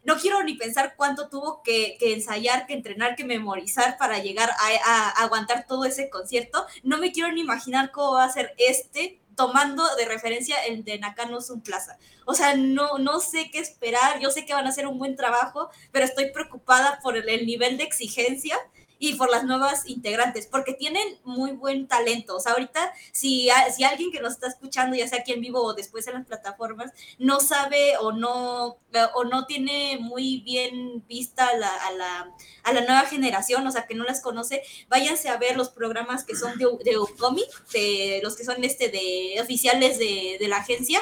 no 0.06 0.16
quiero 0.18 0.42
ni 0.44 0.54
pensar 0.54 0.94
cuánto 0.96 1.28
tuvo 1.28 1.62
que, 1.62 1.98
ensayar, 2.00 2.66
que 2.66 2.74
entrenar, 2.74 3.16
que 3.16 3.24
memorizar 3.24 3.98
para 3.98 4.20
llegar 4.20 4.48
a, 4.84 5.10
aguantar 5.20 5.66
todo 5.66 5.84
ese 5.84 6.08
concierto. 6.08 6.64
No 6.84 6.98
me 6.98 7.12
quiero 7.12 7.30
ni 7.32 7.40
imaginar 7.40 7.90
cómo 7.90 8.14
va 8.14 8.24
a 8.24 8.30
ser 8.30 8.54
este, 8.56 9.20
tomando 9.34 9.82
de 9.96 10.06
referencia 10.06 10.64
el 10.64 10.84
de 10.84 11.00
Nakano 11.00 11.40
Sun 11.40 11.60
Plaza. 11.60 11.98
O 12.24 12.34
sea, 12.34 12.54
no, 12.56 12.98
no 12.98 13.18
sé 13.18 13.50
qué 13.50 13.58
esperar, 13.58 14.20
yo 14.20 14.30
sé 14.30 14.46
que 14.46 14.54
van 14.54 14.66
a 14.66 14.70
hacer 14.70 14.86
un 14.86 14.98
buen 14.98 15.16
trabajo, 15.16 15.70
pero 15.90 16.04
estoy 16.04 16.30
preocupada 16.32 17.00
por 17.02 17.16
el 17.16 17.44
nivel 17.44 17.76
de 17.76 17.84
exigencia 17.84 18.56
y 18.98 19.14
por 19.14 19.30
las 19.30 19.44
nuevas 19.44 19.86
integrantes, 19.88 20.46
porque 20.46 20.72
tienen 20.72 21.06
muy 21.24 21.52
buen 21.52 21.86
talento. 21.86 22.36
O 22.36 22.40
sea, 22.40 22.52
ahorita, 22.52 22.92
si, 23.12 23.48
si 23.76 23.84
alguien 23.84 24.10
que 24.10 24.20
nos 24.20 24.34
está 24.34 24.48
escuchando, 24.48 24.96
ya 24.96 25.06
sea 25.06 25.20
aquí 25.20 25.32
en 25.32 25.40
vivo 25.40 25.62
o 25.62 25.74
después 25.74 26.06
en 26.06 26.14
las 26.14 26.24
plataformas, 26.26 26.92
no 27.18 27.40
sabe 27.40 27.96
o 27.98 28.12
no, 28.12 28.78
o 29.14 29.24
no 29.24 29.46
tiene 29.46 29.98
muy 30.00 30.40
bien 30.40 31.06
vista 31.06 31.48
a 31.48 31.56
la, 31.56 32.72
nueva 32.80 33.02
generación, 33.02 33.66
o 33.66 33.70
sea, 33.70 33.86
que 33.86 33.94
no 33.94 34.04
las 34.04 34.20
conoce, 34.20 34.62
váyanse 34.88 35.28
a 35.28 35.36
ver 35.36 35.56
los 35.56 35.68
programas 35.70 36.24
que 36.24 36.36
son 36.36 36.56
de, 36.58 36.66
de 36.84 36.98
Ucomi, 36.98 37.42
de 37.72 38.20
los 38.22 38.36
que 38.36 38.44
son 38.44 38.64
este 38.64 38.88
de 38.88 39.36
oficiales 39.40 39.98
de, 39.98 40.38
la 40.48 40.58
agencia 40.58 41.00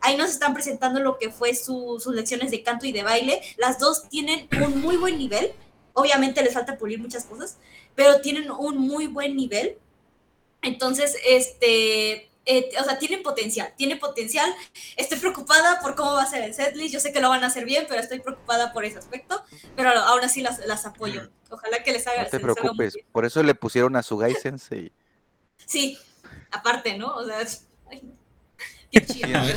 ahí 0.00 0.16
nos 0.16 0.30
están 0.30 0.54
presentando 0.54 1.00
lo 1.00 1.18
que 1.18 1.30
fue 1.32 1.54
su, 1.56 1.98
sus 2.02 2.14
lecciones 2.14 2.50
de 2.52 2.62
canto 2.62 2.86
y 2.86 2.92
de 2.92 3.02
baile. 3.02 3.40
Las 3.56 3.80
dos 3.80 4.08
tienen 4.08 4.48
un 4.64 4.80
muy 4.80 4.96
buen 4.98 5.18
nivel. 5.18 5.52
Obviamente 5.98 6.42
les 6.42 6.52
falta 6.52 6.76
pulir 6.76 6.98
muchas 6.98 7.24
cosas, 7.24 7.56
pero 7.94 8.20
tienen 8.20 8.50
un 8.50 8.76
muy 8.76 9.06
buen 9.06 9.34
nivel. 9.34 9.78
Entonces, 10.60 11.16
este, 11.26 12.28
eh, 12.44 12.70
o 12.78 12.84
sea, 12.84 12.98
tienen 12.98 13.22
potencial, 13.22 13.72
tiene 13.78 13.96
potencial. 13.96 14.54
Estoy 14.96 15.18
preocupada 15.18 15.80
por 15.80 15.94
cómo 15.94 16.12
va 16.12 16.22
a 16.24 16.26
ser 16.26 16.42
el 16.42 16.52
setlist. 16.52 16.92
Yo 16.92 17.00
sé 17.00 17.14
que 17.14 17.20
lo 17.22 17.30
van 17.30 17.42
a 17.44 17.46
hacer 17.46 17.64
bien, 17.64 17.86
pero 17.88 17.98
estoy 18.02 18.20
preocupada 18.20 18.74
por 18.74 18.84
ese 18.84 18.98
aspecto. 18.98 19.42
Pero 19.74 19.88
aún 19.88 20.20
así 20.22 20.42
las, 20.42 20.60
apoyo. 20.84 21.30
Ojalá 21.48 21.82
que 21.82 21.92
les 21.94 22.06
haga. 22.06 22.24
No 22.24 22.28
te 22.28 22.40
preocupes, 22.40 22.98
por 23.10 23.24
eso 23.24 23.42
le 23.42 23.54
pusieron 23.54 23.96
a 23.96 24.02
su 24.02 24.20
Sensei. 24.42 24.92
sí, 25.64 25.98
aparte, 26.50 26.98
¿no? 26.98 27.06
O 27.16 27.24
sea, 27.24 27.38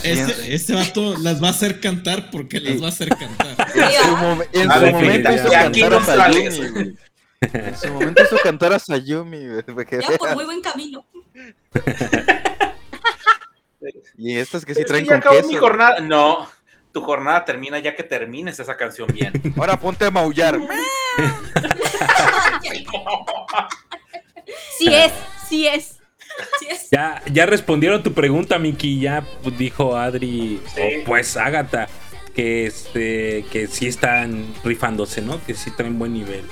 Este, 0.04 0.54
este, 0.56 0.74
vato 0.76 1.16
las 1.18 1.42
va 1.42 1.48
a 1.48 1.52
hacer 1.52 1.80
cantar 1.80 2.30
porque 2.30 2.60
las 2.60 2.82
va 2.82 2.88
a 2.88 2.90
hacer 2.90 3.10
cantar. 3.10 3.56
en 3.74 4.04
su, 4.04 4.18
momento 4.92 5.32
hizo 5.32 5.50
cantar 5.50 5.94
a 5.94 6.00
Sayumi. 6.04 6.96
En 7.42 7.78
su 7.78 7.88
momento 7.94 8.24
hizo 8.24 8.38
cantar 8.44 8.74
a 8.74 8.80
Sayumi. 8.80 9.38
Ya 9.92 10.18
por 10.18 10.36
muy 10.36 10.44
buen 10.46 10.62
camino. 10.62 11.06
y 14.18 14.36
estas 14.36 14.66
que 14.66 14.76
sí 14.76 14.84
traen 14.84 15.06
con 15.06 15.22
queso. 15.22 15.48
Mi 15.48 15.56
jornada. 15.56 16.02
No, 16.02 16.50
tu 16.92 17.02
jornada 17.02 17.46
termina 17.46 17.80
ya 17.80 17.96
que 17.96 18.04
termines 18.04 18.60
esa 18.60 18.76
canción 18.76 19.08
bien. 19.14 19.32
Ahora 19.58 19.80
ponte 19.80 20.04
a 20.04 20.12
maullar. 20.12 20.60
Si 24.78 24.94
es, 24.94 25.12
si 25.48 25.66
es. 25.68 25.99
Ya, 26.92 27.22
ya 27.32 27.46
respondieron 27.46 28.02
tu 28.04 28.14
pregunta, 28.14 28.58
Miki. 28.60 29.00
Ya 29.00 29.26
dijo 29.58 29.96
Adri, 29.98 30.60
O 30.78 31.04
pues 31.06 31.38
Ágata, 31.38 31.88
que 32.36 32.66
este, 32.66 33.46
que 33.52 33.68
sí 33.68 33.88
están 33.88 34.46
rifándose, 34.64 35.22
¿no? 35.22 35.44
Que 35.46 35.54
sí 35.54 35.72
traen 35.72 36.00
buen 36.00 36.14
nivel. 36.14 36.46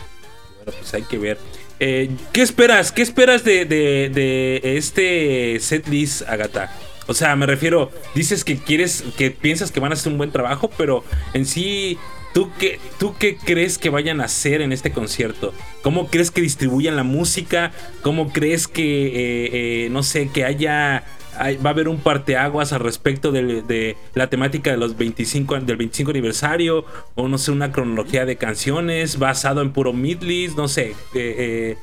bueno 0.58 0.72
pues 0.80 0.94
hay 0.94 1.04
que 1.04 1.18
ver. 1.18 1.38
Eh, 1.80 2.10
¿Qué 2.34 2.42
esperas? 2.42 2.92
¿Qué 2.92 3.02
esperas 3.02 3.44
de, 3.44 3.66
de, 3.66 4.10
de 4.14 4.78
este 4.78 5.60
setlist, 5.60 6.24
Agata? 6.28 6.72
O 7.08 7.14
sea, 7.14 7.36
me 7.36 7.46
refiero, 7.46 7.92
dices 8.16 8.44
que 8.44 8.58
quieres, 8.58 9.04
que 9.18 9.32
piensas 9.32 9.72
que 9.72 9.80
van 9.80 9.92
a 9.92 9.94
hacer 9.94 10.12
un 10.12 10.18
buen 10.18 10.32
trabajo, 10.32 10.70
pero 10.78 11.06
en 11.34 11.46
sí, 11.46 11.98
¿Tú 12.38 12.52
qué, 12.60 12.80
¿Tú 13.00 13.16
qué 13.18 13.36
crees 13.36 13.80
que 13.80 13.90
vayan 13.90 14.22
a 14.22 14.26
hacer 14.26 14.62
en 14.62 14.72
este 14.72 14.92
concierto? 14.92 15.56
¿Cómo 15.82 16.06
crees 16.06 16.30
que 16.30 16.40
distribuyan 16.40 16.96
la 16.96 17.02
música? 17.02 17.72
¿Cómo 18.04 18.32
crees 18.32 18.68
que, 18.68 19.08
eh, 19.08 19.86
eh, 19.86 19.90
no 19.90 20.04
sé, 20.04 20.30
que 20.30 20.46
haya 20.46 21.04
va 21.42 21.70
a 21.70 21.70
haber 21.74 21.88
un 21.90 22.00
parteaguas 22.00 22.74
al 22.74 22.82
respecto 22.82 23.32
de, 23.32 23.98
la 24.14 24.28
temática 24.30 24.70
de 24.70 24.78
los 24.78 24.96
25, 24.98 25.60
del 25.62 25.78
25 25.78 26.12
aniversario, 26.12 26.86
o 27.16 27.28
no 27.28 27.40
sé, 27.40 27.50
una 27.50 27.72
cronología 27.72 28.24
de 28.26 28.36
canciones 28.38 29.18
basado 29.18 29.64
en 29.64 29.74
puro 29.74 29.92
midlist, 29.92 30.56
no 30.56 30.68
sé, 30.68 30.96
eh, 31.16 31.76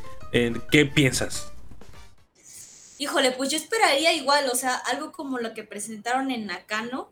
¿qué 0.70 0.86
piensas? 0.86 1.50
Híjole, 2.98 3.32
pues 3.32 3.50
yo 3.50 3.56
esperaría 3.56 4.12
igual, 4.12 4.44
o 4.52 4.54
sea, 4.54 4.76
algo 4.76 5.10
como 5.10 5.40
lo 5.40 5.52
que 5.52 5.64
presentaron 5.64 6.30
en 6.30 6.46
Nakano, 6.46 7.10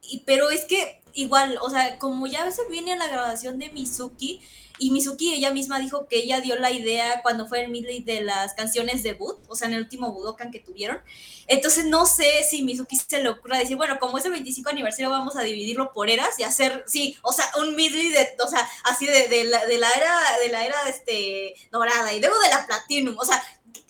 y, 0.00 0.22
pero 0.24 0.48
es 0.50 0.64
que 0.64 1.03
igual, 1.14 1.58
o 1.62 1.70
sea, 1.70 1.98
como 1.98 2.26
ya 2.26 2.42
a 2.42 2.44
veces 2.44 2.66
viene 2.68 2.92
a 2.92 2.96
la 2.96 3.08
grabación 3.08 3.58
de 3.58 3.70
Mizuki, 3.70 4.40
y 4.76 4.90
Mizuki 4.90 5.32
ella 5.32 5.52
misma 5.52 5.78
dijo 5.78 6.08
que 6.08 6.16
ella 6.16 6.40
dio 6.40 6.56
la 6.56 6.72
idea 6.72 7.20
cuando 7.22 7.46
fue 7.46 7.62
el 7.62 7.70
midley 7.70 8.02
de 8.02 8.22
las 8.22 8.54
canciones 8.54 9.04
debut, 9.04 9.38
o 9.46 9.54
sea, 9.54 9.68
en 9.68 9.74
el 9.74 9.82
último 9.84 10.12
Budokan 10.12 10.50
que 10.50 10.58
tuvieron. 10.58 10.98
Entonces 11.46 11.84
no 11.84 12.06
sé 12.06 12.42
si 12.50 12.64
Mizuki 12.64 12.96
se 12.96 13.22
le 13.22 13.28
ocurra 13.28 13.56
decir, 13.56 13.76
bueno, 13.76 13.98
como 14.00 14.18
es 14.18 14.24
el 14.24 14.32
25 14.32 14.70
aniversario 14.70 15.10
vamos 15.10 15.36
a 15.36 15.42
dividirlo 15.42 15.92
por 15.92 16.10
eras 16.10 16.40
y 16.40 16.42
hacer, 16.42 16.82
sí, 16.88 17.16
o 17.22 17.32
sea, 17.32 17.44
un 17.60 17.76
midley 17.76 18.08
de, 18.10 18.34
o 18.44 18.48
sea, 18.48 18.68
así 18.84 19.06
de, 19.06 19.44
la, 19.44 19.64
de 19.64 19.78
la, 19.78 19.88
era 19.92 20.18
de 20.44 20.48
la 20.50 20.66
era 20.66 20.76
este 20.88 21.54
dorada 21.70 22.12
y 22.12 22.18
luego 22.20 22.34
de 22.40 22.48
la 22.48 22.66
platinum, 22.66 23.16
o 23.16 23.24
sea, 23.24 23.40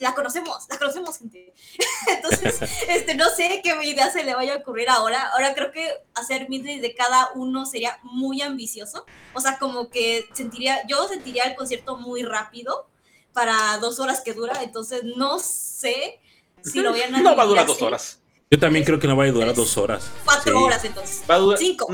la 0.05 0.15
conocemos, 0.15 0.67
la 0.69 0.79
conocemos, 0.79 1.19
gente. 1.19 1.53
Entonces, 2.09 2.61
este, 2.89 3.15
no 3.15 3.29
sé 3.31 3.61
qué 3.65 3.75
idea 3.85 4.11
se 4.13 4.23
le 4.23 4.35
vaya 4.35 4.55
a 4.55 4.59
ocurrir 4.59 4.89
ahora. 4.91 5.31
Ahora 5.33 5.55
creo 5.55 5.73
que 5.73 5.91
hacer 6.15 6.49
midnight 6.51 6.83
de 6.83 6.95
cada 6.95 7.31
uno 7.35 7.65
sería 7.67 7.99
muy 8.03 8.43
ambicioso. 8.43 9.07
O 9.33 9.41
sea, 9.41 9.59
como 9.59 9.89
que 9.91 10.27
sentiría, 10.35 10.87
yo 10.87 11.09
sentiría 11.09 11.45
el 11.45 11.57
concierto 11.57 11.97
muy 11.97 12.23
rápido 12.23 12.87
para 13.33 13.79
dos 13.79 13.99
horas 13.99 14.21
que 14.21 14.35
dura. 14.35 14.63
Entonces, 14.63 15.01
no 15.17 15.39
sé 15.39 16.21
si 16.63 16.81
lo 16.81 16.93
vayan 16.93 17.15
a. 17.17 17.21
No 17.23 17.35
va 17.35 17.45
a 17.45 17.47
durar 17.47 17.67
dos 17.67 17.81
horas. 17.83 18.21
Yo 18.51 18.59
también 18.59 18.85
creo 18.85 19.01
que 19.01 19.09
no 19.09 19.17
va 19.17 19.25
a 19.25 19.33
durar 19.33 19.55
dos 19.55 19.77
horas. 19.79 20.11
Cuatro 20.27 20.63
horas 20.65 20.85
entonces. 20.85 21.23
Va 21.29 21.57
cinco. 21.57 21.89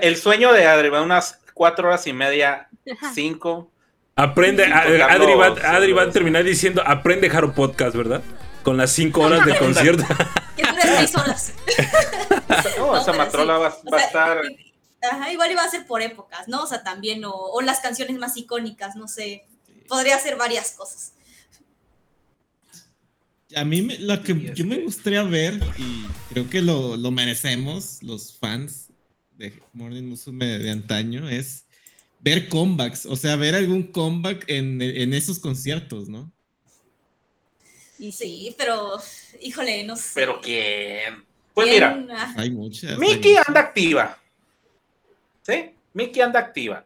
el 0.00 0.16
sueño 0.16 0.50
de 0.54 0.66
Adri 0.66 0.88
va 0.88 1.00
a 1.00 1.02
unas 1.02 1.38
cuatro 1.52 1.88
horas 1.88 2.06
y 2.06 2.14
media, 2.14 2.70
cinco. 3.14 3.70
Aprende, 4.18 4.64
Adri, 4.64 5.34
va, 5.92 6.02
a 6.04 6.10
terminar 6.10 6.42
diciendo, 6.42 6.82
aprende 6.86 7.30
un 7.30 7.52
Podcast, 7.52 7.94
¿verdad? 7.94 8.22
Con 8.62 8.78
las 8.78 8.90
cinco 8.90 9.20
horas 9.20 9.44
de 9.44 9.54
concierto. 9.58 10.04
que 10.56 10.62
horas. 10.62 11.52
no, 12.78 12.96
esa 12.98 13.12
matrola 13.12 13.58
va, 13.58 13.66
a 13.92 13.96
estar... 14.00 14.40
Ajá, 15.12 15.30
igual 15.34 15.52
iba 15.52 15.62
a 15.62 15.70
ser 15.70 15.86
por 15.86 16.00
épocas, 16.00 16.48
¿no? 16.48 16.62
O 16.62 16.66
sea, 16.66 16.82
también, 16.82 17.20
o, 17.26 17.60
las 17.60 17.80
canciones 17.80 18.16
más 18.16 18.34
icónicas, 18.38 18.96
no 18.96 19.06
sé. 19.06 19.44
Podría 19.86 20.18
ser 20.18 20.36
varias 20.38 20.70
cosas. 20.70 21.12
A 23.54 23.66
mí 23.66 23.82
lo 23.98 24.22
que 24.22 24.54
yo 24.54 24.64
me 24.64 24.78
gustaría 24.80 25.22
ver, 25.24 25.60
y 25.76 26.06
creo 26.30 26.48
que 26.48 26.62
lo, 26.62 26.96
lo 26.96 27.10
merecemos 27.10 28.02
los 28.02 28.34
fans 28.34 28.88
de 29.36 29.52
Morning 29.74 30.04
Musume 30.04 30.46
de 30.58 30.70
antaño, 30.70 31.28
es 31.28 31.65
ver 32.26 32.48
comebacks, 32.48 33.06
o 33.06 33.14
sea, 33.14 33.36
ver 33.36 33.54
algún 33.54 33.84
comeback 33.84 34.46
en, 34.48 34.82
esos 35.14 35.38
conciertos, 35.38 36.08
¿no? 36.08 36.28
Y 38.00 38.10
sí, 38.10 38.52
pero, 38.58 38.98
híjole, 39.40 39.84
no 39.84 39.94
sé. 39.94 40.10
Pero 40.16 40.40
que, 40.40 41.02
pues 41.54 41.68
mira, 41.70 42.04
ah. 42.10 42.34
hay 42.36 42.50
muchas. 42.50 42.98
Mickey 42.98 43.36
anda 43.46 43.60
activa, 43.60 44.18
¿sí? 45.42 45.66
Mickey 45.94 46.20
anda 46.20 46.40
activa. 46.40 46.84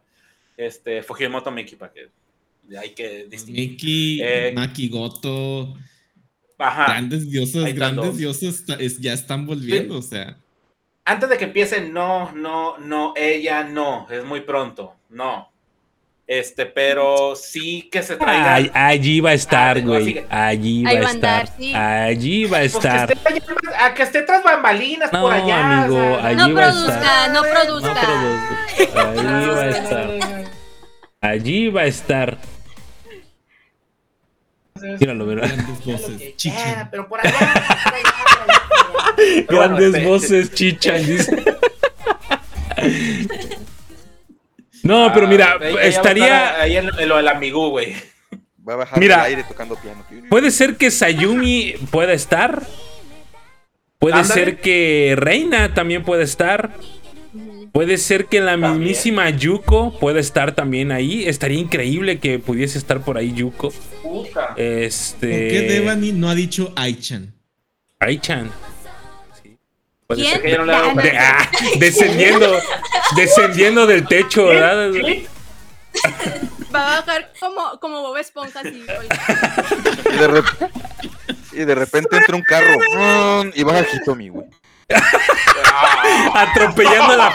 Este, 0.55 1.01
Fujimoto 1.01 1.49
Mickey, 1.49 1.75
para 1.75 1.91
que 1.91 2.09
hay 2.77 2.91
que 2.93 3.25
distinguir. 3.25 3.69
Mickey, 3.71 4.19
eh, 4.21 4.51
Maki 4.53 4.89
Goto. 4.89 5.75
Grandes 6.59 7.27
dioses, 7.27 7.73
grandes 7.73 8.15
diosas 8.15 8.63
ya 8.99 9.13
están 9.13 9.47
volviendo, 9.47 9.97
o 9.97 10.01
sea 10.03 10.37
antes 11.05 11.27
de 11.29 11.37
que 11.37 11.45
empiece 11.45 11.79
no, 11.81 12.31
no, 12.31 12.77
no, 12.79 13.13
ella 13.15 13.63
no, 13.63 14.07
es 14.09 14.23
muy 14.23 14.41
pronto, 14.41 14.95
no. 15.09 15.49
Este, 16.27 16.65
pero 16.65 17.35
sí 17.35 17.89
que 17.91 18.01
se 18.01 18.15
traiga. 18.15 18.71
allí 18.87 19.19
va 19.19 19.31
a 19.31 19.33
estar, 19.33 19.75
ah, 19.77 19.81
güey. 19.81 20.25
allí 20.29 20.81
va, 20.83 20.91
a 20.91 20.93
pues 20.93 21.15
estar. 21.15 21.47
Allí 21.77 22.45
va 22.45 22.57
a 22.59 22.63
estar. 22.63 23.13
a 23.77 23.93
que 23.93 24.03
esté 24.03 24.21
tras 24.21 24.41
bambalinas 24.41 25.09
por 25.09 25.33
allá. 25.33 25.81
Amigo, 25.83 25.97
no, 25.97 26.55
va 26.55 26.61
produzca, 26.63 27.27
no 27.33 27.41
produzca, 28.85 28.93
no 28.93 29.01
Allí 29.01 29.49
va 29.49 29.61
a 29.61 29.69
estar. 29.69 30.09
Allí 31.19 31.67
va 31.67 31.81
a 31.81 31.85
estar. 31.87 32.37
Míralo, 35.01 35.25
míralo. 35.25 35.53
pero 36.89 37.09
por 37.09 37.19
allá. 37.19 37.53
Grandes 39.49 39.87
este, 39.95 40.05
voces 40.05 40.31
este. 40.31 40.55
chichan, 40.55 41.05
dice. 41.05 41.43
No, 44.83 45.11
pero 45.13 45.27
mira, 45.27 45.57
ah, 45.61 45.69
estaría. 45.83 46.49
Ah, 46.49 46.61
ahí 46.63 46.75
en 46.75 46.87
lo 46.87 46.95
del 47.17 47.51
güey. 47.53 47.93
a 48.89 48.99
mira, 48.99 49.27
tocando 49.47 49.75
piano. 49.75 50.03
Puede 50.27 50.49
ser 50.49 50.75
que 50.77 50.89
Sayumi 50.89 51.75
pueda 51.91 52.13
estar. 52.13 52.63
Puede 53.99 54.23
ser 54.23 54.59
que 54.59 55.13
Reina 55.15 55.75
también 55.75 56.01
pueda 56.03 56.23
estar. 56.23 56.71
Puede 57.71 57.99
ser 57.99 58.25
que 58.25 58.41
la 58.41 58.57
mismísima 58.57 59.29
Yuko 59.29 59.99
pueda 59.99 60.19
estar 60.19 60.53
también 60.53 60.91
ahí. 60.91 61.25
Estaría 61.27 61.59
increíble 61.59 62.17
que 62.17 62.39
pudiese 62.39 62.79
estar 62.79 63.01
por 63.01 63.19
ahí 63.19 63.33
Yuko. 63.35 63.71
Este... 64.57 65.27
¿Por 65.27 65.37
qué 65.37 65.61
Devani 65.69 66.11
no 66.11 66.27
ha 66.27 66.33
dicho 66.33 66.73
Aichan? 66.75 67.35
Aichan 67.99 68.49
descendiendo, 71.79 72.57
descendiendo 73.15 73.87
del 73.87 74.07
techo, 74.07 74.45
¿verdad? 74.45 74.91
Va 76.73 76.85
a 76.97 77.01
bajar 77.01 77.31
como, 77.39 77.79
como 77.79 78.01
Bob 78.01 78.17
Esponja 78.17 78.61
así. 78.61 78.85
Y 81.53 81.57
de, 81.59 81.65
de 81.65 81.75
repente 81.75 82.17
entra 82.17 82.35
un 82.35 82.43
carro 82.43 83.51
y 83.53 83.63
baja 83.63 83.85
Hitomi, 83.93 84.29
güey. 84.29 84.45
atropellando, 86.33 87.15
la 87.15 87.33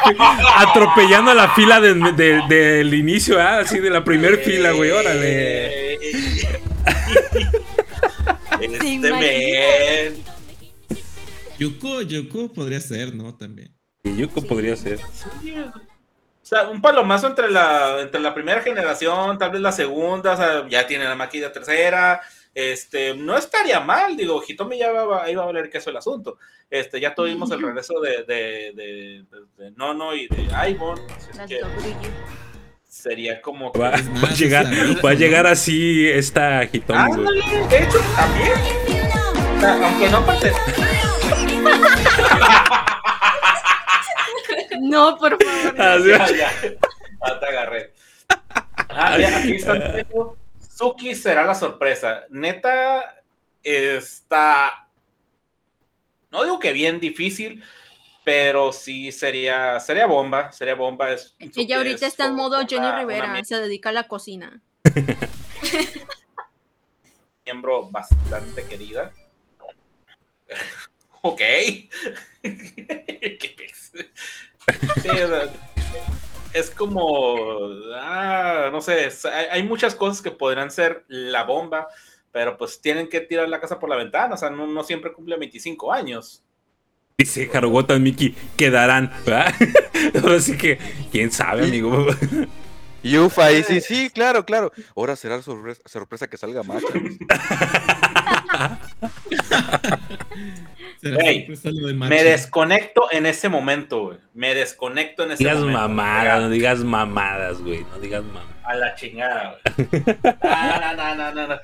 atropellando 0.56 1.32
la 1.34 1.48
fila 1.54 1.80
del 1.80 2.92
inicio, 2.94 3.40
¿ah? 3.40 3.60
así 3.60 3.78
de 3.78 3.88
la 3.88 4.04
primer 4.04 4.38
fila, 4.42 4.72
güey, 4.72 4.90
órale. 4.90 5.94
este 8.60 10.20
Yuko, 11.58 12.02
Yuko 12.02 12.52
podría 12.52 12.80
ser, 12.80 13.14
¿no? 13.14 13.34
También. 13.36 13.74
Yuko 14.04 14.42
podría 14.42 14.76
ser. 14.76 14.98
O 14.98 16.48
sea, 16.48 16.68
un 16.68 16.80
palomazo 16.80 17.26
entre 17.28 17.50
la, 17.50 18.00
entre 18.02 18.20
la 18.20 18.34
primera 18.34 18.60
generación, 18.60 19.38
tal 19.38 19.50
vez 19.50 19.60
la 19.60 19.72
segunda, 19.72 20.32
o 20.34 20.36
sea, 20.36 20.68
ya 20.68 20.86
tiene 20.86 21.04
la 21.04 21.14
maquilla 21.16 21.50
tercera. 21.52 22.20
Este, 22.54 23.14
no 23.14 23.36
estaría 23.36 23.80
mal, 23.80 24.16
digo, 24.16 24.42
Hitomi 24.46 24.78
ya 24.78 24.90
va, 24.92 25.30
iba 25.30 25.42
a 25.42 25.46
valer 25.46 25.70
es 25.72 25.86
el 25.88 25.96
asunto. 25.96 26.38
Este, 26.70 27.00
ya 27.00 27.14
tuvimos 27.14 27.50
el 27.50 27.60
regreso 27.62 28.00
de, 28.00 28.22
de, 28.24 29.24
de, 29.58 29.70
Nono 29.72 30.14
y 30.14 30.26
de 30.28 30.48
Ivor. 30.70 31.00
sería 32.88 33.42
como 33.42 33.72
va, 33.72 33.90
a 33.92 34.34
llegar, 34.34 34.66
va 35.04 35.10
a 35.10 35.14
llegar 35.14 35.46
así 35.46 36.06
esta 36.06 36.62
Hitomi. 36.64 37.24
de 37.68 37.76
hecho, 37.76 37.98
también. 38.14 39.84
aunque 39.84 40.08
no 40.10 40.24
pate. 40.24 40.52
No, 44.80 45.16
por 45.18 45.42
favor. 45.42 45.74
Ah, 45.80 45.98
ya, 46.06 46.52
ah, 47.22 47.38
te 47.40 47.46
agarré. 47.46 47.92
Ah, 48.88 49.16
ya, 49.18 49.38
aquí 49.38 49.54
están 49.56 49.82
Suki 50.58 51.14
será 51.14 51.42
la 51.44 51.54
sorpresa. 51.54 52.24
Neta, 52.30 53.22
está. 53.62 54.88
No 56.30 56.42
digo 56.44 56.58
que 56.58 56.72
bien 56.72 56.98
difícil, 57.00 57.62
pero 58.24 58.72
sí 58.72 59.12
sería 59.12 59.78
sería 59.80 60.06
bomba, 60.06 60.50
sería 60.52 60.74
bomba. 60.74 61.12
Es, 61.12 61.36
ella 61.38 61.76
ahorita 61.78 62.06
está 62.06 62.26
en 62.26 62.34
modo 62.34 62.62
Jenny 62.68 62.90
Rivera, 62.92 63.42
se 63.44 63.56
dedica 63.60 63.88
a 63.88 63.92
la 63.92 64.04
cocina. 64.04 64.60
Miembro 67.46 67.88
bastante 67.90 68.64
querida. 68.64 69.12
ok. 71.22 71.40
es 76.52 76.70
como, 76.70 77.36
ah, 77.94 78.68
no 78.72 78.80
sé, 78.80 79.08
hay, 79.50 79.62
muchas 79.62 79.94
cosas 79.94 80.20
que 80.22 80.30
podrían 80.32 80.70
ser 80.70 81.04
la 81.08 81.44
bomba, 81.44 81.86
pero 82.32 82.56
pues 82.56 82.80
tienen 82.80 83.06
que 83.08 83.20
tirar 83.20 83.46
la 83.48 83.60
casa 83.60 83.78
por 83.78 83.88
la 83.90 83.94
ventana, 83.96 84.34
o 84.34 84.38
sea, 84.38 84.50
no, 84.50 84.82
siempre 84.84 85.12
cumple 85.12 85.36
25 85.36 85.92
años. 85.92 86.42
Dice 87.18 87.48
y 87.48 87.48
Mickey, 88.00 88.34
quedarán, 88.56 89.10
Así 90.28 90.56
que, 90.58 90.78
quién 91.10 91.30
sabe, 91.32 91.64
amigo. 91.64 92.06
Y 93.02 93.16
ufa, 93.18 93.52
y 93.52 93.62
sí, 93.62 93.80
sí, 93.82 94.10
claro, 94.10 94.44
claro. 94.44 94.70
Ahora 94.96 95.16
será 95.16 95.40
sorpresa, 95.40 96.28
que 96.28 96.36
salga 96.36 96.62
más 96.62 96.82
me 101.02 102.22
desconecto 102.24 103.08
en 103.12 103.26
ese 103.26 103.48
momento, 103.48 104.18
Me 104.34 104.54
desconecto 104.54 105.24
en 105.24 105.32
ese 105.32 105.38
digas 105.38 105.58
momento. 105.58 105.78
Mamadas, 105.80 106.42
no 106.42 106.50
digas 106.50 106.78
mamadas, 106.80 107.58
güey. 107.60 107.80
No 107.84 107.98
digas 107.98 108.22
mamadas. 108.24 108.50
A 108.64 108.74
la 108.74 108.94
chingada, 108.94 109.58
güey. 109.78 110.02
no, 110.14 110.94
no, 110.96 111.14
no, 111.14 111.34
no, 111.34 111.46
no. 111.48 111.60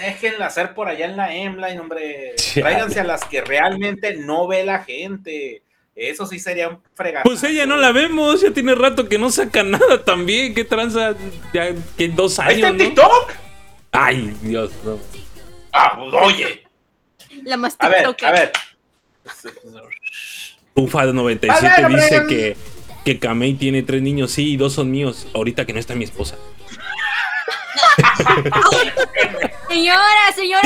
Déjenla 0.00 0.46
hacer 0.46 0.74
por 0.74 0.88
allá 0.88 1.06
en 1.06 1.16
la 1.16 1.34
Emline, 1.34 1.80
hombre. 1.80 2.34
Tráiganse 2.54 3.00
a 3.00 3.04
las 3.04 3.24
que 3.24 3.40
realmente 3.40 4.16
no 4.16 4.46
ve 4.46 4.64
la 4.64 4.80
gente. 4.84 5.62
Eso 5.94 6.24
sí 6.26 6.38
sería 6.38 6.68
un 6.70 6.80
fregado. 6.94 7.24
Pues 7.24 7.42
ella 7.44 7.66
no 7.66 7.76
la 7.76 7.92
vemos, 7.92 8.40
ya 8.40 8.50
tiene 8.50 8.74
rato 8.74 9.08
que 9.10 9.18
no 9.18 9.30
saca 9.30 9.62
nada 9.62 10.02
también. 10.02 10.54
¿Qué 10.54 10.64
tranza? 10.64 11.14
Ya 11.52 11.66
dos 12.14 12.38
años. 12.38 12.54
está 12.54 12.76
TikTok? 12.76 13.32
Ay, 13.92 14.34
Dios, 14.42 14.70
Ah, 15.74 15.96
pues, 16.10 16.22
oye. 16.22 16.61
La 17.44 17.56
más 17.56 17.76
A 17.78 17.88
ver, 17.88 18.04
a 18.24 18.30
ver. 18.32 18.52
97 20.74 21.88
dice 21.88 22.26
que, 22.26 22.56
que 23.04 23.18
Kamei 23.18 23.54
tiene 23.54 23.82
tres 23.82 24.02
niños, 24.02 24.30
sí, 24.30 24.56
dos 24.56 24.72
son 24.72 24.90
míos, 24.90 25.26
ahorita 25.34 25.64
que 25.66 25.72
no 25.72 25.78
está 25.80 25.94
mi 25.94 26.04
esposa. 26.04 26.36
señora, 29.68 30.02
señora, 30.34 30.62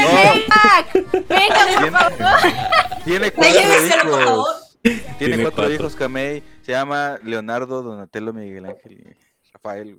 venga, 1.13 1.91
por 1.91 1.93
favor. 1.93 2.39
Tiene 3.05 3.31
cuatro 3.33 3.51
hijos. 3.51 4.79
Tiene, 5.19 5.43
cuatro, 5.43 5.73
hijos 5.73 5.95
Kamei, 5.97 6.43
se 6.63 6.73
llama 6.73 7.19
Leonardo, 7.25 7.83
Donatello, 7.83 8.33
Miguel 8.33 8.67
Ángel 8.67 8.93
y 8.93 9.51
Rafael. 9.53 9.99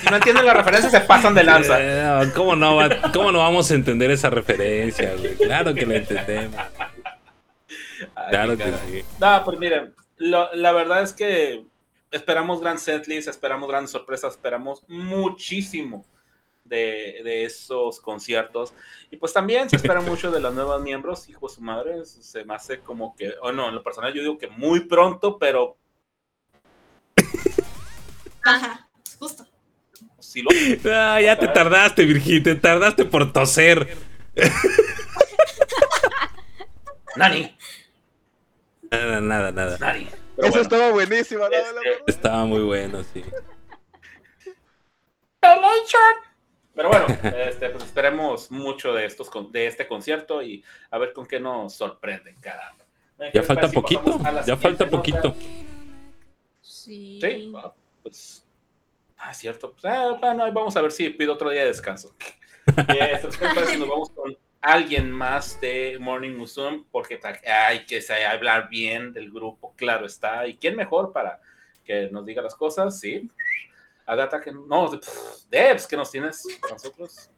Si 0.00 0.06
no 0.08 0.16
entienden 0.16 0.46
la 0.46 0.54
referencia, 0.54 0.88
se 0.88 1.00
pasan 1.00 1.34
de 1.34 1.42
lanza. 1.42 1.76
Eh, 2.22 2.32
¿cómo, 2.34 2.54
no 2.54 2.76
vamos 2.76 3.70
a 3.70 3.74
entender 3.74 4.10
esa 4.10 4.30
referencia, 4.30 5.12
Claro 5.38 5.74
que 5.74 5.86
la 5.86 5.96
entendemos. 5.96 6.56
claro 8.30 8.56
que 8.56 8.64
sí. 8.88 9.04
No, 9.20 9.42
pues 9.44 9.58
miren, 9.58 9.94
la 10.18 10.72
verdad 10.72 11.02
es 11.02 11.12
que 11.12 11.64
esperamos 12.10 12.60
grandes 12.60 12.84
setlist, 12.84 13.28
esperamos 13.28 13.68
grandes 13.68 13.90
sorpresas, 13.90 14.34
esperamos 14.34 14.84
muchísimo 14.88 16.04
de, 16.64 17.44
esos 17.44 18.00
conciertos. 18.00 18.72
Y 19.10 19.16
pues 19.16 19.32
también 19.32 19.68
se 19.68 19.76
espera 19.76 20.00
mucho 20.00 20.30
de 20.30 20.40
los 20.40 20.54
nuevos 20.54 20.80
miembros, 20.82 21.28
hijos 21.28 21.52
de 21.52 21.56
su 21.56 21.62
madre, 21.62 22.04
se 22.04 22.44
me 22.44 22.54
hace 22.54 22.78
como 22.80 23.16
que, 23.16 23.32
o 23.42 23.50
no, 23.50 23.68
en 23.68 23.74
lo 23.74 23.82
personal 23.82 24.12
yo 24.14 24.20
digo 24.22 24.38
que 24.38 24.46
muy 24.46 24.80
pronto, 24.80 25.36
pero... 25.36 25.76
Ajá. 28.46 28.83
Ah, 30.90 31.20
ya 31.20 31.38
te 31.38 31.46
tardaste, 31.48 32.04
Virgil, 32.04 32.42
te 32.42 32.54
tardaste 32.54 33.04
por 33.04 33.32
toser. 33.32 33.96
Nani. 37.16 37.56
Nada, 38.90 39.20
nada, 39.20 39.52
nada. 39.52 39.78
Nani. 39.78 40.08
Eso 40.38 40.60
estaba 40.60 40.90
buenísimo, 40.90 41.44
este, 41.46 41.94
Estaba 42.08 42.44
muy 42.44 42.62
bueno, 42.62 43.04
sí. 43.12 43.24
Pero 46.74 46.88
bueno, 46.88 47.06
este, 47.46 47.70
pues 47.70 47.84
esperemos 47.84 48.50
mucho 48.50 48.92
de 48.94 49.04
estos 49.04 49.30
de 49.52 49.66
este 49.68 49.86
concierto 49.86 50.42
y 50.42 50.64
a 50.90 50.98
ver 50.98 51.12
con 51.12 51.26
qué 51.26 51.38
nos 51.38 51.74
sorprenden 51.74 52.34
cada 52.40 52.74
Ya 53.32 53.42
falta 53.44 53.68
poquito, 53.70 54.18
ya 54.46 54.56
falta 54.56 54.88
poquito. 54.88 55.36
Sí. 56.60 57.20
¿Sí? 57.22 57.52
pues 58.02 58.43
Ah, 59.26 59.32
cierto. 59.32 59.72
Pues, 59.72 59.84
ah, 59.86 60.16
bueno, 60.20 60.44
vamos 60.52 60.76
a 60.76 60.82
ver 60.82 60.92
si 60.92 61.08
pido 61.08 61.32
otro 61.32 61.48
día 61.48 61.62
de 61.62 61.68
descanso. 61.68 62.14
nos 63.78 63.88
vamos 63.88 64.10
con 64.10 64.36
alguien 64.60 65.10
más 65.10 65.58
de 65.62 65.96
Morning 65.98 66.34
Musume, 66.36 66.84
porque 66.90 67.18
hay 67.46 67.86
que 67.86 68.02
hablar 68.26 68.68
bien 68.68 69.12
del 69.14 69.30
grupo, 69.30 69.72
claro 69.76 70.04
está. 70.04 70.46
¿Y 70.46 70.56
quién 70.56 70.76
mejor 70.76 71.10
para 71.12 71.40
que 71.84 72.10
nos 72.10 72.26
diga 72.26 72.42
las 72.42 72.54
cosas? 72.54 73.00
Sí. 73.00 73.30
Agata, 74.04 74.42
que 74.42 74.52
no, 74.52 74.90
Debs, 75.48 75.86
que 75.86 75.96
nos 75.96 76.10
tienes 76.10 76.46
nosotros. 76.70 77.30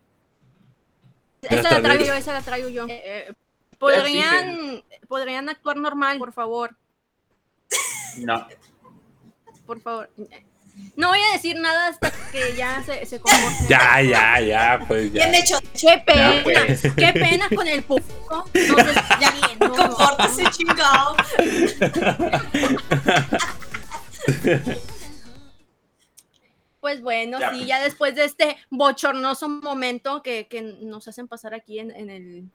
Esa 1.42 1.70
la 1.74 1.82
traigo 1.82 2.12
esa 2.14 2.32
la 2.32 2.42
traigo 2.42 2.68
yo. 2.68 2.86
Eh, 2.88 3.02
eh, 3.28 3.32
¿podrían, 3.78 4.82
¿Podrían 5.06 5.48
actuar 5.48 5.76
normal, 5.76 6.18
por 6.18 6.32
favor? 6.32 6.74
No. 8.18 8.48
Por 9.66 9.80
favor. 9.80 10.10
No 10.94 11.08
voy 11.08 11.18
a 11.30 11.32
decir 11.34 11.58
nada 11.58 11.88
hasta 11.88 12.10
que 12.32 12.54
ya 12.56 12.82
se, 12.82 13.04
se 13.06 13.20
comporte. 13.20 13.66
Ya, 13.68 14.00
ya, 14.02 14.40
ya, 14.40 14.84
pues 14.86 15.12
ya. 15.12 15.28
Bien 15.28 15.34
hecho. 15.42 15.58
Qué 15.78 16.02
pues. 16.04 16.42
pena, 16.80 16.94
qué 16.94 17.12
pena 17.18 17.48
con 17.54 17.66
el 17.66 17.82
público. 17.82 18.14
No, 18.30 18.42
pues, 18.52 18.94
ya 19.20 19.30
bien, 19.30 19.58
no. 19.60 19.72
Compórtese 19.74 20.44
chingado. 20.50 21.16
Pues 26.80 27.00
bueno, 27.00 27.38
sí, 27.52 27.66
ya 27.66 27.82
después 27.82 28.14
de 28.14 28.24
este 28.24 28.56
bochornoso 28.70 29.48
momento 29.48 30.22
que, 30.22 30.76
nos 30.82 31.08
hacen 31.08 31.26
pasar 31.28 31.54
aquí 31.54 31.78
en, 31.78 31.90
en 31.90 32.10
el. 32.10 32.50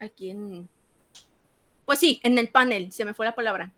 Aquí 0.00 0.30
en. 0.30 0.68
Pues 1.84 1.98
sí, 1.98 2.20
en 2.22 2.38
el 2.38 2.48
panel, 2.48 2.92
se 2.92 3.04
me 3.04 3.14
fue 3.14 3.26
la 3.26 3.34
palabra 3.34 3.72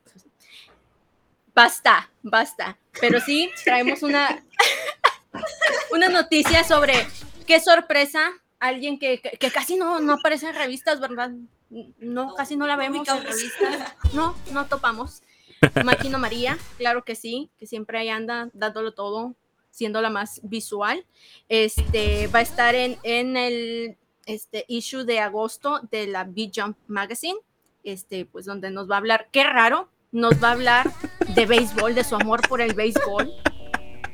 basta, 1.54 2.10
basta. 2.22 2.78
Pero 3.00 3.20
sí, 3.20 3.50
traemos 3.64 4.02
una, 4.02 4.42
una 5.92 6.08
noticia 6.08 6.64
sobre 6.64 7.06
qué 7.46 7.60
sorpresa, 7.60 8.30
alguien 8.58 8.98
que, 8.98 9.20
casi 9.52 9.76
no, 9.76 9.94
aparece 10.12 10.48
en 10.48 10.54
revistas, 10.54 11.00
¿verdad? 11.00 11.30
No, 12.00 12.34
casi 12.34 12.56
no 12.56 12.66
la 12.66 12.76
vemos 12.76 13.08
en 13.08 13.22
revistas. 13.22 13.94
No, 14.12 14.34
no 14.52 14.66
topamos. 14.66 15.22
Maquino 15.84 16.18
María, 16.18 16.56
claro 16.78 17.04
que 17.04 17.14
sí, 17.14 17.50
que 17.58 17.66
siempre 17.66 17.98
ahí 17.98 18.08
anda 18.08 18.48
dándolo 18.54 18.92
todo, 18.92 19.34
siendo 19.70 20.00
la 20.00 20.08
más 20.08 20.40
visual. 20.42 21.04
Este 21.50 22.28
va 22.28 22.38
a 22.38 22.42
estar 22.42 22.74
en, 22.74 22.98
el 23.36 23.96
este 24.24 24.64
issue 24.68 25.04
de 25.04 25.20
agosto 25.20 25.80
de 25.90 26.06
la 26.06 26.24
Big 26.24 26.50
Jump 26.54 26.78
Magazine, 26.86 27.38
este 27.84 28.24
pues 28.24 28.46
donde 28.46 28.70
nos 28.70 28.90
va 28.90 28.94
a 28.94 28.98
hablar, 28.98 29.28
qué 29.32 29.44
raro, 29.44 29.90
nos 30.12 30.42
va 30.42 30.48
a 30.48 30.52
hablar 30.52 30.90
de 31.34 31.46
béisbol, 31.46 31.94
de 31.94 32.04
su 32.04 32.16
amor 32.16 32.46
por 32.48 32.60
el 32.60 32.74
béisbol. 32.74 33.32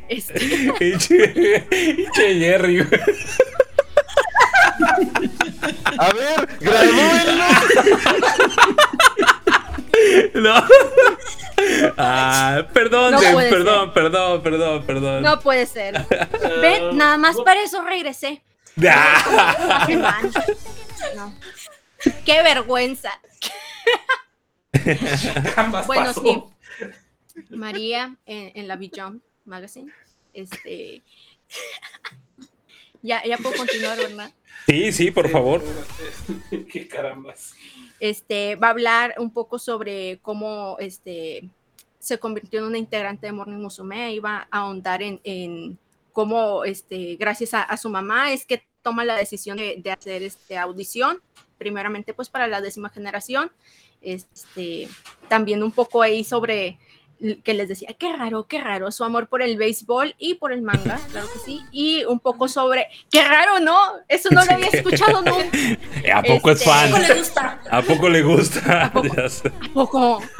Este... 0.09 0.39
Jerry. 2.15 2.81
A 5.99 6.13
ver, 6.13 6.49
grabó 6.61 6.93
No. 10.35 10.65
Ah, 11.97 12.65
perdón, 12.73 13.13
no 13.15 13.19
perdón, 13.21 13.49
perdón, 13.51 13.93
perdón, 13.95 14.41
perdón, 14.43 14.85
perdón. 14.87 15.23
No 15.23 15.39
puede 15.41 15.65
ser. 15.67 15.95
Ven, 16.61 16.97
nada 16.97 17.17
más 17.17 17.35
para 17.45 17.63
eso 17.63 17.83
regresé. 17.83 18.43
No. 18.77 21.33
Qué 22.27 22.43
vergüenza. 22.43 23.13
bueno, 25.87 26.13
sí. 26.13 26.43
María 27.51 28.17
en, 28.27 28.69
la 28.69 28.77
la 28.77 28.89
jump 29.05 29.23
Magazine. 29.45 29.93
Este. 30.33 31.03
ya, 33.03 33.23
ya 33.25 33.39
puedo 33.39 33.57
continuar, 33.57 33.97
¿verdad? 33.99 34.33
Sí, 34.67 34.93
sí, 34.93 35.11
por 35.11 35.29
favor. 35.29 35.63
Qué 36.73 36.89
carambas. 36.89 37.55
Este, 38.01 38.57
va 38.57 38.69
a 38.69 38.71
hablar 38.71 39.15
un 39.19 39.33
poco 39.33 39.59
sobre 39.59 40.19
cómo 40.23 40.77
este, 40.81 41.49
se 41.99 42.19
convirtió 42.19 42.61
en 42.61 42.67
una 42.67 42.79
integrante 42.79 43.27
de 43.27 43.33
Morning 43.33 43.59
Musume. 43.59 44.13
Iba 44.13 44.49
a 44.51 44.59
ahondar 44.61 45.03
en, 45.03 45.21
en 45.25 45.79
cómo, 46.13 46.65
este, 46.65 47.17
gracias 47.17 47.55
a, 47.55 47.63
a, 47.63 47.77
su 47.77 47.89
mamá, 47.89 48.33
es 48.33 48.45
que 48.45 48.65
toma 48.83 49.05
la 49.05 49.15
decisión 49.17 49.57
de, 49.57 49.77
de 49.79 49.93
hacer 49.93 50.23
este, 50.23 50.59
audición, 50.59 51.21
primeramente 51.59 52.15
pues 52.15 52.29
para 52.29 52.47
la 52.47 52.61
décima 52.61 52.89
generación 52.91 53.51
este, 54.07 54.89
también 55.29 55.63
un 55.65 55.73
poco 55.73 56.01
ahí 56.01 56.23
sobre 56.25 56.79
que 57.43 57.55
les 57.55 57.67
decía, 57.69 57.95
qué 57.99 58.13
raro, 58.15 58.47
qué 58.47 58.61
raro, 58.61 58.93
su 58.93 59.03
amor 59.03 59.27
por 59.27 59.41
el 59.41 59.57
béisbol 59.57 60.15
y 60.19 60.35
por 60.35 60.53
el 60.53 60.61
manga, 60.63 61.01
claro 61.11 61.27
que 61.33 61.39
sí, 61.41 61.61
y 61.73 62.05
un 62.05 62.21
poco 62.21 62.47
sobre, 62.47 62.87
qué 63.11 63.25
raro, 63.27 63.59
¿no? 63.59 63.77
Eso 64.07 64.29
no 64.31 64.45
lo 64.45 64.51
había 64.53 64.69
escuchado 64.69 65.23
nunca. 65.23 65.37
¿A 66.15 66.23
poco 66.23 66.51
es 66.53 66.63
fan? 66.65 66.95
Este, 67.03 67.41
¿A 67.71 67.83
poco 67.83 68.09
le 68.09 68.23
gusta? 68.23 68.85
¿A 68.87 68.93
poco 68.93 69.15
le 69.17 69.23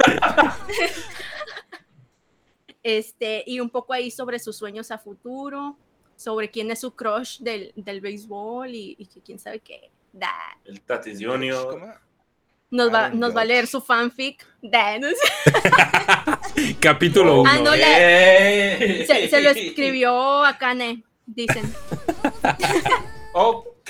gusta? 0.03 0.55
este, 2.83 3.43
y 3.47 3.59
un 3.59 3.69
poco 3.71 3.91
ahí 3.91 4.09
sobre 4.11 4.37
sus 4.39 4.55
sueños 4.55 4.91
a 4.91 4.97
futuro, 4.99 5.75
sobre 6.15 6.49
quién 6.51 6.69
es 6.71 6.79
su 6.79 6.91
crush 6.95 7.39
del, 7.39 7.73
béisbol 8.01 8.69
y, 8.73 8.95
quién 9.25 9.39
sabe 9.39 9.59
qué. 9.59 9.89
El 10.65 10.81
Tatis 10.81 11.19
Junior. 11.21 11.97
Nos 12.69 12.93
va, 12.93 13.09
nos 13.09 13.35
va, 13.35 13.41
a 13.41 13.45
leer 13.45 13.65
su 13.67 13.79
fanfic. 13.81 14.45
Capítulo 16.79 17.41
1. 17.41 17.49
Ah, 17.49 17.57
se, 19.07 19.41
lo 19.41 19.49
escribió 19.51 20.43
a 20.43 20.57
Kane, 20.57 21.03
dicen. 21.25 21.73
ok, 23.33 23.89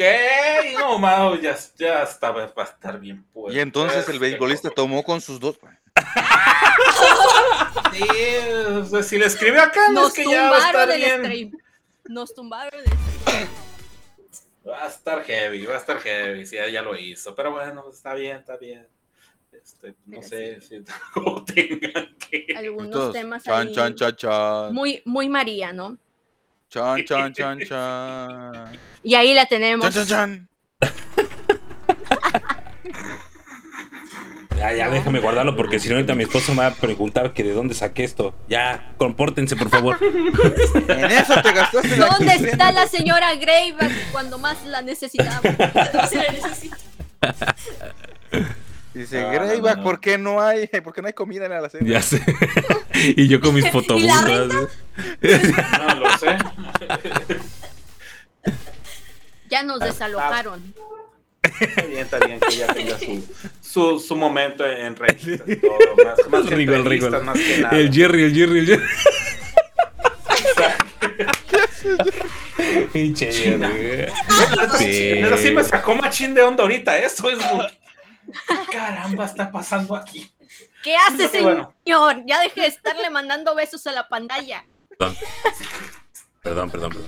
no, 0.77 0.99
Mao, 0.99 1.35
ya, 1.39 1.57
ya 1.75 1.93
va 2.21 2.43
a 2.43 2.53
estar 2.69 2.99
bien 2.99 3.23
puesto. 3.33 3.51
Y 3.57 3.61
entonces 3.61 4.07
el 4.09 4.19
beisbolista 4.19 4.69
tomó 4.69 5.01
con 5.03 5.21
sus 5.21 5.39
dos. 5.39 5.57
sí, 7.93 8.03
si 9.03 9.17
le 9.17 9.25
escribe 9.25 9.59
a 9.59 9.71
Kane, 9.71 9.95
nos 9.95 10.13
tumbaron 10.13 10.89
que 10.95 10.99
ya 10.99 11.17
Stream. 11.17 11.51
Nos 12.05 12.35
tumbaron 12.35 12.79
stream. 12.81 13.47
Va 14.67 14.83
a 14.83 14.87
estar 14.89 15.23
heavy, 15.25 15.65
va 15.65 15.75
a 15.75 15.77
estar 15.77 15.97
heavy, 15.99 16.45
si 16.45 16.57
ya 16.57 16.81
lo 16.81 16.93
hizo, 16.99 17.33
pero 17.33 17.51
bueno, 17.53 17.85
está 17.89 18.13
bien, 18.15 18.35
está 18.37 18.57
bien. 18.57 18.85
Este, 19.51 19.95
no 20.07 20.21
sé 20.21 20.59
si 20.59 20.83
tengan 21.45 22.13
que... 22.17 22.53
Algunos 22.55 23.13
temas 23.13 23.43
chan, 23.43 23.67
ahí 23.69 23.73
chan, 23.73 23.95
chan, 23.95 24.15
chan. 24.17 24.73
Muy, 24.73 25.01
muy 25.05 25.29
María, 25.29 25.71
¿no? 25.71 25.97
Chan, 26.69 27.05
chan, 27.05 27.33
chan, 27.33 27.59
chan. 27.65 28.77
Y 29.03 29.15
ahí 29.15 29.33
la 29.33 29.45
tenemos. 29.45 29.93
Chan, 29.93 30.05
chan, 30.05 30.49
chan. 30.81 30.91
Ya, 34.57 34.73
ya, 34.73 34.89
déjame 34.89 35.19
guardarlo 35.19 35.55
porque 35.55 35.77
si 35.79 35.87
no 35.87 35.93
ahorita 35.95 36.15
mi 36.15 36.23
esposo 36.23 36.51
me 36.55 36.61
va 36.61 36.67
a 36.67 36.73
preguntar 36.73 37.31
que 37.33 37.43
de 37.43 37.51
dónde 37.53 37.75
saqué 37.75 38.03
esto. 38.03 38.33
Ya, 38.49 38.91
compórtense, 38.97 39.55
por 39.55 39.69
favor. 39.69 39.97
en 40.01 41.05
eso 41.11 41.35
te 41.43 41.49
¿Dónde 41.95 42.33
está 42.49 42.71
la 42.71 42.87
señora 42.87 43.35
Greyback 43.35 43.91
cuando 44.11 44.39
más 44.39 44.65
la 44.65 44.81
necesitamos 44.81 45.41
Dice, 48.95 49.21
ah, 49.23 49.75
¿por 49.83 49.99
qué 49.99 50.17
no 50.17 50.41
hay, 50.41 50.65
por 50.83 50.91
qué 50.93 51.01
no 51.01 51.07
hay 51.07 51.13
comida 51.13 51.45
en 51.45 51.51
la 51.61 51.69
cena? 51.69 51.87
Ya 51.87 52.01
sé. 52.01 52.19
y 53.15 53.27
yo 53.27 53.39
con 53.39 53.53
mis 53.53 53.69
fotobundas. 53.69 54.25
no 54.27 54.35
lo 55.99 56.17
sé. 56.17 56.35
ya 59.51 59.61
nos 59.61 59.79
ah, 59.79 59.85
desalojaron 59.85 60.73
bien, 61.87 61.97
está 61.99 62.19
que 62.19 62.33
ella 62.49 62.67
tenga 62.73 62.99
su, 62.99 63.27
su, 63.61 63.99
su 63.99 64.15
momento 64.15 64.65
en 64.65 64.95
redes. 64.95 65.27
Más, 66.27 66.43
más, 66.43 66.51
el 66.51 66.69
el, 66.69 67.23
más 67.25 67.37
el 67.73 67.91
Jerry, 67.91 68.23
el 68.23 68.33
Jerry, 68.33 68.59
el 68.59 68.65
Jerry. 68.67 68.87
Pinche 72.93 73.29
Pero 74.79 75.37
sí 75.37 75.51
me 75.51 75.63
sacó 75.63 75.95
machín 75.95 76.33
de 76.33 76.41
onda 76.43 76.63
ahorita. 76.63 76.97
¿eh? 76.99 77.05
Eso 77.05 77.29
es. 77.29 77.39
Caramba, 78.71 79.25
está 79.25 79.51
pasando 79.51 79.95
aquí. 79.95 80.29
¿Qué 80.83 80.95
haces, 80.95 81.31
señor? 81.31 81.71
Ya 82.25 82.41
dejé 82.41 82.61
de 82.61 82.67
estarle 82.67 83.09
mandando 83.09 83.55
besos 83.55 83.85
a 83.87 83.91
la 83.91 84.07
pantalla. 84.07 84.65
Perdón, 84.97 85.17
perdón, 86.43 86.69
perdón. 86.71 86.93
perdón. 86.93 87.07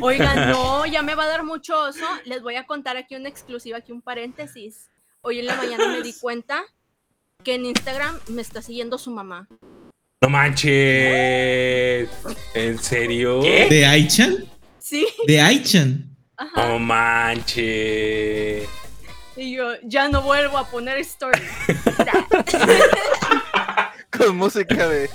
Oigan, 0.00 0.50
no, 0.50 0.86
ya 0.86 1.02
me 1.02 1.14
va 1.14 1.24
a 1.24 1.28
dar 1.28 1.44
mucho 1.44 1.78
oso. 1.80 2.04
Les 2.24 2.42
voy 2.42 2.56
a 2.56 2.66
contar 2.66 2.96
aquí 2.96 3.16
una 3.16 3.28
exclusiva, 3.28 3.78
aquí 3.78 3.92
un 3.92 4.02
paréntesis. 4.02 4.88
Hoy 5.22 5.40
en 5.40 5.46
la 5.46 5.56
mañana 5.56 5.88
me 5.88 6.02
di 6.02 6.12
cuenta 6.18 6.64
que 7.42 7.54
en 7.54 7.66
Instagram 7.66 8.18
me 8.28 8.42
está 8.42 8.62
siguiendo 8.62 8.98
su 8.98 9.10
mamá. 9.10 9.48
No 10.22 10.28
manches. 10.30 12.08
¿En 12.54 12.78
serio? 12.80 13.40
¿De 13.42 13.86
Aichan? 13.86 14.44
Sí. 14.80 15.06
¿De 15.26 15.40
Aichan? 15.40 16.07
¡Oh, 16.54 16.78
manche! 16.78 18.62
Y 19.36 19.56
yo, 19.56 19.72
ya 19.82 20.08
no 20.08 20.22
vuelvo 20.22 20.56
a 20.58 20.70
poner 20.70 20.98
story. 20.98 21.40
¿Cómo 24.16 24.48
se 24.50 24.64
cabe 24.66 25.10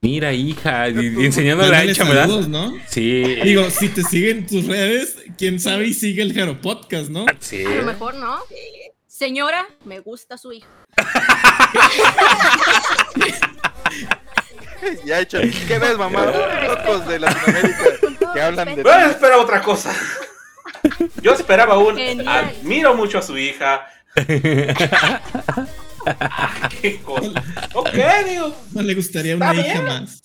Mira, 0.00 0.32
hija, 0.32 0.86
enseñando 0.88 1.64
a 1.64 1.82
hecha, 1.82 2.04
¿no? 2.48 2.74
Sí. 2.88 3.22
Digo, 3.42 3.68
si 3.70 3.88
te 3.88 4.02
siguen 4.02 4.46
tus 4.46 4.66
redes, 4.66 5.16
quién 5.36 5.60
sabe 5.60 5.86
y 5.88 5.94
sigue 5.94 6.22
el 6.22 6.32
Jero 6.32 6.60
Podcast, 6.60 7.08
¿no? 7.10 7.26
Ah, 7.28 7.34
sí. 7.40 7.64
A 7.64 7.70
lo 7.70 7.84
mejor, 7.84 8.14
¿no? 8.14 8.36
Señora, 9.06 9.66
me 9.84 10.00
gusta 10.00 10.36
su 10.38 10.52
hijo. 10.52 10.68
Ya 15.04 15.20
hecho, 15.20 15.38
¿qué 15.68 15.78
ves, 15.78 15.96
mamá? 15.98 16.24
Locos 16.66 17.06
de 17.08 17.18
Latinoamérica 17.18 17.84
que 18.34 18.40
hablan 18.40 18.74
de... 18.74 18.82
Bueno, 18.82 19.10
espera 19.10 19.36
otra 19.38 19.60
cosa. 19.62 19.94
Yo 21.22 21.34
esperaba 21.34 21.76
un... 21.78 21.98
Admiro 22.26 22.94
mucho 22.96 23.18
a 23.18 23.22
su 23.22 23.36
hija. 23.38 23.86
Qué 24.16 27.00
cosa. 27.04 27.30
Ok, 27.74 27.90
digo. 28.28 28.56
No 28.72 28.82
le 28.82 28.94
gustaría 28.96 29.36
una 29.36 29.54
hija 29.54 29.82
más. 29.82 30.24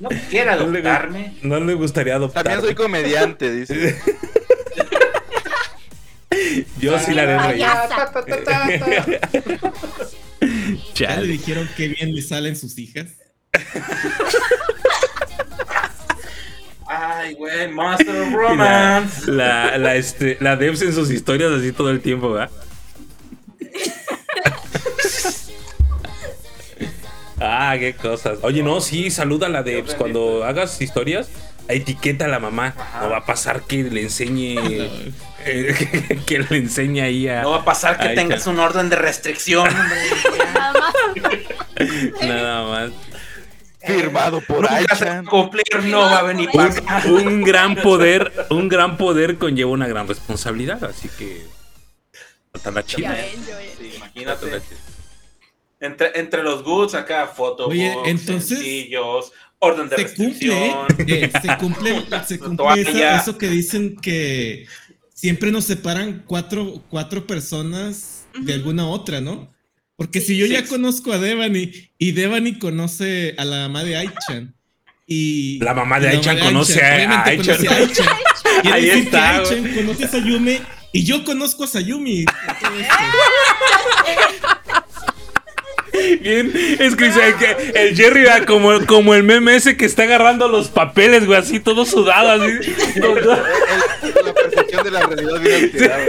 No 0.00 0.10
quiere 0.28 0.50
adoptarme. 0.50 1.34
No 1.42 1.60
le 1.60 1.72
gustaría 1.74 2.16
adoptarme. 2.16 2.50
También 2.50 2.66
soy 2.68 2.74
comediante, 2.74 3.50
dice. 3.50 3.98
Yo 6.78 6.98
sí 6.98 7.14
la 7.14 7.22
haré 7.22 7.38
reír. 7.38 7.64
¿Ya 10.94 11.16
le 11.16 11.26
dijeron 11.26 11.68
que 11.76 11.88
bien 11.88 12.14
le 12.14 12.22
salen 12.22 12.54
sus 12.56 12.78
hijas? 12.78 13.06
Ay, 16.86 17.34
güey, 17.34 17.68
of 17.76 18.32
Romance. 18.32 19.28
La, 19.30 19.76
la, 19.78 19.94
este, 19.96 20.36
la 20.40 20.54
Debs 20.56 20.82
en 20.82 20.92
sus 20.94 21.10
historias 21.10 21.50
así 21.50 21.72
todo 21.72 21.90
el 21.90 22.00
tiempo, 22.00 22.30
¿verdad? 22.30 22.50
ah, 27.40 27.74
qué 27.78 27.94
cosas. 27.94 28.38
Oye, 28.42 28.62
no, 28.62 28.80
sí, 28.80 29.10
saluda 29.10 29.46
a 29.48 29.50
la 29.50 29.64
Debs. 29.64 29.94
Cuando 29.96 30.44
hagas 30.44 30.80
historias, 30.80 31.28
etiqueta 31.68 32.26
a 32.26 32.28
la 32.28 32.38
mamá. 32.38 32.74
No 33.00 33.10
va 33.10 33.18
a 33.18 33.26
pasar 33.26 33.62
que 33.62 33.82
le 33.84 34.02
enseñe. 34.02 34.56
Eh, 35.46 36.16
que, 36.26 36.38
le 36.40 36.56
enseñe 36.56 37.00
ahí 37.00 37.28
a. 37.28 37.42
No 37.42 37.50
va 37.50 37.58
a 37.58 37.64
pasar 37.64 37.98
que 37.98 38.08
tengas 38.10 38.46
un 38.46 38.58
orden 38.60 38.88
de 38.88 38.96
restricción, 38.96 39.68
Nada 40.54 40.72
más. 40.72 40.94
Nada 42.22 42.62
más. 42.66 42.90
Firmado 43.86 44.40
por 44.40 44.60
no 45.84 46.00
va 46.00 46.18
a 46.18 46.22
venir. 46.22 46.48
Un, 46.54 47.28
un, 47.28 47.42
gran 47.44 47.76
poder, 47.76 48.32
un 48.48 48.68
gran 48.70 48.96
poder 48.96 49.36
conlleva 49.36 49.70
una 49.70 49.86
gran 49.86 50.08
responsabilidad, 50.08 50.82
así 50.84 51.10
que. 51.18 51.36
Eh. 52.54 53.34
Sí, 53.76 53.92
imagínate. 53.96 54.46
Entre, 55.80 56.18
entre 56.18 56.42
los 56.42 56.62
goods 56.62 56.94
acá, 56.94 57.26
fotos, 57.26 57.70
sencillos, 58.24 59.32
orden 59.64 59.88
de 59.88 60.08
se 60.08 60.14
cumple, 60.14 60.72
eh, 61.08 61.32
se 61.40 61.56
cumple, 61.60 62.04
se 62.26 62.38
cumple 62.38 62.84
eso 63.20 63.38
que 63.38 63.48
dicen 63.48 63.96
que 63.96 64.66
siempre 65.14 65.50
nos 65.50 65.64
separan 65.64 66.22
cuatro, 66.26 66.84
cuatro 66.88 67.26
personas 67.26 68.26
de 68.38 68.52
alguna 68.52 68.86
otra, 68.86 69.20
¿no? 69.20 69.52
Porque 69.96 70.20
si 70.20 70.36
yo 70.36 70.46
ya 70.46 70.64
conozco 70.64 71.12
a 71.12 71.18
Devani 71.18 71.70
y 71.98 72.12
Devani 72.12 72.58
conoce 72.58 73.34
a 73.38 73.44
la 73.44 73.68
mamá 73.68 73.84
de 73.84 73.96
Aichan 73.96 74.54
y 75.06 75.58
la 75.60 75.72
mamá 75.74 76.00
de 76.00 76.08
Aichan 76.08 76.38
conoce 76.38 76.82
a 76.82 77.24
Aichan. 77.24 78.06
Ahí 78.72 78.90
está. 78.90 79.36
Aichan 79.38 79.72
conoce 79.74 80.04
a 80.04 80.18
Yumi 80.18 80.58
y 80.92 81.04
yo 81.04 81.24
conozco 81.24 81.64
a 81.64 81.66
Sayumi. 81.68 82.24
Bien, 86.20 86.50
es 86.54 86.94
que, 86.96 87.06
el, 87.06 87.36
el 87.76 87.96
Jerry 87.96 88.20
era 88.22 88.44
como, 88.44 88.84
como 88.86 89.14
el 89.14 89.22
meme 89.22 89.54
ese 89.56 89.76
que 89.78 89.84
está 89.84 90.02
agarrando 90.04 90.48
los 90.48 90.66
papeles, 90.68 91.26
güey, 91.26 91.38
así 91.38 91.60
todo 91.60 91.84
sudado, 91.84 92.30
así. 92.42 92.72
la 92.96 94.34
percepción 94.34 94.82
de 94.84 94.90
la 94.90 95.06
realidad 95.06 95.38
bien 95.40 95.54
alterada, 95.62 96.04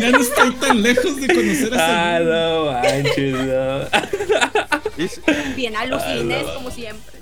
Ya 0.00 0.10
no 0.10 0.20
estoy 0.20 0.52
tan 0.56 0.82
lejos 0.82 1.20
de 1.20 1.28
conocer 1.34 1.74
a 1.74 2.16
Ah, 2.16 2.20
no 2.20 2.66
manches, 2.72 3.34
no. 3.34 3.88
Bien 5.56 5.74
alucines, 5.76 6.44
ah, 6.46 6.52
como 6.54 6.70
siempre. 6.70 7.12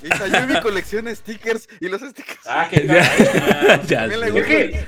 colección 0.63 1.07
de 1.07 1.17
stickers 1.17 1.67
y 1.81 1.89
los 1.89 2.03
stickers. 2.03 2.41
Ah, 2.47 2.69
que 2.71 2.87
ya. 2.87 3.83
ya, 3.89 4.07
ya, 4.07 4.29
ya 4.29 4.85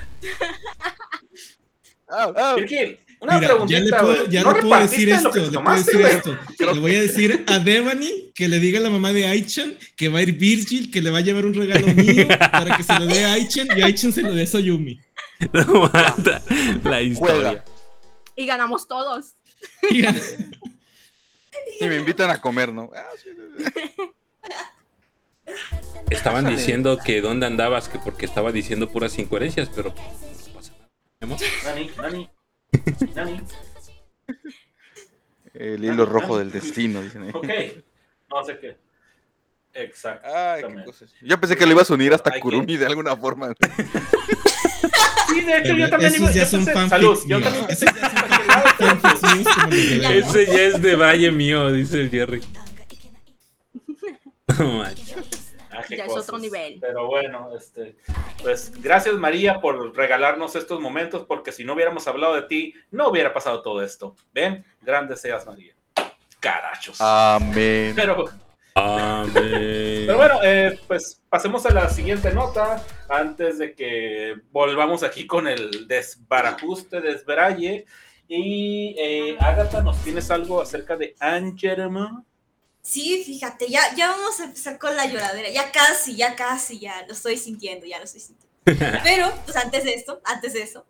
Virgil, 2.57 2.99
una 3.21 3.39
pregunta. 3.39 3.67
preguntita, 3.67 4.31
ya 4.31 4.43
¿no 4.43 4.55
puedo 4.55 4.79
decir 4.79 5.09
esto, 5.11 5.31
le 5.35 6.11
esto. 6.11 6.37
Le 6.73 6.79
voy 6.81 6.95
a 6.97 7.01
decir 7.03 7.45
a 7.47 7.59
Devani 7.59 8.31
que 8.35 8.49
le 8.49 8.59
diga 8.61 8.79
a 8.79 8.83
la 8.83 8.91
mamá 8.91 9.13
de 9.13 9.27
Aichan 9.27 9.75
que 9.97 10.09
va 10.09 10.21
a 10.21 10.23
ir 10.23 10.33
Virgil, 10.33 10.91
que 10.91 11.03
le 11.03 11.11
va 11.11 11.19
a 11.19 11.21
llevar 11.23 11.47
un 11.47 11.55
regalo 11.55 11.87
mío 11.89 12.27
para 12.29 12.77
que 12.77 12.83
se 12.83 12.99
lo 12.99 13.07
dé 13.07 13.25
a 13.25 13.33
Aichan 13.35 13.69
y 13.77 13.83
Aichan 13.83 14.13
se 14.13 14.23
lo 14.23 14.33
dé 14.35 14.43
a 14.43 14.47
Soyumi. 14.47 15.01
No, 15.53 15.91
la 16.85 17.03
historia. 17.03 17.65
Y 18.37 18.47
ganamos 18.47 18.87
todos. 18.89 19.35
Y, 19.91 20.05
y 20.05 21.89
me 21.89 21.97
invitan 21.97 22.31
a 22.31 22.41
comer, 22.41 22.73
¿no? 22.73 22.91
Ah, 22.95 23.09
Estaban 26.11 26.47
diciendo 26.49 26.99
que 27.03 27.21
dónde 27.21 27.47
andabas, 27.47 27.89
que 27.89 27.99
porque 27.99 28.27
estaba 28.27 28.53
diciendo 28.53 28.91
puras 28.91 29.19
incoherencias, 29.19 29.71
pero 29.75 29.95
Dani, 31.27 31.89
Dani, 31.97 32.29
Dani. 33.15 33.41
El 35.55 35.83
hilo 35.85 36.05
rojo 36.07 36.39
del 36.39 36.51
destino, 36.53 37.01
dicen. 37.03 37.23
Ahí. 37.25 37.31
Ok, 37.33 37.49
no 38.31 38.45
sé 38.45 38.59
qué. 38.61 38.77
Exacto. 39.75 40.29
Yo 41.23 41.41
pensé 41.41 41.57
que 41.57 41.67
lo 41.67 41.73
ibas 41.73 41.91
a 41.91 41.95
unir 41.95 42.15
hasta 42.15 42.39
Kurumi 42.41 42.77
de 42.77 42.87
alguna 42.87 43.17
forma. 43.17 43.53
Sí, 45.29 45.41
de 45.41 45.57
hecho, 45.57 45.73
yo 45.73 45.89
también 45.89 46.13
iba 46.17 46.29
a 46.31 46.87
Salud, 46.89 47.19
yo 47.27 47.43
también 47.43 47.65
Ese 47.69 47.87
ya 50.45 50.61
es 50.61 50.81
de 50.83 50.95
Valle 50.97 51.33
mío, 51.33 51.73
dice 51.73 52.03
el 52.03 52.11
Jerry. 52.11 52.43
No 54.59 54.85
ya 55.89 56.05
es 56.07 56.13
otro 56.13 56.39
nivel. 56.39 56.79
Pero 56.81 57.07
bueno, 57.07 57.49
este, 57.57 57.97
pues 58.43 58.71
gracias 58.83 59.15
María 59.17 59.61
por 59.61 59.95
regalarnos 59.97 60.57
estos 60.57 60.81
momentos, 60.81 61.25
porque 61.27 61.53
si 61.53 61.65
no 61.65 61.75
hubiéramos 61.75 62.07
hablado 62.07 62.35
de 62.35 62.43
ti, 62.43 62.75
no 62.91 63.09
hubiera 63.09 63.33
pasado 63.33 63.63
todo 63.63 63.83
esto. 63.83 64.17
Ven, 64.33 64.65
grande 64.83 65.17
seas 65.17 65.47
María. 65.47 65.75
Carachos. 66.41 66.99
Amén. 67.01 67.95
Pero, 67.97 68.27
bueno, 70.17 70.41
eh, 70.43 70.79
pues 70.87 71.23
pasemos 71.29 71.65
a 71.65 71.73
la 71.73 71.89
siguiente 71.89 72.33
nota 72.35 72.85
antes 73.09 73.59
de 73.59 73.73
que 73.75 74.35
volvamos 74.51 75.03
aquí 75.03 75.27
con 75.27 75.47
el 75.47 75.87
desbarajuste, 75.87 77.01
desveralle. 77.01 77.87
Y 78.27 78.95
eh, 78.99 79.37
Agatha, 79.39 79.81
¿nos 79.83 79.97
tienes 80.03 80.31
algo 80.31 80.61
acerca 80.61 80.97
de 80.97 81.15
Angerman? 81.21 82.25
Sí, 82.85 83.23
fíjate, 83.25 83.69
ya, 83.71 83.81
ya 83.97 84.11
vamos 84.11 84.39
a 84.41 84.45
empezar 84.45 84.79
con 84.79 84.95
la 84.95 85.07
lloradera. 85.07 85.49
Ya 85.49 85.73
casi, 85.73 86.17
ya 86.17 86.37
casi, 86.37 86.79
ya 86.79 87.05
lo 87.09 87.15
estoy 87.15 87.39
sintiendo, 87.39 87.87
ya 87.87 87.97
lo 87.99 88.05
estoy 88.05 88.21
sintiendo. 88.21 88.55
Pero, 89.03 89.33
pues 89.47 89.57
antes 89.57 89.85
de 89.85 89.95
esto, 89.95 90.21
antes 90.23 90.53
de 90.53 90.63
eso, 90.63 90.85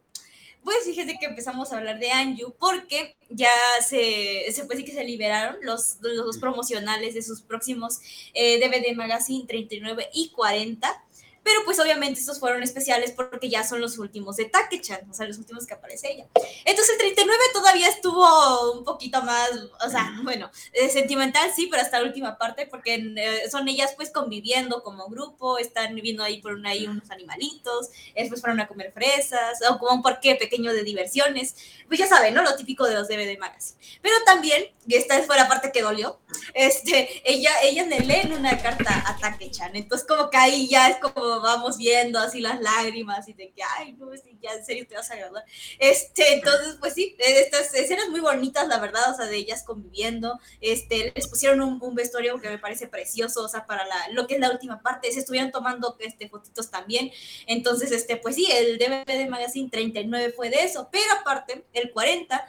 pues 0.64 0.78
fíjate 0.84 1.16
que 1.20 1.26
empezamos 1.26 1.72
a 1.72 1.76
hablar 1.76 2.00
de 2.00 2.10
Anju 2.10 2.52
porque 2.58 3.14
ya 3.30 3.50
se, 3.86 4.44
se 4.50 4.64
pues 4.64 4.78
sí 4.80 4.84
que 4.84 4.92
se 4.92 5.04
liberaron 5.04 5.58
los, 5.62 5.98
los 6.00 6.38
promocionales 6.38 7.14
de 7.14 7.22
sus 7.22 7.42
próximos 7.42 7.98
DVD 8.34 8.86
eh, 8.88 8.94
Magazine 8.96 9.44
39 9.46 10.08
y 10.12 10.30
40 10.30 11.03
pero 11.44 11.60
pues 11.64 11.78
obviamente 11.78 12.18
estos 12.18 12.40
fueron 12.40 12.62
especiales 12.62 13.12
porque 13.12 13.48
ya 13.50 13.62
son 13.62 13.80
los 13.82 13.98
últimos 13.98 14.36
de 14.36 14.46
take 14.46 14.80
o 15.10 15.14
sea, 15.14 15.26
los 15.28 15.36
últimos 15.38 15.66
que 15.66 15.74
aparece 15.74 16.10
ella. 16.12 16.26
Entonces 16.64 16.94
el 16.94 16.98
39 16.98 17.38
todavía 17.52 17.88
estuvo 17.88 18.72
un 18.72 18.82
poquito 18.84 19.22
más, 19.22 19.50
o 19.86 19.90
sea, 19.90 20.10
bueno, 20.24 20.50
eh, 20.72 20.88
sentimental 20.88 21.52
sí, 21.54 21.68
pero 21.70 21.82
hasta 21.82 22.00
la 22.00 22.06
última 22.06 22.38
parte 22.38 22.66
porque 22.66 22.94
eh, 23.16 23.50
son 23.50 23.68
ellas 23.68 23.92
pues 23.94 24.10
conviviendo 24.10 24.82
como 24.82 25.06
grupo, 25.08 25.58
están 25.58 25.94
viviendo 25.94 26.24
ahí 26.24 26.40
por 26.40 26.54
una, 26.54 26.70
ahí 26.70 26.86
unos 26.86 27.10
animalitos, 27.10 27.90
después 28.16 28.40
fueron 28.40 28.58
a 28.60 28.66
comer 28.66 28.90
fresas, 28.92 29.58
o 29.70 29.78
como 29.78 29.94
un 29.96 30.02
parque 30.02 30.34
pequeño 30.36 30.72
de 30.72 30.82
diversiones, 30.82 31.56
pues 31.86 32.00
ya 32.00 32.06
saben, 32.06 32.32
¿no? 32.32 32.42
Lo 32.42 32.56
típico 32.56 32.86
de 32.88 32.94
los 32.94 33.06
DVD 33.06 33.38
Magazine. 33.38 33.78
Pero 34.00 34.16
también 34.24 34.73
y 34.86 34.94
esta 34.97 35.20
fue 35.23 35.36
la 35.36 35.48
parte 35.48 35.73
que 35.73 35.82
dolió, 35.82 36.20
este, 36.52 37.23
ella, 37.31 37.51
ella 37.62 37.85
le 37.86 38.01
lee 38.01 38.32
una 38.36 38.59
carta 38.61 39.05
a 39.06 39.16
Taquechan. 39.19 39.74
entonces 39.77 40.06
como 40.06 40.31
que 40.31 40.36
ahí 40.36 40.69
ya 40.69 40.89
es 40.89 40.97
como 40.98 41.40
vamos 41.40 41.78
viendo 41.78 42.19
así 42.19 42.40
las 42.40 42.61
lágrimas 42.61 43.28
y 43.28 43.32
de 43.32 43.51
que, 43.52 43.62
ay, 43.78 43.93
no, 43.94 44.11
si 44.16 44.39
ya 44.43 44.52
en 44.52 44.65
serio 44.65 44.86
te 44.89 44.94
vas 44.94 45.11
a 45.11 45.16
graduar, 45.16 45.44
este, 45.78 46.35
entonces 46.35 46.77
pues 46.81 46.94
sí, 46.94 47.15
estas 47.19 47.74
escenas 47.74 48.09
muy 48.09 48.20
bonitas, 48.20 48.66
la 48.69 48.78
verdad, 48.78 49.11
o 49.12 49.16
sea, 49.16 49.27
de 49.27 49.36
ellas 49.36 49.62
conviviendo, 49.65 50.39
este, 50.61 51.12
les 51.15 51.27
pusieron 51.28 51.61
un, 51.62 51.85
vestuario 51.94 52.40
que 52.40 52.48
me 52.48 52.59
parece 52.59 52.89
precioso, 52.89 53.44
o 53.44 53.48
sea, 53.48 53.66
para 53.66 53.86
la, 53.86 54.09
lo 54.11 54.27
que 54.27 54.35
es 54.35 54.40
la 54.40 54.51
última 54.51 54.81
parte, 54.82 55.12
se 55.12 55.20
estuvieron 55.20 55.51
tomando, 55.52 55.97
este, 56.01 56.28
fotitos 56.28 56.69
también, 56.70 57.11
entonces, 57.47 57.93
este, 57.93 58.16
pues 58.16 58.35
sí, 58.35 58.48
el 58.51 58.78
DVD 58.78 59.06
de 59.06 59.27
Magazine 59.27 59.70
39 59.70 60.32
fue 60.35 60.51
de 60.51 60.62
eso, 60.65 60.89
pero 60.90 61.05
aparte, 61.20 61.65
el 61.73 61.90
40 61.93 62.44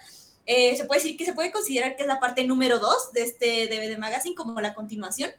eh, 0.48 0.76
se 0.78 0.86
puede 0.86 1.02
decir 1.02 1.18
que 1.18 1.26
se 1.26 1.34
puede 1.34 1.52
considerar 1.52 1.96
que 1.96 2.04
es 2.04 2.08
la 2.08 2.20
parte 2.20 2.44
número 2.46 2.78
dos 2.78 3.12
de 3.14 3.24
este 3.24 3.68
DVD 3.68 3.98
Magazine 3.98 4.36
como 4.36 4.60
la 4.62 4.76
continuación, 4.76 5.32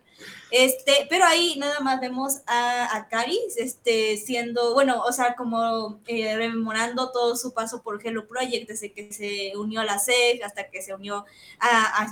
este, 0.50 1.06
pero 1.10 1.24
ahí 1.24 1.54
nada 1.58 1.80
más 1.80 2.00
vemos 2.00 2.36
a, 2.46 2.94
a 3.12 3.26
este, 3.58 4.16
siendo, 4.16 4.74
bueno, 4.74 5.02
o 5.02 5.10
sea, 5.12 5.34
como 5.34 5.98
eh, 6.06 6.36
rememorando 6.36 7.10
todo 7.10 7.34
su 7.36 7.52
paso 7.52 7.82
por 7.82 8.00
Hello 8.06 8.28
Project, 8.28 8.68
desde 8.68 8.92
que 8.92 9.12
se 9.12 9.56
unió 9.56 9.80
a 9.80 9.84
la 9.84 9.98
SEG 9.98 10.42
hasta 10.44 10.70
que 10.70 10.82
se 10.82 10.94
unió 10.94 11.24
a, 11.58 12.02
a 12.04 12.06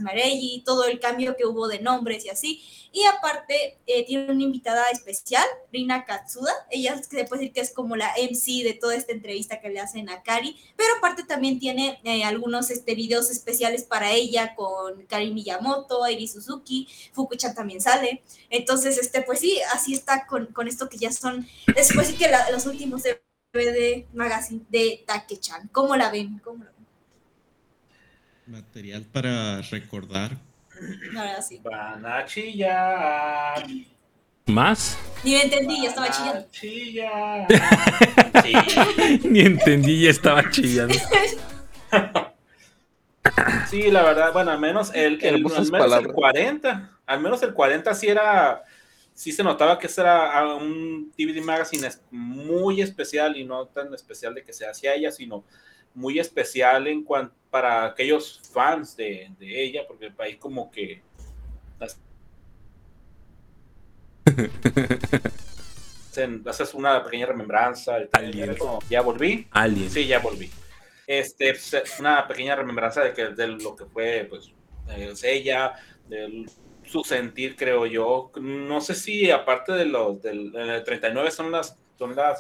todo 0.65 0.85
el 0.87 0.99
cambio 0.99 1.37
que 1.37 1.45
hubo 1.47 1.69
de 1.69 1.79
nombres 1.81 2.25
y 2.25 2.29
así. 2.31 2.61
Y 2.93 3.05
aparte, 3.05 3.79
eh, 3.87 4.05
tiene 4.07 4.31
una 4.33 4.43
invitada 4.43 4.89
especial, 4.91 5.45
Rina 5.73 6.05
Katsuda. 6.05 6.53
Ella 6.71 7.01
se 7.09 7.25
puede 7.25 7.43
decir 7.43 7.53
que 7.53 7.61
es 7.61 7.73
como 7.73 7.97
la 7.97 8.15
MC 8.19 8.63
de 8.65 8.79
toda 8.81 8.95
esta 8.95 9.13
entrevista 9.13 9.61
que 9.61 9.69
le 9.69 9.81
hacen 9.81 10.09
a 10.09 10.23
Cari, 10.23 10.57
pero 10.77 10.89
aparte 10.99 11.23
también 11.25 11.59
tiene 11.59 12.01
eh, 12.05 12.25
algunos 12.25 12.71
este, 12.71 12.95
videos 12.95 13.31
especiales 13.31 13.85
para 13.85 14.13
ella 14.13 14.55
con 14.55 15.07
Kari 15.07 15.33
Miyamoto, 15.33 16.05
Eri 16.07 16.27
Suzuki, 16.27 16.89
Fukucha 17.13 17.55
también 17.55 17.81
sale. 17.81 18.24
Entonces, 18.51 18.99
este, 18.99 19.23
pues 19.23 19.41
sí, 19.41 19.61
así 19.75 19.95
está 19.95 20.27
con, 20.27 20.47
con 20.47 20.69
esto 20.69 20.89
que 20.89 20.97
ya 20.99 21.11
son, 21.13 21.47
después 21.75 22.09
sí 22.09 22.15
que 22.17 22.27
los 22.53 22.67
últimos 22.67 23.03
de, 23.03 23.21
Magazine 24.13 24.63
de 24.69 25.05
Take-chan. 25.07 25.69
¿Cómo 25.73 25.97
la 25.97 26.11
ven? 26.11 26.39
¿Cómo 26.43 26.65
Material 28.47 29.05
para 29.07 29.63
recordar. 29.63 30.37
Ahora 31.17 31.41
sí. 31.41 31.61
Van 31.65 32.05
a 32.05 32.25
chillar. 32.27 33.65
¿Más? 34.47 34.99
Ni 35.23 35.37
entendí, 35.37 35.83
ya 35.85 35.89
estaba 35.89 36.11
chillando. 36.11 36.49
Chillar. 36.51 37.47
Sí. 38.45 38.53
Ni 39.29 39.41
entendí, 39.41 40.03
ya 40.03 40.11
estaba 40.11 40.51
chillando. 40.51 40.95
Sí, 43.69 43.91
la 43.91 44.03
verdad, 44.03 44.33
bueno, 44.33 44.51
al 44.51 44.59
menos 44.61 44.91
el, 44.95 45.19
al 45.25 45.33
menos 45.43 45.71
40, 46.15 46.91
al 47.07 47.21
menos 47.21 47.43
el 47.43 47.55
40 47.55 47.95
sí 47.95 48.09
era, 48.09 48.63
sí 49.15 49.33
se 49.33 49.43
notaba 49.43 49.79
que 49.79 49.89
era 49.97 50.39
ah, 50.39 50.55
un 50.57 51.11
DVD 51.17 51.43
Magazine 51.43 51.89
muy 52.11 52.83
especial 52.83 53.35
y 53.37 53.45
no 53.45 53.65
tan 53.69 53.93
especial 53.95 54.35
de 54.35 54.45
que 54.45 54.53
se 54.53 54.67
hacía 54.67 54.93
ella, 54.95 55.11
sino 55.11 55.43
muy 55.95 56.19
especial 56.19 56.87
en 56.87 57.03
cuanto 57.03 57.35
para 57.51 57.87
aquellos 57.87 58.43
fans 58.53 58.95
de, 58.97 59.31
ella, 59.41 59.83
porque 59.89 60.05
el 60.07 60.13
país 60.15 60.37
como 60.37 60.71
que... 60.71 61.01
haces 66.47 66.73
una 66.75 67.03
pequeña 67.05 67.27
remembranza. 67.27 67.97
ya 68.91 69.01
volví. 69.03 69.47
Sí, 69.89 70.07
ya 70.07 70.19
volví 70.19 70.51
este, 71.07 71.53
pues, 71.53 71.97
una 72.01 72.27
pequeña 72.27 72.57
remembranza 72.57 73.03
de, 73.03 73.13
que, 73.13 73.29
de 73.29 73.47
lo 73.47 73.77
que 73.77 73.85
fue 73.87 74.27
pues, 74.29 74.53
ella, 75.23 75.75
eh, 76.11 76.11
de 76.45 76.51
su 76.85 77.03
sentir, 77.03 77.57
creo 77.57 77.87
yo. 77.87 78.31
No 78.41 78.81
sé 78.81 78.95
si 78.95 79.31
aparte 79.31 79.73
de 79.73 79.87
los 79.87 80.21
del, 80.23 80.53
39 80.85 81.31
son 81.31 81.51
las 81.53 81.77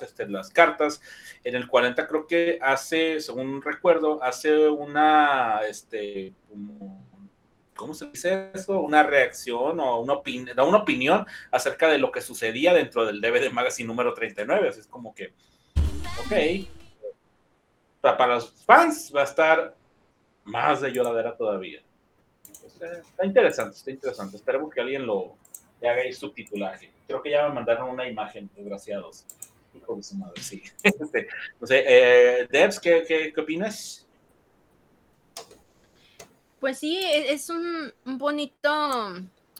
este, 0.02 0.26
las, 0.28 0.50
cartas. 0.50 1.00
En 1.42 1.54
el 1.54 1.66
40 1.68 2.06
creo 2.06 2.26
que 2.26 2.58
hace, 2.60 3.20
según 3.20 3.62
recuerdo, 3.62 4.22
hace 4.22 4.68
una, 4.68 5.60
este, 5.68 6.34
¿cómo 7.74 7.94
se 7.94 8.06
dice 8.10 8.50
eso? 8.52 8.80
Una 8.80 9.02
reacción 9.04 9.80
o 9.80 10.00
una, 10.00 10.14
da 10.54 10.64
una 10.64 10.78
opinión 10.78 11.24
acerca 11.50 11.88
de 11.88 11.98
lo 11.98 12.12
que 12.12 12.20
sucedía 12.20 12.74
dentro 12.74 13.06
del 13.06 13.20
DVD 13.22 13.50
Magazine 13.50 13.86
número 13.86 14.12
39. 14.12 14.68
Así 14.68 14.80
es 14.80 14.86
como 14.86 15.14
que, 15.14 15.32
ok, 16.26 16.66
para 18.12 18.34
los 18.36 18.50
fans 18.66 19.10
va 19.14 19.22
a 19.22 19.24
estar 19.24 19.74
más 20.44 20.82
de 20.82 20.92
lloradera 20.92 21.34
todavía. 21.36 21.80
Pues, 22.60 22.74
eh, 22.82 23.02
está, 23.12 23.24
interesante, 23.24 23.76
está 23.76 23.90
interesante. 23.90 24.36
Esperemos 24.36 24.72
que 24.72 24.80
alguien 24.80 25.06
lo 25.06 25.36
le 25.80 25.88
haga 25.88 26.02
el 26.02 26.14
subtitulaje. 26.14 26.90
Creo 27.06 27.22
que 27.22 27.30
ya 27.30 27.48
me 27.48 27.54
mandaron 27.54 27.88
una 27.90 28.06
imagen, 28.08 28.48
desgraciados. 28.56 29.24
Hijo 29.74 29.96
de 29.96 30.02
su 30.02 30.14
madre, 30.16 30.40
sí. 30.42 30.62
Este, 30.82 31.26
no 31.60 31.66
sé, 31.66 31.84
eh, 31.86 32.46
Debs, 32.50 32.78
¿qué, 32.78 33.32
opinas? 33.36 34.06
Pues 36.60 36.78
sí, 36.78 36.96
e, 36.98 37.32
es 37.32 37.50
un, 37.50 37.92
bonito, 38.04 38.70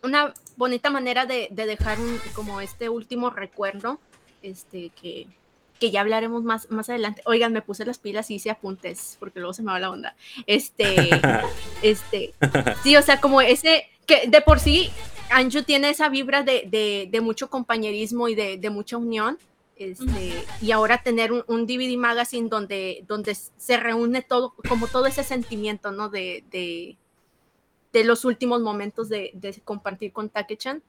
una 0.03 0.33
bonita 0.57 0.89
manera 0.91 1.27
de, 1.27 1.49
dejar 1.51 1.99
como 2.35 2.61
este 2.61 2.89
último 2.89 3.29
recuerdo, 3.31 3.99
este 4.43 4.91
que 4.91 5.27
que 5.81 5.91
ya 5.91 6.01
hablaremos 6.01 6.43
más, 6.45 6.71
más 6.71 6.89
adelante. 6.89 7.23
Oigan, 7.27 7.53
me 7.53 7.63
puse 7.63 7.85
las 7.85 7.99
pilas 7.99 8.31
y 8.31 8.35
hice 8.37 8.51
apuntes, 8.51 9.17
porque 9.19 9.41
luego 9.41 9.53
se 9.53 9.63
me 9.63 9.73
va 9.73 9.81
la 9.81 9.91
onda. 9.91 10.17
Este, 10.47 11.11
este, 11.83 12.35
sí, 12.83 12.97
o 12.97 13.03
sea, 13.03 13.21
como 13.21 13.41
ese, 13.41 13.87
que 14.07 14.29
de 14.29 14.41
por 14.41 14.61
sí, 14.61 14.91
Anju 15.31 15.63
tiene 15.63 15.91
esa 15.91 16.09
vibra 16.09 16.43
de, 16.43 17.07
de, 17.11 17.21
mucho 17.21 17.51
compañerismo 17.51 18.29
y 18.29 18.35
de, 18.35 18.71
mucha 18.71 18.97
unión. 18.97 19.39
Este, 19.77 20.45
y 20.63 20.71
ahora 20.71 21.03
tener 21.03 21.33
un, 21.33 21.43
un, 21.49 21.67
DVD 21.67 21.97
magazine 21.97 22.49
donde, 22.49 23.03
donde 23.09 23.35
se 23.35 23.77
reúne 23.77 24.23
todo, 24.23 24.55
como 24.69 24.87
todo 24.87 25.07
ese 25.07 25.25
sentimiento, 25.25 25.91
¿no? 25.91 26.09
De, 26.09 26.45
de, 26.51 26.97
los 28.05 28.25
últimos 28.25 28.61
momentos 28.61 29.09
de, 29.09 29.33
compartir 29.65 30.13
con 30.13 30.29
Take-chan. 30.29 30.83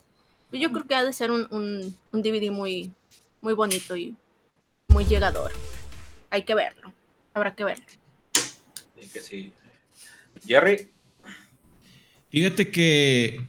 Yo 0.51 0.71
creo 0.71 0.85
que 0.87 0.95
ha 0.95 1.03
de 1.03 1.13
ser 1.13 1.31
un, 1.31 1.47
un, 1.51 1.95
un, 2.11 2.21
DVD 2.21 2.49
muy, 2.51 2.91
muy 3.41 3.53
bonito 3.53 3.95
y 3.95 4.15
muy 4.95 5.03
llegador. 5.03 5.51
Hay 6.29 6.43
que 6.43 6.55
verlo, 6.55 6.93
habrá 7.33 7.53
que 7.53 7.65
verlo. 7.65 7.83
Sí, 8.33 9.09
que 9.11 9.19
sí. 9.19 9.51
Jerry. 10.47 10.87
Fíjate 12.29 12.69
que, 12.71 13.41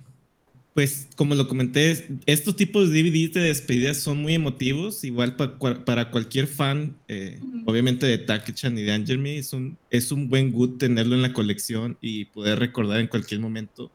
pues 0.75 1.07
como 1.15 1.37
lo 1.37 1.47
comenté, 1.47 2.09
estos 2.27 2.57
tipos 2.57 2.91
de 2.91 3.01
DVDs 3.01 3.33
de 3.35 3.43
despedidas 3.43 3.99
son 3.99 4.23
muy 4.23 4.35
emotivos, 4.35 5.05
igual 5.05 5.37
para 5.37 6.11
cualquier 6.11 6.49
fan, 6.49 6.97
eh, 7.07 7.39
obviamente 7.65 8.07
de 8.07 8.19
Takechan 8.19 8.77
y 8.77 8.83
de 8.83 8.91
Angel 8.91 9.19
Me, 9.19 9.39
es 9.39 9.53
un, 9.53 9.79
es 9.91 10.11
un 10.11 10.29
buen 10.29 10.51
good 10.51 10.79
tenerlo 10.79 11.15
en 11.15 11.23
la 11.23 11.33
colección 11.33 11.97
y 12.01 12.25
poder 12.25 12.59
recordar 12.59 12.99
en 12.99 13.07
cualquier 13.07 13.39
momento 13.39 13.93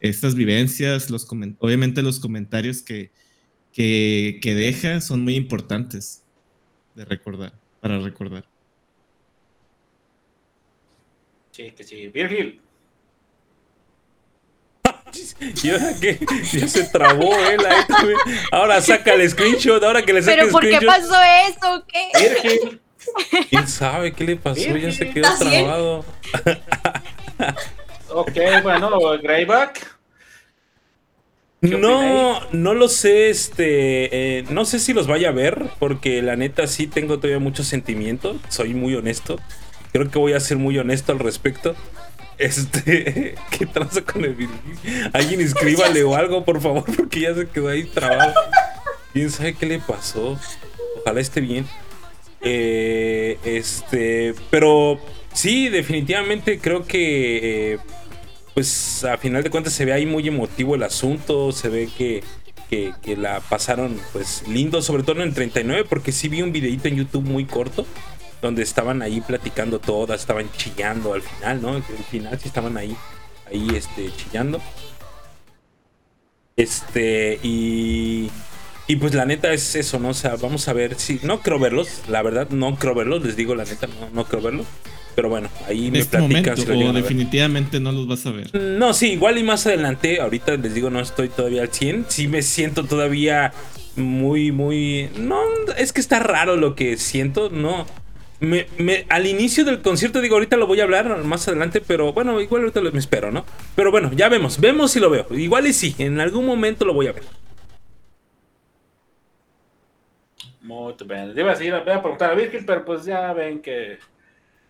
estas 0.00 0.34
vivencias, 0.34 1.10
los 1.10 1.26
obviamente 1.30 2.00
los 2.00 2.18
comentarios 2.18 2.80
que, 2.80 3.10
que, 3.74 4.38
que, 4.40 4.54
deja 4.54 5.02
son 5.02 5.20
muy 5.20 5.34
importantes 5.36 6.22
de 6.98 7.04
recordar, 7.04 7.52
para 7.80 7.96
recordar. 8.00 8.42
Sí, 11.52 11.70
que 11.70 11.84
sí. 11.84 12.08
Virgil. 12.08 12.60
Y 15.64 15.70
ahora 15.70 15.92
qué? 15.98 16.18
ya 16.52 16.68
se 16.68 16.84
trabó 16.90 17.34
él 17.38 17.58
Ahora 18.52 18.78
saca 18.82 19.14
el 19.14 19.28
screenshot, 19.30 19.82
ahora 19.82 20.02
que 20.02 20.12
le 20.12 20.20
saca 20.22 20.42
el 20.42 20.50
screenshot. 20.50 20.80
¿Pero 20.80 20.86
por 20.92 20.96
qué 20.98 21.56
pasó 21.56 21.80
eso? 21.80 21.84
¿Qué? 21.88 22.10
Virgil. 22.28 22.80
¿Quién 23.48 23.68
sabe 23.68 24.12
qué 24.12 24.24
le 24.24 24.36
pasó? 24.36 24.60
Ya 24.76 24.92
se 24.92 25.08
quedó 25.10 25.28
trabado. 25.38 26.04
ok, 28.10 28.32
bueno, 28.62 29.18
Greyback. 29.22 29.97
No, 31.60 32.38
no 32.52 32.74
lo 32.74 32.86
sé, 32.88 33.30
este, 33.30 34.38
eh, 34.38 34.44
no 34.48 34.64
sé 34.64 34.78
si 34.78 34.92
los 34.92 35.08
vaya 35.08 35.30
a 35.30 35.32
ver, 35.32 35.64
porque 35.80 36.22
la 36.22 36.36
neta 36.36 36.68
sí 36.68 36.86
tengo 36.86 37.16
todavía 37.18 37.40
mucho 37.40 37.64
sentimiento, 37.64 38.38
soy 38.48 38.74
muy 38.74 38.94
honesto, 38.94 39.40
creo 39.92 40.08
que 40.08 40.20
voy 40.20 40.34
a 40.34 40.40
ser 40.40 40.56
muy 40.58 40.78
honesto 40.78 41.12
al 41.12 41.18
respecto. 41.18 41.74
Este, 42.38 43.34
¿qué 43.50 43.66
trazo 43.66 44.04
con 44.04 44.24
el 44.24 44.32
video? 44.36 44.52
Alguien 45.12 45.40
inscríbale 45.40 46.04
o 46.04 46.14
algo, 46.14 46.44
por 46.44 46.60
favor, 46.60 46.84
porque 46.96 47.22
ya 47.22 47.34
se 47.34 47.48
quedó 47.48 47.66
ahí 47.68 47.82
trabado. 47.82 48.32
¿Quién 49.12 49.28
sabe 49.28 49.54
qué 49.54 49.66
le 49.66 49.80
pasó? 49.80 50.38
Ojalá 51.00 51.20
esté 51.20 51.40
bien. 51.40 51.66
Eh, 52.42 53.38
este, 53.44 54.36
pero 54.50 55.00
sí, 55.34 55.68
definitivamente 55.68 56.60
creo 56.60 56.84
que... 56.84 57.72
Eh, 57.72 57.78
pues 58.54 59.04
a 59.04 59.16
final 59.18 59.42
de 59.42 59.50
cuentas 59.50 59.72
se 59.72 59.84
ve 59.84 59.92
ahí 59.92 60.06
muy 60.06 60.26
emotivo 60.28 60.74
el 60.74 60.82
asunto, 60.82 61.52
se 61.52 61.68
ve 61.68 61.88
que, 61.96 62.22
que, 62.70 62.92
la 63.16 63.40
pasaron 63.40 63.98
pues 64.12 64.44
lindo, 64.48 64.82
sobre 64.82 65.02
todo 65.02 65.16
en 65.22 65.28
el 65.28 65.34
39, 65.34 65.86
porque 65.88 66.12
sí 66.12 66.28
vi 66.28 66.42
un 66.42 66.52
videito 66.52 66.88
en 66.88 66.96
YouTube 66.96 67.24
muy 67.24 67.44
corto, 67.46 67.86
donde 68.42 68.62
estaban 68.62 69.00
ahí 69.02 69.20
platicando 69.20 69.78
todas, 69.78 70.20
estaban 70.20 70.50
chillando 70.56 71.14
al 71.14 71.22
final, 71.22 71.62
¿no? 71.62 71.68
Al 71.74 71.82
final 71.82 72.38
sí 72.40 72.48
estaban 72.48 72.76
ahí, 72.76 72.94
ahí 73.50 73.68
este, 73.74 74.10
chillando. 74.16 74.60
Este, 76.56 77.38
y 77.42 78.30
y 78.88 78.96
pues 78.96 79.12
la 79.14 79.26
neta 79.26 79.52
es 79.52 79.76
eso, 79.76 79.98
¿no? 79.98 80.08
O 80.08 80.14
sea, 80.14 80.36
vamos 80.40 80.66
a 80.66 80.72
ver 80.72 80.94
si. 80.96 81.20
No 81.22 81.42
creo 81.42 81.58
verlos, 81.58 82.00
la 82.08 82.22
verdad, 82.22 82.48
no 82.48 82.74
creo 82.76 82.94
verlos, 82.94 83.22
les 83.22 83.36
digo 83.36 83.54
la 83.54 83.64
neta, 83.64 83.86
no, 84.14 84.24
creo 84.24 84.40
verlos. 84.42 84.66
Pero 85.14 85.28
bueno, 85.28 85.50
ahí 85.68 85.90
me 85.90 85.98
este 85.98 86.16
platicas. 86.16 86.64
definitivamente 86.94 87.80
no 87.80 87.92
los 87.92 88.08
vas 88.08 88.24
a 88.24 88.30
ver. 88.30 88.50
No, 88.58 88.94
sí, 88.94 89.12
igual 89.12 89.36
y 89.36 89.42
más 89.42 89.66
adelante, 89.66 90.22
ahorita 90.22 90.56
les 90.56 90.72
digo, 90.74 90.88
no 90.88 91.00
estoy 91.00 91.28
todavía 91.28 91.62
al 91.62 91.68
100. 91.72 92.06
Sí 92.08 92.28
me 92.28 92.40
siento 92.40 92.84
todavía 92.84 93.52
muy, 93.96 94.52
muy. 94.52 95.10
No, 95.18 95.38
es 95.76 95.92
que 95.92 96.00
está 96.00 96.18
raro 96.20 96.56
lo 96.56 96.74
que 96.74 96.96
siento, 96.96 97.50
no. 97.50 97.84
Me, 98.40 98.66
al 99.10 99.26
inicio 99.26 99.66
del 99.66 99.82
concierto, 99.82 100.22
digo, 100.22 100.36
ahorita 100.36 100.56
lo 100.56 100.66
voy 100.66 100.80
a 100.80 100.84
hablar 100.84 101.24
más 101.24 101.46
adelante, 101.46 101.82
pero 101.86 102.14
bueno, 102.14 102.40
igual 102.40 102.62
ahorita 102.62 102.80
lo, 102.80 102.90
me 102.92 103.00
espero, 103.00 103.32
¿no? 103.32 103.44
Pero 103.76 103.90
bueno, 103.90 104.12
ya 104.16 104.30
vemos, 104.30 104.58
vemos 104.60 104.92
si 104.92 105.00
lo 105.00 105.10
veo. 105.10 105.26
Igual 105.32 105.66
y 105.66 105.74
sí, 105.74 105.94
en 105.98 106.20
algún 106.20 106.46
momento 106.46 106.86
lo 106.86 106.94
voy 106.94 107.08
a 107.08 107.12
ver. 107.12 107.24
Muy 110.68 110.94
bien. 111.06 111.32
Iba 111.36 111.52
a, 111.52 111.96
a 111.96 112.02
preguntar 112.02 112.30
a 112.32 112.34
Virgil, 112.34 112.64
pero 112.66 112.84
pues 112.84 113.06
ya 113.06 113.32
ven 113.32 113.62
que 113.62 113.98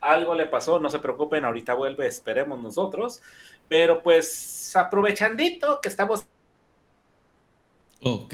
algo 0.00 0.32
le 0.36 0.46
pasó, 0.46 0.78
no 0.78 0.88
se 0.90 1.00
preocupen, 1.00 1.44
ahorita 1.44 1.74
vuelve, 1.74 2.06
esperemos 2.06 2.62
nosotros. 2.62 3.20
Pero 3.68 4.00
pues 4.00 4.74
aprovechandito 4.76 5.80
que 5.80 5.88
estamos. 5.88 6.24
Oh, 8.00 8.28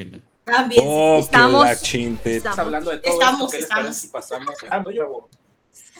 También 0.44 0.82
oh, 0.86 1.16
estamos, 1.18 1.66
estamos, 1.70 2.58
hablando 2.58 2.90
de 2.90 2.98
todo 2.98 3.12
estamos, 3.14 3.50
¿Qué 3.50 3.58
estamos. 3.60 3.84
Les 3.86 4.06
parece 4.10 4.36
pasamos? 4.36 4.62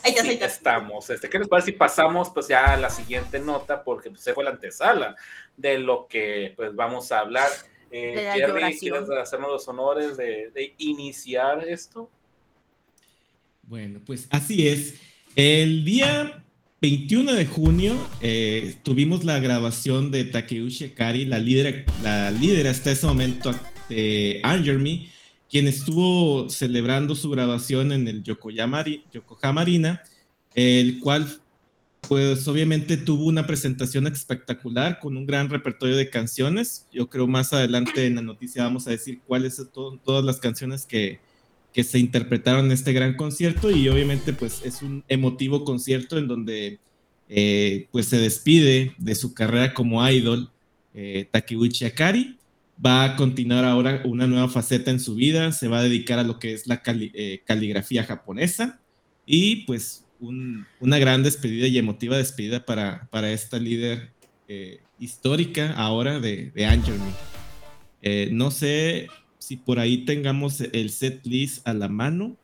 estamos. 0.05 1.11
Este, 1.11 1.31
¿Qué 1.31 1.39
les 1.39 1.49
parece 1.49 1.67
si 1.67 1.73
pasamos 1.73 2.29
pues 2.29 2.47
ya 2.47 2.75
a 2.75 2.77
la 2.77 2.91
siguiente 2.91 3.39
nota? 3.39 3.83
Porque 3.83 4.11
pues, 4.11 4.21
se 4.21 4.35
fue 4.35 4.45
la 4.45 4.51
antesala 4.51 5.17
de 5.57 5.79
lo 5.79 6.09
que 6.09 6.53
pues 6.59 6.75
vamos 6.77 7.11
a 7.11 7.21
hablar 7.21 7.49
eh, 7.91 8.29
¿quieres 8.79 8.91
hacernos 9.23 9.51
los 9.51 9.69
honores 9.69 10.17
de, 10.17 10.75
iniciar 10.79 11.65
esto? 11.67 12.11
Bueno, 13.63 14.01
pues 14.05 14.27
así 14.31 14.69
es. 14.69 14.95
El 15.37 15.85
día 15.85 16.45
21 16.81 17.33
de 17.35 17.47
junio 17.47 18.07
eh, 18.21 18.77
tuvimos 18.83 19.25
la 19.25 19.39
grabación 19.41 20.11
de 20.11 20.25
Takeuchi 20.25 20.91
Kari, 20.91 21.25
la 21.27 21.39
líder, 21.39 21.85
la 22.03 22.31
líder 22.31 22.67
hasta 22.69 22.93
ese 22.93 23.07
momento 23.07 23.53
de 23.89 24.39
eh, 24.39 24.41
Angermy, 24.45 25.11
quien 25.51 25.67
estuvo 25.67 26.49
celebrando 26.51 27.15
su 27.15 27.31
grabación 27.31 27.93
en 27.93 28.09
el 28.09 28.23
Yokohama, 28.23 28.85
Yokohama 29.13 29.61
Arena, 29.63 30.03
el 30.55 30.99
cual 31.01 31.29
pues 32.09 32.47
obviamente 32.49 32.97
tuvo 32.97 33.25
una 33.27 33.47
presentación 33.47 34.07
espectacular 34.07 34.99
con 35.01 35.17
un 35.17 35.27
gran 35.27 35.49
repertorio 35.51 35.97
de 35.97 36.11
canciones. 36.11 36.87
Yo 36.93 37.09
creo 37.09 37.27
más 37.27 37.53
adelante 37.53 38.07
en 38.07 38.17
la 38.17 38.23
noticia 38.23 38.65
vamos 38.65 38.87
a 38.87 38.91
decir 38.91 39.21
cuáles 39.27 39.57
son 39.73 39.99
todas 40.03 40.25
las 40.25 40.39
canciones 40.41 40.87
que, 40.87 41.21
que, 41.73 41.85
se 41.85 41.99
interpretaron 41.99 42.67
en 42.67 42.73
este 42.73 42.93
gran 42.93 43.17
concierto 43.17 43.71
y 43.71 43.89
obviamente 43.89 44.33
pues 44.33 44.63
es 44.65 44.83
un 44.83 45.05
emotivo 45.09 45.65
concierto 45.65 46.19
en 46.19 46.29
donde 46.29 46.79
eh, 47.29 47.89
pues 47.91 48.07
se 48.07 48.19
despide 48.19 48.95
de 48.99 49.15
su 49.15 49.35
carrera 49.35 49.75
como 49.75 50.07
idol 50.09 50.51
eh, 50.95 51.29
Takeuchi 51.31 51.85
Akari. 51.85 52.39
Va 52.85 53.05
a 53.05 53.17
continuar 53.17 53.65
ahora 53.65 54.03
una 54.05 54.27
nueva 54.27 54.49
faceta 54.49 54.91
en 54.91 54.99
su 54.99 55.15
vida, 55.15 55.53
se 55.53 55.69
va 55.69 55.79
a 55.79 55.83
dedicar 55.85 56.19
a 56.19 56.25
lo 56.25 56.39
que 56.41 56.53
es 56.53 56.67
la 56.67 56.83
eh, 56.87 57.41
caligrafía 57.45 58.03
japonesa 58.05 58.81
y 59.27 59.65
pues 59.65 60.04
una 60.81 60.99
gran 60.99 61.23
despedida 61.23 61.67
y 61.67 61.79
emotiva 61.79 62.17
despedida 62.17 62.65
para, 62.65 63.09
para 63.11 63.33
esta 63.33 63.59
líder 63.59 64.11
eh, 64.49 64.81
histórica 64.99 65.73
ahora 65.77 66.21
de, 66.21 66.51
de 66.53 66.81
eh, 68.03 68.29
no 68.33 68.51
sé 68.51 69.09
si 69.39 69.57
por 69.57 69.79
ahí 69.79 70.05
tengamos 70.05 70.61
el 70.61 70.91
set 70.91 71.21
list 71.27 71.67
a 71.69 71.75
la 71.75 71.89
mano, 71.89 72.35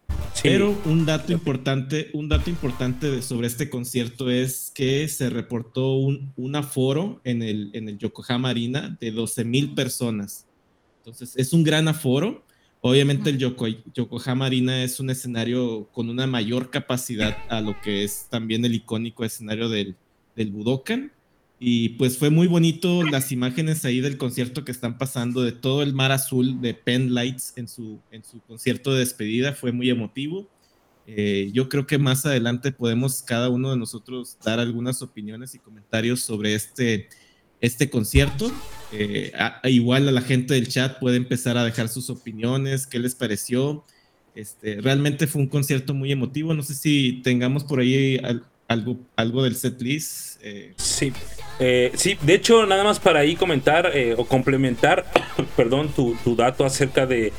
pero 0.43 0.79
un 0.85 1.07
dato 1.07 1.33
importante, 1.33 2.11
un 2.13 2.29
dato 2.29 2.51
importante 2.51 3.23
sobre 3.23 3.47
este 3.47 3.71
concierto 3.71 4.31
es 4.31 4.71
que 4.75 5.09
se 5.09 5.31
reportó 5.31 5.95
un, 5.95 6.33
un 6.37 6.57
aforo 6.57 7.21
en 7.25 7.43
el, 7.43 7.71
en 7.73 7.89
el 7.89 7.97
Yokohama 7.99 8.51
Arena 8.51 8.97
de 9.01 9.13
12 9.13 9.45
mil 9.45 9.73
personas. 9.75 10.47
Entonces 10.99 11.33
es 11.37 11.53
un 11.55 11.65
gran 11.65 11.89
aforo 11.89 12.45
Obviamente 12.83 13.29
el 13.29 13.39
Yokohama 13.39 14.35
Marina 14.35 14.83
es 14.83 15.01
un 15.01 15.11
escenario 15.11 15.89
con 15.93 16.09
una 16.09 16.27
mayor 16.27 16.71
capacidad 16.71 17.37
a 17.51 17.61
lo 17.61 17.79
que 17.83 18.05
es 18.05 18.27
también 18.31 18.65
el 18.65 18.75
icónico 18.75 19.23
escenario 19.25 19.69
del, 19.69 19.97
del 20.35 20.51
Budokan. 20.51 21.13
Y 21.63 21.91
pues 21.91 22.17
fue 22.17 22.31
muy 22.31 22.47
bonito 22.47 23.03
las 23.03 23.33
imágenes 23.33 23.85
ahí 23.85 24.01
del 24.01 24.17
concierto 24.17 24.65
que 24.65 24.73
están 24.73 24.97
pasando, 24.97 25.43
de 25.43 25.53
todo 25.53 25.83
el 25.83 25.93
mar 25.93 26.11
azul 26.11 26.63
de 26.63 26.73
Pen 26.73 27.13
Lights 27.15 27.53
en 27.57 27.69
su, 27.69 27.99
en 28.11 28.25
su 28.25 28.41
concierto 28.41 28.95
de 28.95 29.01
despedida, 29.01 29.53
fue 29.53 29.71
muy 29.73 29.91
emotivo. 29.91 30.49
Eh, 31.07 31.51
yo 31.53 31.69
creo 31.69 31.87
que 31.87 31.99
más 31.99 32.25
adelante 32.25 32.73
podemos 32.73 33.21
cada 33.23 33.51
uno 33.51 33.73
de 33.73 33.77
nosotros 33.77 34.39
dar 34.43 34.59
algunas 34.59 35.03
opiniones 35.03 35.55
y 35.55 35.59
comentarios 35.59 36.21
sobre 36.21 36.55
este 36.55 37.09
este 37.61 37.91
concierto. 37.91 38.51
Eh, 38.93 39.31
igual 39.65 40.09
a 40.09 40.13
la 40.13 40.21
gente 40.23 40.55
del 40.55 40.69
chat 40.69 40.99
puede 40.99 41.17
empezar 41.17 41.57
a 41.57 41.65
dejar 41.65 41.89
sus 41.89 42.11
opiniones, 42.11 42.87
qué 42.87 42.99
les 42.99 43.15
pareció. 43.15 43.85
Este, 44.35 44.81
realmente 44.81 45.27
fue 45.27 45.43
un 45.43 45.49
concierto 45.49 45.95
muy 45.95 46.11
emotivo. 46.13 46.55
No 46.55 46.63
sé 46.63 46.75
si 46.75 47.21
tengamos 47.23 47.65
por 47.65 47.81
ahí 47.81 48.21
algo, 48.67 48.97
algo 49.17 49.43
del 49.45 49.55
setlist. 49.55 50.41
Eh. 50.43 50.73
Sí. 50.77 51.13
Eh, 51.63 51.93
sí, 51.95 52.17
de 52.23 52.35
hecho, 52.35 52.65
nada 52.65 52.83
más 52.85 52.99
para 52.99 53.21
ahí 53.21 53.37
comentar 53.37 53.91
eh, 53.95 54.15
o 54.17 54.25
complementar, 54.25 55.05
perdón, 55.57 55.89
tu, 55.95 56.17
dato 56.35 56.65
acerca 56.65 57.05
de, 57.05 57.35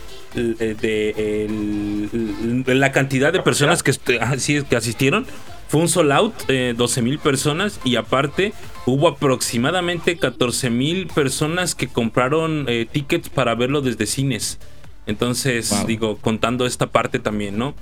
la 2.67 2.91
cantidad 2.91 3.33
de 3.33 3.39
personas 3.41 3.81
que, 3.81 3.93
ah, 4.21 4.35
que 4.69 4.75
asistieron. 4.75 5.25
Fue 5.71 5.79
un 5.79 5.87
sold 5.87 6.11
out, 6.11 6.33
12 6.75 6.99
eh, 6.99 7.03
mil 7.03 7.17
personas 7.17 7.79
y 7.85 7.95
aparte 7.95 8.51
hubo 8.85 9.07
aproximadamente 9.07 10.17
14 10.19 10.69
mil 10.69 11.07
personas 11.07 11.75
que 11.75 11.87
compraron 11.87 12.65
eh, 12.67 12.85
tickets 12.91 13.29
para 13.29 13.55
verlo 13.55 13.79
desde 13.79 14.05
cines. 14.05 14.59
Entonces, 15.07 15.73
digo, 15.87 16.17
contando 16.17 16.65
esta 16.65 16.87
parte 16.87 17.19
también, 17.19 17.57
¿no? 17.57 17.73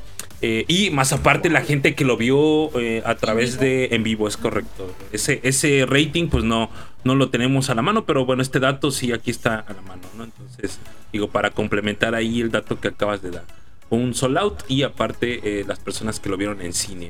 Eh, 0.43 0.65
y 0.67 0.91
más 0.91 1.13
aparte 1.13 1.49
la 1.49 1.61
gente 1.63 1.95
que 1.95 2.05
lo 2.05 2.15
vio 2.15 2.69
a 3.05 3.15
través 3.15 3.59
de 3.59 3.85
en 3.91 4.03
vivo, 4.03 4.27
es 4.27 4.37
correcto. 4.37 4.93
Ese, 5.11 5.39
ese 5.41 5.83
rating 5.87 6.27
pues 6.27 6.43
no, 6.43 6.69
no 7.03 7.15
lo 7.15 7.29
tenemos 7.31 7.71
a 7.71 7.73
la 7.73 7.81
mano, 7.81 8.05
pero 8.05 8.23
bueno, 8.23 8.43
este 8.43 8.59
dato 8.59 8.91
sí 8.91 9.13
aquí 9.13 9.31
está 9.31 9.65
a 9.67 9.73
la 9.73 9.81
mano, 9.81 10.03
¿no? 10.15 10.25
Entonces, 10.25 10.77
digo, 11.11 11.29
para 11.31 11.49
complementar 11.49 12.13
ahí 12.13 12.39
el 12.39 12.51
dato 12.51 12.79
que 12.79 12.89
acabas 12.89 13.23
de 13.23 13.31
dar. 13.31 13.45
Un 13.89 14.13
sold 14.13 14.37
out 14.37 14.59
y 14.67 14.83
aparte 14.83 15.63
las 15.67 15.79
personas 15.79 16.19
que 16.19 16.29
lo 16.29 16.37
vieron 16.37 16.61
en 16.61 16.73
cine. 16.73 17.09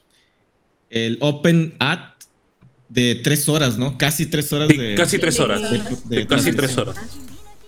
el 0.91 1.17
Open 1.21 1.73
Ad 1.79 1.99
de 2.89 3.15
tres 3.23 3.47
horas, 3.49 3.77
¿no? 3.77 3.97
Casi 3.97 4.25
tres 4.25 4.51
horas 4.53 4.67
Casi 4.97 5.17
tres 5.17 5.39
horas. 5.39 5.61
casi 6.27 6.51
tres 6.51 6.77
horas. 6.77 6.97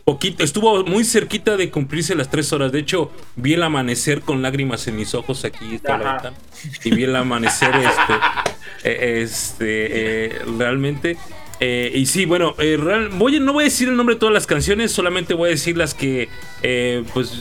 Poquito, 0.03 0.43
estuvo 0.43 0.83
muy 0.83 1.05
cerquita 1.05 1.55
de 1.55 1.69
cumplirse 1.71 2.13
las 2.13 2.29
tres 2.29 2.51
horas. 2.51 2.73
De 2.73 2.79
hecho, 2.79 3.09
vi 3.37 3.53
el 3.53 3.63
amanecer 3.63 4.19
con 4.19 4.41
lágrimas 4.41 4.85
en 4.89 4.97
mis 4.97 5.15
ojos 5.15 5.45
aquí 5.45 5.79
y 6.83 6.89
vi 6.93 7.03
el 7.05 7.15
amanecer 7.15 7.71
este, 7.73 8.19
eh, 9.19 9.23
este 9.23 9.65
eh, 10.25 10.39
realmente. 10.57 11.15
Eh, 11.61 11.93
y 11.95 12.05
sí, 12.07 12.25
bueno, 12.25 12.53
no 12.59 13.53
voy 13.53 13.63
a 13.63 13.63
decir 13.63 13.87
el 13.87 13.95
nombre 13.95 14.15
de 14.15 14.19
todas 14.19 14.33
las 14.33 14.45
canciones, 14.45 14.91
solamente 14.91 15.33
voy 15.33 15.47
a 15.47 15.51
decir 15.51 15.77
las 15.77 15.93
que 15.93 16.27
pues 17.13 17.35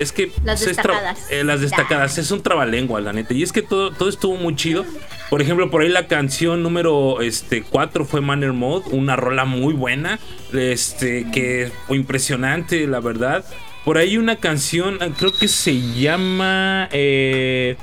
es 0.00 0.12
que. 0.12 0.32
Las 0.44 0.64
destacadas. 0.64 1.30
Eh, 1.30 1.44
las 1.44 1.60
destacadas. 1.60 2.16
Es 2.18 2.30
un 2.32 2.42
trabalengua, 2.42 3.00
la 3.02 3.12
neta. 3.12 3.34
Y 3.34 3.42
es 3.44 3.52
que 3.52 3.60
todo, 3.62 3.90
todo 3.92 4.08
estuvo 4.08 4.34
muy 4.36 4.56
chido. 4.56 4.84
Por 5.28 5.42
ejemplo, 5.42 5.70
por 5.70 5.82
ahí 5.82 5.90
la 5.90 6.08
canción 6.08 6.62
número 6.64 7.20
este, 7.20 7.62
4 7.62 8.06
fue 8.06 8.22
Manner 8.22 8.54
Mode. 8.54 8.86
Una 8.92 9.14
rola 9.14 9.44
muy 9.44 9.74
buena. 9.74 10.18
Este, 10.54 11.30
que 11.30 11.70
fue 11.86 11.98
impresionante, 11.98 12.86
la 12.86 13.00
verdad. 13.00 13.44
Por 13.84 13.98
ahí 13.98 14.16
una 14.16 14.36
canción, 14.36 14.98
ah, 15.02 15.08
creo 15.16 15.32
que 15.38 15.48
se 15.48 15.78
llama. 15.78 16.88
Eh, 16.92 17.76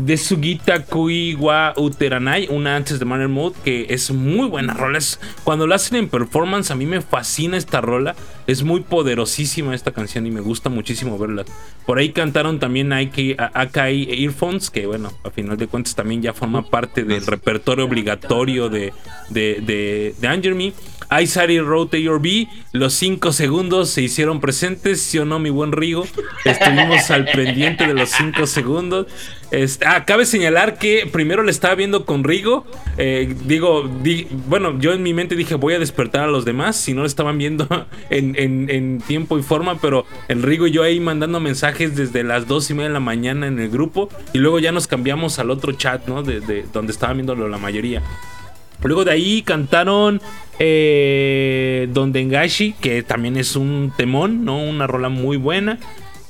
de 0.00 0.16
Sugita 0.16 0.84
Kuiwa 0.84 1.74
Uteranai, 1.76 2.48
una 2.50 2.76
antes 2.76 2.98
de 2.98 3.04
Manner 3.04 3.28
Mood 3.28 3.54
que 3.64 3.86
es 3.90 4.10
muy 4.10 4.46
buena 4.48 4.74
rola. 4.74 4.98
cuando 5.44 5.66
la 5.66 5.76
hacen 5.76 5.96
en 5.98 6.08
performance, 6.08 6.70
a 6.70 6.74
mí 6.74 6.86
me 6.86 7.00
fascina 7.00 7.56
esta 7.56 7.80
rola. 7.80 8.14
Es 8.46 8.62
muy 8.62 8.80
poderosísima 8.80 9.74
esta 9.74 9.92
canción 9.92 10.26
y 10.26 10.30
me 10.30 10.40
gusta 10.40 10.70
muchísimo 10.70 11.18
verla. 11.18 11.44
Por 11.86 11.98
ahí 11.98 12.12
cantaron 12.12 12.58
también 12.58 12.92
Akai 12.92 14.22
Earphones, 14.24 14.70
que 14.70 14.86
bueno, 14.86 15.12
a 15.22 15.30
final 15.30 15.58
de 15.58 15.66
cuentas 15.66 15.94
también 15.94 16.22
ya 16.22 16.32
forma 16.32 16.62
parte 16.68 17.04
del 17.04 17.26
repertorio 17.26 17.84
obligatorio 17.84 18.70
de, 18.70 18.92
de, 19.28 19.60
de, 19.64 20.14
I 21.10 21.26
Sari 21.26 21.58
Rotate 21.60 22.04
los 22.72 22.92
cinco 22.92 23.32
segundos 23.32 23.88
se 23.90 24.02
hicieron 24.02 24.40
presentes, 24.40 25.00
¿sí 25.00 25.18
o 25.18 25.24
no, 25.24 25.38
mi 25.38 25.48
buen 25.50 25.72
Rigo? 25.72 26.04
Estuvimos 26.44 27.10
al 27.10 27.24
pendiente 27.26 27.86
de 27.86 27.94
los 27.94 28.10
cinco 28.10 28.46
segundos. 28.46 29.06
Este, 29.50 29.86
ah, 29.86 30.04
cabe 30.04 30.26
señalar 30.26 30.76
que 30.78 31.08
primero 31.10 31.42
le 31.42 31.50
estaba 31.50 31.74
viendo 31.74 32.04
con 32.04 32.24
Rigo. 32.24 32.66
Eh, 32.98 33.34
digo, 33.44 33.88
bueno, 34.48 34.78
yo 34.78 34.92
en 34.92 35.02
mi 35.02 35.14
mente 35.14 35.34
dije 35.34 35.54
voy 35.54 35.74
a 35.74 35.78
despertar 35.78 36.24
a 36.24 36.26
los 36.26 36.44
demás. 36.44 36.76
Si 36.76 36.92
no 36.92 37.00
lo 37.02 37.06
estaban 37.06 37.38
viendo 37.38 37.66
en, 38.10 39.00
tiempo 39.06 39.38
y 39.38 39.42
forma, 39.42 39.80
pero 39.80 40.04
en 40.28 40.42
Rigo 40.42 40.66
y 40.66 40.72
yo 40.72 40.82
ahí 40.82 41.00
mandando 41.00 41.40
mensajes 41.40 41.96
desde 41.96 42.22
las 42.22 42.46
dos 42.46 42.68
y 42.70 42.74
media 42.74 42.88
de 42.88 42.94
la 42.94 43.00
mañana 43.00 43.46
en 43.46 43.58
el 43.60 43.70
grupo. 43.70 44.10
Y 44.34 44.38
luego 44.38 44.58
ya 44.58 44.72
nos 44.72 44.86
cambiamos 44.86 45.38
al 45.38 45.50
otro 45.50 45.72
chat, 45.72 46.06
¿no? 46.06 46.22
De, 46.22 46.66
donde 46.70 46.92
estaba 46.92 47.14
viéndolo 47.14 47.48
la 47.48 47.56
mayoría. 47.58 48.02
Luego 48.82 49.04
de 49.04 49.10
ahí 49.12 49.42
cantaron 49.42 50.20
eh, 50.58 51.88
Don 51.92 52.12
Dengashi, 52.12 52.72
que 52.80 53.02
también 53.02 53.36
es 53.36 53.56
un 53.56 53.92
temón, 53.96 54.44
¿no? 54.44 54.56
Una 54.62 54.86
rola 54.86 55.08
muy 55.08 55.36
buena. 55.36 55.78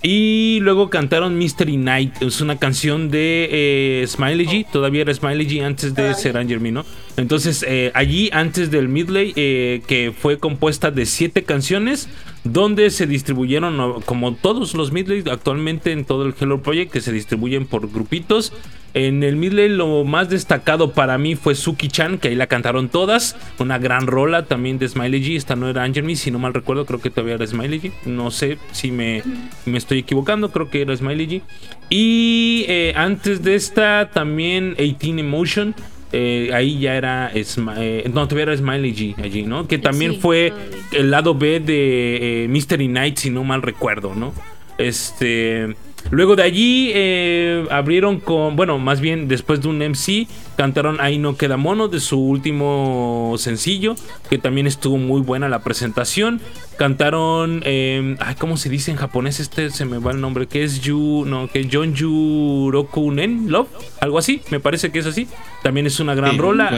Y 0.00 0.60
luego 0.62 0.90
cantaron 0.90 1.36
Mystery 1.36 1.76
Night, 1.76 2.22
es 2.22 2.40
una 2.40 2.56
canción 2.56 3.10
de 3.10 3.48
eh, 3.50 4.04
Smiley 4.06 4.46
G, 4.46 4.66
oh. 4.68 4.72
todavía 4.74 5.00
era 5.02 5.12
Smiley 5.12 5.48
G 5.48 5.64
antes 5.64 5.92
de 5.92 6.14
ser 6.14 6.34
Jeremy, 6.46 6.72
Entonces, 7.16 7.64
eh, 7.66 7.90
allí, 7.94 8.30
antes 8.32 8.70
del 8.70 8.88
Midley, 8.88 9.32
eh, 9.34 9.82
que 9.88 10.14
fue 10.16 10.38
compuesta 10.38 10.92
de 10.92 11.04
siete 11.04 11.42
canciones, 11.42 12.08
donde 12.52 12.90
se 12.90 13.06
distribuyeron, 13.06 14.00
como 14.04 14.34
todos 14.34 14.74
los 14.74 14.92
midley 14.92 15.22
actualmente 15.30 15.92
en 15.92 16.04
todo 16.04 16.24
el 16.24 16.34
Hello 16.38 16.62
Project, 16.62 16.92
que 16.92 17.00
se 17.00 17.12
distribuyen 17.12 17.66
por 17.66 17.90
grupitos. 17.90 18.52
En 18.94 19.22
el 19.22 19.36
midley 19.36 19.68
lo 19.68 20.02
más 20.04 20.30
destacado 20.30 20.92
para 20.92 21.18
mí 21.18 21.36
fue 21.36 21.54
Suki-chan, 21.54 22.18
que 22.18 22.28
ahí 22.28 22.34
la 22.34 22.46
cantaron 22.46 22.88
todas. 22.88 23.36
Una 23.58 23.78
gran 23.78 24.06
rola 24.06 24.46
también 24.46 24.78
de 24.78 24.88
Smiley 24.88 25.22
G. 25.22 25.36
Esta 25.36 25.56
no 25.56 25.68
era 25.68 25.86
Me, 25.86 26.16
si 26.16 26.30
no 26.30 26.38
mal 26.38 26.54
recuerdo, 26.54 26.86
creo 26.86 27.00
que 27.00 27.10
todavía 27.10 27.34
era 27.34 27.46
Smiley 27.46 27.80
G. 27.80 27.92
No 28.06 28.30
sé 28.30 28.58
si 28.72 28.90
me, 28.90 29.22
me 29.66 29.76
estoy 29.78 29.98
equivocando, 29.98 30.50
creo 30.50 30.70
que 30.70 30.80
era 30.82 30.96
Smiley 30.96 31.26
G. 31.28 31.42
Y 31.90 32.64
eh, 32.68 32.92
antes 32.96 33.42
de 33.42 33.56
esta 33.56 34.10
también 34.10 34.74
18 34.74 35.20
Emotion 35.20 35.74
eh, 36.10 36.48
ahí 36.54 36.78
ya 36.78 36.94
era 36.96 37.30
eh, 37.34 38.10
no 38.10 38.26
tuviera 38.28 38.56
Smiley 38.56 38.94
G 38.94 39.14
allí 39.22 39.42
no 39.42 39.68
que 39.68 39.76
también 39.76 40.18
fue 40.18 40.54
el 40.92 41.10
lado 41.10 41.34
B 41.34 41.60
de 41.60 42.44
eh, 42.44 42.48
Mystery 42.48 42.88
Night 42.88 43.18
si 43.18 43.28
no 43.28 43.44
mal 43.44 43.60
recuerdo 43.60 44.14
no 44.14 44.32
este 44.78 45.76
Luego 46.10 46.36
de 46.36 46.42
allí 46.42 46.90
eh, 46.94 47.66
abrieron 47.70 48.20
con, 48.20 48.56
bueno, 48.56 48.78
más 48.78 49.00
bien 49.00 49.28
después 49.28 49.60
de 49.60 49.68
un 49.68 49.78
MC, 49.78 50.26
cantaron 50.56 50.98
Ahí 51.00 51.18
no 51.18 51.36
queda 51.36 51.56
mono 51.58 51.88
de 51.88 52.00
su 52.00 52.18
último 52.18 53.34
sencillo, 53.36 53.94
que 54.30 54.38
también 54.38 54.66
estuvo 54.66 54.96
muy 54.96 55.20
buena 55.20 55.48
la 55.50 55.62
presentación. 55.62 56.40
Cantaron, 56.78 57.62
em, 57.66 58.16
ay, 58.20 58.34
¿cómo 58.38 58.56
se 58.56 58.68
dice 58.70 58.90
en 58.90 58.96
japonés? 58.96 59.38
Este 59.38 59.68
se 59.70 59.84
me 59.84 59.98
va 59.98 60.12
el 60.12 60.20
nombre, 60.20 60.46
que 60.46 60.64
es 60.64 60.80
Yu, 60.80 61.24
no, 61.26 61.48
que 61.48 61.68
John 61.70 61.94
Yu 61.94 62.70
Rokunen 62.72 63.50
Love, 63.50 63.68
algo 64.00 64.18
así, 64.18 64.40
me 64.50 64.60
parece 64.60 64.90
que 64.90 65.00
es 65.00 65.06
así. 65.06 65.28
También 65.62 65.86
es 65.86 66.00
una 66.00 66.14
gran 66.14 66.38
rola. 66.38 66.70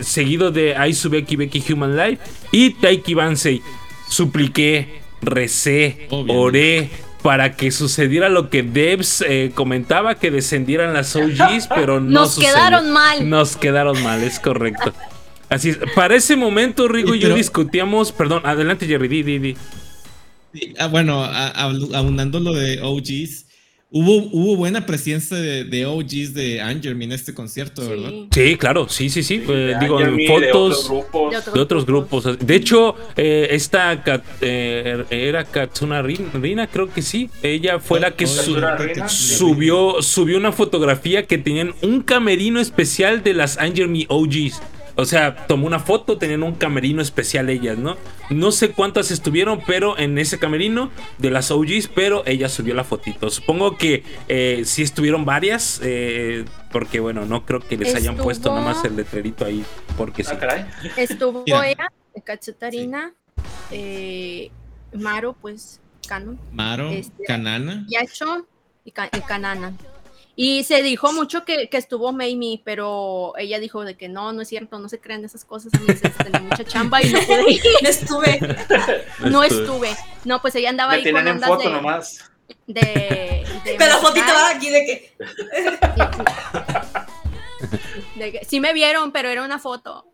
seguido 0.00 0.50
de 0.50 0.76
Aizubeki 0.76 1.36
Beki 1.36 1.72
Human 1.72 1.96
Life 1.96 2.18
y 2.52 2.70
Taiki 2.70 3.14
Bansei. 3.14 3.62
Supliqué, 4.08 5.00
recé, 5.22 6.06
oré 6.28 6.90
para 7.24 7.56
que 7.56 7.70
sucediera 7.70 8.28
lo 8.28 8.50
que 8.50 8.62
Debs 8.62 9.22
eh, 9.26 9.50
comentaba, 9.54 10.16
que 10.16 10.30
descendieran 10.30 10.92
las 10.92 11.16
OGs, 11.16 11.68
pero 11.74 11.98
no 12.00 12.10
Nos 12.20 12.38
quedaron 12.38 12.90
mal. 12.90 13.28
Nos 13.30 13.56
quedaron 13.56 14.02
mal, 14.02 14.22
es 14.22 14.38
correcto. 14.38 14.92
Así 15.48 15.72
Para 15.94 16.16
ese 16.16 16.36
momento, 16.36 16.86
Rigo 16.86 17.14
y, 17.14 17.20
yo 17.20 17.34
discutíamos. 17.34 18.12
Perdón, 18.12 18.42
adelante, 18.44 18.86
Jerry, 18.86 19.08
di, 19.08 19.22
di, 19.22 19.38
di. 19.38 19.56
Ah, 20.78 20.88
bueno, 20.88 21.24
abundando 21.24 22.40
lo 22.40 22.52
de 22.52 22.82
OGs, 22.82 23.46
Hubo, 23.96 24.28
hubo 24.32 24.56
buena 24.56 24.86
presencia 24.86 25.36
de, 25.36 25.62
de 25.62 25.86
OGs 25.86 26.34
de 26.34 26.60
Angermin 26.60 27.12
en 27.12 27.14
este 27.14 27.32
concierto, 27.32 27.88
¿verdad? 27.88 28.10
Sí, 28.32 28.56
claro, 28.56 28.88
sí, 28.88 29.08
sí, 29.08 29.22
sí. 29.22 29.38
digo, 29.78 30.00
fotos 30.26 30.92
de 31.54 31.60
otros, 31.60 31.86
de 31.86 31.92
grupos. 31.92 32.38
De, 32.40 32.56
hecho, 32.56 32.96
eh, 33.16 33.46
esta 33.52 34.02
eh, 34.40 35.04
era 35.10 35.44
Katsuna 35.44 36.02
Rina, 36.02 36.66
creo 36.66 36.92
que 36.92 37.02
sí. 37.02 37.30
Ella 37.40 37.78
fue 37.78 38.00
la 38.00 38.10
que 38.10 38.26
subió, 38.26 40.02
subió 40.02 40.38
una 40.38 40.50
fotografía 40.50 41.26
que 41.26 41.38
tenían 41.38 41.72
un 41.82 42.00
camerino 42.02 42.58
especial 42.58 43.22
de 43.22 43.34
las 43.34 43.58
Angermi 43.58 44.06
OGs. 44.08 44.60
O 44.96 45.04
sea, 45.06 45.46
tomó 45.46 45.66
una 45.66 45.80
foto, 45.80 46.18
tenían 46.18 46.42
un 46.44 46.54
camerino 46.54 47.02
especial 47.02 47.48
ellas, 47.50 47.76
¿no? 47.76 47.96
No 48.30 48.52
sé 48.52 48.70
cuántas 48.70 49.10
estuvieron, 49.10 49.60
pero 49.66 49.98
en 49.98 50.18
ese 50.18 50.38
camerino 50.38 50.90
de 51.18 51.30
las 51.30 51.50
OGs, 51.50 51.88
pero 51.94 52.22
ella 52.26 52.48
subió 52.48 52.74
la 52.74 52.84
fotito. 52.84 53.28
Supongo 53.30 53.76
que 53.76 54.04
eh, 54.28 54.62
sí 54.64 54.82
estuvieron 54.82 55.24
varias, 55.24 55.80
eh, 55.82 56.44
porque 56.70 57.00
bueno, 57.00 57.26
no 57.26 57.44
creo 57.44 57.58
que 57.60 57.76
les 57.76 57.92
hayan 57.94 58.16
puesto 58.16 58.50
nada 58.50 58.64
más 58.64 58.84
el 58.84 58.94
letrerito 58.96 59.44
ahí, 59.44 59.64
porque 59.96 60.22
sí. 60.22 60.32
Ah, 60.34 60.66
Estuvo 60.96 61.42
ella, 61.46 61.74
Cachetarina, 62.22 63.12
eh, 63.72 64.50
Maro, 64.94 65.36
pues, 65.40 65.80
Canon. 66.06 66.38
Maro, 66.52 66.90
este, 66.90 67.24
Canana. 67.24 67.84
Yacho 67.88 68.46
y 68.84 68.92
Canana. 68.92 69.74
Y 70.36 70.64
se 70.64 70.82
dijo 70.82 71.12
mucho 71.12 71.44
que, 71.44 71.68
estuvo 71.72 72.10
Mamie, 72.12 72.60
pero 72.64 73.34
ella 73.38 73.60
dijo 73.60 73.84
de 73.84 73.96
que 73.96 74.08
no, 74.08 74.32
no 74.32 74.42
es 74.42 74.48
cierto, 74.48 74.80
no 74.80 74.88
se 74.88 75.00
crean 75.00 75.24
esas 75.24 75.44
cosas, 75.44 75.70
tenía 75.72 76.40
mucha 76.40 76.64
chamba 76.64 77.00
y 77.02 77.08
no 77.12 77.20
pude 77.20 77.52
ir. 77.52 77.60
no 77.82 77.88
estuve. 77.88 78.56
No 79.30 79.44
estuve. 79.44 79.90
No, 80.24 80.40
pues 80.42 80.56
ella 80.56 80.70
andaba 80.70 80.92
Me 80.92 80.98
ahí 80.98 81.12
con 81.12 81.20
en 81.28 81.34
ondas 81.34 81.48
foto 81.48 81.70
nomás. 81.70 82.30
De, 82.66 82.80
de 83.64 83.74
Pero 83.78 83.98
fotito 83.98 84.26
va 84.26 84.50
aquí 84.50 84.70
de 84.70 85.10
que... 88.32 88.44
Sí 88.44 88.58
me 88.58 88.72
vieron, 88.72 89.12
pero 89.12 89.28
era 89.28 89.44
una 89.44 89.60
foto. 89.60 90.06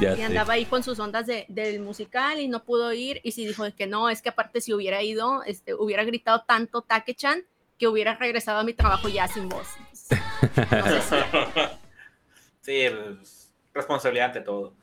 y 0.00 0.20
andaba 0.20 0.52
ahí 0.52 0.66
con 0.66 0.82
sus 0.82 0.98
ondas 0.98 1.26
del 1.48 1.80
musical 1.80 2.40
y 2.40 2.48
no 2.48 2.62
pudo 2.62 2.92
ir. 2.92 3.22
Y 3.24 3.32
si 3.32 3.42
sí 3.42 3.48
dijo 3.48 3.64
que 3.74 3.86
no, 3.86 4.10
es 4.10 4.20
que 4.20 4.28
aparte 4.28 4.60
si 4.60 4.74
hubiera 4.74 5.02
ido, 5.02 5.42
este, 5.44 5.72
hubiera 5.74 6.04
gritado 6.04 6.44
tanto 6.46 6.82
Take-chan 6.82 7.46
que 7.80 7.88
hubiera 7.88 8.14
regresado 8.14 8.58
a 8.60 8.64
mi 8.64 8.74
trabajo 8.74 9.08
ya 9.08 9.26
sin 9.26 9.48
voz. 9.48 9.66
sí, 12.60 12.74
pues, 13.16 13.50
responsabilidad 13.72 14.26
ante 14.26 14.42
todo. 14.42 14.74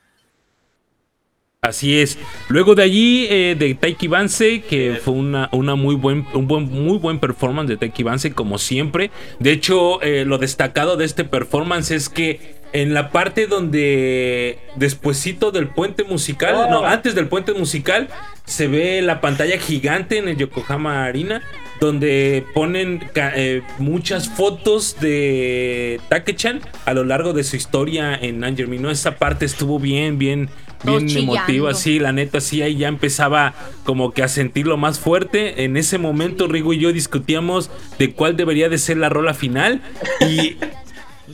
Así 1.61 1.99
es. 2.01 2.17
Luego 2.47 2.73
de 2.75 2.81
allí, 2.83 3.25
eh, 3.29 3.55
de 3.57 3.73
Taiki 3.75 4.07
Banse, 4.07 4.61
que 4.63 4.99
fue 5.03 5.13
una, 5.13 5.49
muy 5.75 5.93
buen, 5.95 6.25
un 6.33 6.47
buen, 6.47 6.63
muy 6.69 6.97
buen 6.97 7.19
performance 7.19 7.67
de 7.69 7.75
Taiki 7.77 8.05
como 8.33 8.57
siempre. 8.57 9.11
De 9.39 9.51
hecho, 9.51 10.01
eh, 10.01 10.23
lo 10.25 10.37
destacado 10.39 10.95
de 10.97 11.05
este 11.05 11.23
performance 11.23 11.91
es 11.91 12.09
que 12.09 12.55
en 12.73 12.93
la 12.95 13.11
parte 13.11 13.45
donde 13.47 14.59
despuesito 14.75 15.51
del 15.51 15.67
puente 15.69 16.03
musical, 16.03 16.67
no, 16.69 16.81
oh. 16.81 16.85
antes 16.85 17.13
del 17.15 17.27
puente 17.27 17.53
musical, 17.53 18.07
se 18.45 18.67
ve 18.67 19.01
la 19.03 19.21
pantalla 19.21 19.57
gigante 19.59 20.17
en 20.19 20.27
el 20.29 20.37
Yokohama 20.37 21.03
Arena 21.05 21.43
donde 21.79 22.43
ponen 22.53 23.03
eh, 23.15 23.61
muchas 23.77 24.29
fotos 24.29 24.97
de 24.99 25.99
take 26.09 26.35
a 26.85 26.93
lo 26.93 27.03
largo 27.03 27.33
de 27.33 27.43
su 27.43 27.55
historia 27.55 28.15
en 28.15 28.43
Angermin. 28.43 28.81
¿no? 28.81 28.89
Esa 28.91 29.17
parte 29.17 29.45
estuvo 29.45 29.79
bien, 29.79 30.17
bien, 30.17 30.49
bien 30.83 31.09
emotiva. 31.17 31.73
Sí, 31.73 31.99
la 31.99 32.11
neta, 32.11 32.41
sí, 32.41 32.61
ahí 32.61 32.77
ya 32.77 32.87
empezaba 32.87 33.53
como 33.83 34.11
que 34.11 34.23
a 34.23 34.27
sentirlo 34.27 34.77
más 34.77 34.99
fuerte. 34.99 35.63
En 35.65 35.77
ese 35.77 35.97
momento, 35.97 36.47
Rigo 36.47 36.73
y 36.73 36.79
yo 36.79 36.91
discutíamos 36.93 37.69
de 37.99 38.13
cuál 38.13 38.35
debería 38.37 38.69
de 38.69 38.77
ser 38.77 38.97
la 38.97 39.09
rola 39.09 39.33
final. 39.33 39.81
Y 40.21 40.55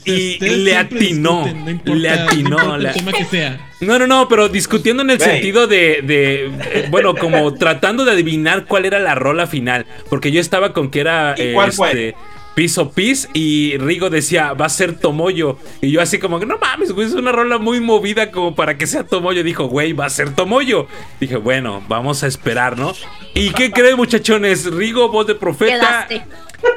y 0.04 0.36
le 0.44 0.76
atinó, 0.76 1.46
le 1.84 2.10
atinó. 2.10 2.76
No 2.78 3.12
que 3.12 3.24
sea. 3.24 3.70
No, 3.80 3.98
no, 3.98 4.06
no, 4.06 4.28
pero 4.28 4.48
discutiendo 4.48 5.02
en 5.02 5.10
el 5.10 5.20
sentido 5.20 5.66
de, 5.66 6.02
eh, 6.08 6.86
bueno, 6.90 7.14
como 7.14 7.52
tratando 7.54 8.04
de 8.04 8.12
adivinar 8.12 8.64
cuál 8.66 8.86
era 8.86 8.98
la 8.98 9.14
rola 9.14 9.46
final. 9.46 9.86
Porque 10.08 10.32
yo 10.32 10.40
estaba 10.40 10.72
con 10.72 10.90
que 10.90 11.00
era. 11.00 11.34
Eh, 11.38 11.54
este, 11.68 12.14
Piso 12.54 12.92
Pis 12.92 13.28
y 13.34 13.76
Rigo 13.78 14.10
decía, 14.10 14.52
va 14.52 14.66
a 14.66 14.68
ser 14.68 14.92
Tomoyo. 14.96 15.58
Y 15.80 15.90
yo 15.90 16.00
así 16.00 16.18
como, 16.18 16.38
no 16.38 16.56
mames, 16.56 16.92
güey, 16.92 17.08
es 17.08 17.12
una 17.12 17.32
rola 17.32 17.58
muy 17.58 17.80
movida 17.80 18.30
como 18.30 18.54
para 18.54 18.78
que 18.78 18.86
sea 18.86 19.02
Tomoyo. 19.04 19.42
Dijo, 19.42 19.64
güey, 19.64 19.92
va 19.92 20.06
a 20.06 20.10
ser 20.10 20.32
Tomoyo. 20.36 20.86
Dije, 21.20 21.34
bueno, 21.36 21.82
vamos 21.88 22.22
a 22.22 22.28
esperar, 22.28 22.78
¿no? 22.78 22.94
¿Y 23.34 23.50
qué 23.50 23.72
creen 23.72 23.96
muchachones? 23.96 24.66
Rigo, 24.72 25.08
voz 25.08 25.26
de 25.26 25.34
profeta. 25.34 26.06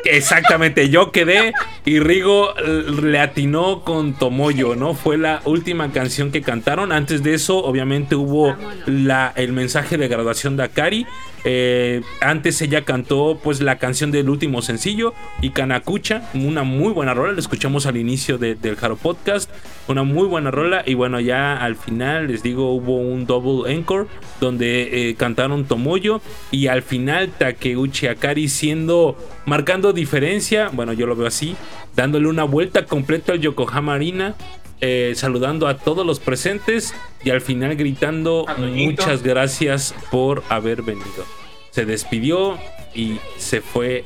Exactamente, 0.06 0.90
yo 0.90 1.12
quedé 1.12 1.54
y 1.86 2.00
Rigo 2.00 2.54
le 2.92 3.20
atinó 3.20 3.82
con 3.84 4.14
Tomoyo, 4.14 4.76
¿no? 4.76 4.94
Fue 4.94 5.18
la 5.18 5.42
última 5.46 5.92
canción 5.92 6.32
que 6.32 6.42
cantaron. 6.42 6.92
Antes 6.92 7.24
de 7.24 7.34
eso, 7.34 7.58
obviamente, 7.58 8.16
hubo 8.16 8.56
la, 8.86 9.34
el 9.36 9.52
mensaje 9.54 9.98
de 9.98 10.08
graduación 10.08 10.56
de 10.56 10.64
Akari. 10.64 11.06
Eh, 11.50 12.02
antes 12.20 12.62
ella 12.62 12.84
cantó 12.84 13.40
pues 13.42 13.62
la 13.62 13.78
canción 13.78 14.12
del 14.12 14.30
último 14.30 14.62
sencillo, 14.62 15.14
y 15.42 15.52
Kanakucha, 15.52 16.28
una 16.34 16.64
muy 16.64 16.92
buena 16.92 17.14
rola, 17.14 17.32
la 17.32 17.40
escuchamos 17.40 17.86
al 17.86 17.96
inicio 17.96 18.38
del 18.38 18.58
Haro 18.82 18.98
Podcast, 18.98 19.50
una 19.88 20.04
muy 20.04 20.28
buena 20.28 20.52
rola 20.52 20.84
y 20.86 20.94
bueno 20.94 21.22
ya 21.22 21.56
al 21.56 21.78
final 21.78 22.28
les 22.28 22.44
digo 22.44 22.74
hubo 22.74 22.98
un 22.98 23.26
double 23.26 23.72
encore 23.74 24.08
donde 24.42 25.10
eh, 25.10 25.16
cantaron 25.16 25.64
Tomoyo 25.64 26.20
y 26.52 26.68
al 26.68 26.82
final 26.82 27.30
Takeuchi 27.30 28.08
Akari 28.08 28.50
siendo, 28.50 29.16
marcando 29.46 29.94
diferencia, 29.94 30.68
bueno 30.74 30.92
yo 30.92 31.08
lo 31.08 31.16
veo 31.16 31.28
así, 31.28 31.56
dándole 31.96 32.28
una 32.28 32.44
vuelta 32.44 32.84
completa 32.86 33.32
al 33.32 33.40
Yokohama 33.40 33.94
Arena 33.94 34.36
eh, 34.80 35.14
saludando 35.16 35.68
a 35.68 35.78
todos 35.78 36.06
los 36.06 36.20
presentes 36.20 36.94
y 37.24 37.32
al 37.32 37.42
final 37.42 37.76
gritando 37.78 38.46
muchas 38.76 39.24
gracias 39.24 39.96
por 40.12 40.44
haber 40.50 40.84
venido. 40.84 41.26
Se 41.72 41.84
despidió 41.86 42.60
y 42.94 43.18
se 43.38 43.62
fue 43.62 44.04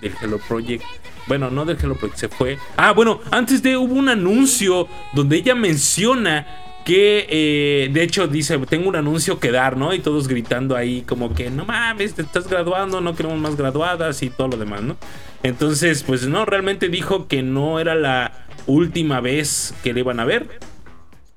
del 0.00 0.12
Hello 0.22 0.38
Project. 0.46 0.84
Bueno, 1.26 1.50
no 1.50 1.64
del 1.64 1.76
Hello 1.82 1.96
Project, 1.96 2.18
se 2.18 2.28
fue. 2.28 2.58
Ah, 2.76 2.92
bueno, 2.92 3.20
antes 3.32 3.60
de 3.64 3.76
hubo 3.76 3.92
un 3.92 4.08
anuncio 4.08 4.86
donde 5.14 5.34
ella 5.36 5.56
menciona 5.56 6.46
que 6.84 7.26
eh, 7.28 7.90
de 7.92 8.02
hecho 8.04 8.28
dice, 8.28 8.56
tengo 8.70 8.88
un 8.88 8.96
anuncio 8.96 9.40
que 9.40 9.50
dar, 9.50 9.76
¿no? 9.76 9.92
Y 9.92 9.98
todos 9.98 10.28
gritando 10.28 10.76
ahí 10.76 11.02
como 11.08 11.34
que, 11.34 11.50
no 11.50 11.64
mames, 11.66 12.14
te 12.14 12.22
estás 12.22 12.46
graduando, 12.48 13.00
no 13.00 13.16
queremos 13.16 13.38
más 13.40 13.56
graduadas 13.56 14.22
y 14.22 14.30
todo 14.30 14.46
lo 14.48 14.56
demás, 14.58 14.80
¿no? 14.80 14.96
Entonces, 15.42 16.04
pues 16.04 16.26
no, 16.26 16.44
realmente 16.44 16.88
dijo 16.88 17.26
que 17.26 17.42
no 17.42 17.80
era 17.80 17.94
la 17.96 18.46
última 18.68 19.20
vez 19.20 19.74
que 19.82 19.92
le 19.92 20.00
iban 20.00 20.20
a 20.20 20.24
ver 20.24 20.46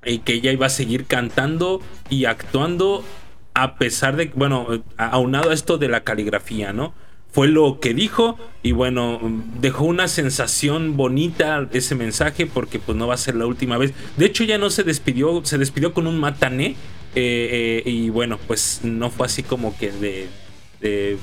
y 0.04 0.18
que 0.18 0.34
ella 0.34 0.52
iba 0.52 0.66
a 0.66 0.70
seguir 0.70 1.06
cantando 1.06 1.80
y 2.10 2.26
actuando 2.26 3.04
a 3.54 3.74
pesar 3.76 4.16
de, 4.16 4.30
bueno, 4.34 4.84
aunado 4.96 5.50
a 5.50 5.54
esto 5.54 5.78
de 5.78 5.88
la 5.88 6.04
caligrafía, 6.04 6.72
¿no? 6.72 6.94
Fue 7.30 7.48
lo 7.48 7.80
que 7.80 7.94
dijo 7.94 8.38
y 8.62 8.72
bueno, 8.72 9.18
dejó 9.60 9.84
una 9.86 10.06
sensación 10.08 10.96
bonita 10.96 11.66
ese 11.72 11.94
mensaje 11.94 12.46
porque 12.46 12.78
pues 12.78 12.96
no 12.98 13.06
va 13.06 13.14
a 13.14 13.18
ser 13.18 13.36
la 13.36 13.46
última 13.46 13.78
vez. 13.78 13.94
De 14.18 14.26
hecho 14.26 14.44
ya 14.44 14.58
no 14.58 14.68
se 14.68 14.82
despidió, 14.82 15.40
se 15.44 15.56
despidió 15.56 15.94
con 15.94 16.06
un 16.06 16.18
matané 16.20 16.76
eh, 17.14 17.82
eh, 17.84 17.90
y 17.90 18.10
bueno, 18.10 18.38
pues 18.46 18.80
no 18.84 19.08
fue 19.10 19.26
así 19.26 19.42
como 19.42 19.76
que 19.78 19.92
de 20.80 21.16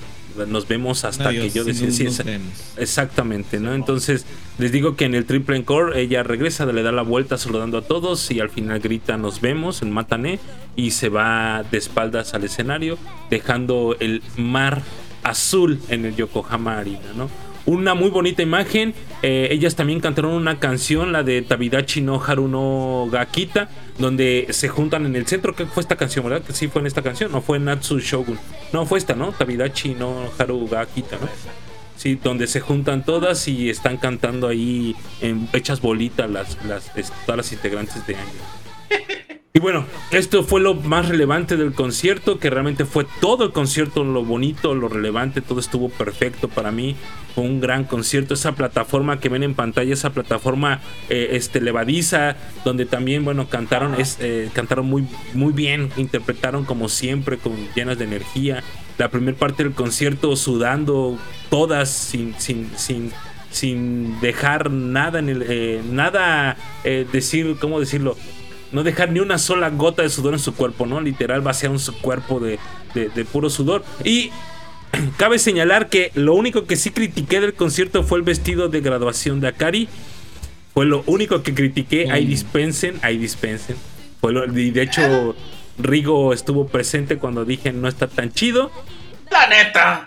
nos 0.47 0.67
vemos 0.67 1.03
hasta 1.05 1.31
que 1.31 1.49
yo 1.49 1.63
decida. 1.63 2.11
exactamente, 2.77 3.59
¿no? 3.59 3.73
Entonces, 3.73 4.25
les 4.57 4.71
digo 4.71 4.95
que 4.95 5.05
en 5.05 5.15
el 5.15 5.25
triple 5.25 5.57
encore 5.57 5.99
ella 6.01 6.23
regresa, 6.23 6.65
le 6.65 6.83
da 6.83 6.91
la 6.91 7.01
vuelta 7.01 7.37
saludando 7.37 7.79
a 7.79 7.81
todos 7.81 8.29
y 8.31 8.39
al 8.39 8.49
final 8.49 8.79
grita 8.79 9.17
nos 9.17 9.41
vemos 9.41 9.81
en 9.81 9.91
Matané 9.91 10.39
y 10.75 10.91
se 10.91 11.09
va 11.09 11.63
de 11.69 11.77
espaldas 11.77 12.33
al 12.33 12.43
escenario, 12.43 12.97
dejando 13.29 13.95
el 13.99 14.21
mar 14.37 14.81
azul 15.23 15.79
en 15.89 16.05
el 16.05 16.15
Yokohama 16.15 16.77
Arena, 16.79 17.13
¿no? 17.15 17.29
Una 17.69 17.93
muy 17.93 18.09
bonita 18.09 18.41
imagen. 18.41 18.95
Eh, 19.21 19.49
ellas 19.51 19.75
también 19.75 19.99
cantaron 19.99 20.31
una 20.33 20.59
canción, 20.59 21.11
la 21.11 21.21
de 21.21 21.43
Tabidachi 21.43 22.01
no 22.01 22.15
Haru 22.23 22.47
no 22.47 23.07
Gakita, 23.11 23.69
donde 23.99 24.47
se 24.49 24.69
juntan 24.69 25.05
en 25.05 25.15
el 25.15 25.27
centro. 25.27 25.55
que 25.55 25.67
fue 25.67 25.81
esta 25.81 25.95
canción, 25.95 26.27
verdad? 26.27 26.41
Que 26.43 26.53
sí 26.53 26.67
fue 26.67 26.81
en 26.81 26.87
esta 26.87 27.03
canción, 27.03 27.31
no 27.31 27.41
fue 27.43 27.59
Natsu 27.59 27.99
Shogun. 27.99 28.39
No, 28.73 28.87
fue 28.87 28.97
esta, 28.97 29.13
¿no? 29.13 29.33
Tabidachi 29.33 29.89
no 29.93 30.13
Haru 30.39 30.67
Gakita, 30.67 31.17
¿no? 31.17 31.27
Sí, 31.95 32.15
donde 32.15 32.47
se 32.47 32.59
juntan 32.59 33.05
todas 33.05 33.47
y 33.47 33.69
están 33.69 33.97
cantando 33.97 34.47
ahí 34.47 34.95
en, 35.21 35.47
hechas 35.53 35.79
bolitas 35.79 36.27
las, 36.27 36.57
las, 36.65 36.91
todas 37.27 37.37
las 37.37 37.51
integrantes 37.53 38.07
de 38.07 38.15
Angel. 38.15 38.37
Y 39.51 39.59
bueno, 39.59 39.83
esto 40.11 40.43
fue 40.43 40.61
lo 40.61 40.75
más 40.75 41.07
relevante 41.09 41.57
del 41.57 41.73
concierto, 41.73 42.37
que 42.37 42.51
realmente 42.51 42.85
fue 42.85 43.07
todo 43.19 43.45
el 43.45 43.51
concierto, 43.51 44.03
lo 44.03 44.23
bonito, 44.23 44.75
lo 44.75 44.87
relevante, 44.89 45.41
todo 45.41 45.59
estuvo 45.59 45.89
perfecto 45.89 46.47
para 46.49 46.71
mí. 46.71 46.95
Fue 47.33 47.43
un 47.45 47.59
gran 47.59 47.85
concierto, 47.85 48.35
esa 48.35 48.51
plataforma 48.51 49.19
que 49.19 49.27
ven 49.27 49.41
en 49.41 49.55
pantalla, 49.55 49.91
esa 49.91 50.11
plataforma 50.11 50.81
eh, 51.09 51.29
este, 51.31 51.61
levadiza, 51.61 52.35
donde 52.63 52.85
también, 52.85 53.25
bueno, 53.25 53.49
cantaron, 53.49 53.95
eh, 54.19 54.49
cantaron 54.53 54.85
muy, 54.85 55.07
muy 55.33 55.51
bien, 55.51 55.89
interpretaron 55.97 56.63
como 56.63 56.87
siempre, 56.87 57.37
con 57.39 57.53
llenas 57.75 57.97
de 57.97 58.03
energía. 58.03 58.63
La 58.99 59.09
primera 59.09 59.35
parte 59.35 59.63
del 59.63 59.73
concierto 59.73 60.35
sudando 60.35 61.17
todas, 61.49 61.89
sin, 61.89 62.35
sin, 62.39 62.69
sin 62.77 63.11
sin 63.51 64.19
dejar 64.21 64.69
nada 64.69 65.17
en 65.17 65.27
el, 65.27 65.43
eh, 65.49 65.81
nada 65.89 66.55
decir 67.11 67.55
cómo 67.59 67.79
decirlo 67.79 68.15
no 68.71 68.83
dejar 68.83 69.11
ni 69.11 69.19
una 69.19 69.37
sola 69.37 69.69
gota 69.69 70.01
de 70.03 70.09
sudor 70.09 70.33
en 70.33 70.39
su 70.39 70.53
cuerpo, 70.53 70.85
¿no? 70.85 71.01
Literal 71.01 71.45
va 71.45 71.53
su 71.53 71.93
cuerpo 72.01 72.39
de, 72.39 72.59
de, 72.93 73.09
de 73.09 73.25
puro 73.25 73.49
sudor. 73.49 73.83
Y 74.03 74.31
cabe 75.17 75.39
señalar 75.39 75.89
que 75.89 76.11
lo 76.15 76.33
único 76.33 76.65
que 76.65 76.75
sí 76.75 76.91
critiqué 76.91 77.39
del 77.41 77.53
concierto 77.53 78.03
fue 78.03 78.19
el 78.19 78.23
vestido 78.23 78.67
de 78.69 78.81
graduación 78.81 79.39
de 79.39 79.47
Akari. 79.49 79.89
Fue 80.73 80.85
lo 80.85 81.03
único 81.07 81.41
que 81.41 81.53
critiqué. 81.53 82.07
Mm. 82.07 82.11
Ahí 82.11 82.25
dispensen, 82.25 82.99
ahí 83.01 83.17
dispensen. 83.17 83.75
Fue 84.21 84.33
y 84.55 84.69
de 84.71 84.81
hecho, 84.83 85.35
Rigo 85.77 86.33
estuvo 86.33 86.67
presente 86.67 87.17
cuando 87.17 87.45
dije 87.45 87.71
no 87.71 87.87
está 87.87 88.07
tan 88.07 88.31
chido. 88.31 88.71
La 89.31 89.47
neta. 89.47 90.05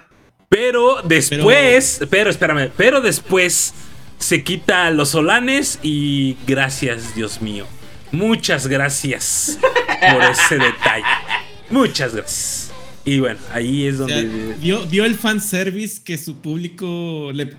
Pero 0.49 0.97
después, 1.03 2.03
pero, 2.11 2.29
espérame, 2.29 2.71
pero 2.77 3.01
después 3.01 3.73
se 4.19 4.45
quita 4.45 4.91
los 4.91 5.09
solanes 5.11 5.79
y 5.83 6.37
gracias, 6.47 7.15
Dios 7.15 7.41
mío. 7.41 7.67
Muchas 8.13 8.67
gracias 8.67 9.59
por 9.63 10.23
ese 10.23 10.59
detalle. 10.59 11.03
Muchas 11.71 12.15
gracias. 12.15 12.71
Y 13.07 13.21
bueno, 13.21 13.41
ahí 13.51 13.87
es 13.87 13.99
donde. 13.99 14.55
dio, 14.57 15.05
el 15.07 15.15
fanservice 15.17 16.05
que 16.05 16.19
su 16.19 16.37
público 16.41 17.31
le, 17.33 17.55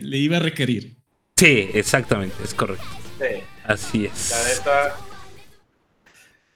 iba 0.00 0.36
a 0.36 0.40
requerir. 0.40 0.96
Sí, 1.36 1.68
exactamente, 1.74 2.36
es 2.44 2.54
correcto. 2.54 2.84
Sí. 3.18 3.42
Así 3.64 4.04
es. 4.06 4.62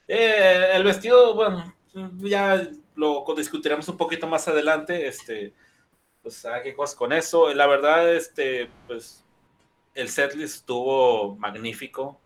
Eh, 0.07 0.67
el 0.75 0.83
vestido, 0.85 1.35
bueno, 1.35 1.75
ya 2.19 2.65
lo 2.95 3.25
discutiremos 3.37 3.87
un 3.89 3.97
poquito 3.97 4.25
más 4.25 4.47
adelante. 4.47 5.05
Este, 5.05 5.53
pues, 6.21 6.45
ah, 6.45 6.61
qué 6.63 6.73
cosas 6.73 6.95
con 6.95 7.11
eso. 7.11 7.53
La 7.53 7.67
verdad, 7.67 8.15
este, 8.15 8.69
pues, 8.87 9.21
el 9.95 10.07
setlist 10.07 10.55
estuvo 10.55 11.35
magnífico 11.35 12.21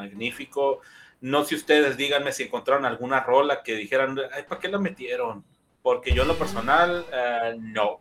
magnífico. 0.00 0.80
No 1.20 1.44
sé 1.44 1.54
ustedes, 1.54 1.96
díganme 1.96 2.32
si 2.32 2.44
encontraron 2.44 2.86
alguna 2.86 3.20
rola 3.20 3.62
que 3.62 3.76
dijeran, 3.76 4.16
¿para 4.48 4.60
qué 4.60 4.68
la 4.68 4.78
metieron? 4.78 5.44
Porque 5.82 6.14
yo 6.14 6.22
en 6.22 6.28
lo 6.28 6.38
personal, 6.38 7.04
eh, 7.12 7.56
no. 7.60 8.00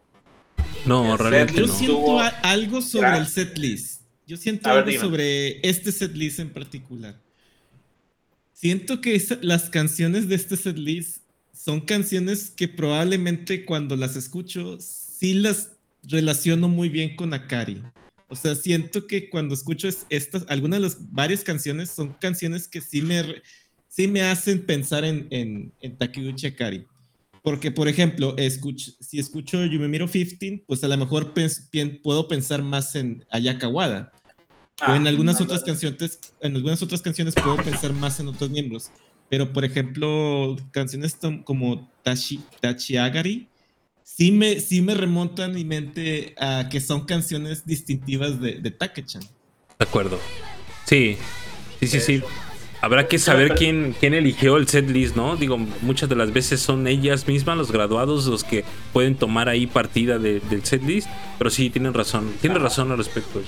No, 0.86 1.18
realmente 1.18 1.62
no. 1.62 1.68
Yo 1.68 1.74
siento 1.74 2.20
algo 2.44 2.82
sobre 2.82 3.18
el 3.18 3.28
setlist. 3.28 4.02
Yo 4.26 4.38
siento 4.38 4.70
algo 4.70 4.92
sobre 4.94 5.60
este 5.68 5.92
setlist 5.92 6.40
en 6.40 6.52
particular. 6.54 7.16
Siento 8.54 9.02
que 9.02 9.22
las 9.42 9.70
canciones 9.70 10.28
de 10.30 10.36
este 10.36 10.56
setlist 10.56 11.18
son 11.52 11.82
canciones 11.82 12.50
que 12.52 12.68
probablemente 12.68 13.66
cuando 13.66 13.96
las 13.98 14.16
escucho 14.16 14.78
sí 14.80 15.34
las 15.34 15.72
relaciono 16.04 16.70
muy 16.70 16.88
bien 16.88 17.16
con 17.18 17.34
Akari. 17.34 17.82
O 18.30 18.36
sea, 18.36 18.54
siento 18.54 19.08
que 19.08 19.28
cuando 19.28 19.56
escucho 19.56 19.90
estas, 20.10 20.46
algunas 20.50 20.80
de 20.80 20.86
las 20.88 21.12
varias 21.12 21.44
canciones 21.44 21.90
son 21.90 22.14
canciones 22.14 22.68
que 22.68 22.80
sí 22.80 23.02
me, 23.02 23.24
sí 23.88 24.08
me 24.08 24.22
hacen 24.22 24.66
pensar 24.68 25.04
en, 25.04 25.28
en, 25.32 25.74
en 25.82 25.98
Takeuchi 25.98 26.46
Akari. 26.48 26.86
Porque, 27.42 27.72
por 27.72 27.88
ejemplo, 27.88 28.36
si 29.00 29.18
escucho 29.18 29.66
Yo 29.66 29.80
me 29.80 29.88
miro 29.88 30.08
15, 30.08 30.64
pues 30.68 30.84
a 30.84 30.88
lo 30.88 30.98
mejor 30.98 31.34
puedo 32.04 32.28
pensar 32.28 32.62
más 32.62 32.94
en 32.96 33.26
Ayakawada. 33.32 34.12
o 34.88 34.94
en 34.94 35.08
ah, 35.08 35.10
algunas, 35.10 35.42
otras 35.42 35.64
canciones, 35.64 36.20
en 36.42 36.56
algunas 36.56 36.84
otras 36.84 37.02
canciones 37.02 37.34
puedo 37.34 37.56
pensar 37.58 37.94
más 37.94 38.20
en 38.20 38.28
otros 38.28 38.52
miembros. 38.52 38.92
Pero, 39.30 39.52
por 39.54 39.66
ejemplo, 39.66 40.56
canciones 40.72 41.18
como 41.46 41.90
Tachi, 42.04 42.42
Tachi 42.62 42.98
sí 44.18 44.32
me, 44.32 44.60
sí 44.60 44.82
me 44.82 44.96
remonta 44.96 45.46
a 45.46 45.48
mi 45.50 45.64
mente 45.64 46.34
a 46.40 46.68
que 46.72 46.80
son 46.82 47.06
canciones 47.06 47.66
distintivas 47.66 48.42
de, 48.42 48.54
Takechan 48.72 49.22
De 49.22 49.30
acuerdo. 49.86 50.18
Sí, 50.86 51.18
sí, 51.80 51.88
sí, 51.88 52.00
sí. 52.00 52.24
Habrá 52.82 53.08
que 53.08 53.20
saber 53.20 53.56
quién, 53.56 53.94
quién 54.00 54.14
eligió 54.14 54.58
el 54.58 54.68
set 54.68 54.88
list, 54.90 55.16
¿no? 55.16 55.36
Digo, 55.36 55.58
muchas 55.82 56.08
de 56.10 56.16
las 56.16 56.32
veces 56.32 56.62
son 56.62 56.88
ellas 56.88 57.28
mismas, 57.28 57.58
los 57.58 57.72
graduados, 57.72 58.26
los 58.26 58.44
que 58.44 58.64
pueden 58.94 59.16
tomar 59.16 59.50
ahí 59.50 59.68
partida 59.68 60.18
de, 60.18 60.40
del 60.40 60.64
list, 60.88 61.10
pero 61.38 61.50
sí, 61.50 61.70
tienen 61.70 61.94
razón, 61.94 62.32
tienen 62.42 62.62
razón 62.62 62.92
al 62.92 62.98
respecto. 62.98 63.42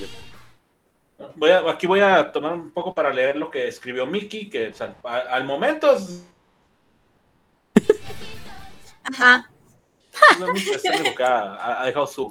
Voy 1.38 1.50
aquí 1.50 1.88
voy 1.88 2.02
a 2.02 2.32
tomar 2.32 2.54
un 2.54 2.72
poco 2.72 2.94
para 2.94 3.12
leer 3.14 3.38
lo 3.38 3.50
que 3.50 3.68
escribió 3.68 4.06
Miki 4.06 4.50
que 4.50 4.74
al, 5.32 5.46
momento... 5.46 5.98
Ajá 9.06 9.51
ha 11.60 11.84
dejado 11.86 12.08
su... 12.08 12.30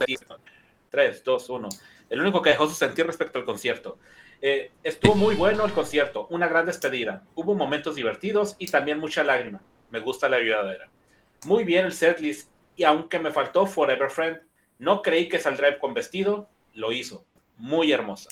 3, 0.90 1.22
2, 1.22 1.48
1. 1.50 1.68
El 2.10 2.20
único 2.20 2.42
que 2.42 2.50
dejó 2.50 2.68
su 2.68 2.74
sentir 2.74 3.06
respecto 3.06 3.38
al 3.38 3.44
concierto. 3.44 3.98
Eh, 4.42 4.72
estuvo 4.82 5.14
muy 5.14 5.36
bueno 5.36 5.64
el 5.64 5.72
concierto, 5.72 6.26
una 6.30 6.48
gran 6.48 6.66
despedida. 6.66 7.22
Hubo 7.36 7.54
momentos 7.54 7.94
divertidos 7.94 8.56
y 8.58 8.66
también 8.66 8.98
mucha 8.98 9.22
lágrima. 9.22 9.62
Me 9.90 10.00
gusta 10.00 10.28
la 10.28 10.36
ayudadera, 10.38 10.90
Muy 11.44 11.62
bien 11.62 11.86
el 11.86 11.92
setlist 11.92 12.50
y 12.74 12.84
aunque 12.84 13.18
me 13.18 13.30
faltó 13.30 13.66
Forever 13.66 14.10
Friend, 14.10 14.40
no 14.78 15.02
creí 15.02 15.28
que 15.28 15.38
saldría 15.38 15.78
con 15.78 15.94
vestido, 15.94 16.48
lo 16.74 16.90
hizo. 16.90 17.24
Muy 17.56 17.92
hermosa. 17.92 18.30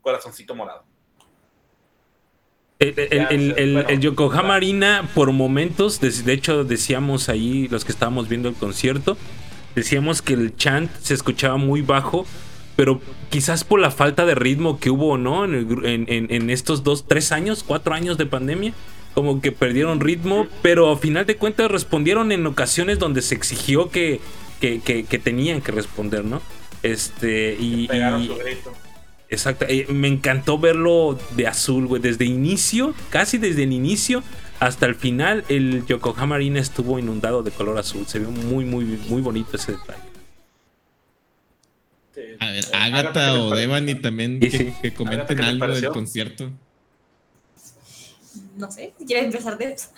Corazoncito 0.00 0.54
morado. 0.54 0.84
El, 2.80 2.94
eh, 2.96 3.26
el, 3.56 3.84
eh, 3.88 3.98
Yokohama 3.98 4.54
Arena 4.54 5.08
por 5.12 5.32
momentos, 5.32 6.00
de, 6.00 6.32
hecho 6.32 6.62
decíamos 6.62 7.28
ahí 7.28 7.66
los 7.66 7.84
que 7.84 7.90
estábamos 7.90 8.28
viendo 8.28 8.48
el 8.48 8.54
concierto, 8.54 9.16
decíamos 9.74 10.22
que 10.22 10.34
el 10.34 10.54
chant 10.54 10.88
se 11.02 11.14
escuchaba 11.14 11.56
muy 11.56 11.82
bajo, 11.82 12.24
pero 12.76 13.00
quizás 13.30 13.64
por 13.64 13.80
la 13.80 13.90
falta 13.90 14.24
de 14.26 14.36
ritmo 14.36 14.78
que 14.78 14.90
hubo, 14.90 15.18
¿no? 15.18 15.44
En, 15.44 16.50
estos 16.50 16.84
dos, 16.84 17.04
tres 17.08 17.32
años, 17.32 17.64
cuatro 17.66 17.94
años 17.94 18.16
de 18.16 18.26
pandemia, 18.26 18.72
como 19.12 19.40
que 19.40 19.50
perdieron 19.50 19.98
ritmo, 19.98 20.46
pero 20.62 20.92
a 20.92 20.96
final 20.96 21.26
de 21.26 21.34
cuentas 21.34 21.68
respondieron 21.72 22.30
en 22.30 22.46
ocasiones 22.46 23.00
donde 23.00 23.22
se 23.22 23.34
exigió 23.34 23.90
que, 23.90 24.20
que, 24.60 24.78
que, 24.78 25.18
tenían 25.18 25.62
que 25.62 25.72
responder, 25.72 26.24
¿no? 26.24 26.40
Este, 26.84 27.56
y... 27.58 27.88
Pegaron 27.88 28.28
Exacto, 29.30 29.66
eh, 29.68 29.86
me 29.90 30.08
encantó 30.08 30.58
verlo 30.58 31.18
de 31.36 31.46
azul, 31.46 31.86
güey, 31.86 32.00
desde 32.00 32.24
inicio, 32.24 32.94
casi 33.10 33.36
desde 33.36 33.64
el 33.64 33.72
inicio 33.72 34.22
hasta 34.58 34.86
el 34.86 34.94
final, 34.94 35.44
el 35.48 35.84
Yokohama 35.86 36.36
Arena 36.36 36.60
estuvo 36.60 36.98
inundado 36.98 37.42
de 37.42 37.50
color 37.50 37.76
azul. 37.78 38.06
Se 38.06 38.18
vio 38.18 38.30
muy, 38.30 38.64
muy, 38.64 38.84
muy 38.84 39.20
bonito 39.20 39.56
ese 39.56 39.72
detalle. 39.72 40.02
A 42.40 42.50
ver, 42.50 42.64
eh, 42.64 42.68
Agatha 42.72 43.34
o 43.34 43.50
Devani 43.54 43.94
también 43.96 44.40
Que, 44.40 44.92
comenten 44.96 45.40
algo 45.40 45.66
del 45.68 45.88
concierto. 45.90 46.50
No 48.56 48.70
sé, 48.72 48.94
si 48.98 49.04
quieres 49.04 49.26
empezar 49.26 49.58
de 49.58 49.72
eso. 49.72 49.88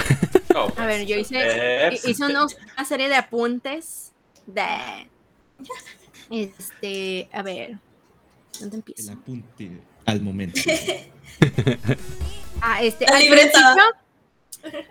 A 0.76 0.86
ver, 0.86 1.06
yo 1.06 1.16
pues, 1.16 1.30
hice, 1.30 2.10
hice 2.10 2.24
una 2.26 2.84
serie 2.86 3.08
de 3.08 3.16
apuntes 3.16 4.12
de... 4.46 5.08
Este, 6.30 7.28
a 7.32 7.42
ver, 7.42 7.76
¿Dónde 8.60 8.76
empiezo? 8.76 9.10
El 9.12 9.18
apunte 9.18 9.70
al 10.06 10.20
momento. 10.20 10.60
ah, 12.60 12.82
este. 12.82 13.06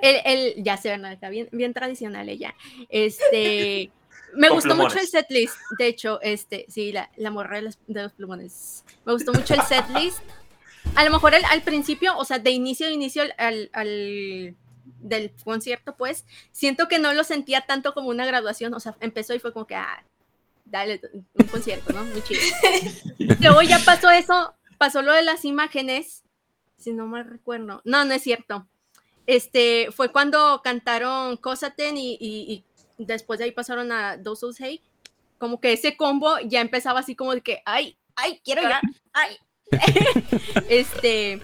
El, 0.04 0.22
el, 0.26 0.64
ya 0.66 0.76
se 0.76 0.90
ven, 0.90 1.06
está 1.06 1.30
bien, 1.30 1.48
bien 1.52 1.74
tradicional 1.74 2.28
ella. 2.30 2.54
Este. 2.90 3.92
Me 4.34 4.50
gustó 4.50 4.76
mucho 4.76 4.98
el 4.98 5.08
setlist, 5.08 5.54
de 5.78 5.88
hecho, 5.88 6.22
este, 6.22 6.66
sí, 6.70 6.94
la, 6.94 7.10
morra 7.32 7.58
de 7.62 8.02
los, 8.02 8.12
plumones. 8.14 8.86
Me 9.06 9.12
gustó 9.14 9.34
mucho 9.34 9.54
el 9.54 9.62
setlist. 9.64 10.20
A 10.96 11.04
lo 11.04 11.12
mejor 11.12 11.34
al 11.36 11.62
principio, 11.64 12.18
o 12.18 12.24
sea, 12.26 12.40
de 12.40 12.52
inicio 12.52 12.88
a 12.88 12.92
inicio 12.92 13.24
del 15.02 15.32
concierto, 15.44 15.96
pues, 15.98 16.26
siento 16.54 16.88
que 16.88 16.98
no 16.98 17.14
lo 17.14 17.24
sentía 17.26 17.62
tanto 17.62 17.94
como 17.94 18.08
una 18.10 18.26
graduación, 18.26 18.74
o 18.74 18.80
sea, 18.80 18.96
empezó 19.02 19.34
y 19.34 19.40
fue 19.40 19.52
como 19.52 19.68
que, 19.68 19.76
ah, 19.76 20.02
dale 20.72 21.02
un 21.36 21.46
concierto, 21.48 21.92
¿no? 21.94 22.04
Muy 22.06 22.22
chido. 22.24 22.40
Luego 23.40 23.62
ya 23.62 23.78
pasó 23.86 24.10
eso, 24.10 24.54
pasó 24.78 25.02
lo 25.02 25.12
de 25.14 25.22
las 25.22 25.44
imágenes, 25.46 26.24
si 26.78 26.94
no 26.94 27.06
me 27.08 27.24
recuerdo. 27.24 27.82
No, 27.84 28.06
no 28.06 28.14
es 28.14 28.24
cierto. 28.24 28.68
Este, 29.28 29.90
fue 29.92 30.12
cuando 30.12 30.62
cantaron 30.64 31.38
Cosaten 31.38 31.98
y, 31.98 32.18
y, 32.20 32.64
después 32.98 33.38
de 33.38 33.46
ahí 33.46 33.52
pasaron 33.52 33.92
a 33.92 34.18
Dos 34.18 34.44
Hey. 34.58 34.82
Como 35.38 35.60
que 35.60 35.74
ese 35.74 35.98
combo 35.98 36.38
ya 36.46 36.62
empezaba 36.62 37.00
así 37.02 37.16
como 37.16 37.34
de 37.36 37.42
que, 37.42 37.62
ay, 37.66 37.98
ay, 38.16 38.42
quiero 38.44 38.62
ya, 38.62 38.80
ay. 39.14 39.38
este, 40.70 41.42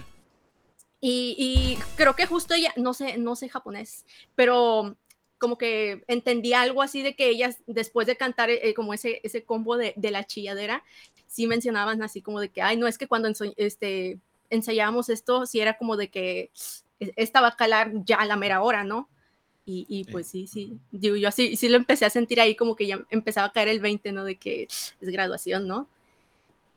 y, 1.00 1.34
y 1.36 1.78
creo 1.96 2.14
que 2.14 2.26
justo 2.26 2.54
ya, 2.56 2.72
no 2.76 2.94
sé, 2.94 3.18
no 3.18 3.34
sé 3.36 3.48
japonés, 3.48 4.06
pero 4.36 4.96
como 5.38 5.56
que 5.56 6.02
entendí 6.08 6.52
algo 6.52 6.82
así 6.82 7.02
de 7.02 7.14
que 7.14 7.28
ellas, 7.28 7.62
después 7.66 8.06
de 8.06 8.16
cantar 8.16 8.50
eh, 8.50 8.74
como 8.74 8.92
ese, 8.92 9.20
ese 9.22 9.42
combo 9.44 9.76
de, 9.76 9.94
la 9.96 10.24
chilladera, 10.24 10.84
sí 11.26 11.46
mencionaban 11.46 12.02
así 12.02 12.20
como 12.20 12.40
de 12.40 12.48
que, 12.48 12.60
ay, 12.60 12.76
no 12.76 12.86
es 12.86 12.98
que 12.98 13.06
cuando 13.06 13.30
este, 13.56 14.18
ensayábamos 14.50 15.08
esto, 15.08 15.46
sí 15.46 15.60
era 15.60 15.78
como 15.78 15.96
de 15.96 16.08
que 16.10 16.50
estaba 17.00 17.48
a 17.48 17.56
calar 17.56 17.92
ya 18.04 18.16
a 18.16 18.26
la 18.26 18.36
mera 18.36 18.62
hora, 18.62 18.82
¿no? 18.84 19.08
Y, 19.64 19.86
y 19.88 20.04
pues 20.10 20.26
sí, 20.26 20.46
sí, 20.46 20.78
yo 20.92 21.12
así 21.28 21.54
sí 21.56 21.68
lo 21.68 21.76
empecé 21.76 22.06
a 22.06 22.10
sentir 22.10 22.40
ahí 22.40 22.56
como 22.56 22.74
que 22.74 22.86
ya 22.86 23.00
empezaba 23.10 23.48
a 23.48 23.52
caer 23.52 23.68
el 23.68 23.80
20, 23.80 24.12
¿no? 24.12 24.24
De 24.24 24.36
que 24.36 24.62
es 24.62 24.96
graduación, 25.02 25.68
¿no? 25.68 25.86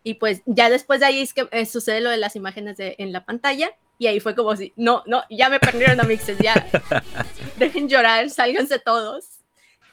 Y 0.04 0.16
pues 0.16 0.42
ya 0.46 0.70
después 0.70 1.00
de 1.00 1.06
ahí 1.06 1.20
es 1.22 1.34
que 1.34 1.48
eh, 1.52 1.66
sucede 1.66 2.02
lo 2.02 2.10
de 2.10 2.18
las 2.18 2.36
imágenes 2.36 2.76
en 2.80 3.14
la 3.14 3.24
pantalla 3.24 3.72
y 4.02 4.08
ahí 4.08 4.20
fue 4.20 4.34
como 4.34 4.56
si, 4.56 4.74
no, 4.78 5.04
no, 5.06 5.22
ya 5.30 5.48
me 5.52 5.60
perdieron 5.60 6.00
a 6.02 6.04
Mixes, 6.06 6.36
ya. 6.40 6.56
Dejen 7.60 7.88
llorar, 7.88 8.32
sálganse 8.32 8.80
todos. 8.80 9.38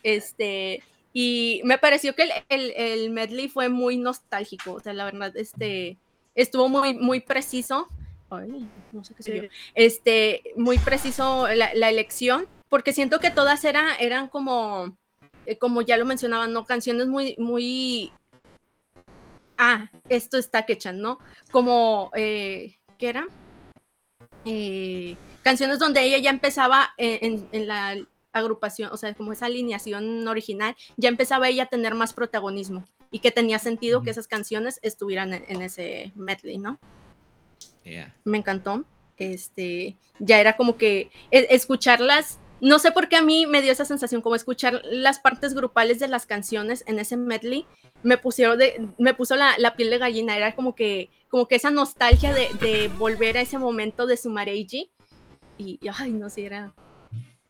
Este, 0.02 0.82
y 1.12 1.60
me 1.64 1.76
pareció 1.76 2.14
que 2.14 2.24
el, 2.48 3.10
medley 3.10 3.51
fue 3.51 3.68
muy 3.68 3.98
nostálgico, 3.98 4.72
o 4.72 4.80
sea, 4.80 4.94
la 4.94 5.05
verdad, 5.05 5.36
este, 5.36 5.98
estuvo 6.35 6.70
muy, 6.70 6.94
muy 6.94 7.20
preciso. 7.20 7.86
Ay, 8.30 8.66
no 8.93 9.05
sé 9.05 9.12
qué 9.14 9.22
sé 9.22 9.36
yo. 9.36 9.43
Este, 9.74 10.40
muy 10.56 10.78
preciso 10.78 11.47
la, 11.47 11.90
elección, 11.90 12.48
porque 12.70 12.94
siento 12.94 13.20
que 13.20 13.30
todas 13.30 13.62
era, 13.66 13.94
eran 13.97 14.28
como, 14.28 14.97
eh, 15.44 15.59
como 15.59 15.82
ya 15.82 15.98
lo 15.98 16.06
mencionaban, 16.06 16.55
¿no? 16.55 16.64
Canciones 16.64 17.09
muy, 17.09 17.35
muy. 17.36 18.10
Ah, 19.59 19.90
esto 20.09 20.39
está 20.39 20.64
quechan, 20.64 20.98
¿no? 20.98 21.18
Como, 21.51 22.10
eh, 22.14 22.78
¿qué 22.97 23.10
era? 23.10 23.26
Eh, 24.44 25.16
canciones 25.43 25.78
donde 25.78 26.02
ella 26.05 26.19
ya 26.19 26.31
empezaba 26.31 26.90
eh, 26.97 27.19
en, 27.23 27.66
la 27.66 27.97
agrupación, 28.32 28.90
o 28.93 28.97
sea, 28.97 29.15
como 29.15 29.32
esa 29.32 29.47
alineación 29.47 30.27
original, 30.28 30.77
ya 30.97 31.09
empezaba 31.09 31.48
ella 31.48 31.65
a 31.65 31.66
tener 31.66 31.94
más 31.94 32.12
protagonismo 32.12 32.85
y 33.10 33.20
que 33.20 33.31
tenía 33.32 33.59
sentido 33.59 34.02
que 34.02 34.10
esas 34.10 34.28
canciones 34.28 34.78
estuvieran 34.82 35.32
en, 35.32 35.62
ese 35.62 36.12
medley, 36.15 36.59
¿no? 36.59 36.78
Me 38.24 38.39
encantó. 38.39 38.85
Este, 39.16 39.97
ya 40.19 40.39
era 40.40 40.56
como 40.56 40.77
que 40.77 41.10
e, 41.32 41.47
escucharlas 41.51 42.39
no 42.60 42.78
sé 42.78 42.90
por 42.93 43.09
qué 43.09 43.16
a 43.16 43.23
mí 43.23 43.47
me 43.47 43.62
dio 43.62 43.70
esa 43.70 43.85
sensación, 43.85 44.20
como 44.20 44.35
escuchar 44.35 44.82
las 44.85 45.20
partes 45.20 45.55
grupales 45.55 46.01
de 46.01 46.09
las 46.09 46.27
canciones 46.27 46.82
en 46.89 46.98
ese 46.98 47.16
medley, 47.16 47.66
me, 48.02 48.19
pusieron 48.19 48.59
de, 48.59 48.85
me 48.98 49.15
puso 49.15 49.36
la, 49.36 49.55
piel 49.77 49.90
de 49.90 49.98
gallina, 49.98 50.36
era 50.36 50.56
como 50.56 50.74
que 50.74 51.09
como 51.28 51.46
que 51.46 51.56
esa 51.56 51.70
nostalgia 51.70 52.32
de, 52.34 52.90
volver 52.98 53.38
a 53.38 53.42
ese 53.42 53.59
momento 53.59 54.06
de 54.06 54.16
su 54.16 54.30
Y, 54.38 54.86
y 55.59 55.80
ay, 55.94 56.12
no 56.12 56.30
sé, 56.30 56.46
era 56.46 56.72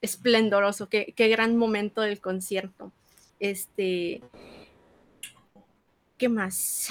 esplendoroso, 0.00 0.88
qué, 0.88 1.14
gran 1.16 1.56
momento 1.56 2.00
del 2.02 2.20
concierto. 2.20 2.92
Este, 3.40 4.20
¿qué 6.16 6.28
más? 6.28 6.88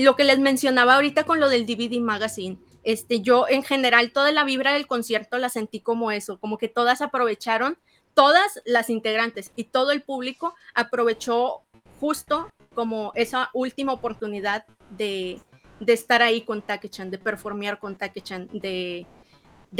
lo 0.00 0.16
que 0.16 0.24
les 0.24 0.38
mencionaba 0.40 0.96
ahorita 0.96 1.22
con 1.24 1.38
lo 1.40 1.48
del 1.48 1.64
DVD 1.66 2.00
Magazine. 2.00 2.56
Este, 2.82 3.20
yo 3.20 3.46
en 3.48 3.62
general 3.62 4.10
toda 4.12 4.32
la 4.32 4.42
vibra 4.44 4.72
del 4.72 4.86
concierto 4.88 5.36
la 5.38 5.50
sentí 5.50 5.78
como 5.80 6.10
eso, 6.10 6.38
como 6.40 6.58
que 6.58 6.68
todas 6.68 7.00
aprovecharon, 7.02 7.78
todas 8.14 8.60
las 8.64 8.88
integrantes 8.90 9.52
y 9.56 9.64
todo 9.64 9.92
el 9.92 10.00
público 10.02 10.54
aprovechó 10.74 11.62
justo 12.00 12.48
como 12.74 13.12
esa 13.14 13.50
última 13.54 13.92
oportunidad 13.92 14.64
de, 14.90 15.40
estar 15.86 16.22
ahí 16.22 16.42
con 16.42 16.62
Take-chan, 16.62 17.10
de 17.10 17.18
performear 17.18 17.78
con 17.78 17.96
Take-chan, 17.96 18.48
de, 18.52 19.06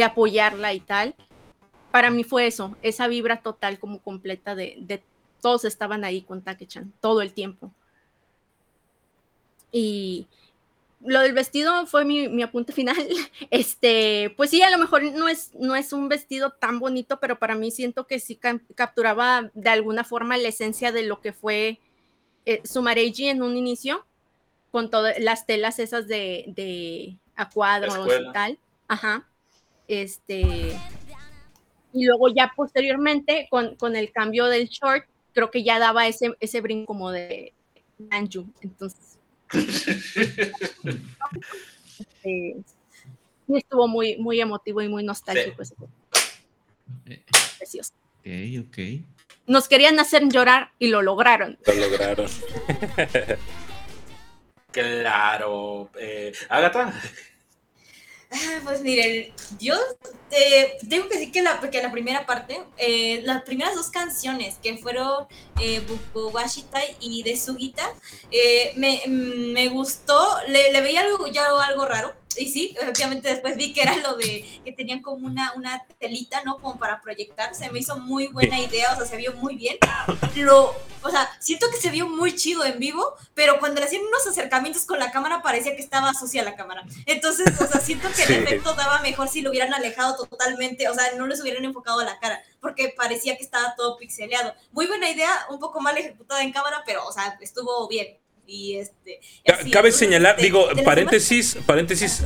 apoyarla 0.04 0.72
y 0.74 0.80
tal. 0.80 1.14
Para 1.90 2.10
mí 2.10 2.24
fue 2.24 2.46
eso, 2.46 2.76
esa 2.82 3.08
vibra 3.08 3.40
total 3.42 3.78
como 3.78 4.00
completa 4.02 4.54
de, 4.54 5.02
todos 5.40 5.64
estaban 5.64 6.04
ahí 6.04 6.22
con 6.22 6.42
Take-chan 6.42 6.92
todo 7.00 7.22
el 7.22 7.32
tiempo. 7.32 7.72
Y 9.70 10.26
lo 11.00 11.20
del 11.20 11.32
vestido 11.32 11.86
fue 11.86 12.04
mi, 12.04 12.42
apunte 12.42 12.72
final. 12.72 12.96
Este, 13.50 14.34
pues 14.36 14.50
sí, 14.50 14.60
a 14.62 14.70
lo 14.70 14.78
mejor 14.78 15.02
no 15.14 15.28
es, 15.28 15.54
no 15.54 15.74
es 15.76 15.92
un 15.92 16.08
vestido 16.08 16.50
tan 16.50 16.78
bonito, 16.78 17.18
pero 17.20 17.38
para 17.38 17.54
mí 17.54 17.70
siento 17.70 18.06
que 18.06 18.18
sí 18.20 18.38
capturaba 18.74 19.50
de 19.54 19.70
alguna 19.70 20.04
forma 20.04 20.36
la 20.36 20.48
esencia 20.48 20.90
de 20.92 21.02
lo 21.04 21.20
que 21.20 21.32
fue 21.32 21.78
eh, 22.48 22.62
Sumareji 22.64 23.26
en 23.28 23.42
un 23.42 23.58
inicio, 23.58 24.06
con 24.70 24.88
todas 24.88 25.18
las 25.18 25.44
telas 25.44 25.78
esas 25.78 26.08
de, 26.08 26.46
de 26.48 27.18
a 27.36 27.50
cuadros 27.50 27.94
y 28.10 28.32
tal. 28.32 28.58
Ajá. 28.88 29.28
Este. 29.86 30.74
Y 31.92 32.06
luego 32.06 32.28
ya 32.34 32.50
posteriormente, 32.56 33.48
con, 33.50 33.76
el 33.96 34.12
cambio 34.12 34.46
del 34.46 34.66
short, 34.68 35.04
creo 35.34 35.50
que 35.50 35.62
ya 35.62 35.78
daba 35.78 36.06
ese, 36.06 36.32
ese 36.40 36.62
brinco 36.62 36.86
como 36.86 37.10
de 37.10 37.52
Anju. 38.10 38.46
Entonces. 38.62 39.18
y 42.24 42.30
eh, 43.52 43.56
estuvo 43.56 43.86
muy, 43.88 44.16
muy 44.16 44.40
emotivo 44.40 44.80
y 44.80 44.88
muy 44.88 45.04
nostálgico. 45.04 45.62
Sí. 45.66 45.74
Eh. 47.10 47.22
Precioso. 47.58 47.92
Ok, 48.20 48.68
ok. 48.68 48.78
Nos 49.46 49.66
querían 49.68 49.98
hacer 49.98 50.24
llorar 50.28 50.72
y 50.78 50.88
lo 50.88 51.00
lograron. 51.02 51.58
Lo 51.66 51.74
lograron. 51.74 52.28
claro. 54.72 55.88
Eh, 55.98 56.32
Agatha. 56.48 56.92
Ah, 58.30 58.60
pues 58.62 58.82
mire 58.82 59.32
yo 59.58 59.74
tengo 60.86 61.08
que 61.08 61.14
decir 61.16 61.32
que 61.32 61.40
la, 61.40 61.58
la 61.82 61.90
primera 61.90 62.26
parte, 62.26 62.60
eh, 62.76 63.22
las 63.24 63.40
primeras 63.40 63.74
dos 63.74 63.88
canciones 63.88 64.56
que 64.62 64.76
fueron 64.76 65.26
eh, 65.62 65.80
Tai 66.70 66.96
y 67.00 67.22
de 67.22 67.38
Sugita, 67.38 67.90
eh, 68.30 68.74
me, 68.76 69.00
mm, 69.06 69.52
me, 69.54 69.68
gustó, 69.68 70.22
le, 70.48 70.78
veía 70.82 71.04
ya 71.32 71.46
algo 71.64 71.86
raro, 71.86 72.14
y 72.36 72.50
sí, 72.52 72.76
obviamente 72.88 73.28
después 73.28 73.56
vi 73.56 73.72
que 73.72 73.82
era 73.82 73.96
lo 73.96 74.14
de 74.16 74.44
que 74.64 74.72
tenían 74.72 75.00
como 75.00 75.26
una, 75.26 75.52
una 75.56 75.84
telita, 75.98 76.42
¿no? 76.44 76.58
Como 76.58 76.78
para 76.78 77.00
proyectar. 77.00 77.54
Se 77.54 77.70
me 77.70 77.78
hizo 77.78 77.96
muy 77.98 78.26
buena 78.28 78.58
idea, 78.60 78.92
o 78.92 78.96
sea, 78.96 79.06
se 79.06 79.16
vio 79.16 79.32
muy 79.34 79.56
bien. 79.56 79.76
Lo, 80.36 80.74
o 81.02 81.10
sea, 81.10 81.28
siento 81.40 81.70
que 81.70 81.78
se 81.78 81.90
vio 81.90 82.06
muy 82.08 82.34
chido 82.36 82.64
en 82.64 82.78
vivo, 82.78 83.14
pero 83.34 83.58
cuando 83.58 83.80
le 83.80 83.86
hacían 83.86 84.02
unos 84.06 84.26
acercamientos 84.26 84.84
con 84.84 84.98
la 84.98 85.10
cámara 85.10 85.42
parecía 85.42 85.74
que 85.74 85.82
estaba 85.82 86.12
sucia 86.14 86.42
la 86.44 86.54
cámara. 86.56 86.82
Entonces, 87.06 87.50
o 87.60 87.66
sea, 87.66 87.80
siento 87.80 88.08
que 88.14 88.22
el 88.24 88.42
efecto 88.44 88.74
daba 88.74 89.00
mejor 89.00 89.28
si 89.28 89.40
lo 89.40 89.50
hubieran 89.50 89.72
alejado 89.72 90.16
totalmente, 90.26 90.88
o 90.88 90.94
sea, 90.94 91.04
no 91.16 91.26
les 91.26 91.40
hubieran 91.40 91.64
enfocado 91.64 92.00
a 92.00 92.04
la 92.04 92.18
cara, 92.18 92.42
porque 92.60 92.92
parecía 92.96 93.36
que 93.36 93.42
estaba 93.44 93.74
todo 93.76 93.96
pixeleado. 93.96 94.52
Muy 94.72 94.86
buena 94.86 95.10
idea, 95.10 95.46
un 95.50 95.58
poco 95.58 95.80
mal 95.80 95.96
ejecutada 95.96 96.42
en 96.42 96.52
cámara, 96.52 96.82
pero, 96.86 97.04
o 97.06 97.12
sea, 97.12 97.36
estuvo 97.40 97.88
bien 97.88 98.18
este... 98.48 99.20
cabe 99.70 99.92
señalar, 99.92 100.36
digo, 100.38 100.66
paréntesis, 100.84 101.58
paréntesis, 101.66 102.22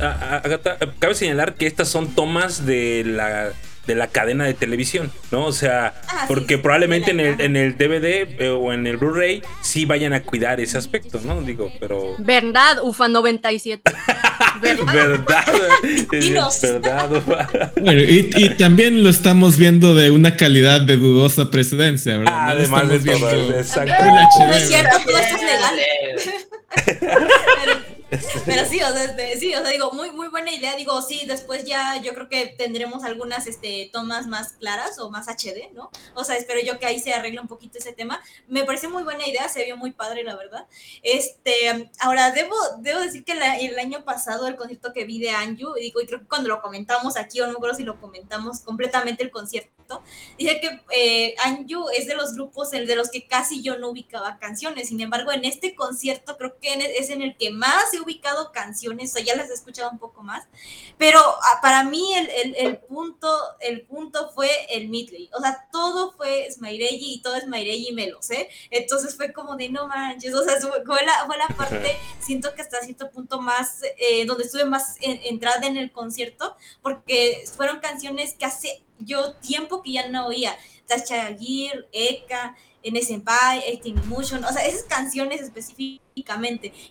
cabe 0.99 1.15
señalar 1.15 1.55
que 1.55 1.67
estas 1.67 1.89
son 1.89 2.13
tomas 2.15 2.65
de 2.65 3.03
la 3.05 3.51
de 3.85 3.95
la 3.95 4.07
cadena 4.07 4.45
de 4.45 4.53
televisión, 4.53 5.11
¿no? 5.31 5.45
O 5.45 5.51
sea, 5.51 5.93
ah, 6.07 6.23
porque 6.29 6.57
probablemente 6.57 7.11
en 7.11 7.19
el, 7.19 7.41
en 7.41 7.57
el 7.57 7.77
DVD 7.77 8.25
eh, 8.41 8.47
o 8.49 8.71
en 8.71 8.87
el 8.87 8.95
Blu-ray 8.95 9.43
sí 9.61 9.83
vayan 9.83 10.13
a 10.13 10.23
cuidar 10.23 10.61
ese 10.61 10.77
aspecto, 10.77 11.19
¿no? 11.25 11.41
Digo, 11.41 11.69
pero... 11.81 12.15
¿Verdad, 12.17 12.77
UFA 12.81 13.09
97? 13.09 13.91
¿Verdad? 14.61 15.21
¿Verdad? 16.51 17.49
Bueno, 17.75 18.01
y, 18.01 18.29
y, 18.35 18.49
también 18.51 19.03
lo 19.03 19.09
estamos 19.09 19.57
viendo 19.57 19.95
de 19.95 20.11
una 20.11 20.35
calidad 20.35 20.81
de 20.81 20.97
dudosa 20.97 21.49
precedencia, 21.49 22.17
¿verdad? 22.17 22.49
además 22.49 22.83
ah, 22.85 22.87
de 22.87 22.99
todo, 22.99 23.19
No, 23.19 23.55
es 23.55 23.67
cierto, 24.67 24.97
todo 25.05 25.17
esto 25.17 25.37
es 26.15 26.99
legal. 26.99 27.79
Pero 28.45 28.65
sí, 28.65 28.79
o 28.81 28.91
sea, 28.93 29.03
este, 29.05 29.39
sí, 29.39 29.53
o 29.55 29.59
sea, 29.61 29.69
digo, 29.69 29.91
muy, 29.91 30.11
muy 30.11 30.27
buena 30.27 30.51
idea. 30.51 30.75
Digo, 30.75 31.01
sí, 31.01 31.23
después 31.25 31.65
ya 31.65 31.97
yo 32.01 32.13
creo 32.13 32.29
que 32.29 32.47
tendremos 32.47 33.03
algunas 33.03 33.47
este, 33.47 33.89
tomas 33.91 34.27
más 34.27 34.53
claras 34.53 34.99
o 34.99 35.09
más 35.09 35.27
HD, 35.27 35.71
¿no? 35.73 35.89
O 36.15 36.23
sea, 36.23 36.35
espero 36.37 36.59
yo 36.61 36.79
que 36.79 36.85
ahí 36.85 36.99
se 36.99 37.13
arregle 37.13 37.39
un 37.39 37.47
poquito 37.47 37.77
ese 37.77 37.93
tema. 37.93 38.21
Me 38.47 38.63
parece 38.65 38.87
muy 38.87 39.03
buena 39.03 39.27
idea, 39.27 39.47
se 39.49 39.63
vio 39.65 39.77
muy 39.77 39.91
padre, 39.91 40.23
la 40.23 40.35
verdad. 40.35 40.65
Este, 41.01 41.89
ahora, 41.99 42.31
debo, 42.31 42.55
debo 42.79 42.99
decir 42.99 43.23
que 43.23 43.33
el 43.33 43.79
año 43.79 44.03
pasado 44.03 44.47
el 44.47 44.55
concierto 44.55 44.93
que 44.93 45.05
vi 45.05 45.19
de 45.19 45.31
Anju, 45.31 45.73
digo, 45.75 46.01
y 46.01 46.05
creo 46.05 46.19
que 46.19 46.27
cuando 46.27 46.49
lo 46.49 46.61
comentamos 46.61 47.17
aquí, 47.17 47.41
o 47.41 47.47
no 47.47 47.55
creo 47.59 47.73
si 47.73 47.83
lo 47.83 47.99
comentamos 47.99 48.59
completamente 48.61 49.23
el 49.23 49.31
concierto, 49.31 49.82
dice 50.37 50.59
que 50.59 50.81
eh, 50.91 51.35
Anju 51.43 51.89
es 51.95 52.07
de 52.07 52.15
los 52.15 52.33
grupos, 52.33 52.73
el 52.73 52.87
de 52.87 52.95
los 52.95 53.09
que 53.11 53.27
casi 53.27 53.61
yo 53.61 53.77
no 53.77 53.89
ubicaba 53.89 54.37
canciones, 54.39 54.89
sin 54.89 55.01
embargo 55.01 55.31
en 55.31 55.45
este 55.45 55.75
concierto 55.75 56.37
creo 56.37 56.57
que 56.59 56.73
e, 56.73 56.99
es 56.99 57.09
en 57.09 57.21
el 57.21 57.37
que 57.37 57.51
más 57.51 57.93
he 57.93 57.99
ubicado 58.01 58.51
canciones, 58.51 59.11
o 59.11 59.13
sea 59.15 59.23
ya 59.25 59.35
las 59.35 59.49
he 59.49 59.53
escuchado 59.53 59.91
un 59.91 59.99
poco 59.99 60.23
más, 60.23 60.45
pero 60.97 61.19
ah, 61.19 61.59
para 61.61 61.83
mí 61.83 62.03
el, 62.15 62.77
punto, 62.79 63.29
el 63.59 63.81
punto 63.85 64.31
fue 64.31 64.49
el 64.69 64.89
Midley, 64.89 65.29
o 65.37 65.41
sea, 65.41 65.67
todo 65.71 66.11
fue 66.13 66.47
Smairegi 66.51 67.15
y 67.15 67.21
todo 67.21 67.35
es 67.35 67.43
Smairegi 67.43 67.89
y 67.89 67.93
me 67.93 68.07
lo 68.07 68.19
entonces 68.69 69.17
fue 69.17 69.33
como 69.33 69.57
de 69.57 69.67
no 69.69 69.85
manches, 69.87 70.33
o 70.33 70.43
sea, 70.45 70.55
fue 70.55 71.03
la, 71.05 71.25
fue 71.25 71.35
parte, 71.57 71.97
siento 72.21 72.53
que 72.55 72.61
hasta 72.61 72.79
cierto 72.81 73.09
punto 73.11 73.41
más, 73.41 73.81
eh, 73.97 74.23
donde 74.25 74.45
estuve 74.45 74.63
más 74.63 74.95
entrada 75.01 75.67
en 75.67 75.75
el 75.75 75.91
concierto, 75.91 76.55
porque 76.81 77.43
fueron 77.57 77.79
canciones 77.81 78.33
que 78.35 78.45
hace 78.45 78.83
yo 78.99 79.33
tiempo 79.35 79.81
que 79.81 79.91
ya 79.93 80.07
no 80.09 80.27
oía 80.27 80.55
Tasha 80.87 81.27
Aguirre, 81.27 81.85
Eka, 81.91 82.55
N 82.83 83.01
Senpai, 83.01 83.63
motion 84.05 84.43
o 84.43 84.51
sea, 84.51 84.65
esas 84.65 84.83
canciones 84.83 85.41
específicas 85.41 86.02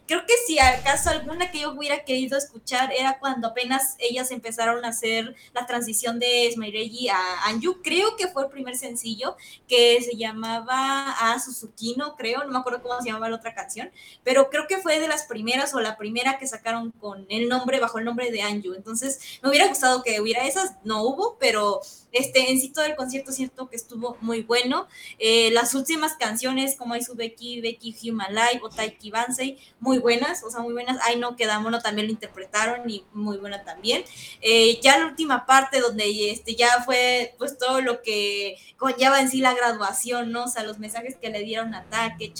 Creo 0.06 0.26
que 0.26 0.32
si 0.46 0.58
acaso 0.58 1.10
alguna 1.10 1.50
que 1.50 1.60
yo 1.60 1.70
hubiera 1.72 2.04
querido 2.04 2.36
escuchar 2.36 2.92
era 2.92 3.18
cuando 3.18 3.48
apenas 3.48 3.94
ellas 3.98 4.30
empezaron 4.30 4.84
a 4.84 4.88
hacer 4.88 5.34
la 5.54 5.66
transición 5.66 6.18
de 6.18 6.50
Smairegi 6.52 7.08
a 7.08 7.46
Anju, 7.46 7.80
creo 7.82 8.16
que 8.16 8.26
fue 8.28 8.44
el 8.44 8.50
primer 8.50 8.76
sencillo 8.76 9.36
que 9.68 10.00
se 10.02 10.16
llamaba 10.16 11.12
A 11.12 11.38
Suzukino, 11.38 12.16
creo, 12.16 12.44
no 12.44 12.52
me 12.52 12.58
acuerdo 12.58 12.82
cómo 12.82 13.00
se 13.00 13.08
llamaba 13.08 13.28
la 13.30 13.36
otra 13.36 13.54
canción, 13.54 13.90
pero 14.24 14.50
creo 14.50 14.66
que 14.68 14.78
fue 14.78 14.98
de 14.98 15.08
las 15.08 15.24
primeras 15.24 15.72
o 15.74 15.80
la 15.80 15.96
primera 15.96 16.38
que 16.38 16.46
sacaron 16.46 16.90
con 16.92 17.26
el 17.28 17.48
nombre, 17.48 17.78
bajo 17.80 17.98
el 17.98 18.04
nombre 18.04 18.30
de 18.32 18.42
Anju. 18.42 18.74
Entonces, 18.74 19.20
me 19.42 19.48
hubiera 19.50 19.68
gustado 19.68 20.02
que 20.02 20.20
hubiera 20.20 20.46
esas, 20.46 20.74
no 20.84 21.02
hubo, 21.04 21.36
pero 21.38 21.80
este, 22.12 22.50
en 22.50 22.60
sí 22.60 22.70
todo 22.70 22.84
el 22.84 22.96
concierto 22.96 23.30
siento 23.32 23.68
que 23.68 23.76
estuvo 23.76 24.16
muy 24.20 24.42
bueno. 24.42 24.86
Eh, 25.18 25.50
las 25.52 25.74
últimas 25.74 26.14
canciones 26.14 26.76
como 26.76 26.94
Aizubeki, 26.94 27.60
Becky, 27.60 27.92
Becky 27.92 28.10
Human 28.10 28.32
o 28.62 28.68
Taiki 28.68 29.10
Bansey, 29.12 29.56
muy 29.78 29.98
buenas, 29.98 30.42
o 30.42 30.50
sea, 30.50 30.58
muy 30.60 30.72
buenas. 30.72 30.98
Ay, 31.04 31.16
no, 31.16 31.36
Damono 31.38 31.80
también 31.80 32.08
lo 32.08 32.12
interpretaron 32.12 32.88
y 32.90 33.04
muy 33.12 33.36
buena 33.36 33.62
también. 33.62 34.02
Eh, 34.40 34.80
ya 34.82 34.98
la 34.98 35.06
última 35.06 35.46
parte 35.46 35.78
donde 35.80 36.30
este, 36.32 36.56
ya 36.56 36.82
fue 36.84 37.34
pues 37.38 37.56
todo 37.58 37.80
lo 37.80 38.02
que 38.02 38.56
conlleva 38.76 39.20
en 39.20 39.30
sí 39.30 39.38
la 39.40 39.54
graduación, 39.54 40.32
¿no? 40.32 40.44
O 40.44 40.48
sea, 40.48 40.64
los 40.64 40.78
mensajes 40.80 41.16
que 41.16 41.30
le 41.30 41.44
dieron 41.44 41.72
a 41.74 41.84
Take, 41.84 42.32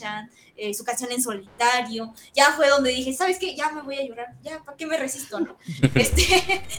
eh, 0.56 0.72
su 0.74 0.84
canción 0.84 1.10
en 1.12 1.22
solitario, 1.22 2.14
ya 2.34 2.52
fue 2.52 2.68
donde 2.68 2.90
dije, 2.90 3.12
¿sabes 3.12 3.38
qué? 3.38 3.54
Ya 3.56 3.70
me 3.70 3.82
voy 3.82 3.96
a 3.96 4.02
llorar, 4.06 4.28
ya, 4.42 4.62
¿para 4.64 4.76
qué 4.76 4.86
me 4.86 4.96
resisto, 4.98 5.38
este, 5.94 6.22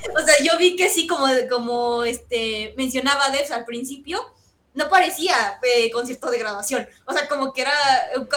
o 0.15 0.19
sea, 0.25 0.35
yo 0.43 0.57
vi 0.57 0.75
que 0.75 0.89
sí, 0.89 1.05
como, 1.07 1.25
como 1.49 2.03
este, 2.03 2.73
mencionaba 2.77 3.29
Debs 3.31 3.51
al 3.51 3.65
principio, 3.65 4.19
no 4.73 4.89
parecía 4.89 5.59
eh, 5.61 5.91
concierto 5.91 6.29
de 6.31 6.39
graduación. 6.39 6.87
O 7.05 7.13
sea, 7.13 7.27
como 7.27 7.53
que 7.53 7.61
era 7.61 7.71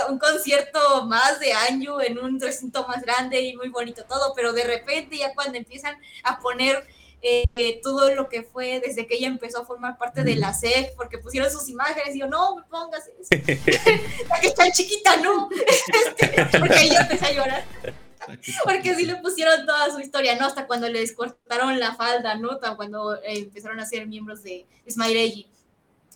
un, 0.09 0.19
concierto 0.19 1.05
más 1.07 1.41
de 1.41 1.53
año 1.53 2.01
en 2.01 2.19
un 2.19 2.41
recinto 2.41 2.87
más 2.87 3.03
grande 3.03 3.41
y 3.41 3.57
muy 3.57 3.69
bonito 3.69 4.05
todo, 4.05 4.33
pero 4.35 4.53
de 4.53 4.65
repente 4.65 5.17
ya 5.17 5.35
cuando 5.35 5.57
empiezan 5.57 5.97
a 6.25 6.39
poner 6.41 6.87
eh, 7.23 7.45
eh, 7.57 7.81
todo 7.83 8.15
lo 8.15 8.29
que 8.29 8.43
fue 8.43 8.81
desde 8.87 9.07
que 9.07 9.17
ella 9.17 9.29
empezó 9.29 9.63
a 9.63 9.67
formar 9.67 9.97
parte 9.97 10.23
de 10.23 10.37
la 10.37 10.53
SEC, 10.53 10.73
mm. 10.75 10.85
e 10.85 10.93
porque 10.97 11.19
pusieron 11.19 11.51
sus 11.51 11.69
imágenes 11.69 12.15
y 12.15 12.21
yo, 12.21 12.27
no, 12.27 12.57
me 12.57 12.63
pongas 12.65 13.05
eso. 13.07 13.31
la 14.29 14.41
que 14.41 14.49
está 14.49 14.71
chiquita, 14.71 15.17
no. 15.17 15.49
Este, 15.59 16.59
porque 16.59 16.83
ella 16.83 17.01
empezó 17.01 17.27
a 17.27 17.33
llorar. 17.33 17.65
Porque 18.65 18.95
sí 18.95 19.07
le 19.07 19.17
pusieron 19.17 19.65
toda 19.67 19.91
su 19.91 20.01
historia, 20.01 20.35
¿no? 20.37 20.47
Hasta 20.47 20.67
cuando 20.67 20.89
les 20.89 21.13
cortaron 21.13 21.79
la 21.79 21.95
falda, 21.95 22.35
¿no? 22.35 22.59
Cuando 22.77 23.17
empezaron 23.23 23.79
a 23.81 23.87
ser 23.87 24.07
miembros 24.07 24.43
de 24.43 24.67
Smiley. 24.91 25.49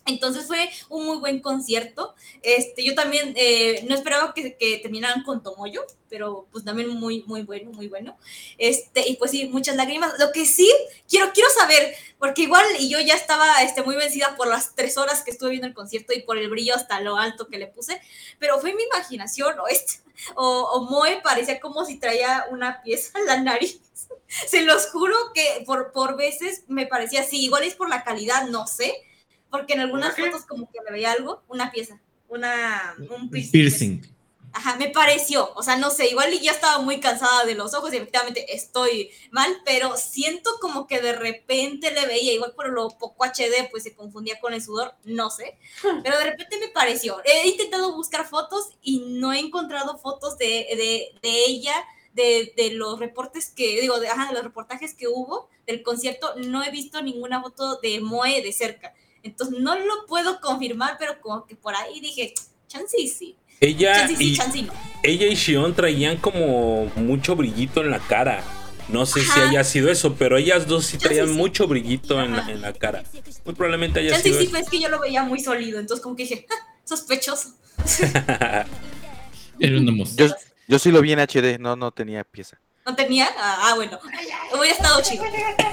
Entonces 0.05 0.45
fue 0.47 0.69
un 0.89 1.05
muy 1.05 1.17
buen 1.17 1.39
concierto. 1.41 2.15
Este, 2.41 2.83
yo 2.83 2.95
también 2.95 3.33
eh, 3.37 3.85
no 3.87 3.93
esperaba 3.93 4.33
que, 4.33 4.79
terminaran 4.81 5.23
con 5.23 5.43
Tomoyo, 5.43 5.85
pero 6.09 6.47
pues 6.51 6.65
también 6.65 6.89
muy, 6.89 7.23
muy 7.27 7.43
bueno, 7.43 7.71
muy 7.71 7.87
bueno. 7.87 8.17
Este, 8.57 9.07
y 9.07 9.15
pues 9.17 9.31
sí, 9.31 9.47
muchas 9.49 9.75
lágrimas. 9.75 10.13
Lo 10.17 10.31
que 10.31 10.45
sí 10.45 10.71
quiero, 11.07 11.31
quiero 11.33 11.49
saber, 11.51 11.93
porque 12.17 12.43
igual 12.43 12.65
y 12.79 12.89
yo 12.89 12.99
ya 12.99 13.13
estaba 13.15 13.61
este, 13.61 13.83
muy 13.83 13.95
vencida 13.95 14.35
por 14.35 14.47
las 14.47 14.73
tres 14.75 14.97
horas 14.97 15.23
que 15.23 15.31
estuve 15.31 15.51
viendo 15.51 15.67
el 15.67 15.75
concierto 15.75 16.13
y 16.13 16.23
por 16.23 16.37
el 16.39 16.49
brillo 16.49 16.75
hasta 16.75 16.99
lo 17.01 17.17
alto 17.17 17.47
que 17.47 17.59
le 17.59 17.67
puse, 17.67 18.01
pero 18.39 18.59
fue 18.59 18.73
mi 18.73 18.81
imaginación 18.83 19.59
o, 19.59 19.67
este, 19.67 20.01
o, 20.35 20.81
Moe 20.89 21.21
parecía 21.23 21.59
como 21.59 21.85
si 21.85 21.99
traía 21.99 22.45
una 22.49 22.81
pieza 22.81 23.19
en 23.19 23.27
la 23.27 23.39
nariz. 23.39 23.79
Se 24.47 24.63
los 24.63 24.87
juro 24.87 25.15
que 25.35 25.63
por, 25.67 25.91
por 25.91 26.17
veces 26.17 26.63
me 26.67 26.87
parecía 26.87 27.21
así, 27.21 27.37
igual 27.43 27.63
es 27.63 27.75
por 27.75 27.87
la 27.87 28.03
calidad, 28.03 28.47
no 28.47 28.65
sé 28.65 28.95
porque 29.51 29.73
en 29.73 29.81
algunas 29.81 30.15
fotos 30.15 30.45
como 30.47 30.71
que 30.71 30.79
me 30.83 30.91
veía 30.91 31.11
algo, 31.11 31.43
una 31.49 31.71
pieza, 31.71 32.01
una, 32.29 32.95
un 33.09 33.29
piercing. 33.29 34.01
Ajá, 34.53 34.75
me 34.75 34.89
pareció, 34.89 35.49
o 35.55 35.63
sea, 35.63 35.77
no 35.77 35.91
sé, 35.91 36.07
igual 36.09 36.29
ya 36.41 36.51
estaba 36.51 36.79
muy 36.83 36.99
cansada 36.99 37.45
de 37.45 37.55
los 37.55 37.73
ojos 37.73 37.93
y 37.93 37.95
efectivamente 37.97 38.53
estoy 38.53 39.09
mal, 39.31 39.49
pero 39.65 39.95
siento 39.95 40.49
como 40.59 40.87
que 40.87 40.99
de 40.99 41.13
repente 41.13 41.89
le 41.91 42.05
veía, 42.05 42.33
igual 42.33 42.51
por 42.53 42.67
lo 42.69 42.89
poco 42.89 43.23
HD, 43.25 43.69
pues 43.71 43.83
se 43.83 43.95
confundía 43.95 44.39
con 44.41 44.53
el 44.53 44.61
sudor, 44.61 44.93
no 45.05 45.29
sé, 45.29 45.57
pero 46.03 46.17
de 46.17 46.25
repente 46.31 46.57
me 46.59 46.67
pareció. 46.69 47.17
He 47.23 47.47
intentado 47.47 47.95
buscar 47.95 48.27
fotos 48.27 48.71
y 48.81 48.99
no 49.19 49.31
he 49.31 49.39
encontrado 49.39 49.97
fotos 49.97 50.37
de, 50.37 50.47
de, 50.69 51.11
de 51.21 51.43
ella, 51.47 51.73
de, 52.13 52.53
de, 52.57 52.71
los 52.71 52.99
reportes 52.99 53.49
que, 53.51 53.79
digo, 53.79 53.95
ajá, 53.95 54.27
de 54.27 54.33
los 54.33 54.43
reportajes 54.43 54.93
que 54.95 55.07
hubo 55.07 55.49
del 55.65 55.81
concierto, 55.81 56.35
no 56.35 56.61
he 56.61 56.71
visto 56.71 57.01
ninguna 57.01 57.41
foto 57.41 57.77
de 57.81 58.01
Moe 58.01 58.41
de 58.41 58.51
cerca. 58.51 58.93
Entonces 59.23 59.59
no 59.59 59.75
lo 59.77 60.05
puedo 60.07 60.39
confirmar, 60.41 60.95
pero 60.99 61.19
como 61.21 61.45
que 61.45 61.55
por 61.55 61.75
ahí 61.75 61.99
dije, 61.99 62.33
chance 62.67 62.97
sí. 63.07 63.35
Ella, 63.59 64.07
sí, 64.07 64.15
y, 64.53 64.67
ella 65.03 65.27
y 65.27 65.35
Shion 65.35 65.75
traían 65.75 66.17
como 66.17 66.91
mucho 66.95 67.35
brillito 67.35 67.81
en 67.81 67.91
la 67.91 67.99
cara. 67.99 68.43
No 68.89 69.05
sé 69.05 69.21
si 69.21 69.39
haya 69.39 69.63
sido 69.63 69.91
eso, 69.91 70.15
pero 70.15 70.37
ellas 70.37 70.65
dos 70.67 70.87
sí 70.87 70.97
traían 70.97 71.31
mucho 71.31 71.67
brillito 71.67 72.19
en 72.21 72.35
la, 72.61 72.73
cara. 72.73 73.03
Muy 73.45 73.53
probablemente 73.53 73.99
haya 73.99 74.17
sido. 74.19 74.39
sido. 74.39 74.55
Sí, 74.55 74.59
es 74.63 74.69
que 74.69 74.81
yo 74.81 74.89
lo 74.89 74.99
veía 74.99 75.21
muy 75.23 75.39
sólido, 75.39 75.77
entonces 75.79 76.01
como 76.03 76.15
que 76.15 76.23
dije, 76.23 76.47
sospechoso. 76.83 77.53
yo, 80.67 80.79
sí 80.79 80.89
lo 80.91 81.01
vi 81.01 81.13
en 81.13 81.19
HD, 81.19 81.59
no, 81.59 81.75
no 81.75 81.91
tenía 81.91 82.23
pieza. 82.23 82.59
¿No 82.87 82.95
tenía? 82.95 83.29
Ah, 83.37 83.69
ah, 83.69 83.75
bueno. 83.75 83.99
Hubiera 84.57 84.71
estado 84.75 84.99
chido. 85.03 85.23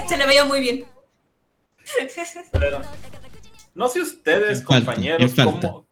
Se 0.07 0.15
le 0.15 0.27
veía 0.27 0.45
muy 0.45 0.59
bien. 0.61 0.85
No 3.79 3.87
sé 3.87 4.01
ustedes, 4.01 4.61
compañeros, 4.61 5.31
cómo, 5.41 5.87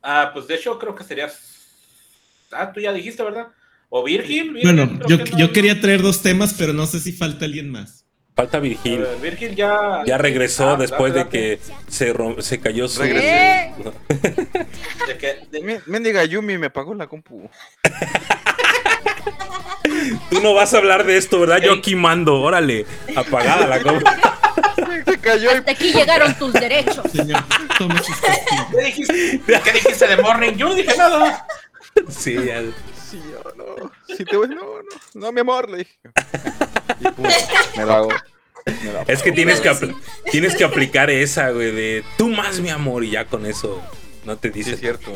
Ah, 0.00 0.30
pues 0.32 0.46
de 0.46 0.54
hecho 0.54 0.78
creo 0.78 0.94
que 0.94 1.02
sería... 1.02 1.28
Ah, 2.52 2.70
tú 2.72 2.78
ya 2.80 2.92
dijiste, 2.92 3.24
¿verdad? 3.24 3.48
O 3.88 4.04
Virgil. 4.04 4.52
bueno, 4.62 4.88
yo, 5.08 5.52
quería 5.52 5.80
traer 5.80 6.00
dos 6.00 6.22
temas, 6.22 6.54
pero 6.56 6.72
no 6.72 6.86
sé 6.86 7.00
si 7.00 7.12
falta 7.12 7.46
alguien 7.46 7.72
más. 7.72 8.06
Falta 8.36 8.60
Virgil. 8.60 9.04
Virgil 9.20 9.56
ya... 9.56 10.04
Ya 10.06 10.16
regresó 10.16 10.74
ah, 10.74 10.76
después 10.76 11.12
de 11.12 11.26
que 11.28 11.58
se, 11.88 12.14
se 12.38 12.60
cayó 12.60 12.86
su... 12.86 13.02
¿Eh? 13.02 13.72
de 15.50 16.28
Yumi 16.28 16.58
me 16.58 16.66
apagó 16.66 16.94
la 16.94 17.08
compu. 17.08 17.50
tú 20.30 20.40
no 20.40 20.54
vas 20.54 20.72
a 20.72 20.78
hablar 20.78 21.04
de 21.04 21.16
esto, 21.16 21.40
¿verdad? 21.40 21.58
Yo 21.60 21.72
aquí 21.72 21.96
mando, 21.96 22.40
órale, 22.40 22.86
apagada 23.16 23.66
la 23.66 23.82
compu. 23.82 24.06
cayó. 25.24 25.50
Hasta 25.50 25.72
aquí 25.72 25.92
llegaron 25.92 26.34
tus 26.34 26.52
derechos. 26.52 27.00
Señor, 27.10 27.42
sus 27.76 27.88
¿Qué 27.88 28.84
dijiste? 28.84 29.40
¿Qué 29.46 29.72
dijiste 29.72 30.06
de 30.06 30.16
Morning? 30.18 30.52
Yo 30.54 30.68
no 30.68 30.74
dije 30.74 30.96
nada. 30.96 31.46
Sí, 32.08 32.36
Sí, 33.10 33.20
yo 33.30 33.42
no. 33.56 33.92
Si 34.14 34.24
te 34.24 34.36
voy, 34.36 34.48
no, 34.48 34.54
no. 34.56 34.62
No, 35.20 35.32
mi 35.32 35.40
amor, 35.40 35.68
le 35.70 35.78
dije. 35.78 35.98
me 37.76 37.84
lo 37.84 37.92
hago. 37.92 38.08
Es 39.06 39.22
que 39.22 39.30
tienes 39.32 39.60
que, 39.60 39.74
tienes 40.30 40.54
que 40.56 40.64
aplicar 40.64 41.10
esa, 41.10 41.50
güey, 41.50 41.70
de 41.72 42.04
tú 42.16 42.28
más, 42.28 42.60
mi 42.60 42.70
amor, 42.70 43.04
y 43.04 43.10
ya 43.10 43.26
con 43.26 43.46
eso 43.46 43.80
no 44.24 44.36
te 44.36 44.50
dice. 44.50 44.70
Sí, 44.70 44.74
es 44.74 44.80
cierto, 44.80 45.12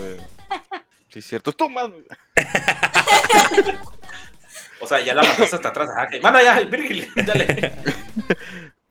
Sí, 1.12 1.18
es 1.20 1.26
cierto, 1.26 1.52
tú 1.52 1.68
más. 1.70 1.86
o 4.80 4.86
sea, 4.86 5.00
ya 5.00 5.14
la 5.14 5.22
mandaste 5.22 5.56
hasta 5.56 5.68
atrás. 5.68 5.88
Ah, 5.96 6.06
Manda 6.22 6.42
ya, 6.42 6.60
Virgil, 6.64 7.08
dale. 7.24 7.72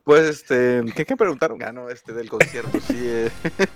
Pues, 0.08 0.24
este, 0.50 0.82
¿qué, 1.04 1.18
preguntaron? 1.18 1.62
Ah, 1.62 1.70
no, 1.70 1.90
este, 1.90 2.14
del 2.14 2.30
concierto, 2.30 2.80
sí. 2.80 2.96
Eh. 2.96 3.30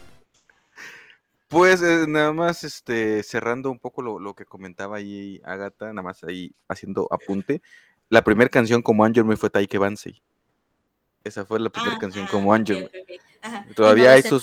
Pues 1.49 1.83
eh, 1.83 2.07
nada 2.09 2.33
más 2.33 2.65
este, 2.65 3.23
cerrando 3.23 3.71
un 3.71 3.79
poco 3.79 4.01
lo, 4.01 4.33
que 4.35 4.47
comentaba 4.47 4.97
ahí 4.97 5.39
Agata, 5.45 5.89
nada 5.93 6.01
más 6.01 6.25
ahí 6.25 6.51
haciendo 6.69 7.07
apunte. 7.11 7.61
La 8.09 8.25
primera 8.25 8.49
canción 8.49 8.81
como 8.81 9.05
Angel 9.05 9.27
me 9.27 9.37
fue 9.37 9.51
Taike 9.51 9.77
Bansey. 9.77 10.23
Esa 11.23 11.45
fue 11.45 11.61
la 11.61 11.69
primera 11.69 11.97
ah, 11.97 11.99
canción 11.99 12.25
ah, 12.27 12.31
como 12.31 12.55
Angel. 12.55 12.91
Todavía 13.77 14.17
eso. 14.17 14.41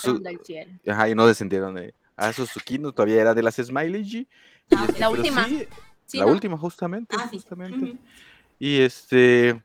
Ajá, 0.87 1.09
y 1.09 1.15
no 1.15 1.25
descendieron. 1.25 1.73
de... 1.73 1.95
A 2.15 2.31
todavía 2.93 3.19
era 3.21 3.33
de 3.33 3.41
las 3.41 3.55
Smiley. 3.55 4.03
G. 4.03 4.27
Ah, 4.69 4.81
la 4.85 4.85
este, 4.91 5.07
última. 5.07 5.47
la 6.13 6.25
última, 6.27 6.55
justamente. 6.55 7.17
justamente. 7.17 7.97
Y 8.59 8.79
este 8.81 9.59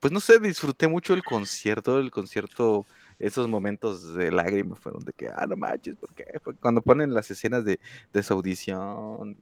pues 0.00 0.12
no 0.12 0.20
sé, 0.20 0.38
disfruté 0.38 0.88
mucho 0.88 1.14
el 1.14 1.24
concierto, 1.24 1.98
el 1.98 2.10
concierto, 2.10 2.86
esos 3.18 3.48
momentos 3.48 4.14
de 4.14 4.30
lágrimas 4.30 4.78
fueron 4.78 5.04
de 5.04 5.12
que, 5.12 5.28
ah, 5.28 5.46
no 5.48 5.56
manches, 5.56 5.96
porque 5.96 6.24
cuando 6.60 6.82
ponen 6.82 7.14
las 7.14 7.30
escenas 7.30 7.64
de, 7.64 7.80
de 8.12 8.24
audición, 8.30 9.36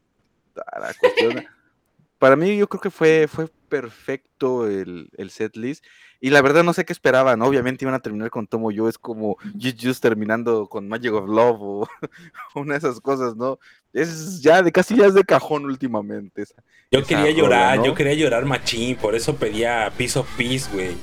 para 2.19 2.37
mí 2.37 2.57
yo 2.57 2.69
creo 2.69 2.81
que 2.81 2.91
fue, 2.91 3.27
fue 3.29 3.49
perfecto 3.81 4.69
el, 4.69 5.09
el 5.17 5.31
set 5.31 5.57
list. 5.57 5.85
Y 6.21 6.31
la 6.31 6.41
verdad 6.43 6.63
no 6.63 6.73
sé 6.73 6.85
qué 6.85 6.93
esperaban. 6.93 7.43
Obviamente 7.43 7.85
iban 7.85 7.97
a 7.97 7.99
terminar 7.99 8.31
con 8.31 8.47
Tomo 8.47 8.71
Yo. 8.71 8.89
Es 8.89 8.99
como 8.99 9.37
Just 9.61 10.01
terminando 10.01 10.69
con 10.69 10.87
Magic 10.87 11.13
of 11.13 11.29
Love 11.29 11.57
o 11.61 11.89
una 12.55 12.75
de 12.75 12.79
esas 12.79 13.01
cosas, 13.01 13.35
¿no? 13.35 13.59
Es 13.93 14.41
ya 14.43 14.63
de 14.63 14.71
casi 14.71 14.95
ya 14.97 15.07
es 15.07 15.15
de 15.15 15.25
cajón 15.25 15.65
últimamente. 15.65 16.45
yo 16.93 17.03
quería 17.05 17.31
llorar, 17.33 17.83
yo 17.83 17.93
quería 17.97 18.15
llorar 18.15 18.45
machín. 18.45 18.95
Por 18.95 19.17
eso 19.17 19.35
pedía 19.35 19.93
Piece 19.99 20.21
of 20.21 20.29
Peace, 20.37 20.71
güey. 20.73 20.97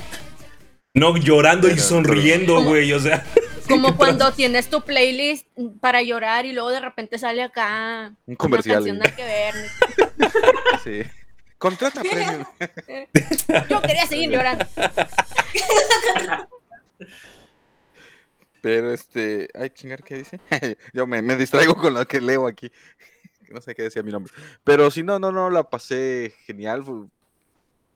No 0.94 1.18
llorando 1.18 1.68
y 1.68 1.78
sonriendo, 1.78 2.64
güey. 2.64 2.94
O 2.94 3.00
sea. 3.02 3.28
Como 3.68 3.98
cuando 3.98 4.32
tienes 4.32 4.70
tu 4.70 4.80
playlist 4.82 5.46
mm, 5.58 5.80
para 5.80 6.02
llorar 6.04 6.46
y 6.46 6.54
luego 6.54 6.70
de 6.70 6.80
repente 6.80 7.18
sale 7.18 7.44
acá 7.44 8.14
un 8.26 8.36
comercial. 8.36 8.84
sí. 10.86 11.02
Contrata 11.62 12.02
premium. 12.02 12.44
Yo 13.70 13.82
quería 13.82 14.08
seguir 14.08 14.32
llorando. 14.32 14.66
Pero 18.62 18.92
este, 18.92 19.48
ay, 19.54 19.70
chingar, 19.70 20.04
¿qué 20.04 20.16
dice? 20.18 20.40
Yo 20.94 21.06
me, 21.06 21.22
distraigo 21.36 21.76
con 21.76 21.94
lo 21.94 22.04
que 22.08 22.20
leo 22.20 22.48
aquí. 22.48 22.72
No 23.50 23.62
sé 23.62 23.76
qué 23.76 23.84
decía 23.84 24.02
mi 24.02 24.12
nombre. 24.12 24.34
Pero 24.64 24.90
si 24.90 25.04
no, 25.04 25.20
no, 25.20 25.32
no, 25.32 25.52
la 25.52 25.70
pasé 25.70 26.34
genial. 26.46 26.84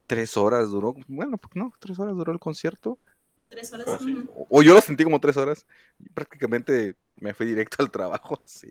Tres 0.05 0.37
horas 0.37 0.69
duró. 0.69 0.93
Bueno, 1.07 1.39
no, 1.55 1.73
tres 1.79 1.97
horas 1.97 2.15
duró 2.15 2.31
el 2.33 2.37
concierto. 2.39 2.99
Tres 3.49 3.73
horas. 3.73 3.85
Pues 3.87 3.99
o, 4.47 4.61
yo 4.61 4.75
lo 4.75 4.81
sentí 4.81 5.03
como 5.03 5.19
tres 5.19 5.37
horas. 5.37 5.65
Prácticamente 6.13 6.93
me 7.19 7.33
fui 7.33 7.47
directo 7.47 7.77
al 7.79 7.89
trabajo, 7.89 8.39
así, 8.45 8.67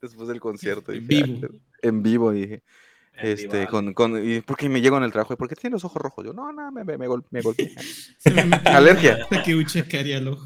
después 0.00 0.28
del 0.30 0.40
concierto. 0.40 0.92
en 0.92 1.06
vivo. 1.06 1.48
En 1.82 2.02
vivo, 2.02 2.32
dije. 2.32 2.62
Este, 3.22 3.66
con, 3.66 3.92
con, 3.92 4.20
y 4.26 4.40
porque 4.40 4.68
me 4.68 4.80
llego 4.80 4.96
en 4.96 5.02
el 5.02 5.12
trabajo, 5.12 5.36
porque 5.36 5.54
tiene 5.54 5.74
los 5.74 5.84
ojos 5.84 6.00
rojos. 6.00 6.24
Yo, 6.24 6.32
no, 6.32 6.52
no, 6.52 6.72
me, 6.72 6.84
me, 6.84 6.96
me, 6.96 7.06
golpeé. 7.06 7.74
alergia. 8.64 9.26
que 9.28 9.66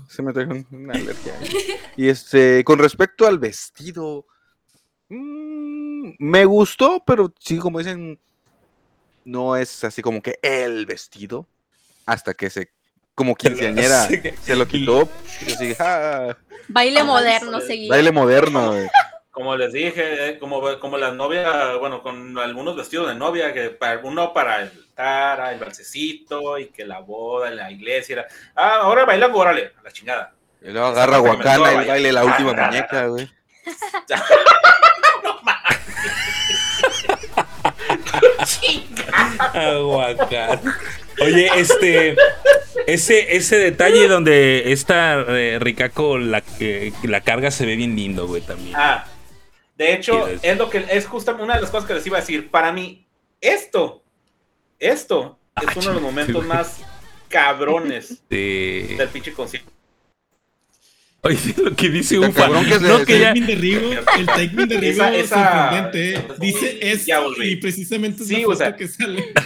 Se 0.09 0.23
me 0.23 0.33
trajo 0.33 0.53
una 0.71 0.93
alergia. 0.95 1.35
y 1.97 2.09
este, 2.09 2.65
con 2.65 2.79
respecto 2.79 3.27
al 3.27 3.39
vestido, 3.39 4.27
mmm, 5.09 6.11
me 6.19 6.45
gustó, 6.45 7.03
pero 7.07 7.33
sí, 7.39 7.59
como 7.59 7.79
dicen, 7.79 8.19
no 9.25 9.57
es 9.57 9.85
así 9.85 10.03
como 10.03 10.21
que 10.21 10.39
el 10.43 10.85
vestido, 10.87 11.47
hasta 12.07 12.35
que 12.35 12.51
se, 12.51 12.71
como 13.15 13.37
quinceañera, 13.37 14.09
se 14.43 14.57
lo 14.57 14.67
quitó. 14.67 15.09
Ah". 15.79 16.37
Baile 16.69 17.05
moderno, 17.05 17.61
seguido. 17.61 17.91
Baile 17.91 18.11
moderno 18.11 18.75
como 19.35 19.55
les 19.57 19.73
dije, 19.73 20.29
eh, 20.31 20.39
como, 20.39 20.63
como 20.79 20.97
las 20.97 21.13
novias, 21.13 21.45
bueno, 21.81 22.01
con 22.05 22.39
algunos 22.39 22.77
vestidos 22.77 23.09
de 23.09 23.17
novia, 23.17 23.53
que 23.53 23.71
para, 23.71 23.99
uno 24.05 24.33
para 24.33 24.63
el 24.63 24.71
tara, 24.95 25.53
el 25.53 25.59
balsecito, 25.59 26.57
y 26.57 26.69
que 26.69 26.85
la 26.85 27.01
boda 27.01 27.49
en 27.49 27.57
la 27.57 27.69
iglesia. 27.73 28.13
Era, 28.15 28.27
ah, 28.55 28.77
ahora 28.83 29.05
baila, 29.05 29.27
órale, 29.27 29.73
a 29.77 29.83
la 29.83 29.91
chingada. 29.91 30.33
Y 30.63 30.71
luego 30.71 30.87
agarra 30.87 31.19
Guacana 31.19 31.83
y 31.83 31.85
baile 31.89 32.13
la 32.13 32.21
ah, 32.21 32.25
última 32.27 32.53
muñeca, 32.53 33.07
güey. 33.09 33.29
no 35.25 35.43
mames. 35.43 35.79
Oye, 41.21 41.49
este. 41.57 42.17
Ese, 42.87 43.35
ese 43.37 43.57
detalle 43.59 44.07
donde 44.09 44.71
esta 44.73 45.15
eh, 45.21 45.57
Ricaco 45.59 46.19
la, 46.19 46.43
eh, 46.61 46.93
la 47.05 47.23
carga 47.23 47.51
se 47.51 47.65
ve 47.65 47.77
bien 47.77 47.97
lindo, 47.97 48.27
güey, 48.27 48.43
también. 48.43 48.77
Ah. 48.77 49.07
De 49.77 49.93
hecho, 49.93 50.29
es? 50.29 50.57
lo 50.59 50.71
que 50.71 50.85
es 50.91 51.07
justamente 51.07 51.45
una 51.45 51.55
de 51.57 51.63
las 51.63 51.71
cosas 51.71 51.87
que 51.89 51.95
les 51.95 52.07
iba 52.07 52.19
a 52.19 52.21
decir. 52.21 52.51
Para 52.51 52.73
mí, 52.73 53.07
esto, 53.41 54.03
esto 54.79 55.39
ah, 55.57 55.63
es 55.69 55.77
uno 55.77 55.89
de 55.89 55.95
los 55.95 56.03
momentos 56.03 56.45
más 56.47 56.81
cabrones 57.29 58.23
del 58.29 59.09
pinche 59.09 59.33
concierto. 59.33 59.71
Oye, 61.23 61.39
lo 61.57 61.75
que 61.75 61.89
dice 61.89 62.19
un 62.19 62.33
cabrón 62.33 62.67
que 62.69 62.79
no, 62.81 63.03
que 63.05 63.25
el 63.27 63.47
de 63.47 63.55
Rigo, 63.55 63.91
el 64.19 64.27
timing 64.27 64.69
de 64.69 64.91
Esa... 65.21 65.91
¿eh? 65.95 66.23
Dice 66.39 66.79
eso 66.83 67.33
y 67.43 67.57
precisamente 67.57 68.23
es 68.25 68.29
sí, 68.29 68.45
o 68.47 68.55
sea... 68.55 68.77
que 68.77 68.87
sale. 68.87 69.33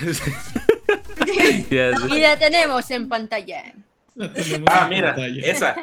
Y 2.09 2.18
la 2.20 2.36
tenemos 2.36 2.90
en 2.90 3.09
pantalla. 3.09 3.74
ah, 4.66 4.86
mira, 4.90 5.14
esa. 5.44 5.76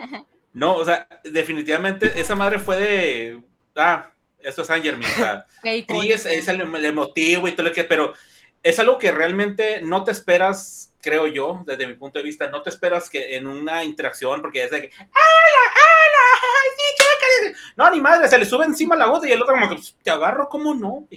No, 0.51 0.75
o 0.75 0.83
sea, 0.85 1.07
definitivamente 1.23 2.19
esa 2.19 2.35
madre 2.35 2.59
fue 2.59 2.75
de 2.77 3.39
ah, 3.77 4.11
esto 4.45 4.61
es 4.61 4.67
San 4.67 4.81
sí, 4.81 4.87
es, 6.11 6.25
el, 6.47 6.59
motivo 6.65 6.77
emotivo 6.87 7.47
y 7.47 7.51
todo 7.53 7.67
lo 7.67 7.73
que, 7.73 7.83
pero 7.83 8.13
es 8.61 8.77
algo 8.79 8.97
que 8.97 9.11
realmente 9.11 9.81
no 9.81 10.03
te 10.03 10.11
esperas, 10.11 10.93
creo 11.01 11.27
yo, 11.27 11.63
desde 11.65 11.87
mi 11.87 11.93
punto 11.95 12.19
de 12.19 12.25
vista, 12.25 12.47
no 12.49 12.61
te 12.61 12.69
esperas 12.69 13.09
que 13.09 13.35
en 13.35 13.47
una 13.47 13.83
interacción, 13.83 14.41
porque 14.41 14.63
es 14.63 14.71
de 14.71 14.81
que, 14.83 14.95
¡Ala, 14.95 15.63
¡hala, 15.73 17.51
no, 17.75 17.89
ni 17.91 17.99
madre, 17.99 18.27
se 18.29 18.37
le 18.37 18.45
sube 18.45 18.65
encima 18.65 18.95
la 18.95 19.07
voz 19.07 19.25
y 19.25 19.31
el 19.31 19.41
otro 19.41 19.55
como 19.55 19.69
que, 19.69 19.75
pues, 19.75 19.95
te 20.01 20.09
agarro, 20.09 20.47
¿cómo 20.47 20.73
no? 20.73 21.07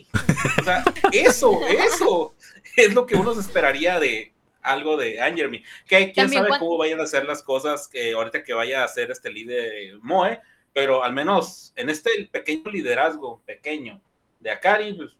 O 0.61 0.65
sea, 0.65 0.83
eso, 1.13 1.53
eso 1.69 2.35
es 2.77 2.93
lo 2.95 3.07
que 3.07 3.15
uno 3.15 3.35
se 3.35 3.41
esperaría 3.41 4.01
de, 4.01 4.33
algo 4.63 4.97
de 4.97 5.21
Angermy. 5.21 5.63
Que 5.87 6.13
quién 6.13 6.31
sabe 6.31 6.49
cómo 6.59 6.77
vayan 6.77 7.01
a 7.01 7.05
hacer 7.05 7.25
las 7.25 7.43
cosas 7.43 7.89
que 7.89 8.13
ahorita 8.13 8.43
que 8.43 8.53
vaya 8.55 8.83
a 8.83 8.85
hacer 8.85 9.11
este 9.11 9.31
líder 9.31 9.99
Moe, 10.01 10.41
pero 10.79 11.03
al 11.03 11.13
menos 11.13 11.73
en 11.75 11.89
este 11.91 12.29
pequeño 12.31 12.71
liderazgo, 12.71 13.43
pequeño, 13.45 14.01
de 14.39 14.51
Akari, 14.53 14.95
pues, 14.95 15.11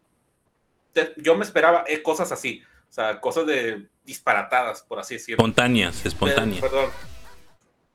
yo 1.17 1.35
me 1.35 1.43
esperaba 1.43 1.83
eh, 1.85 2.01
cosas 2.01 2.31
así, 2.31 2.63
o 2.89 2.93
sea, 2.93 3.19
cosas 3.19 3.45
de 3.45 3.85
disparatadas, 4.05 4.83
por 4.83 4.99
así 4.99 5.15
decirlo. 5.15 5.41
Espontáneas, 5.43 6.05
espontáneas. 6.05 6.61
perdón. 6.61 6.85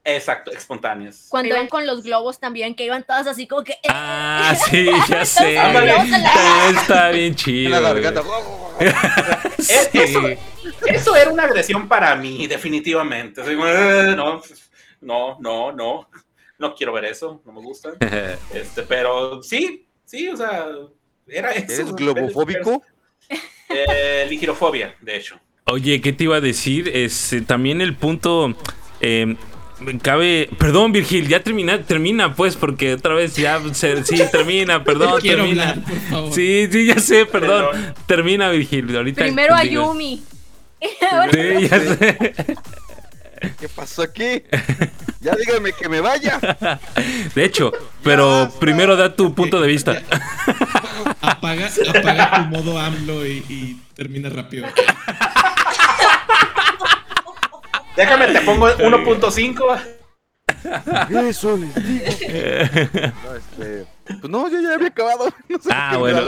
Exacto, 0.05 0.51
espontáneas. 0.53 1.29
Cuando 1.31 1.49
iban 1.55 1.69
con 1.69 1.87
los 1.87 2.03
globos 2.03 2.39
también, 2.39 2.75
que 2.75 2.85
iban 2.85 3.03
todas 3.05 3.27
así 3.27 3.49
como 3.49 3.65
que. 3.65 3.77
Ah, 3.89 4.55
eh. 4.55 4.61
sí, 4.71 4.89
ya 5.09 5.25
sé. 5.25 5.57
Está 6.79 7.09
bien 7.13 7.35
chido. 7.35 7.79
eso, 9.59 10.21
eso, 10.85 11.17
era 11.17 11.31
una 11.31 11.45
agresión 11.45 11.89
para 11.89 12.15
mí, 12.15 12.47
definitivamente. 12.47 13.41
Eh, 13.41 13.57
pues, 13.57 14.15
no, 14.17 14.43
no, 15.01 15.37
no, 15.41 15.73
no 15.73 16.09
no 16.59 16.75
quiero 16.75 16.93
ver 16.93 17.05
eso, 17.07 17.43
no 17.45 17.53
me 17.53 17.61
gusta 17.61 17.91
este, 18.55 18.83
pero 18.83 19.43
sí, 19.43 19.87
sí, 20.05 20.29
o 20.29 20.37
sea, 20.37 20.67
era 21.27 21.51
eso. 21.53 21.83
¿Es 21.83 21.93
globofóbico? 21.95 22.83
Eh, 23.77 24.27
ligirofobia, 24.29 24.95
de 25.01 25.17
hecho. 25.17 25.41
Oye, 25.65 26.01
¿qué 26.01 26.13
te 26.13 26.25
iba 26.25 26.37
a 26.37 26.41
decir? 26.41 26.89
Es, 26.91 27.33
este, 27.33 27.41
también 27.45 27.81
el 27.81 27.97
punto. 27.97 28.55
Eh, 29.01 29.35
cabe. 30.03 30.49
Perdón, 30.59 30.93
Virgil, 30.93 31.27
ya 31.27 31.43
termina, 31.43 31.83
termina, 31.83 32.37
pues, 32.37 32.55
porque 32.57 32.93
otra 32.95 33.15
vez 33.15 33.35
ya. 33.35 33.61
sí, 33.73 34.23
termina, 34.31 34.85
perdón, 34.85 35.21
termina. 35.23 35.83
Sí, 36.31 36.69
sí, 36.71 36.87
ya 36.87 37.01
sé, 37.01 37.25
perdón. 37.27 37.95
Termina, 38.07 38.51
Virgil. 38.51 38.95
Ahorita 38.97 39.23
Primero 39.23 39.55
Ayumi 39.57 40.23
Sí, 41.33 41.69
ya 41.69 41.81
sé. 41.81 42.27
¿Qué 43.59 43.69
pasó 43.69 44.03
aquí? 44.03 44.43
Ya 45.21 45.35
dígame 45.35 45.73
que 45.73 45.89
me 45.89 46.01
vaya. 46.01 46.39
De 47.35 47.45
hecho, 47.45 47.73
pero 48.03 48.51
primero 48.61 48.97
da 48.97 49.15
tu 49.15 49.35
punto 49.35 49.61
de 49.61 49.69
vista. 49.69 50.01
Apagas, 51.21 51.79
apaga 51.89 52.43
tu 52.43 52.43
modo 52.57 52.79
AMLO 52.79 53.27
y, 53.27 53.81
termina 53.95 54.29
rápido. 54.31 54.67
Déjame, 57.97 58.27
te 58.29 58.41
pongo 58.41 58.67
1.5. 58.67 59.79
Eso 61.29 61.59
les 61.59 61.75
digo. 61.75 62.05
No, 63.25 63.35
este, 63.37 63.87
pues 64.21 64.29
no, 64.31 64.51
yo 64.51 64.61
ya 64.61 64.75
había 64.75 64.89
acabado. 64.89 65.33
ah, 65.71 65.97
bueno. 65.99 66.21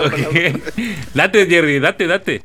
Date, 1.14 1.47
Jerry, 1.47 1.78
date, 1.80 2.06
date 2.06 2.43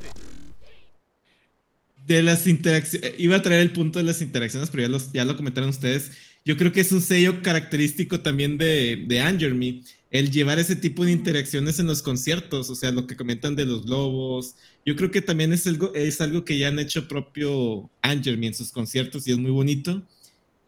de 2.15 2.23
las 2.23 2.47
interacciones, 2.47 3.11
eh, 3.11 3.15
iba 3.17 3.35
a 3.35 3.41
traer 3.41 3.61
el 3.61 3.71
punto 3.71 3.99
de 3.99 4.05
las 4.05 4.21
interacciones, 4.21 4.69
pero 4.69 4.83
ya, 4.83 4.89
los, 4.89 5.11
ya 5.13 5.25
lo 5.25 5.35
comentaron 5.37 5.69
ustedes. 5.69 6.11
Yo 6.45 6.57
creo 6.57 6.71
que 6.71 6.81
es 6.81 6.91
un 6.91 7.01
sello 7.01 7.41
característico 7.41 8.19
también 8.21 8.57
de, 8.57 9.03
de 9.07 9.83
el 10.09 10.31
llevar 10.31 10.59
ese 10.59 10.75
tipo 10.75 11.05
de 11.05 11.11
interacciones 11.11 11.79
en 11.79 11.87
los 11.87 12.01
conciertos, 12.01 12.69
o 12.69 12.75
sea, 12.75 12.91
lo 12.91 13.07
que 13.07 13.15
comentan 13.15 13.55
de 13.55 13.65
los 13.65 13.85
lobos 13.85 14.55
Yo 14.85 14.95
creo 14.97 15.09
que 15.11 15.21
también 15.21 15.53
es 15.53 15.65
algo, 15.67 15.93
es 15.93 16.19
algo 16.19 16.43
que 16.43 16.57
ya 16.57 16.67
han 16.67 16.79
hecho 16.79 17.07
propio 17.07 17.89
AngerMe 18.01 18.47
en 18.47 18.53
sus 18.53 18.71
conciertos 18.71 19.27
y 19.27 19.31
es 19.31 19.37
muy 19.37 19.51
bonito. 19.51 20.01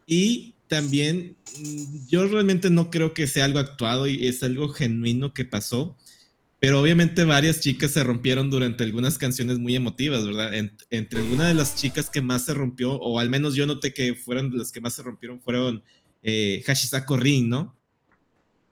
Y 0.06 0.54
también 0.68 1.36
mm, 1.60 2.08
yo 2.08 2.28
realmente 2.28 2.70
no 2.70 2.90
creo 2.92 3.14
que 3.14 3.26
sea 3.28 3.46
algo 3.46 3.60
actuado 3.60 4.06
y 4.08 4.28
es 4.28 4.44
algo 4.44 4.70
genuino 4.70 5.34
que 5.34 5.46
pasó. 5.46 5.98
Pero 6.64 6.80
obviamente 6.80 7.26
varias 7.26 7.60
chicas 7.60 7.92
se 7.92 8.06
rompieron 8.06 8.50
durante 8.50 8.86
algunas 8.86 9.18
canciones 9.18 9.60
muy 9.60 9.76
emotivas, 9.76 10.26
¿verdad? 10.26 10.52
entre 10.92 11.22
una 11.22 11.46
de 11.46 11.54
las 11.54 11.76
chicas 11.76 12.10
que 12.10 12.22
más 12.22 12.46
se 12.46 12.54
rompió, 12.54 12.94
o 12.94 13.20
al 13.20 13.30
menos 13.30 13.56
yo 13.56 13.68
noté 13.68 13.94
que 13.94 14.14
fueron 14.16 14.50
las 14.58 14.72
que 14.72 14.80
más 14.80 14.94
se 14.94 15.04
rompieron, 15.04 15.42
fueron 15.42 15.84
eh, 16.22 16.64
Rin, 17.18 17.50
¿no? 17.50 17.76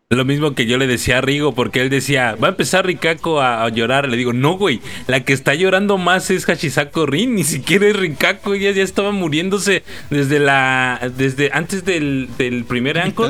Lo 0.09 0.23
mismo 0.23 0.55
que 0.55 0.65
yo 0.67 0.77
le 0.77 0.87
decía 0.87 1.17
a 1.17 1.21
Rigo, 1.21 1.53
porque 1.53 1.81
él 1.81 1.89
decía, 1.89 2.35
va 2.35 2.47
a 2.47 2.51
empezar 2.51 2.85
Rikako 2.85 3.41
a, 3.41 3.67
llorar. 3.67 4.07
Le 4.07 4.15
digo, 4.15 4.31
no, 4.31 4.57
güey, 4.57 4.79
la 5.07 5.25
que 5.25 5.33
está 5.33 5.53
llorando 5.53 5.97
más 5.97 6.31
es 6.31 6.45
Hashizako 6.45 7.07
Rin, 7.07 7.35
ni 7.35 7.43
siquiera 7.43 7.87
es 7.87 7.97
Rikako, 7.97 8.53
ella 8.53 8.71
ya 8.71 8.83
estaba 8.83 9.11
muriéndose 9.11 9.83
desde 10.09 10.39
la. 10.39 11.11
desde 11.17 11.49
antes 11.51 11.83
del, 11.83 12.29
del 12.37 12.63
primer 12.63 12.99
anco 12.99 13.27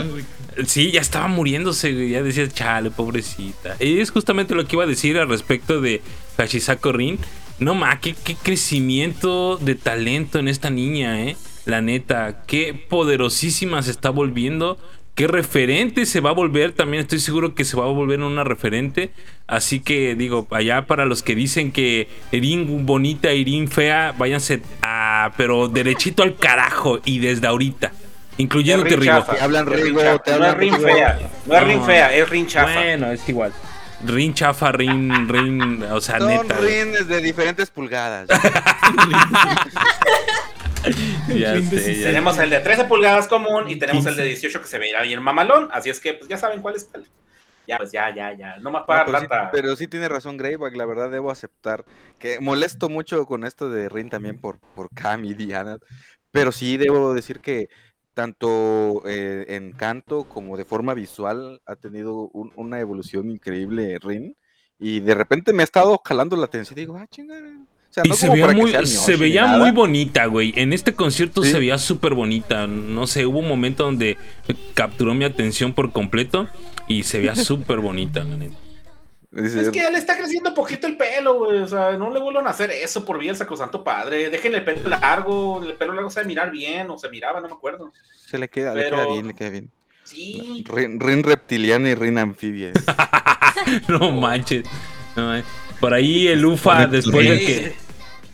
Sí, 0.68 0.92
ya 0.92 1.00
estaba 1.02 1.28
muriéndose, 1.28 2.10
Ya 2.10 2.22
decía, 2.22 2.48
chale, 2.50 2.92
pobrecita. 2.92 3.78
Y 3.80 4.00
es 4.00 4.12
justamente 4.12 4.54
lo 4.56 4.66
que 4.68 4.76
iba 4.76 4.84
a 4.84 4.88
decir 4.88 5.18
al 5.18 5.30
respecto 5.30 5.80
de 5.82 6.02
Hashizako 6.38 6.92
Rin. 6.92 7.20
No 7.60 7.74
ma, 7.76 8.00
qué, 8.00 8.16
qué 8.24 8.36
crecimiento 8.36 9.58
de 9.58 9.76
talento 9.76 10.40
en 10.40 10.48
esta 10.48 10.70
niña, 10.70 11.22
eh. 11.24 11.38
La 11.66 11.82
neta, 11.82 12.44
qué 12.48 12.74
poderosísima 12.74 13.82
se 13.82 13.92
está 13.92 14.10
volviendo. 14.10 14.78
Qué 15.16 15.28
referente 15.28 16.06
se 16.06 16.20
va 16.20 16.32
a 16.32 16.34
volver 16.34 16.72
también. 16.74 17.02
Estoy 17.04 17.20
seguro 17.20 17.54
que 17.56 17.64
se 17.64 17.78
va 17.78 17.84
a 17.86 17.88
volver 17.88 18.20
una 18.22 18.44
referente. 18.44 19.12
Así 19.48 19.80
que 19.80 20.16
digo, 20.16 20.48
allá 20.52 20.86
para 20.86 21.06
los 21.06 21.22
que 21.24 21.36
dicen 21.36 21.72
que 21.72 22.08
Irin 22.32 22.86
bonita, 22.86 23.32
Irin 23.34 23.68
fea, 23.70 24.14
váyanse 24.18 24.62
a. 24.82 25.32
Pero 25.38 25.70
derechito 25.70 26.24
al 26.24 26.36
carajo 26.36 27.00
y 27.06 27.20
desde 27.20 27.48
ahorita. 27.48 27.94
Incluyendo 28.38 28.86
que 28.86 28.94
Hablan 29.40 29.66
Rigo, 29.68 30.02
Rin 30.58 30.80
fea. 30.80 31.20
No 31.46 31.58
es 31.58 31.64
Rin 31.68 31.84
fea, 31.84 32.14
es 32.14 32.30
Rin 32.30 32.48
chafa. 32.48 32.74
Bueno, 32.74 33.12
es 33.12 33.28
igual. 33.28 33.52
Rin 34.06 34.34
chafa, 34.34 34.72
Rin, 34.72 35.28
Rin, 35.30 35.84
o 35.84 36.00
sea, 36.02 36.18
Son 36.20 36.48
de 37.08 37.22
diferentes 37.22 37.70
pulgadas. 37.70 38.28
tenemos 41.28 42.36
el 42.40 42.50
de 42.50 42.60
13 42.62 42.86
pulgadas 42.86 43.28
común 43.28 43.70
y 43.70 43.76
tenemos 43.76 44.04
el 44.08 44.16
de 44.16 44.24
18 44.26 44.60
que 44.60 44.68
se 44.68 44.80
veía 44.80 45.02
bien 45.04 45.22
mamalón, 45.22 45.70
así 45.72 45.92
es 45.92 46.00
que 46.00 46.16
pues 46.16 46.28
ya 46.28 46.38
saben 46.38 46.60
cuál 46.62 46.76
es 46.78 46.90
tal. 46.90 47.06
Ya, 47.68 47.78
pues 47.78 47.92
ya, 47.92 48.12
ya, 48.16 48.34
ya, 48.34 48.58
no 48.58 48.72
más 48.72 48.86
para 48.88 49.02
ah, 49.02 49.06
pues 49.06 49.20
plata 49.26 49.50
pero, 49.52 49.76
sí, 49.76 49.86
tiene 49.86 50.10
razón 50.10 50.36
Greyback, 50.38 50.76
la 50.76 50.88
verdad 50.88 51.12
debo 51.12 51.30
aceptar 51.30 51.86
que 52.18 52.40
molesto 52.40 52.90
mucho 52.90 53.28
con 53.28 53.44
esto 53.46 53.70
de 53.70 53.88
Rin 53.90 54.10
también 54.10 54.40
por, 54.42 54.58
por 54.74 54.90
Cam 54.90 55.24
y 55.24 55.36
Diana, 55.36 55.78
pero 56.32 56.52
sí 56.52 56.78
debo 56.78 57.14
decir 57.14 57.40
que 57.42 57.70
tanto 58.14 59.04
eh, 59.08 59.46
en 59.50 59.72
canto 59.72 60.26
como 60.26 60.58
de 60.58 60.66
forma 60.66 60.94
visual, 60.94 61.62
ha 61.66 61.76
tenido 61.76 62.30
una 62.34 62.80
evolución 62.80 63.30
increíble 63.30 63.98
Rin. 64.00 64.36
Y 64.80 65.00
de 65.00 65.14
repente 65.14 65.54
me 65.54 65.64
ha 65.64 65.64
estado 65.66 65.98
calando 66.00 66.36
la 66.36 66.46
atención 66.46 66.78
y 66.78 66.82
digo, 66.82 66.98
ah, 66.98 67.06
se 67.92 69.18
veía, 69.18 69.46
muy, 69.58 69.72
bonita, 69.72 70.26
güey. 70.26 70.54
En 70.56 70.74
este 70.74 70.94
concierto 70.94 71.44
se 71.44 71.60
veía 71.60 71.78
súper 71.78 72.16
bonita. 72.16 72.66
No 72.66 73.06
sé, 73.06 73.26
hubo 73.28 73.40
un 73.40 73.48
momento 73.48 73.84
donde 73.84 74.18
capturó 74.74 75.14
mi 75.14 75.26
atención 75.26 75.74
por 75.74 75.92
completo 75.92 76.48
y 76.88 77.04
se 77.04 77.20
veía 77.20 77.36
súper 77.36 77.80
bonita, 77.80 78.24
la 78.24 78.38
es 79.34 79.70
que 79.70 79.90
le 79.90 79.98
está 79.98 80.18
creciendo 80.18 80.54
poquito 80.54 80.88
el 80.88 80.98
pelo, 80.98 81.36
güey. 81.46 81.60
O 81.60 81.68
sea, 81.68 81.96
no 81.98 82.10
le 82.12 82.20
vuelvan 82.20 82.48
a 82.48 82.50
hacer 82.50 82.70
eso 82.70 83.06
por 83.06 83.18
bien, 83.18 83.34
santo 83.36 83.82
padre. 83.84 84.30
Déjenle 84.30 84.58
el 84.58 84.64
pelo 84.66 84.90
largo. 84.90 85.64
El 85.66 85.74
pelo 85.76 85.94
largo 85.94 86.10
se 86.10 86.26
mirar 86.26 86.52
bien 86.52 86.90
o 86.90 86.98
se 86.98 87.08
miraba, 87.10 87.40
no 87.40 87.48
me 87.48 87.54
acuerdo. 87.54 87.94
Se 88.30 88.38
le 88.38 88.50
queda, 88.50 88.76
le 88.76 88.88
queda 88.90 89.08
bien, 89.08 89.28
le 89.28 89.64
Sí. 90.04 90.66
Rin, 90.68 91.24
reptiliana 91.24 91.90
y 91.90 91.96
rin 91.96 92.18
anfibia. 92.18 92.74
no 93.88 94.12
manches. 94.12 94.66
Eh. 95.16 95.44
Por 95.80 95.94
ahí 95.94 96.28
el 96.28 96.46
UFA, 96.46 96.88
después 96.88 97.26
de 97.30 97.40
que. 97.40 97.76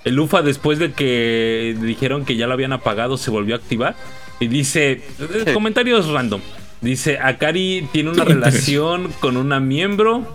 El 0.04 0.20
UFA, 0.20 0.42
después 0.42 0.80
de 0.80 0.94
que 0.94 1.78
dijeron 1.80 2.26
que 2.26 2.38
ya 2.38 2.48
lo 2.48 2.54
habían 2.54 2.74
apagado, 2.74 3.18
se 3.18 3.30
volvió 3.30 3.54
a 3.54 3.60
activar. 3.60 3.96
Y 4.40 4.48
dice: 4.48 5.04
eh, 5.46 5.54
comentarios 5.54 6.08
random. 6.10 6.42
Dice: 6.82 7.20
Akari 7.20 7.88
tiene 7.92 8.10
una 8.12 8.24
relación 8.26 9.12
con 9.22 9.38
una 9.38 9.60
miembro. 9.60 10.26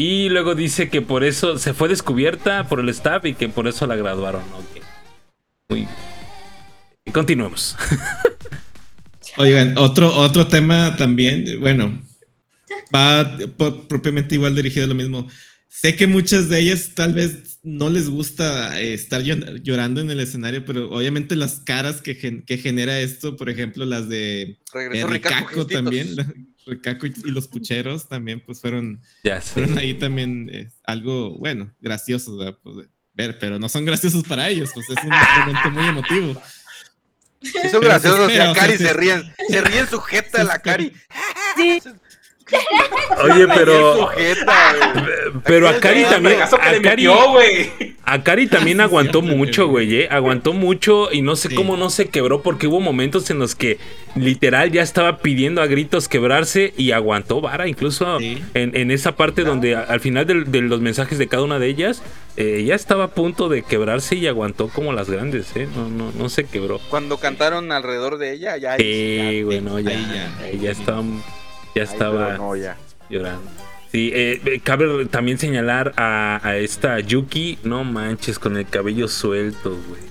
Y 0.00 0.28
luego 0.28 0.54
dice 0.54 0.90
que 0.90 1.02
por 1.02 1.24
eso 1.24 1.58
se 1.58 1.74
fue 1.74 1.88
descubierta 1.88 2.68
por 2.68 2.78
el 2.78 2.88
staff 2.90 3.26
y 3.26 3.34
que 3.34 3.48
por 3.48 3.66
eso 3.66 3.84
la 3.88 3.96
graduaron. 3.96 4.42
Okay. 4.70 4.82
Muy 5.70 7.12
Continuemos. 7.12 7.74
Oigan, 9.38 9.76
otro, 9.76 10.14
otro 10.14 10.46
tema 10.46 10.94
también, 10.96 11.58
bueno, 11.60 12.00
va 12.94 13.38
propiamente 13.88 14.36
igual 14.36 14.54
dirigido 14.54 14.84
a 14.84 14.88
lo 14.88 14.94
mismo. 14.94 15.26
Sé 15.66 15.96
que 15.96 16.06
muchas 16.06 16.48
de 16.48 16.60
ellas 16.60 16.90
tal 16.94 17.14
vez 17.14 17.57
no 17.68 17.90
les 17.90 18.08
gusta 18.08 18.80
eh, 18.80 18.94
estar 18.94 19.22
llorando 19.22 20.00
en 20.00 20.10
el 20.10 20.20
escenario, 20.20 20.64
pero 20.64 20.88
obviamente 20.90 21.36
las 21.36 21.60
caras 21.60 22.00
que, 22.00 22.16
que 22.16 22.58
genera 22.58 22.98
esto, 23.00 23.36
por 23.36 23.50
ejemplo, 23.50 23.84
las 23.84 24.08
de 24.08 24.58
eh, 24.74 25.20
también, 25.70 26.14
y, 27.18 27.30
los 27.30 27.46
pucheros 27.46 28.08
también, 28.08 28.40
pues 28.44 28.60
fueron, 28.60 29.02
ahí 29.76 29.94
también 29.94 30.50
eh, 30.52 30.70
algo, 30.84 31.36
bueno, 31.38 31.70
gracioso 31.80 32.58
pues, 32.62 32.88
ver, 33.12 33.38
pero 33.38 33.58
no 33.58 33.68
son 33.68 33.84
graciosos 33.84 34.24
para 34.24 34.48
ellos, 34.48 34.70
pues 34.72 34.88
es 34.88 34.96
un 35.02 35.10
momento 35.10 35.70
muy 35.70 35.84
emotivo. 35.86 36.42
son 37.70 37.80
graciosos, 37.82 38.32
Cari 38.56 38.78
se, 38.78 38.92
ríen, 38.94 39.24
se 39.48 39.60
ríen 39.60 39.88
sujeta 39.88 40.40
a 40.40 40.44
la 40.44 40.58
Cari. 40.60 40.92
Sí. 41.56 41.80
Oye, 43.24 43.46
pero. 43.54 44.08
pero 45.44 45.68
a 45.68 45.78
Cari 45.80 46.04
también. 46.04 46.38
A 48.04 48.20
Cari, 48.22 48.46
a 48.46 48.50
también 48.50 48.80
aguantó 48.80 49.20
mucho, 49.22 49.68
güey. 49.68 49.94
Eh, 50.02 50.08
aguantó 50.10 50.52
mucho 50.54 51.10
y 51.12 51.20
no 51.22 51.36
sé 51.36 51.54
cómo 51.54 51.76
no 51.76 51.90
se 51.90 52.06
quebró 52.08 52.40
porque 52.42 52.66
hubo 52.66 52.80
momentos 52.80 53.28
en 53.30 53.38
los 53.38 53.54
que 53.54 53.78
literal 54.16 54.72
ya 54.72 54.80
estaba 54.82 55.18
pidiendo 55.18 55.60
a 55.60 55.66
gritos 55.66 56.08
quebrarse 56.08 56.72
y 56.78 56.92
aguantó 56.92 57.40
vara. 57.42 57.68
Incluso 57.68 58.18
en, 58.54 58.90
esa 58.90 59.14
parte 59.16 59.44
donde 59.44 59.74
al 59.76 60.00
final 60.00 60.24
de, 60.26 60.34
los 60.60 60.80
mensajes 60.80 61.18
de 61.18 61.28
cada 61.28 61.42
una 61.42 61.58
de 61.58 61.66
ellas, 61.68 62.02
eh, 62.38 62.64
ya 62.66 62.74
estaba 62.74 63.04
a 63.04 63.08
punto 63.08 63.48
de 63.50 63.60
quebrarse 63.62 64.14
y 64.16 64.26
aguantó 64.26 64.68
como 64.68 64.92
las 64.94 65.10
grandes, 65.10 65.54
¿eh? 65.56 65.68
No, 65.76 65.88
no, 65.90 66.12
no 66.16 66.28
se 66.30 66.44
quebró. 66.44 66.80
Cuando 66.88 67.18
cantaron 67.18 67.72
alrededor 67.72 68.16
de 68.18 68.32
ella, 68.32 68.56
ya. 68.56 68.76
Sí, 68.76 69.42
bueno, 69.44 69.78
ya, 69.80 69.90
ya, 69.92 70.30
ya, 70.52 70.58
ya 70.62 70.70
estaba 70.70 71.02
ya 71.74 71.82
estaba 71.82 72.38
llorando. 73.08 73.50
Sí, 73.90 74.10
eh, 74.14 74.40
eh, 74.44 74.60
cabe 74.62 75.06
también 75.06 75.38
señalar 75.38 75.94
a, 75.96 76.54
esta 76.58 77.00
Yuki, 77.00 77.58
no 77.62 77.84
manches, 77.84 78.38
con 78.38 78.56
el 78.56 78.68
cabello 78.68 79.08
suelto, 79.08 79.70
güey. 79.88 80.02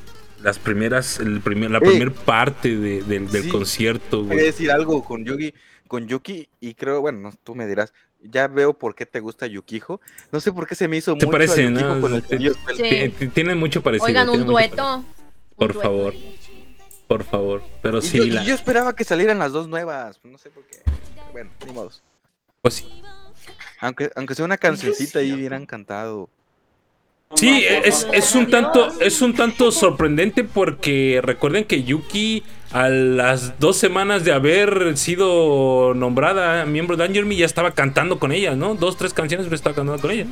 Las 0.41 0.57
primeras, 0.57 1.19
el 1.19 1.41
primer, 1.41 1.69
la 1.69 1.79
primer 1.79 2.11
primera 2.11 2.25
parte 2.25 2.75
del 2.75 3.49
concierto, 3.49 4.23
güey. 4.23 4.37
decir 4.39 4.71
algo 4.71 5.03
con 5.03 5.25
Yuki, 5.25 5.53
con 5.87 6.07
Yuki, 6.07 6.47
y 6.59 6.73
creo, 6.73 7.01
bueno, 7.01 7.31
tú 7.43 7.53
me 7.53 7.67
dirás, 7.67 7.93
ya 8.21 8.47
veo 8.47 8.73
por 8.73 8.95
qué 8.95 9.05
te 9.05 9.19
gusta 9.19 9.45
Yukijo. 9.45 10.01
No 10.31 10.39
sé 10.39 10.51
por 10.51 10.67
qué 10.67 10.73
se 10.73 10.87
me 10.87 10.97
hizo 10.97 11.11
¿Te 11.13 11.25
mucho 11.25 11.31
parece, 11.31 11.69
¿no? 11.69 12.01
con 12.01 12.15
el 12.15 13.31
Tiene 13.33 13.53
mucho 13.53 13.83
parecido. 13.83 14.05
Oigan, 14.07 14.29
un 14.29 14.45
dueto. 14.45 15.03
Por 15.55 15.79
favor. 15.79 16.13
Por 17.07 17.23
favor. 17.23 17.61
Pero 17.83 18.01
sí. 18.01 18.27
yo 18.43 18.53
esperaba 18.55 18.95
que 18.95 19.03
salieran 19.03 19.37
las 19.37 19.51
dos 19.51 19.67
nuevas. 19.67 20.19
No 20.23 20.37
sé 20.39 20.49
por 20.49 20.63
qué. 20.65 20.77
Bueno, 21.31 21.49
ni 21.65 21.73
modos. 21.73 22.03
Pues 22.61 22.75
sí. 22.75 23.01
Aunque, 23.79 24.09
aunque 24.15 24.35
sea 24.35 24.45
una 24.45 24.57
cancioncita 24.57 25.19
ahí 25.19 25.31
hubieran 25.33 25.65
cantado. 25.65 26.29
Sí, 27.35 27.65
es, 27.67 28.35
un 28.35 28.49
tanto, 28.49 29.01
es 29.01 29.21
un 29.21 29.33
tanto 29.35 29.71
sorprendente 29.73 30.45
porque 30.45 31.19
recuerden 31.21 31.65
que 31.65 31.83
Yuki 31.83 32.41
a 32.71 32.87
las 32.87 33.59
dos 33.59 33.75
semanas 33.75 34.23
de 34.23 34.31
haber 34.31 34.95
sido 34.97 35.93
nombrada 35.93 36.63
miembro 36.65 36.95
de 36.95 37.03
Angel 37.03 37.25
Me 37.25 37.35
ya 37.35 37.45
estaba 37.45 37.71
cantando 37.71 38.17
con 38.17 38.31
ella, 38.31 38.55
¿no? 38.55 38.75
Dos, 38.75 38.95
tres 38.95 39.13
canciones 39.13 39.45
pero 39.47 39.57
estaba 39.57 39.75
cantando 39.75 40.01
con 40.01 40.11
ella. 40.11 40.25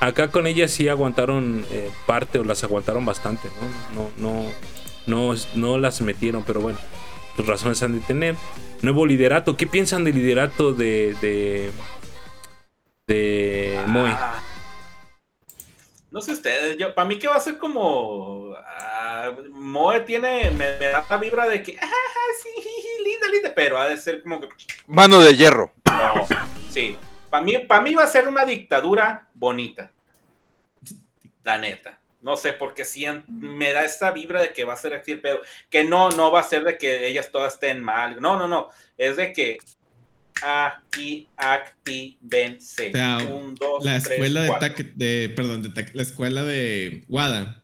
Acá 0.00 0.32
con 0.32 0.48
ella 0.48 0.66
sí 0.66 0.88
aguantaron 0.88 1.64
eh, 1.70 1.88
parte 2.06 2.40
o 2.40 2.44
las 2.44 2.64
aguantaron 2.64 3.04
bastante, 3.06 3.48
¿no? 3.94 4.02
No, 4.02 4.10
no, 4.16 4.50
no, 5.34 5.40
no 5.54 5.78
las 5.78 6.00
metieron, 6.02 6.42
pero 6.44 6.60
bueno. 6.60 6.80
Pues, 7.42 7.48
razones 7.48 7.82
han 7.82 7.94
de 7.98 8.04
tener. 8.04 8.36
Nuevo 8.82 9.06
liderato, 9.06 9.56
¿qué 9.56 9.66
piensan 9.66 10.04
del 10.04 10.14
liderato 10.14 10.74
de, 10.74 11.16
de, 11.22 11.70
de 13.06 13.78
ah. 13.86 14.42
No 16.10 16.20
sé 16.20 16.32
ustedes, 16.32 16.76
yo, 16.76 16.94
para 16.94 17.08
mí 17.08 17.18
que 17.18 17.28
va 17.28 17.36
a 17.36 17.40
ser 17.40 17.56
como... 17.56 18.54
Ah, 18.66 19.32
Moe 19.52 20.00
tiene, 20.00 20.50
me, 20.50 20.66
da 20.68 21.06
la 21.08 21.16
vibra 21.16 21.48
de 21.48 21.62
que, 21.62 21.78
ah, 21.80 21.90
sí, 22.42 22.50
linda, 23.04 23.28
linda, 23.28 23.52
pero 23.56 23.78
ha 23.78 23.88
de 23.88 23.96
ser 23.96 24.22
como 24.22 24.40
que... 24.42 24.48
Mano 24.86 25.20
de 25.20 25.34
hierro. 25.34 25.72
No, 25.86 26.26
sí. 26.70 26.98
Para 27.30 27.42
mí, 27.42 27.56
para 27.60 27.80
mí 27.80 27.94
va 27.94 28.04
a 28.04 28.06
ser 28.06 28.28
una 28.28 28.44
dictadura 28.44 29.30
bonita. 29.32 29.90
La 31.44 31.56
neta. 31.56 31.99
No 32.22 32.36
sé, 32.36 32.52
porque 32.52 32.84
si 32.84 33.06
me 33.28 33.72
da 33.72 33.84
esta 33.84 34.10
vibra 34.10 34.42
de 34.42 34.52
que 34.52 34.64
va 34.64 34.74
a 34.74 34.76
ser 34.76 34.92
así 34.94 35.12
el 35.12 35.22
Que 35.70 35.84
no, 35.84 36.10
no 36.10 36.30
va 36.30 36.40
a 36.40 36.44
ser 36.44 36.64
de 36.64 36.76
que 36.76 37.08
ellas 37.08 37.30
todas 37.30 37.54
estén 37.54 37.82
mal. 37.82 38.20
No, 38.20 38.38
no, 38.38 38.46
no. 38.46 38.68
Es 38.98 39.16
de 39.16 39.32
que 39.32 39.58
aquí 40.42 41.28
y 41.86 42.18
Un, 43.30 43.54
dos, 43.54 43.82
la 43.84 43.96
escuela 43.96 44.58
de, 44.94 45.30
perdón, 45.34 45.72
la 45.94 46.02
escuela 46.02 46.42
de 46.44 47.04
Wada. 47.08 47.62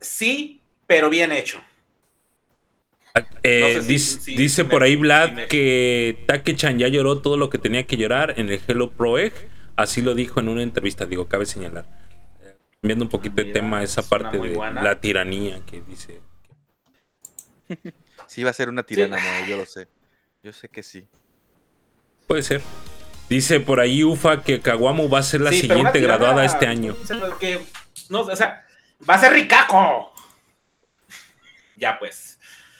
Sí, 0.00 0.60
pero 0.86 1.08
bien 1.08 1.32
hecho. 1.32 1.62
Ah, 3.14 3.26
eh, 3.42 3.80
dice, 3.88 4.66
por 4.66 4.82
ahí 4.82 4.96
Vlad 4.96 5.46
que 5.48 6.22
Take-chan 6.26 6.78
ya 6.78 6.88
lloró 6.88 7.22
todo 7.22 7.38
lo 7.38 7.48
que 7.48 7.56
tenía 7.56 7.84
que 7.86 7.96
llorar 7.96 8.34
en 8.36 8.50
el 8.50 8.60
Hello 8.68 8.90
Pro 8.90 9.18
Egg. 9.18 9.32
Así 9.76 10.02
lo 10.02 10.14
dijo 10.14 10.40
en 10.40 10.48
una 10.50 10.62
entrevista, 10.62 11.06
digo, 11.06 11.26
cabe 11.26 11.46
señalar 11.46 11.86
un 12.94 13.08
poquito 13.08 13.40
el 13.40 13.48
de 13.48 13.52
tema, 13.52 13.82
esa 13.82 14.02
parte 14.08 14.38
de 14.38 14.54
la 14.56 15.00
tiranía 15.00 15.60
que 15.66 15.82
dice. 15.82 16.20
Sí, 18.28 18.42
va 18.42 18.50
a 18.50 18.54
ser 18.54 18.68
una 18.68 18.82
tirana, 18.82 19.18
yo 19.46 19.56
lo 19.56 19.64
sé. 19.66 19.86
Yo 20.42 20.52
sé 20.52 20.68
que 20.68 20.82
sí. 20.82 21.06
Puede 22.26 22.42
ser. 22.42 22.60
Dice 23.30 23.60
por 23.60 23.78
ahí 23.78 24.02
Ufa 24.02 24.42
que 24.42 24.60
Kawamu 24.60 25.08
va 25.08 25.20
a 25.20 25.22
ser 25.22 25.40
la 25.42 25.52
siguiente 25.52 26.00
graduada 26.00 26.44
este 26.44 26.66
año. 26.66 26.96
no, 28.10 28.20
o 28.22 28.36
sea, 28.36 28.66
va 29.08 29.14
a 29.14 29.18
ser 29.20 29.32
Ricaco. 29.32 30.12
Ya 31.76 31.98
pues. 32.00 32.38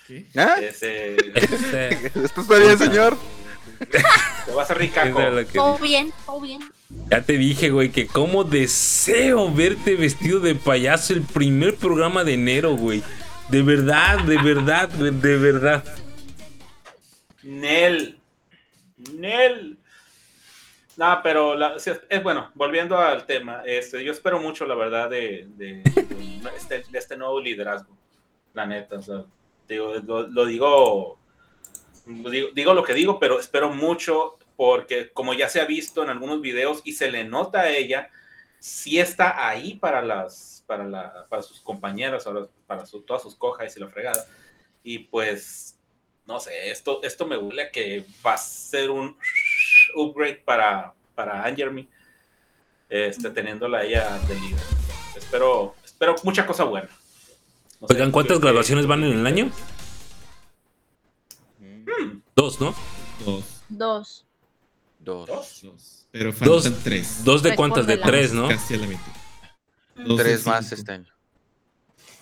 bien, 0.09 0.29
¿Ah? 0.37 0.57
este, 0.61 1.15
este 1.39 2.77
señor? 2.77 3.17
Te 3.89 4.53
va 4.53 4.63
a 4.63 4.67
ser 4.67 4.79
Ricaco. 4.79 5.21
Todo 5.55 5.79
bien, 5.79 6.13
todo 6.27 6.41
bien. 6.41 6.61
Ya 7.11 7.21
te 7.23 7.37
dije, 7.37 7.71
güey, 7.71 7.91
que 7.91 8.07
cómo 8.07 8.45
deseo 8.45 9.53
verte 9.53 9.97
vestido 9.97 10.39
de 10.41 10.55
payaso 10.55 11.13
el 11.13 11.23
primer 11.23 11.77
programa 11.77 12.23
de 12.25 12.35
enero, 12.35 12.77
güey. 12.77 13.03
De 13.49 13.63
verdad, 13.63 14.19
de 14.25 14.39
verdad, 14.41 14.89
de, 14.89 15.37
verdad. 15.37 15.85
Nel. 17.43 18.19
Nel. 19.15 19.79
No, 20.97 21.21
pero 21.23 21.55
es 21.77 22.23
bueno, 22.23 22.51
volviendo 22.55 22.97
al 22.97 23.27
tema, 23.27 23.63
este, 23.67 24.03
yo 24.03 24.13
espero 24.13 24.41
mucho, 24.41 24.65
la 24.65 24.75
verdad, 24.75 25.13
este, 25.13 25.45
de, 25.55 26.85
este, 26.93 27.17
nuevo 27.17 27.39
liderazgo. 27.41 27.95
La 28.55 28.65
neta, 28.65 28.97
o 28.99 29.03
sea, 29.03 29.25
digo, 29.69 29.93
lo, 30.33 30.47
digo, 30.47 31.19
digo 32.55 32.75
lo 32.75 32.83
que 32.83 32.95
digo, 32.95 33.19
pero 33.21 33.39
espero 33.39 33.71
mucho 33.71 34.39
porque 34.57 35.11
como 35.13 35.35
ya 35.35 35.49
se 35.49 35.61
ha 35.61 35.67
visto 35.67 36.03
en 36.03 36.11
algunos 36.11 36.41
videos 36.41 36.81
y 36.85 36.93
se 36.93 37.11
le 37.11 37.25
nota 37.25 37.61
a 37.61 37.71
ella, 37.71 38.11
sí 38.59 38.99
está 38.99 39.47
ahí 39.49 39.75
para 39.75 40.03
las, 40.03 40.65
para 40.67 41.43
sus 41.43 41.61
compañeras, 41.61 42.27
para 42.67 42.85
todas 43.07 43.23
sus 43.23 43.37
cojas 43.37 43.77
y 43.77 43.81
la 43.81 43.89
fregada. 43.89 44.27
Y 44.83 45.01
pues, 45.01 45.79
no 46.25 46.41
sé, 46.41 46.71
esto, 46.71 47.03
esto 47.03 47.27
me 47.27 47.37
huele 47.37 47.65
a 47.65 47.71
que 47.71 48.05
va 48.27 48.35
a 48.35 48.39
ser 48.39 48.91
un 48.91 49.17
upgrade 49.95 50.37
para, 50.45 50.95
para 51.15 51.45
Angermy, 51.45 51.89
este, 52.89 53.31
teniéndola 53.31 53.85
ella 53.85 54.19
de 54.27 54.35
Espero, 55.17 55.75
espero 55.85 56.15
mucha 56.25 56.47
cosa 56.47 56.65
buena. 56.65 56.89
¿cuántas 58.13 58.41
grabaciones 58.41 58.87
van 58.87 59.05
en 59.05 59.19
el 59.19 59.27
año? 59.27 59.51
Mm. 61.59 62.21
Dos, 62.35 62.61
¿no? 62.61 62.75
Dos. 63.25 63.45
Dos. 63.69 64.26
Dos. 65.07 65.29
Dos. 65.63 66.09
Pero 66.11 66.33
dos, 66.33 66.69
tres. 66.83 67.23
¿Dos 67.23 67.41
de 67.45 67.55
cuántas? 67.55 67.87
De 67.87 67.97
tres, 67.97 68.33
¿no? 68.33 68.49
tres 70.17 70.45
más 70.45 70.73
este 70.73 70.93
año. 70.93 71.13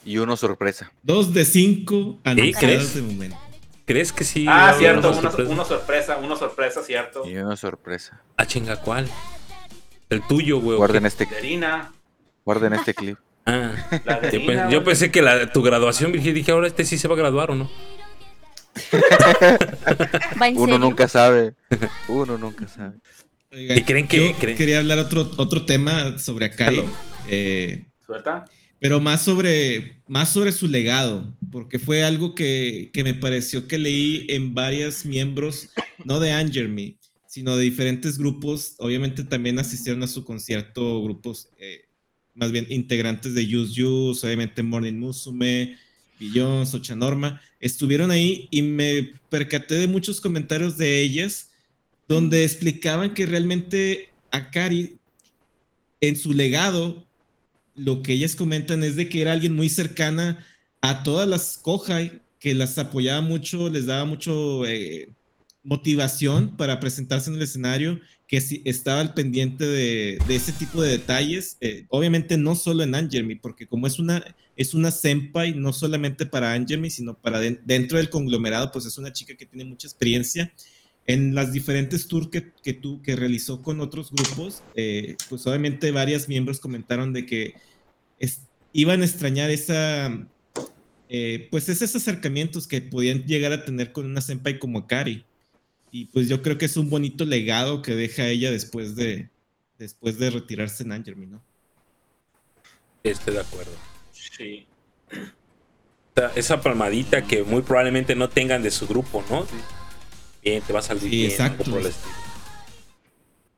Y 0.05 0.19
uno 0.19 0.37
sorpresa. 0.37 0.93
Dos 1.03 1.33
de 1.33 1.47
cinco 1.47 2.21
crees 2.61 2.95
de 2.95 3.01
momento. 3.01 3.39
¿Crees 3.87 4.13
que 4.13 4.25
sí? 4.25 4.45
Ah, 4.47 4.75
cierto, 4.77 5.11
uno 5.49 5.65
sorpresa? 5.65 6.19
uno 6.21 6.37
sorpresa, 6.37 6.83
cierto. 6.83 7.27
Y 7.29 7.37
uno 7.37 7.57
sorpresa. 7.57 8.21
Ah, 8.37 8.45
chinga, 8.47 8.77
¿cuál? 8.83 9.09
El 10.11 10.21
tuyo, 10.27 10.61
güey. 10.61 10.77
Guarden 10.77 11.07
este 11.07 11.27
clip. 11.27 11.63
Guarden 12.45 12.75
este 12.75 12.93
clip. 12.93 13.19
Ah, 13.47 13.75
yo, 14.71 14.85
pensé 14.85 15.11
que 15.11 15.23
la, 15.23 15.51
tu 15.53 15.63
graduación, 15.63 16.13
Virgil, 16.13 16.35
dije, 16.35 16.53
ahora 16.53 16.67
este 16.67 16.85
sí 16.85 16.99
se 16.99 17.09
va 17.09 17.15
a 17.15 17.19
graduar 17.19 17.51
o 17.51 17.55
no. 17.55 17.71
Uno 20.57 20.79
nunca 20.79 21.09
sabe. 21.09 21.55
Uno 22.09 22.37
nunca 22.39 22.69
sabe. 22.69 22.97
¿Y 23.53 23.83
creen 23.83 24.09
que, 24.09 24.35
quería 24.57 24.81
hablar 24.81 24.99
otro, 24.99 25.31
otro 25.37 25.65
tema 25.65 26.19
sobre 26.19 26.47
Akari. 26.47 26.83
Eh, 27.29 27.85
pero 28.81 29.01
más 29.01 29.23
sobre, 29.23 30.03
más 30.09 30.31
sobre 30.31 30.51
su 30.53 30.67
legado, 30.67 31.33
porque 31.53 31.79
fue 31.79 32.03
algo 32.03 32.35
que, 32.35 32.91
que 32.93 33.05
me 33.05 33.15
pareció 33.15 33.69
que 33.69 33.79
leí 33.79 34.27
en 34.29 34.55
varios 34.55 35.05
miembros, 35.07 35.69
no 36.05 36.19
de 36.19 36.33
Angerme, 36.33 36.97
sino 37.29 37.57
de 37.57 37.63
diferentes 37.63 38.19
grupos. 38.19 38.75
Obviamente 38.79 39.23
también 39.25 39.59
asistieron 39.59 40.03
a 40.03 40.09
su 40.09 40.25
concierto 40.25 41.03
grupos, 41.03 41.49
eh, 41.59 41.85
más 42.35 42.51
bien 42.51 42.67
integrantes 42.69 43.35
de 43.35 43.57
Use 43.57 43.81
Use, 43.83 44.27
obviamente 44.27 44.65
Morning 44.65 44.95
Musume, 44.95 45.77
Billions, 46.19 46.69
Socha 46.71 46.97
Norma 46.97 47.41
estuvieron 47.65 48.11
ahí 48.11 48.47
y 48.51 48.61
me 48.61 49.15
percaté 49.31 49.77
de 49.77 49.87
muchos 49.89 50.21
comentarios 50.21 50.77
de 50.77 51.01
ellas 51.01 51.51
donde 52.07 52.45
explicaban 52.45 53.15
que 53.15 53.25
realmente 53.25 54.11
a 54.31 54.37
Akari, 54.37 54.99
en 56.03 56.17
su 56.17 56.35
legado, 56.35 57.03
lo 57.75 58.03
que 58.03 58.13
ellas 58.13 58.37
comentan 58.37 58.85
es 58.85 58.97
de 58.97 59.09
que 59.09 59.23
era 59.23 59.33
alguien 59.33 59.57
muy 59.57 59.71
cercana 59.71 60.47
a 60.83 61.03
todas 61.03 61.27
las 61.27 61.57
Kohai, 61.57 62.21
que 62.39 62.53
las 62.53 62.77
apoyaba 62.77 63.23
mucho, 63.23 63.71
les 63.71 63.87
daba 63.87 64.05
mucho 64.05 64.67
eh, 64.67 65.09
motivación 65.65 66.57
para 66.57 66.79
presentarse 66.79 67.31
en 67.31 67.37
el 67.37 67.43
escenario, 67.43 67.99
que 68.29 68.41
si 68.41 68.63
estaba 68.65 69.01
al 69.01 69.15
pendiente 69.15 69.67
de, 69.67 70.19
ese 70.29 70.53
tipo 70.53 70.81
de 70.83 70.91
detalles, 70.91 71.57
eh, 71.61 71.87
obviamente 71.89 72.37
no 72.37 72.55
solo 72.55 72.83
en 72.83 72.95
Angermy, 72.95 73.35
porque 73.37 73.67
como 73.67 73.87
es 73.87 73.99
una, 73.99 74.23
es 74.57 74.75
una 74.75 74.91
senpai, 74.91 75.55
no 75.55 75.73
solamente 75.73 76.27
para 76.27 76.53
Angermy, 76.53 76.91
sino 76.91 77.19
para 77.19 77.41
dentro 77.41 77.99
del 77.99 78.11
conglomerado, 78.11 78.71
pues 78.71 78.87
es 78.87 78.99
una 78.99 79.13
chica 79.13 79.35
que 79.37 79.47
tiene 79.47 79.65
mucha 79.69 79.89
experiencia. 79.89 80.53
En 81.07 81.35
las 81.35 81.53
diferentes 81.53 82.07
tours 82.09 82.29
que, 82.29 82.53
que, 82.63 82.73
tú, 82.73 83.03
que 83.03 83.15
realizó 83.15 83.61
con 83.63 83.81
otros 83.81 84.11
grupos, 84.11 84.63
eh, 84.75 85.17
pues 85.29 85.47
obviamente 85.47 85.91
varias 85.91 86.29
miembros 86.29 86.61
comentaron 86.61 87.13
de 87.13 87.27
que 87.27 87.55
iban 88.73 89.03
a 89.03 89.05
extrañar 89.05 89.51
esa, 89.51 90.27
eh, 91.11 91.47
pues 91.51 91.69
esos 91.69 91.95
acercamientos 91.95 92.67
que 92.67 92.81
podían 92.81 93.23
llegar 93.25 93.53
a 93.53 93.65
tener 93.65 93.93
con 93.93 94.07
una 94.07 94.23
senpai 94.23 94.59
como 94.59 94.81
Akari 94.81 95.25
y 95.97 96.07
pues 96.07 96.29
yo 96.29 96.43
creo 96.43 96.59
que 96.59 96.65
es 96.65 96.77
un 96.77 96.91
bonito 96.91 97.25
legado 97.25 97.81
que 97.81 97.95
deja 97.95 98.27
ella 98.27 98.51
después 98.51 98.97
de, 98.97 99.29
después 99.79 100.19
de 100.19 100.29
retirarse 100.31 100.83
en 100.83 100.91
Angermy, 100.91 101.27
¿no? 101.27 101.41
Estoy 103.05 103.35
de 103.35 103.39
acuerdo. 103.41 103.71
Sí. 104.11 104.67
Esa 106.35 106.61
palmadita 106.61 107.23
que 107.25 107.45
muy 107.45 107.63
probablemente 107.63 108.17
no 108.17 108.29
tengan 108.29 108.61
de 108.61 108.73
su 108.73 108.89
grupo, 108.89 109.23
¿no? 109.31 109.47
Bien, 110.43 110.61
te 110.67 110.73
va 110.73 110.81
a 110.81 110.83
salir 110.83 111.31
exacto. 111.31 111.63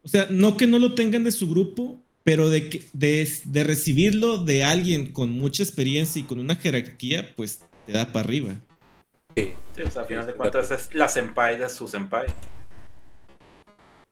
O 0.03 0.07
sea, 0.09 0.27
no 0.29 0.59
que 0.59 0.67
no 0.67 0.79
lo 0.79 0.95
tengan 0.95 1.25
de 1.25 1.33
su 1.33 1.49
grupo, 1.49 2.03
pero 2.23 2.51
de, 2.51 2.69
que, 2.69 2.85
de 2.93 3.65
recibirlo 3.65 4.37
de 4.45 4.63
alguien 4.63 5.11
con 5.11 5.31
mucha 5.31 5.63
experiencia 5.63 6.21
y 6.21 6.25
con 6.25 6.39
una 6.39 6.57
jerarquía, 6.57 7.35
pues 7.35 7.61
te 7.87 7.93
da 7.93 8.09
para 8.13 8.27
arriba. 8.29 8.61
Sí. 9.37 9.53
al 9.99 10.07
final 10.07 10.27
de 10.27 10.33
cuentas 10.35 10.71
es 10.71 10.95
la 10.95 11.09
senpai 11.09 11.59
de 11.59 11.69
su 11.69 11.87
senpai. 11.87 12.27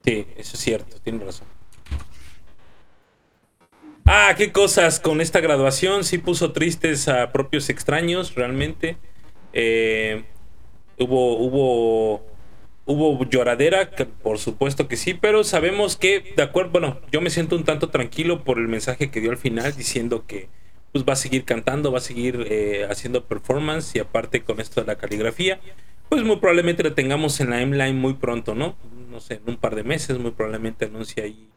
Sí, 0.04 0.26
eso 0.36 0.52
es 0.54 0.60
cierto, 0.60 0.98
tiene 1.00 1.24
razón. 1.24 1.46
Ah, 4.04 4.34
qué 4.36 4.52
cosas 4.52 5.00
con 5.00 5.22
esta 5.22 5.40
graduación. 5.40 6.04
Sí 6.04 6.18
puso 6.18 6.52
tristes 6.52 7.08
a 7.08 7.32
propios 7.32 7.70
extraños, 7.70 8.34
realmente. 8.34 8.98
Eh, 9.54 10.24
hubo, 10.98 11.38
hubo, 11.38 12.26
hubo 12.84 13.24
lloradera, 13.24 13.90
por 14.22 14.38
supuesto 14.38 14.88
que 14.88 14.98
sí, 14.98 15.14
pero 15.14 15.42
sabemos 15.42 15.96
que, 15.96 16.34
de 16.36 16.42
acuerdo, 16.42 16.72
bueno, 16.72 17.00
yo 17.10 17.22
me 17.22 17.30
siento 17.30 17.56
un 17.56 17.64
tanto 17.64 17.88
tranquilo 17.88 18.44
por 18.44 18.58
el 18.58 18.68
mensaje 18.68 19.10
que 19.10 19.22
dio 19.22 19.30
al 19.30 19.38
final 19.38 19.74
diciendo 19.74 20.26
que 20.26 20.50
pues 20.94 21.04
va 21.04 21.14
a 21.14 21.16
seguir 21.16 21.42
cantando, 21.44 21.90
va 21.90 21.98
a 21.98 22.00
seguir 22.00 22.46
eh, 22.48 22.86
haciendo 22.88 23.24
performance 23.24 23.96
y 23.96 23.98
aparte 23.98 24.42
con 24.44 24.60
esto 24.60 24.80
de 24.80 24.86
la 24.86 24.94
caligrafía, 24.94 25.58
pues 26.08 26.22
muy 26.22 26.36
probablemente 26.36 26.84
lo 26.84 26.94
tengamos 26.94 27.40
en 27.40 27.50
la 27.50 27.60
M-Line 27.62 27.94
muy 27.94 28.14
pronto, 28.14 28.54
¿no? 28.54 28.76
No 29.10 29.18
sé, 29.18 29.34
en 29.34 29.42
un 29.48 29.56
par 29.56 29.74
de 29.74 29.82
meses 29.82 30.20
muy 30.20 30.30
probablemente 30.30 30.84
anuncie 30.84 31.24
ahí 31.24 31.48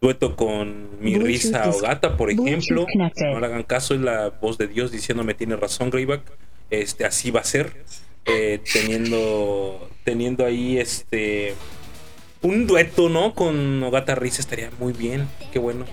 dueto 0.00 0.34
con 0.34 0.98
mi 1.00 1.14
risa 1.16 1.70
o 1.70 1.80
gata, 1.80 2.16
por 2.16 2.28
ejemplo. 2.32 2.84
No 2.96 3.38
le 3.38 3.46
hagan 3.46 3.62
caso, 3.62 3.94
es 3.94 4.00
la 4.00 4.30
voz 4.30 4.58
de 4.58 4.66
Dios 4.66 4.90
diciéndome 4.90 5.34
tiene 5.34 5.54
razón, 5.54 5.90
Greyback. 5.90 6.22
Este, 6.70 7.04
así 7.04 7.30
va 7.30 7.38
a 7.38 7.44
ser. 7.44 7.84
Eh, 8.24 8.60
teniendo, 8.72 9.88
teniendo 10.02 10.44
ahí 10.44 10.78
este 10.78 11.54
un 12.40 12.66
dueto, 12.66 13.08
¿no? 13.08 13.32
Con 13.34 13.80
Ogata 13.84 14.16
Risa 14.16 14.40
estaría 14.40 14.72
muy 14.80 14.92
bien. 14.92 15.28
Qué 15.52 15.60
bueno. 15.60 15.84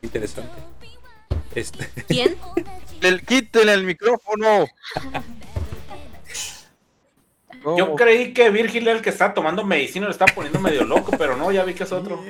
Interesante. 0.00 0.71
Este... 1.54 1.88
¿Quién? 2.08 2.36
¡El 3.02 3.22
quítenle 3.24 3.72
el 3.74 3.84
micrófono! 3.84 4.66
Yo 7.76 7.94
creí 7.96 8.32
que 8.32 8.50
Virgil 8.50 8.84
era 8.88 8.96
el 8.96 9.02
que 9.02 9.10
está 9.10 9.34
tomando 9.34 9.64
medicina, 9.64 10.06
lo 10.06 10.12
estaba 10.12 10.32
poniendo 10.34 10.60
medio 10.60 10.84
loco, 10.84 11.12
pero 11.18 11.36
no, 11.36 11.50
ya 11.52 11.64
vi 11.64 11.74
que 11.74 11.84
es 11.84 11.92
otro. 11.92 12.22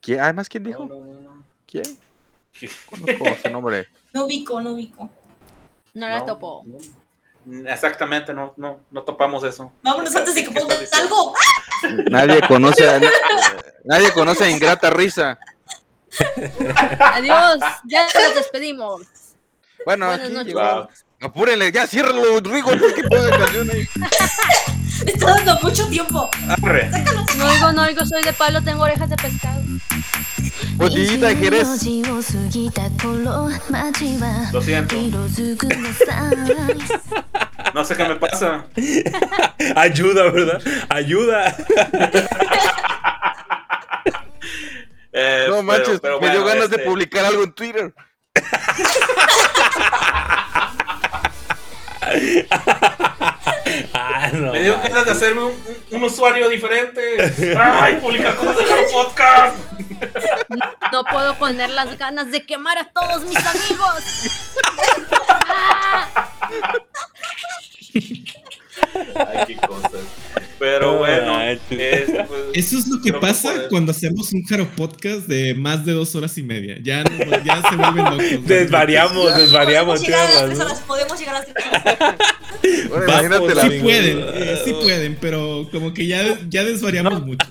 ¿Quién? 0.00 0.20
Además, 0.22 0.48
¿quién 0.48 0.64
dijo? 0.64 0.88
¿Quién? 1.66 1.98
¿Cómo, 2.86 3.06
su 3.42 3.86
No 4.12 4.24
ubico, 4.26 4.60
no 4.60 4.76
No 5.94 6.08
la 6.08 6.24
topo. 6.26 6.64
Exactamente, 7.66 8.32
no, 8.34 8.52
no, 8.56 8.80
no 8.90 9.02
topamos 9.02 9.44
eso. 9.44 9.70
Vámonos 9.82 10.14
antes 10.16 10.34
de 10.34 10.44
que 10.44 10.50
pongas 10.50 10.92
algo. 10.92 11.32
Nadie 12.10 12.40
conoce 12.46 12.86
a, 12.88 13.00
nadie 13.84 14.12
conoce 14.12 14.50
Ingrata 14.50 14.90
Risa. 14.90 15.38
Adiós, 17.00 17.58
ya 17.84 18.04
nos 18.26 18.34
despedimos. 18.34 19.00
Bueno, 19.86 20.10
aquí 20.10 20.52
Apúrenle, 21.22 21.70
ya 21.70 21.86
ciérralo, 21.86 22.24
Rodrigo, 22.40 22.70
Está 25.06 25.26
dando 25.34 25.60
mucho 25.62 25.86
tiempo. 25.88 26.28
No 27.36 27.44
oigo, 27.46 27.72
no 27.72 27.82
oigo, 27.82 28.04
soy 28.06 28.22
de 28.22 28.32
palo, 28.32 28.62
tengo 28.62 28.82
orejas 28.84 29.10
de 29.10 29.16
pescado. 29.16 29.60
Lo 30.80 30.88
siento. 30.88 31.28
No 37.74 37.84
sé 37.84 37.94
qué 37.96 38.04
me 38.08 38.16
pasa. 38.16 38.66
Ayuda, 39.76 40.30
¿verdad? 40.32 40.60
Ayuda. 40.88 41.54
Eh, 45.12 45.46
no 45.50 45.60
manches, 45.64 46.00
me 46.20 46.30
dio 46.30 46.44
ganas 46.44 46.70
de 46.70 46.76
este- 46.76 46.88
publicar 46.88 47.24
algo 47.24 47.42
en 47.42 47.52
Twitter. 47.52 47.92
Ah, 53.94 54.26
Me 54.34 54.62
dio 54.64 54.74
ganas 54.82 55.04
de 55.06 55.12
hacerme 55.12 55.42
un, 55.90 56.02
usuario 56.02 56.48
diferente. 56.48 57.00
¡Ay, 57.56 57.94
publica 57.96 58.34
cosas 58.34 58.56
en 58.68 58.92
podcast! 58.92 59.56
No 60.92 61.04
puedo 61.04 61.36
poner 61.38 61.70
las 61.70 61.96
ganas 61.96 62.32
de 62.32 62.44
quemar 62.44 62.78
a 62.78 62.84
todos 62.86 63.22
mis 63.22 63.36
amigos. 63.36 64.30
Ay, 69.14 69.38
qué 69.46 69.56
cosas. 69.66 69.92
Pero 70.58 70.92
ah, 70.92 70.98
bueno, 70.98 71.42
este, 71.42 72.24
pues, 72.28 72.40
eso 72.52 72.78
es 72.78 72.86
lo 72.86 73.00
que 73.00 73.14
pasa 73.14 73.66
cuando 73.70 73.92
hacemos 73.92 74.30
un 74.34 74.42
Jaro 74.44 74.68
Podcast 74.76 75.26
de 75.26 75.54
más 75.54 75.86
de 75.86 75.92
dos 75.92 76.14
horas 76.14 76.36
y 76.36 76.42
media. 76.42 76.76
Ya, 76.82 77.02
ya 77.44 77.62
se 77.68 77.76
vuelven 77.76 78.04
locos. 78.04 78.46
Desvariamos, 78.46 79.36
desvariamos. 79.36 80.02
Podemos 80.86 81.18
llegar 81.18 81.36
a 81.36 81.38
las 81.38 81.46
tres 81.46 81.66
horas 82.90 83.00
llegar 83.22 83.32
a 83.32 83.38
la 83.40 83.70
sí 83.70 83.78
pueden, 83.80 84.20
eh, 84.34 84.58
sí 84.64 84.72
pueden, 84.74 85.16
pero 85.20 85.66
como 85.72 85.94
que 85.94 86.06
ya, 86.06 86.38
ya 86.50 86.62
desvariamos 86.64 87.24
mucho. 87.24 87.46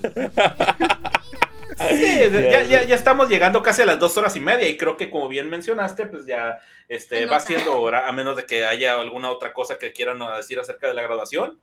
Sí, 1.88 2.20
ya, 2.68 2.84
ya, 2.84 2.94
estamos 2.94 3.28
llegando 3.30 3.62
casi 3.62 3.82
a 3.82 3.86
las 3.86 3.98
dos 3.98 4.14
horas 4.18 4.36
y 4.36 4.40
media 4.40 4.68
y 4.68 4.76
creo 4.76 4.96
que 4.98 5.08
como 5.08 5.28
bien 5.28 5.48
mencionaste, 5.48 6.06
pues 6.06 6.26
ya 6.26 6.58
este, 6.88 7.24
va 7.24 7.40
siendo 7.40 7.80
hora, 7.80 8.06
a 8.06 8.12
menos 8.12 8.36
de 8.36 8.44
que 8.44 8.66
haya 8.66 9.00
alguna 9.00 9.30
otra 9.30 9.54
cosa 9.54 9.78
que 9.78 9.90
quieran 9.92 10.20
ah, 10.20 10.36
decir 10.36 10.58
acerca 10.60 10.88
de 10.88 10.94
la 10.94 11.00
graduación, 11.02 11.58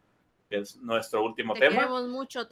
es 0.49 0.77
nuestro 0.77 1.23
último 1.23 1.53
Te 1.53 1.59
tema. 1.61 1.75
Queremos 1.83 2.07
mucho, 2.07 2.47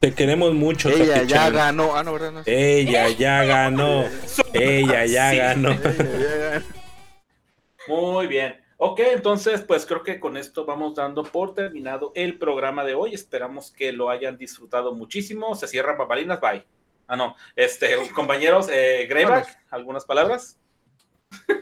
te 0.00 0.14
queremos 0.14 0.54
mucho. 0.54 0.88
Ella 0.88 1.24
ya 1.24 1.50
ganó. 1.50 1.94
Ah, 1.94 2.04
Ella 2.46 3.08
ya 3.10 3.44
ganó. 3.44 4.04
Ella 4.54 5.04
ya 5.04 5.34
ganó. 5.34 5.76
Muy 7.86 8.28
bien. 8.28 8.62
Ok, 8.78 9.00
entonces 9.12 9.60
pues 9.62 9.84
creo 9.84 10.02
que 10.04 10.18
con 10.20 10.36
esto 10.38 10.64
vamos 10.64 10.94
dando 10.94 11.22
por 11.24 11.52
terminado 11.52 12.12
el 12.14 12.38
programa 12.38 12.84
de 12.84 12.94
hoy. 12.94 13.12
Esperamos 13.12 13.70
que 13.72 13.92
lo 13.92 14.08
hayan 14.08 14.38
disfrutado 14.38 14.94
muchísimo. 14.94 15.54
Se 15.54 15.66
cierra 15.68 15.94
papalinas. 15.96 16.40
Bye. 16.40 16.64
Ah, 17.08 17.16
no. 17.16 17.36
Este, 17.56 17.96
compañeros, 18.14 18.68
eh, 18.70 19.06
Greyback, 19.08 19.58
¿algunas 19.70 20.04
palabras? 20.04 20.58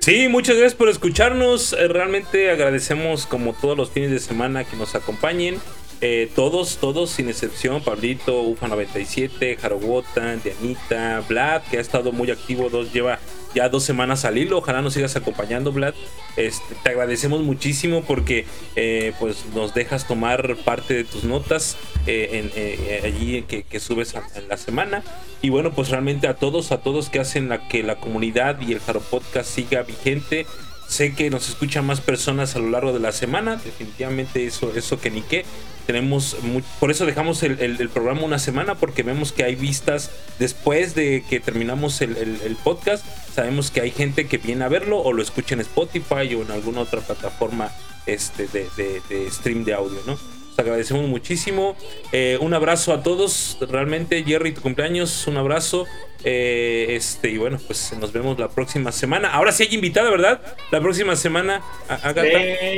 Sí, 0.00 0.28
muchas 0.28 0.56
gracias 0.56 0.74
por 0.74 0.88
escucharnos. 0.88 1.72
Eh, 1.72 1.88
realmente 1.88 2.50
agradecemos 2.50 3.26
como 3.26 3.54
todos 3.54 3.76
los 3.76 3.90
fines 3.90 4.10
de 4.10 4.18
semana 4.18 4.64
que 4.64 4.76
nos 4.76 4.94
acompañen. 4.94 5.60
Eh, 6.02 6.30
todos, 6.34 6.76
todos 6.76 7.08
sin 7.10 7.28
excepción, 7.30 7.82
Pablito, 7.82 8.42
UFA97, 8.50 9.56
Jarobota 9.58 10.36
Dianita, 10.36 11.20
Vlad, 11.26 11.62
que 11.70 11.78
ha 11.78 11.80
estado 11.80 12.12
muy 12.12 12.30
activo, 12.30 12.68
dos, 12.68 12.92
lleva 12.92 13.18
ya 13.54 13.70
dos 13.70 13.84
semanas 13.84 14.26
al 14.26 14.36
hilo, 14.36 14.58
ojalá 14.58 14.82
nos 14.82 14.92
sigas 14.92 15.16
acompañando, 15.16 15.72
Vlad. 15.72 15.94
Este, 16.36 16.74
te 16.82 16.90
agradecemos 16.90 17.40
muchísimo 17.42 18.02
porque 18.04 18.44
eh, 18.74 19.14
pues 19.18 19.46
nos 19.54 19.72
dejas 19.72 20.06
tomar 20.06 20.56
parte 20.56 20.92
de 20.92 21.04
tus 21.04 21.24
notas 21.24 21.78
eh, 22.06 22.50
en, 22.96 23.04
allí 23.06 23.40
que, 23.42 23.64
subes 23.80 24.12
en 24.34 24.48
la 24.50 24.58
semana. 24.58 25.02
Y 25.40 25.48
bueno, 25.48 25.72
pues 25.72 25.88
realmente 25.88 26.28
a 26.28 26.34
todos, 26.34 26.72
a 26.72 26.82
todos 26.82 27.08
que 27.08 27.20
hacen 27.20 27.58
que 27.70 27.82
la 27.82 27.96
comunidad 27.96 28.60
y 28.60 28.72
el 28.72 28.80
Jaro 28.80 29.00
Podcast 29.00 29.48
siga 29.48 29.82
vigente, 29.82 30.44
sé 30.88 31.14
que 31.14 31.30
nos 31.30 31.48
escuchan 31.48 31.86
más 31.86 32.02
personas 32.02 32.54
a 32.54 32.58
lo 32.58 32.68
largo 32.68 32.92
de 32.92 33.00
la 33.00 33.12
semana, 33.12 33.56
definitivamente 33.56 34.44
eso, 34.44 34.74
eso 34.76 35.00
que 35.00 35.10
ni 35.10 35.22
qué, 35.22 35.46
tenemos 35.86 36.36
por 36.80 36.90
eso 36.90 37.06
dejamos 37.06 37.42
el, 37.44 37.88
programa 37.94 38.22
una 38.24 38.38
semana 38.38 38.74
porque 38.74 39.02
vemos 39.04 39.32
que 39.32 39.44
hay 39.44 39.54
vistas 39.54 40.10
después 40.38 40.94
de 40.94 41.22
que 41.30 41.40
terminamos 41.40 42.00
el, 42.02 42.56
podcast 42.62 43.04
sabemos 43.32 43.70
que 43.70 43.80
hay 43.80 43.92
gente 43.92 44.26
que 44.26 44.38
viene 44.38 44.64
a 44.64 44.68
verlo 44.68 44.98
o 44.98 45.12
lo 45.12 45.22
escucha 45.22 45.54
en 45.54 45.60
Spotify 45.60 46.34
o 46.34 46.42
en 46.42 46.50
alguna 46.50 46.80
otra 46.80 47.00
plataforma 47.00 47.70
este 48.04 48.48
de, 48.48 49.30
stream 49.30 49.64
de 49.64 49.74
audio 49.74 49.98
no 50.06 50.18
agradecemos 50.56 51.06
muchísimo 51.08 51.76
eh, 52.12 52.38
un 52.40 52.52
abrazo 52.54 52.92
a 52.92 53.02
todos 53.02 53.58
realmente 53.60 54.24
Jerry 54.24 54.52
tu 54.52 54.62
cumpleaños 54.62 55.26
un 55.28 55.36
abrazo 55.36 55.86
eh, 56.24 56.86
este 56.90 57.30
y 57.30 57.36
bueno 57.36 57.60
pues 57.66 57.92
nos 58.00 58.12
vemos 58.12 58.38
la 58.40 58.48
próxima 58.48 58.90
semana 58.90 59.28
ahora 59.28 59.52
sí 59.52 59.64
hay 59.68 59.74
invitada 59.76 60.08
verdad 60.10 60.40
la 60.72 60.80
próxima 60.80 61.14
semana 61.14 61.62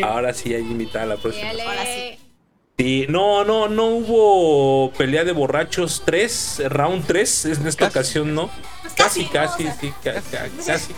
ahora 0.03 0.35
sí 0.35 0.53
hay 0.53 0.63
invitada 0.63 1.07
la 1.07 1.17
próxima 1.17 1.53
no, 3.09 3.43
no, 3.45 3.67
no 3.69 3.87
hubo 3.87 4.93
pelea 4.93 5.25
de 5.25 5.33
borrachos 5.33 6.03
3, 6.05 6.63
round 6.71 7.05
3, 7.09 7.45
en 7.47 7.67
esta 7.67 7.89
ocasión, 7.89 8.33
¿no? 8.35 8.49
Pues 8.83 8.93
casi, 8.95 9.25
casi, 9.27 9.65
sí, 9.81 9.93
casi, 10.05 10.31
casi, 10.65 10.95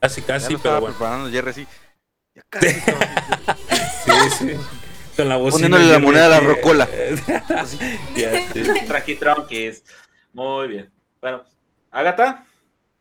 casi, 0.00 0.22
casi. 0.22 0.56
pero 0.56 0.80
bueno. 0.80 0.96
preparando 0.96 1.52
sí. 1.52 1.66
Ya 2.34 2.42
casi, 2.48 2.70
sí, 2.70 4.36
sí. 4.38 4.50
Con 5.18 5.28
la 5.28 5.36
voz. 5.36 5.52
Poniéndole 5.52 5.84
la 5.84 5.98
moneda 5.98 6.24
a 6.24 6.28
la 6.30 6.40
rocola. 6.40 6.88
ya, 8.16 8.52
que 9.48 9.66
es. 9.68 9.82
Muy 10.32 10.68
bien. 10.68 10.90
Bueno, 11.20 11.42
Agata. 11.90 12.46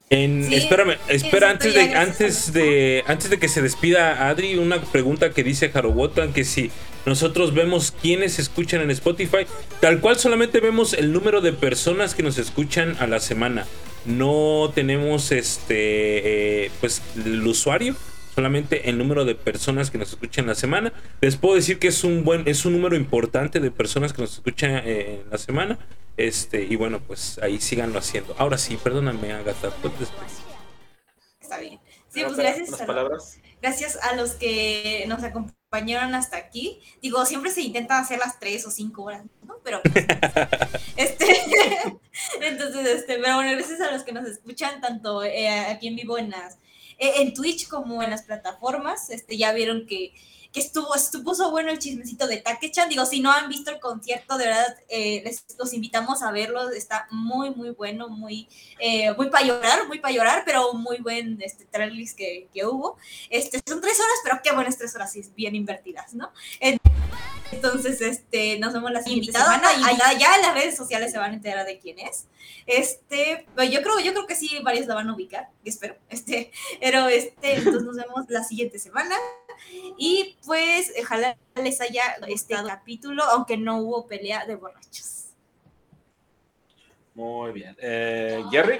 En, 0.10 0.52
espérame, 0.52 0.98
espera 1.08 1.50
antes 1.52 1.74
de 1.74 1.94
antes 1.96 2.52
de 2.52 3.02
antes 3.08 3.30
de 3.30 3.40
que 3.40 3.48
se 3.48 3.62
despida 3.62 4.28
Adri 4.28 4.58
una 4.58 4.82
pregunta 4.82 5.32
que 5.32 5.42
dice 5.42 5.72
Harobotan 5.74 6.34
que 6.34 6.44
si 6.44 6.70
nosotros 7.06 7.54
vemos 7.56 7.92
quiénes 8.00 8.38
escuchan 8.38 8.82
en 8.82 8.92
Spotify. 8.92 9.48
Tal 9.80 10.00
cual 10.02 10.18
solamente 10.18 10.60
vemos 10.60 10.94
el 10.94 11.12
número 11.14 11.42
de 11.42 11.52
personas 11.54 12.14
que 12.14 12.22
nos 12.24 12.38
escuchan 12.38 12.96
a 13.00 13.08
la 13.08 13.20
semana. 13.20 13.66
No 14.06 14.72
tenemos 14.76 15.32
este, 15.32 16.66
eh, 16.66 16.72
pues 16.80 17.02
el 17.26 17.46
usuario, 17.46 17.96
solamente 18.36 18.90
el 18.90 18.98
número 19.00 19.26
de 19.26 19.34
personas 19.36 19.90
que 19.90 19.98
nos 19.98 20.10
escuchan 20.10 20.46
la 20.46 20.56
semana. 20.56 20.94
Les 21.22 21.38
puedo 21.38 21.56
decir 21.56 21.80
que 21.80 21.88
es 21.88 22.04
un 22.04 22.24
buen, 22.24 22.48
es 22.48 22.66
un 22.66 22.74
número 22.74 22.96
importante 22.96 23.60
de 23.60 23.72
personas 23.72 24.14
que 24.14 24.22
nos 24.22 24.34
escuchan 24.34 24.82
eh, 24.86 25.24
la 25.32 25.38
semana. 25.40 25.80
Este, 26.18 26.64
y 26.66 26.76
bueno, 26.76 27.00
pues 27.06 27.40
ahí 27.42 27.60
síganlo 27.60 27.98
haciendo. 27.98 28.36
Ahora 28.38 28.60
sí, 28.60 28.78
perdóname, 28.82 29.32
Agatha, 29.34 29.72
pues, 29.82 30.10
Está 31.42 31.58
bien. 31.60 31.80
Sí, 32.10 32.22
pues 32.24 32.36
gracias. 32.38 32.80
A, 32.80 32.86
palabras? 32.86 33.40
gracias 33.62 33.98
a 34.04 34.16
los 34.16 34.32
que 34.34 35.06
nos 35.08 35.24
acompañan 35.24 35.61
hasta 36.16 36.36
aquí. 36.38 36.82
Digo, 37.02 37.26
siempre 37.26 37.50
se 37.52 37.62
intentan 37.62 38.02
hacer 38.04 38.20
las 38.20 38.38
tres 38.40 38.66
o 38.68 38.72
cinco 38.72 39.04
horas, 39.04 39.24
¿no? 39.48 39.56
Pero 39.64 39.80
este, 40.98 41.26
entonces, 42.42 42.86
este, 42.88 43.18
pero 43.20 43.36
bueno, 43.36 43.52
gracias 43.52 43.80
a 43.80 43.90
los 43.92 44.04
que 44.04 44.12
nos 44.12 44.26
escuchan, 44.28 44.82
tanto 44.82 45.24
eh, 45.24 45.48
aquí 45.50 45.88
en 45.88 45.96
vivo 45.96 46.18
en 46.18 46.32
las 46.32 46.56
eh, 46.98 47.22
en 47.22 47.34
Twitch 47.34 47.70
como 47.70 48.04
en 48.04 48.10
las 48.10 48.24
plataformas. 48.24 49.10
Este, 49.10 49.38
ya 49.38 49.54
vieron 49.54 49.88
que 49.88 50.14
que 50.52 50.60
estuvo, 50.60 50.94
estuvo 50.96 51.32
bueno 51.52 51.70
el 51.70 51.80
chismecito 51.80 52.28
de 52.28 52.38
Takechan. 52.38 52.90
Digo, 52.90 53.06
si 53.06 53.20
no 53.22 53.32
han 53.32 53.48
visto 53.48 53.72
el 53.72 53.80
concierto, 53.80 54.38
de 54.38 54.48
verdad, 54.48 54.76
eh, 54.90 55.22
les, 55.24 55.46
los 55.58 55.74
invitamos 55.74 56.22
a 56.24 56.32
verlo. 56.32 56.70
Está 56.70 57.08
muy, 57.10 57.52
muy 57.52 57.70
bueno, 57.70 58.10
muy, 58.10 58.50
eh, 58.80 59.14
muy 59.16 59.30
para 59.30 59.46
llorar, 59.46 59.88
muy 59.88 60.00
para 60.00 60.14
llorar, 60.14 60.44
pero 60.46 60.74
muy 60.74 60.98
buen 60.98 61.42
este, 61.42 61.66
que, 62.16 62.50
que, 62.54 62.66
hubo. 62.66 62.98
Este, 63.30 63.62
son 63.66 63.80
tres 63.82 63.98
horas, 64.00 64.14
pero 64.24 64.40
qué 64.44 64.52
buenas 64.54 64.78
tres 64.78 64.94
horas, 64.96 65.14
bien 65.36 65.56
invertidas, 65.56 66.14
¿no? 66.14 66.32
Entonces, 67.52 68.02
este, 68.02 68.60
nos 68.60 68.74
vemos 68.74 68.92
la 68.92 69.02
siguiente 69.02 69.32
semana. 69.32 69.70
ya 70.20 70.36
en 70.36 70.42
las 70.42 70.54
redes 70.54 70.76
sociales 70.76 71.12
se 71.12 71.18
van 71.18 71.32
a 71.32 71.36
enterar 71.36 71.66
de 71.66 71.80
quién 71.80 72.00
es. 72.00 72.28
Este, 72.66 73.46
pues, 73.56 73.72
yo 73.72 73.82
creo, 73.82 74.00
yo 74.02 74.12
creo 74.14 74.28
que 74.28 74.36
sí, 74.36 74.60
varios 74.64 74.86
la 74.88 74.96
van 74.96 75.10
a 75.10 75.16
ubicar, 75.16 75.50
espero. 75.64 75.96
Este, 76.10 76.52
pero 76.82 77.08
este, 77.08 77.56
entonces 77.56 77.84
nos 77.84 77.96
vemos 77.96 78.26
la 78.28 78.44
siguiente 78.44 78.80
semana. 78.80 79.16
Y 79.98 80.36
pues 80.46 80.92
ojalá 81.02 81.38
les 81.62 81.80
haya 81.82 82.04
este 82.28 82.56
capítulo, 82.56 83.24
aunque 83.24 83.58
no 83.58 83.78
hubo 83.82 84.08
pelea 84.08 84.46
de 84.46 84.56
borrachos. 84.56 85.26
Muy 87.14 87.52
bien. 87.54 87.76
Eh, 87.82 88.42
Jerry. 88.52 88.80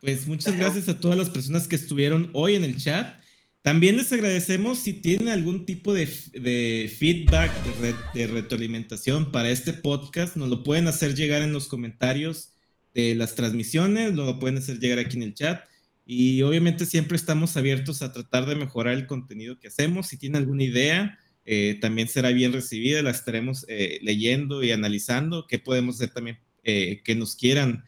Pues 0.00 0.26
muchas 0.26 0.56
gracias 0.56 0.88
a 0.88 0.98
todas 0.98 1.18
las 1.18 1.28
personas 1.28 1.66
que 1.68 1.76
estuvieron 1.76 2.30
hoy 2.32 2.54
en 2.56 2.64
el 2.64 2.76
chat. 2.76 3.18
También 3.62 3.96
les 3.96 4.12
agradecemos 4.12 4.78
si 4.78 4.94
tienen 4.94 5.28
algún 5.28 5.66
tipo 5.66 5.92
de, 5.92 6.06
feedback, 6.06 7.52
de, 7.82 7.94
de, 8.14 8.26
retroalimentación 8.28 9.30
para 9.30 9.50
este 9.50 9.72
podcast. 9.72 10.36
Nos 10.36 10.48
lo 10.48 10.62
pueden 10.62 10.86
hacer 10.86 11.14
llegar 11.14 11.42
en 11.42 11.52
los 11.52 11.66
comentarios 11.68 12.52
de 12.94 13.14
las 13.14 13.34
transmisiones, 13.34 14.14
lo 14.14 14.38
pueden 14.38 14.58
hacer 14.58 14.78
llegar 14.78 15.00
aquí 15.00 15.16
en 15.16 15.24
el 15.24 15.34
chat. 15.34 15.62
Y 16.10 16.40
obviamente 16.40 16.86
siempre 16.86 17.16
estamos 17.16 17.58
abiertos 17.58 18.00
a 18.00 18.10
tratar 18.14 18.46
de 18.46 18.54
mejorar 18.56 18.94
el 18.94 19.06
contenido 19.06 19.58
que 19.58 19.68
hacemos. 19.68 20.06
Si 20.06 20.16
tiene 20.16 20.38
alguna 20.38 20.62
idea, 20.62 21.18
eh, 21.44 21.76
también 21.82 22.08
será 22.08 22.30
bien 22.30 22.50
recibida. 22.54 23.02
La 23.02 23.10
estaremos 23.10 23.66
eh, 23.68 23.98
leyendo 24.00 24.62
y 24.62 24.72
analizando. 24.72 25.46
¿Qué 25.46 25.58
podemos 25.58 25.96
hacer 25.96 26.08
también 26.08 26.38
eh, 26.64 27.02
que 27.04 27.14
nos 27.14 27.36
quieran 27.36 27.84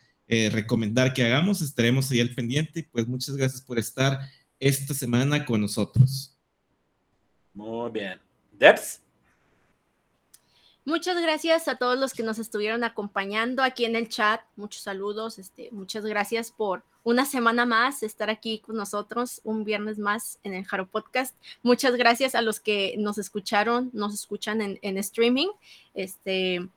recomendar 0.51 1.13
que 1.15 1.25
hagamos? 1.25 1.63
Estaremos 1.63 2.11
ahí 2.11 2.21
al 2.21 2.35
pendiente. 2.35 2.87
Pues 2.93 3.07
muchas 3.09 3.35
gracias 3.39 3.63
por 3.63 3.79
estar 3.79 4.21
esta 4.61 4.93
semana 4.93 5.47
con 5.47 5.63
nosotros. 5.63 6.37
Muy 7.55 7.91
bien. 7.91 8.19
Debs. 8.53 9.01
Muchas 10.85 11.21
gracias 11.23 11.69
a 11.69 11.79
todos 11.79 11.99
los 11.99 12.13
que 12.13 12.23
nos 12.23 12.39
estuvieron 12.39 12.85
acompañando 12.85 13.63
aquí 13.63 13.87
en 13.87 13.97
el 13.97 14.11
chat. 14.11 14.43
Muchos 14.57 14.83
saludos. 14.83 15.39
Este, 15.39 15.71
muchas 15.73 16.05
gracias 16.05 16.53
por 16.53 16.85
una 17.03 17.25
semana 17.25 17.65
más 17.65 18.03
estar 18.03 18.31
aquí 18.31 18.59
con 18.59 18.77
nosotros, 18.77 19.41
un 19.45 19.65
viernes 19.65 19.99
más 19.99 20.39
en 20.45 20.55
el 20.55 20.65
Jaro 20.65 20.87
Podcast. 20.87 21.35
Muchas 21.63 21.97
gracias 21.97 22.35
a 22.35 22.43
los 22.43 22.61
que 22.61 22.95
nos 22.99 23.17
escucharon, 23.19 23.91
nos 23.93 24.13
escuchan 24.15 24.61
en, 24.83 24.99
streaming. 24.99 25.49
Este, 25.95 26.69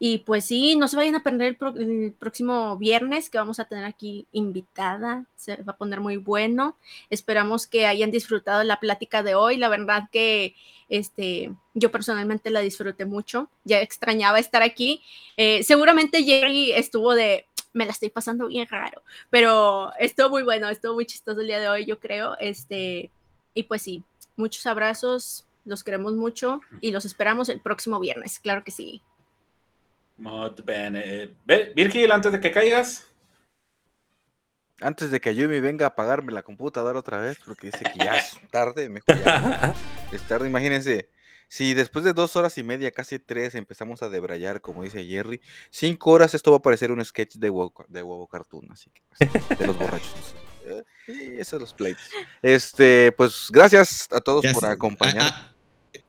y 0.00 0.18
pues 0.18 0.46
sí, 0.46 0.76
no 0.76 0.88
se 0.88 0.96
vayan 0.96 1.14
a 1.14 1.22
perder 1.22 1.56
el, 1.76 2.12
próximo 2.12 2.76
viernes 2.76 3.30
que 3.30 3.38
vamos 3.38 3.60
a 3.60 3.66
tener 3.66 3.84
aquí 3.84 4.26
invitada. 4.32 5.26
Se 5.36 5.56
va 5.62 5.74
a 5.74 5.76
poner 5.76 6.00
muy 6.00 6.16
bueno. 6.16 6.76
Esperamos 7.08 7.68
que 7.68 7.86
hayan 7.86 8.10
disfrutado 8.10 8.64
la 8.64 8.80
plática 8.80 9.22
de 9.22 9.36
hoy. 9.36 9.58
La 9.58 9.68
verdad 9.68 10.08
que 10.10 10.56
este, 10.88 11.52
yo 11.74 11.92
personalmente 11.92 12.50
la 12.50 12.60
disfruté 12.60 13.04
mucho. 13.04 13.48
Ya 13.64 13.80
extrañaba 13.80 14.40
estar 14.40 14.62
aquí. 14.62 15.02
Eh, 15.36 15.62
seguramente 15.62 16.24
Jerry 16.24 16.72
estuvo 16.72 17.14
de 17.14 17.44
me 17.78 17.86
la 17.86 17.92
estoy 17.92 18.10
pasando 18.10 18.48
bien 18.48 18.66
raro. 18.70 19.02
Pero 19.30 19.92
estuvo 19.98 20.28
muy 20.30 20.42
bueno, 20.42 20.68
estuvo 20.68 20.94
muy 20.94 21.06
chistoso 21.06 21.40
el 21.40 21.46
día 21.46 21.60
de 21.60 21.68
hoy, 21.70 21.86
yo 21.86 21.98
creo. 22.00 22.36
Este, 22.40 23.10
y 23.54 23.62
pues 23.62 23.80
sí, 23.82 24.02
muchos 24.36 24.66
abrazos, 24.66 25.46
los 25.64 25.82
queremos 25.84 26.14
mucho 26.14 26.60
y 26.82 26.90
los 26.90 27.04
esperamos 27.06 27.48
el 27.48 27.60
próximo 27.60 28.00
viernes, 28.00 28.38
claro 28.40 28.62
que 28.64 28.70
sí. 28.72 29.00
Eh, 30.26 31.34
Virgil, 31.76 32.10
antes 32.12 32.32
de 32.32 32.40
que 32.40 32.50
caigas. 32.52 33.06
Antes 34.80 35.10
de 35.12 35.20
que 35.20 35.34
Yumi 35.34 35.58
venga 35.60 35.86
a 35.86 35.88
apagarme 35.88 36.32
la 36.32 36.42
computadora 36.44 36.98
otra 37.00 37.18
vez, 37.18 37.36
porque 37.44 37.68
dice 37.68 37.84
que 37.92 37.98
ya 38.04 38.16
es 38.16 38.38
tarde, 38.50 38.88
mejor 38.88 39.16
ya. 39.24 39.72
Es 40.12 40.22
tarde, 40.22 40.48
imagínense 40.48 41.08
si 41.50 41.72
después 41.72 42.04
de 42.04 42.12
dos 42.12 42.36
horas 42.36 42.58
y 42.58 42.62
media, 42.62 42.90
casi 42.90 43.18
tres, 43.18 43.54
empezamos 43.54 44.02
a 44.02 44.10
debrayar, 44.10 44.60
como 44.60 44.82
dice 44.82 45.02
Jerry, 45.06 45.40
cinco 45.70 46.10
horas 46.10 46.34
esto 46.34 46.50
va 46.50 46.58
a 46.58 46.62
parecer 46.62 46.92
un 46.92 47.02
sketch 47.02 47.36
de 47.36 47.48
huevo, 47.48 47.72
de 47.88 48.02
cartoon, 48.30 48.68
así 48.70 48.90
que 48.90 49.24
de 49.56 49.66
los 49.66 49.78
borrachos. 49.78 50.12
Y 51.06 51.12
¿eh? 51.12 51.34
esos 51.38 51.48
son 51.48 51.60
los 51.60 51.72
plates 51.72 52.04
Este, 52.42 53.10
pues 53.12 53.46
gracias 53.50 54.06
a 54.10 54.20
todos 54.20 54.44
por 54.52 54.66
acompañar. 54.66 55.22
Ah, 55.22 55.54
ah, 55.54 55.54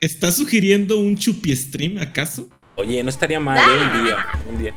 ¿Estás 0.01 0.35
sugiriendo 0.35 0.99
un 0.99 1.15
chupi 1.15 1.55
stream 1.55 1.97
acaso? 1.99 2.49
Oye, 2.75 3.01
no 3.01 3.09
estaría 3.09 3.39
mal 3.39 3.59
¿eh? 3.59 4.15
un 4.49 4.57
día, 4.59 4.75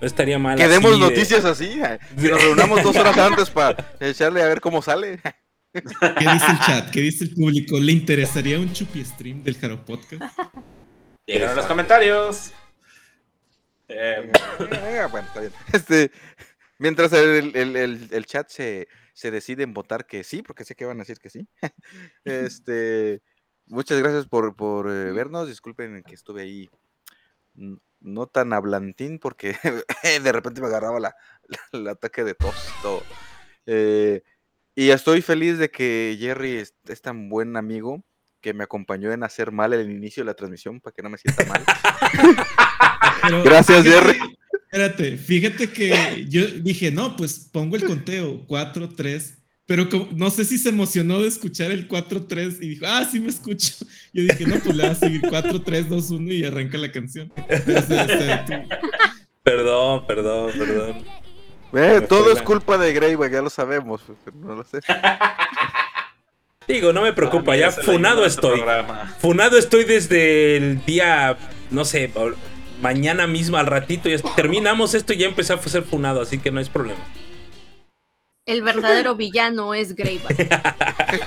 No 0.00 0.06
estaría 0.06 0.38
mal. 0.38 0.56
Quedemos 0.58 0.96
noticias 1.00 1.44
así. 1.44 1.64
¿eh? 1.66 1.98
nos 2.16 2.40
reunamos 2.40 2.84
dos 2.84 2.94
horas 2.96 3.18
antes 3.18 3.50
para 3.50 3.92
echarle 3.98 4.42
a 4.42 4.46
ver 4.46 4.60
cómo 4.60 4.80
sale. 4.80 5.20
¿Qué 5.82 6.28
dice 6.32 6.52
el 6.52 6.58
chat? 6.64 6.90
¿Qué 6.90 7.00
dice 7.00 7.24
el 7.24 7.34
público? 7.34 7.78
¿Le 7.78 7.92
interesaría 7.92 8.58
un 8.58 8.72
chupi 8.72 9.04
stream 9.04 9.42
del 9.42 9.56
Jaro 9.56 9.84
Podcast? 9.84 10.38
Llegaron 11.26 11.56
los 11.56 11.66
comentarios. 11.66 12.52
Eh, 13.88 14.30
eh, 14.60 15.06
bueno, 15.10 15.26
está 15.26 15.40
bien. 15.40 15.52
Este, 15.72 16.10
mientras 16.78 17.12
el, 17.12 18.24
chat 18.26 18.48
se, 18.48 18.86
decide 19.22 19.62
en 19.62 19.72
votar 19.72 20.06
que 20.06 20.24
sí, 20.24 20.42
porque 20.42 20.64
sé 20.64 20.74
que 20.74 20.84
van 20.84 20.98
a 20.98 21.02
decir 21.04 21.18
que 21.18 21.30
sí. 21.30 21.48
Este, 22.24 23.22
muchas 23.66 23.98
gracias 24.00 24.26
por, 24.26 24.54
eh, 24.90 25.12
vernos. 25.12 25.48
Disculpen 25.48 26.02
que 26.02 26.14
estuve 26.14 26.42
ahí 26.42 26.68
mm, 27.54 27.76
no 28.00 28.26
tan 28.26 28.52
hablantín, 28.52 29.18
porque 29.18 29.56
de 30.02 30.32
repente 30.32 30.60
me 30.60 30.66
agarraba 30.66 30.98
el 31.72 31.88
ataque 31.88 32.24
de 32.24 32.34
tos. 32.34 32.56
Eh, 33.66 34.22
y 34.80 34.90
estoy 34.92 35.22
feliz 35.22 35.58
de 35.58 35.70
que 35.72 36.16
Jerry 36.20 36.52
es, 36.58 36.72
tan 37.02 37.28
buen 37.28 37.56
amigo 37.56 38.04
que 38.40 38.54
me 38.54 38.62
acompañó 38.62 39.10
en 39.10 39.24
hacer 39.24 39.50
mal 39.50 39.72
el 39.72 39.90
inicio 39.90 40.22
de 40.22 40.26
la 40.28 40.34
transmisión 40.34 40.78
para 40.80 40.94
que 40.94 41.02
no 41.02 41.10
me 41.10 41.18
sienta 41.18 41.44
mal. 41.46 41.64
Gracias, 43.42 43.82
Jerry. 43.82 44.16
Espérate, 44.70 45.16
fíjate 45.16 45.70
que 45.70 46.24
yo 46.28 46.46
dije, 46.46 46.92
no, 46.92 47.16
pues 47.16 47.48
pongo 47.52 47.74
el 47.74 47.82
conteo, 47.86 48.46
4, 48.46 48.90
3, 48.90 49.38
pero 49.66 49.88
no 50.14 50.30
sé 50.30 50.44
si 50.44 50.56
se 50.56 50.68
emocionó 50.68 51.22
de 51.22 51.26
escuchar 51.26 51.72
el 51.72 51.88
4-3 51.88 52.58
y 52.62 52.68
dijo, 52.68 52.86
ah, 52.86 53.04
sí 53.10 53.18
me 53.18 53.30
escucho. 53.30 53.72
Yo 54.12 54.22
dije, 54.22 54.46
no, 54.46 54.60
pues 54.60 54.76
le 54.76 54.84
va 54.84 54.90
a 54.92 54.94
seguir 54.94 55.22
4-3-2-1 55.22 56.32
y 56.38 56.44
arranca 56.44 56.78
la 56.78 56.92
canción. 56.92 57.32
este, 57.48 58.64
Perdón, 59.42 60.06
perdón, 60.06 60.52
perdón 60.56 61.04
todo 62.08 62.32
es 62.32 62.42
culpa 62.42 62.78
de 62.78 62.92
Grey, 62.92 63.16
ya 63.30 63.42
lo 63.42 63.50
sabemos, 63.50 64.02
pues, 64.06 64.18
no 64.34 64.54
lo 64.56 64.64
sé. 64.64 64.78
Digo, 66.68 66.92
no 66.92 67.00
me 67.02 67.14
preocupa, 67.14 67.52
ah, 67.52 67.56
ya 67.56 67.70
funado 67.72 68.26
estoy. 68.26 68.62
Funado 69.20 69.56
estoy 69.56 69.84
desde 69.84 70.56
el 70.58 70.84
día, 70.84 71.36
no 71.70 71.86
sé, 71.86 72.12
mañana 72.82 73.26
mismo, 73.26 73.56
al 73.56 73.64
ratito. 73.66 74.10
Ya 74.10 74.18
terminamos 74.36 74.92
esto 74.92 75.14
y 75.14 75.18
ya 75.18 75.26
empecé 75.28 75.54
a 75.54 75.58
ser 75.58 75.82
funado, 75.82 76.20
así 76.20 76.36
que 76.38 76.50
no 76.50 76.60
es 76.60 76.68
problema. 76.68 77.00
El 78.44 78.62
verdadero 78.62 79.14
villano 79.14 79.72
es 79.72 79.94
Greyback. 79.94 80.40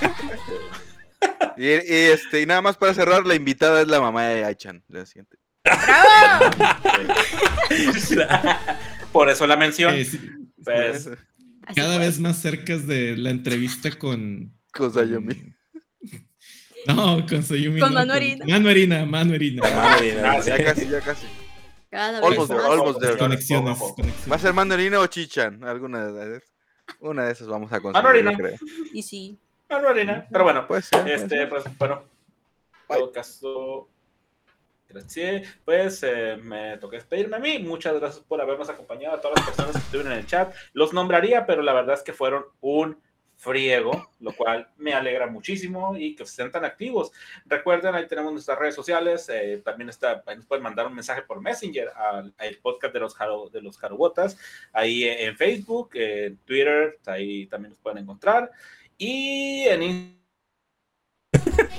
y, 1.57 1.67
este, 1.69 2.41
y 2.41 2.45
nada 2.45 2.61
más 2.61 2.77
para 2.77 2.93
cerrar, 2.93 3.25
la 3.25 3.33
invitada 3.33 3.81
es 3.81 3.87
la 3.87 3.99
mamá 3.99 4.25
de 4.25 4.45
Aichan, 4.45 4.83
la 4.89 5.05
siguiente. 5.07 5.37
¡Bravo! 5.65 6.55
por 9.11 9.29
eso 9.29 9.45
la 9.47 9.57
mención. 9.57 9.93
Eh, 9.95 10.07
pues, 10.63 11.09
cada 11.75 11.97
vez 11.97 12.19
más 12.19 12.37
cerca 12.41 12.77
de 12.77 13.15
la 13.17 13.29
entrevista 13.29 13.91
con. 13.97 14.53
Con 14.73 14.93
Sayumi 14.93 15.53
No, 16.87 17.25
con 17.27 17.43
Sayumi. 17.43 17.79
Con 17.79 17.93
Manuelina. 17.93 18.45
Manuelina, 18.45 19.05
Manuelina. 19.05 20.39
ya 20.41 20.63
casi, 20.63 20.87
ya 20.89 21.01
casi. 21.01 21.27
Cada 21.89 22.19
almost, 22.19 23.01
de 23.01 23.15
¿Va 24.29 24.35
a 24.37 24.39
ser 24.39 24.53
Manuelina 24.53 24.99
o 25.01 25.07
Chichan? 25.07 25.61
Alguna 25.63 26.07
de, 26.11 26.39
una 27.01 27.25
de 27.25 27.33
esas 27.33 27.47
vamos 27.47 27.71
a 27.73 27.81
conseguir. 27.81 28.03
Manuelina. 28.05 28.37
Creo. 28.37 28.55
Y 28.93 29.03
sí. 29.03 29.37
Manuelina. 29.69 30.25
Pero 30.31 30.43
bueno, 30.45 30.65
pues, 30.67 30.89
este, 31.05 31.47
pues, 31.47 31.63
bueno. 31.77 32.03
Todo 32.87 33.11
caso 33.11 33.89
pues 35.65 36.03
eh, 36.03 36.37
me 36.41 36.77
toqué 36.77 36.97
despedirme 36.97 37.37
a 37.37 37.39
mí. 37.39 37.59
Muchas 37.59 37.93
gracias 37.99 38.23
por 38.23 38.41
habernos 38.41 38.69
acompañado, 38.69 39.15
a 39.15 39.21
todas 39.21 39.37
las 39.37 39.45
personas 39.45 39.71
que 39.75 39.79
estuvieron 39.81 40.13
en 40.13 40.19
el 40.19 40.25
chat. 40.27 40.53
Los 40.73 40.93
nombraría, 40.93 41.45
pero 41.45 41.61
la 41.61 41.73
verdad 41.73 41.95
es 41.95 42.03
que 42.03 42.13
fueron 42.13 42.45
un 42.61 42.97
friego, 43.37 44.07
lo 44.19 44.33
cual 44.35 44.67
me 44.77 44.93
alegra 44.93 45.25
muchísimo 45.25 45.97
y 45.97 46.15
que 46.15 46.25
se 46.27 46.47
tan 46.49 46.63
activos. 46.63 47.11
Recuerden, 47.45 47.95
ahí 47.95 48.07
tenemos 48.07 48.31
nuestras 48.33 48.59
redes 48.59 48.75
sociales, 48.75 49.27
eh, 49.29 49.59
también 49.65 49.89
está, 49.89 50.23
nos 50.35 50.45
pueden 50.45 50.61
mandar 50.63 50.85
un 50.85 50.93
mensaje 50.93 51.23
por 51.23 51.41
Messenger 51.41 51.89
al, 52.37 52.57
podcast 52.61 52.93
de 52.93 52.99
los, 52.99 53.15
de 53.51 53.61
los 53.61 53.79
ahí 54.73 55.05
en 55.05 55.35
Facebook, 55.37 55.89
en 55.95 56.37
Twitter, 56.45 56.99
ahí 57.07 57.47
también 57.47 57.71
nos 57.71 57.79
pueden 57.79 57.99
encontrar 58.03 58.51
y 58.97 59.63
en 59.63 59.83
Instagram. 59.83 60.17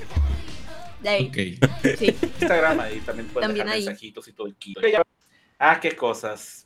Okay. 1.03 1.59
Instagram 1.83 2.79
ahí 2.79 2.99
también 3.01 3.27
pueden 3.27 3.53
mensajitos 3.53 4.27
y 4.29 4.33
todo 4.33 4.47
el 4.47 4.55
kilo. 4.55 4.79
Ah, 5.59 5.79
qué 5.79 5.95
cosas. 5.95 6.65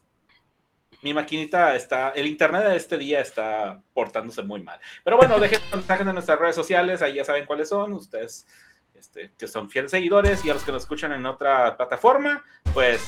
Mi 1.01 1.13
maquinita 1.13 1.75
está, 1.75 2.09
el 2.11 2.25
internet 2.27 2.63
de 2.65 2.75
este 2.75 2.97
día 2.97 3.19
está 3.21 3.81
portándose 3.93 4.41
muy 4.43 4.61
mal. 4.61 4.79
Pero 5.03 5.17
bueno, 5.17 5.39
dejen 5.39 5.59
mensajes 5.71 6.05
en 6.07 6.13
nuestras 6.13 6.39
redes 6.39 6.55
sociales, 6.55 7.01
ahí 7.01 7.15
ya 7.15 7.23
saben 7.25 7.45
cuáles 7.45 7.69
son, 7.69 7.93
ustedes 7.93 8.45
este, 8.93 9.31
que 9.37 9.47
son 9.47 9.69
fieles 9.69 9.91
seguidores 9.91 10.43
y 10.45 10.49
a 10.51 10.53
los 10.53 10.63
que 10.63 10.71
nos 10.71 10.83
escuchan 10.83 11.11
en 11.13 11.25
otra 11.25 11.75
plataforma, 11.77 12.43
pues 12.73 13.01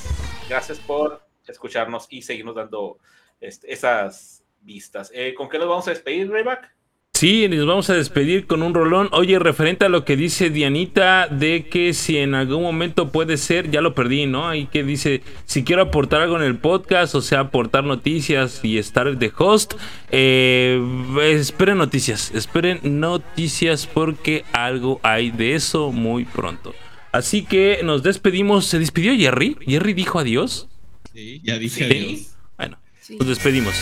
gracias 0.48 0.80
por 0.80 1.22
escucharnos 1.48 2.06
y 2.09 2.22
seguirnos 2.22 2.56
dando 2.56 2.99
este, 3.40 3.72
esas 3.72 4.43
vistas. 4.61 5.11
Eh, 5.14 5.33
¿Con 5.33 5.48
qué 5.49 5.58
nos 5.59 5.67
vamos 5.67 5.88
a 5.88 5.91
despedir, 5.91 6.30
Rayback? 6.32 6.72
Sí, 7.19 7.49
nos 7.49 7.65
vamos 7.65 7.89
a 7.89 7.95
despedir 7.95 8.48
con 8.48 8.64
un 8.64 8.73
rolón. 8.73 9.09
Oye, 9.11 9.38
referente 9.39 9.83
a 9.83 9.89
lo 9.89 10.06
que 10.06 10.15
dice 10.15 10.49
Dianita 10.51 11.27
de 11.27 11.67
que 11.67 11.93
si 11.93 12.15
en 12.17 12.33
algún 12.33 12.61
momento 12.64 13.11
puede 13.11 13.35
ser, 13.35 13.69
ya 13.69 13.81
lo 13.81 13.93
perdí, 13.93 14.25
¿no? 14.25 14.48
Ahí 14.48 14.67
que 14.67 14.85
dice, 14.85 15.22
si 15.45 15.65
quiero 15.65 15.81
aportar 15.81 16.22
algo 16.22 16.38
en 16.38 16.43
el 16.43 16.56
podcast, 16.57 17.15
o 17.15 17.22
sea, 17.22 17.41
aportar 17.41 17.83
noticias 17.83 18.61
y 18.64 18.77
estar 18.77 19.17
de 19.17 19.33
host, 19.38 19.73
eh, 20.11 20.81
esperen 21.23 21.77
noticias, 21.80 22.31
esperen 22.33 22.80
noticias 22.83 23.85
porque 23.85 24.45
algo 24.53 25.01
hay 25.03 25.31
de 25.31 25.56
eso 25.56 25.91
muy 25.91 26.23
pronto. 26.23 26.73
Así 27.11 27.43
que 27.43 27.81
nos 27.83 28.01
despedimos. 28.01 28.64
¿Se 28.65 28.80
despidió 28.80 29.14
Jerry? 29.14 29.57
¿Jerry 29.67 29.91
dijo 29.91 30.19
adiós? 30.19 30.69
Sí, 31.14 31.41
ya 31.43 31.57
dije 31.59 31.83
adiós. 31.83 32.38
Bueno, 32.57 32.77
nos 33.19 33.27
despedimos. 33.27 33.73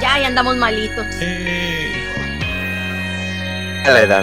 Ya, 0.00 0.20
ya 0.20 0.28
andamos 0.28 0.56
malitos. 0.56 1.04
Eh, 1.20 1.85
la 3.92 4.02
edad. 4.02 4.22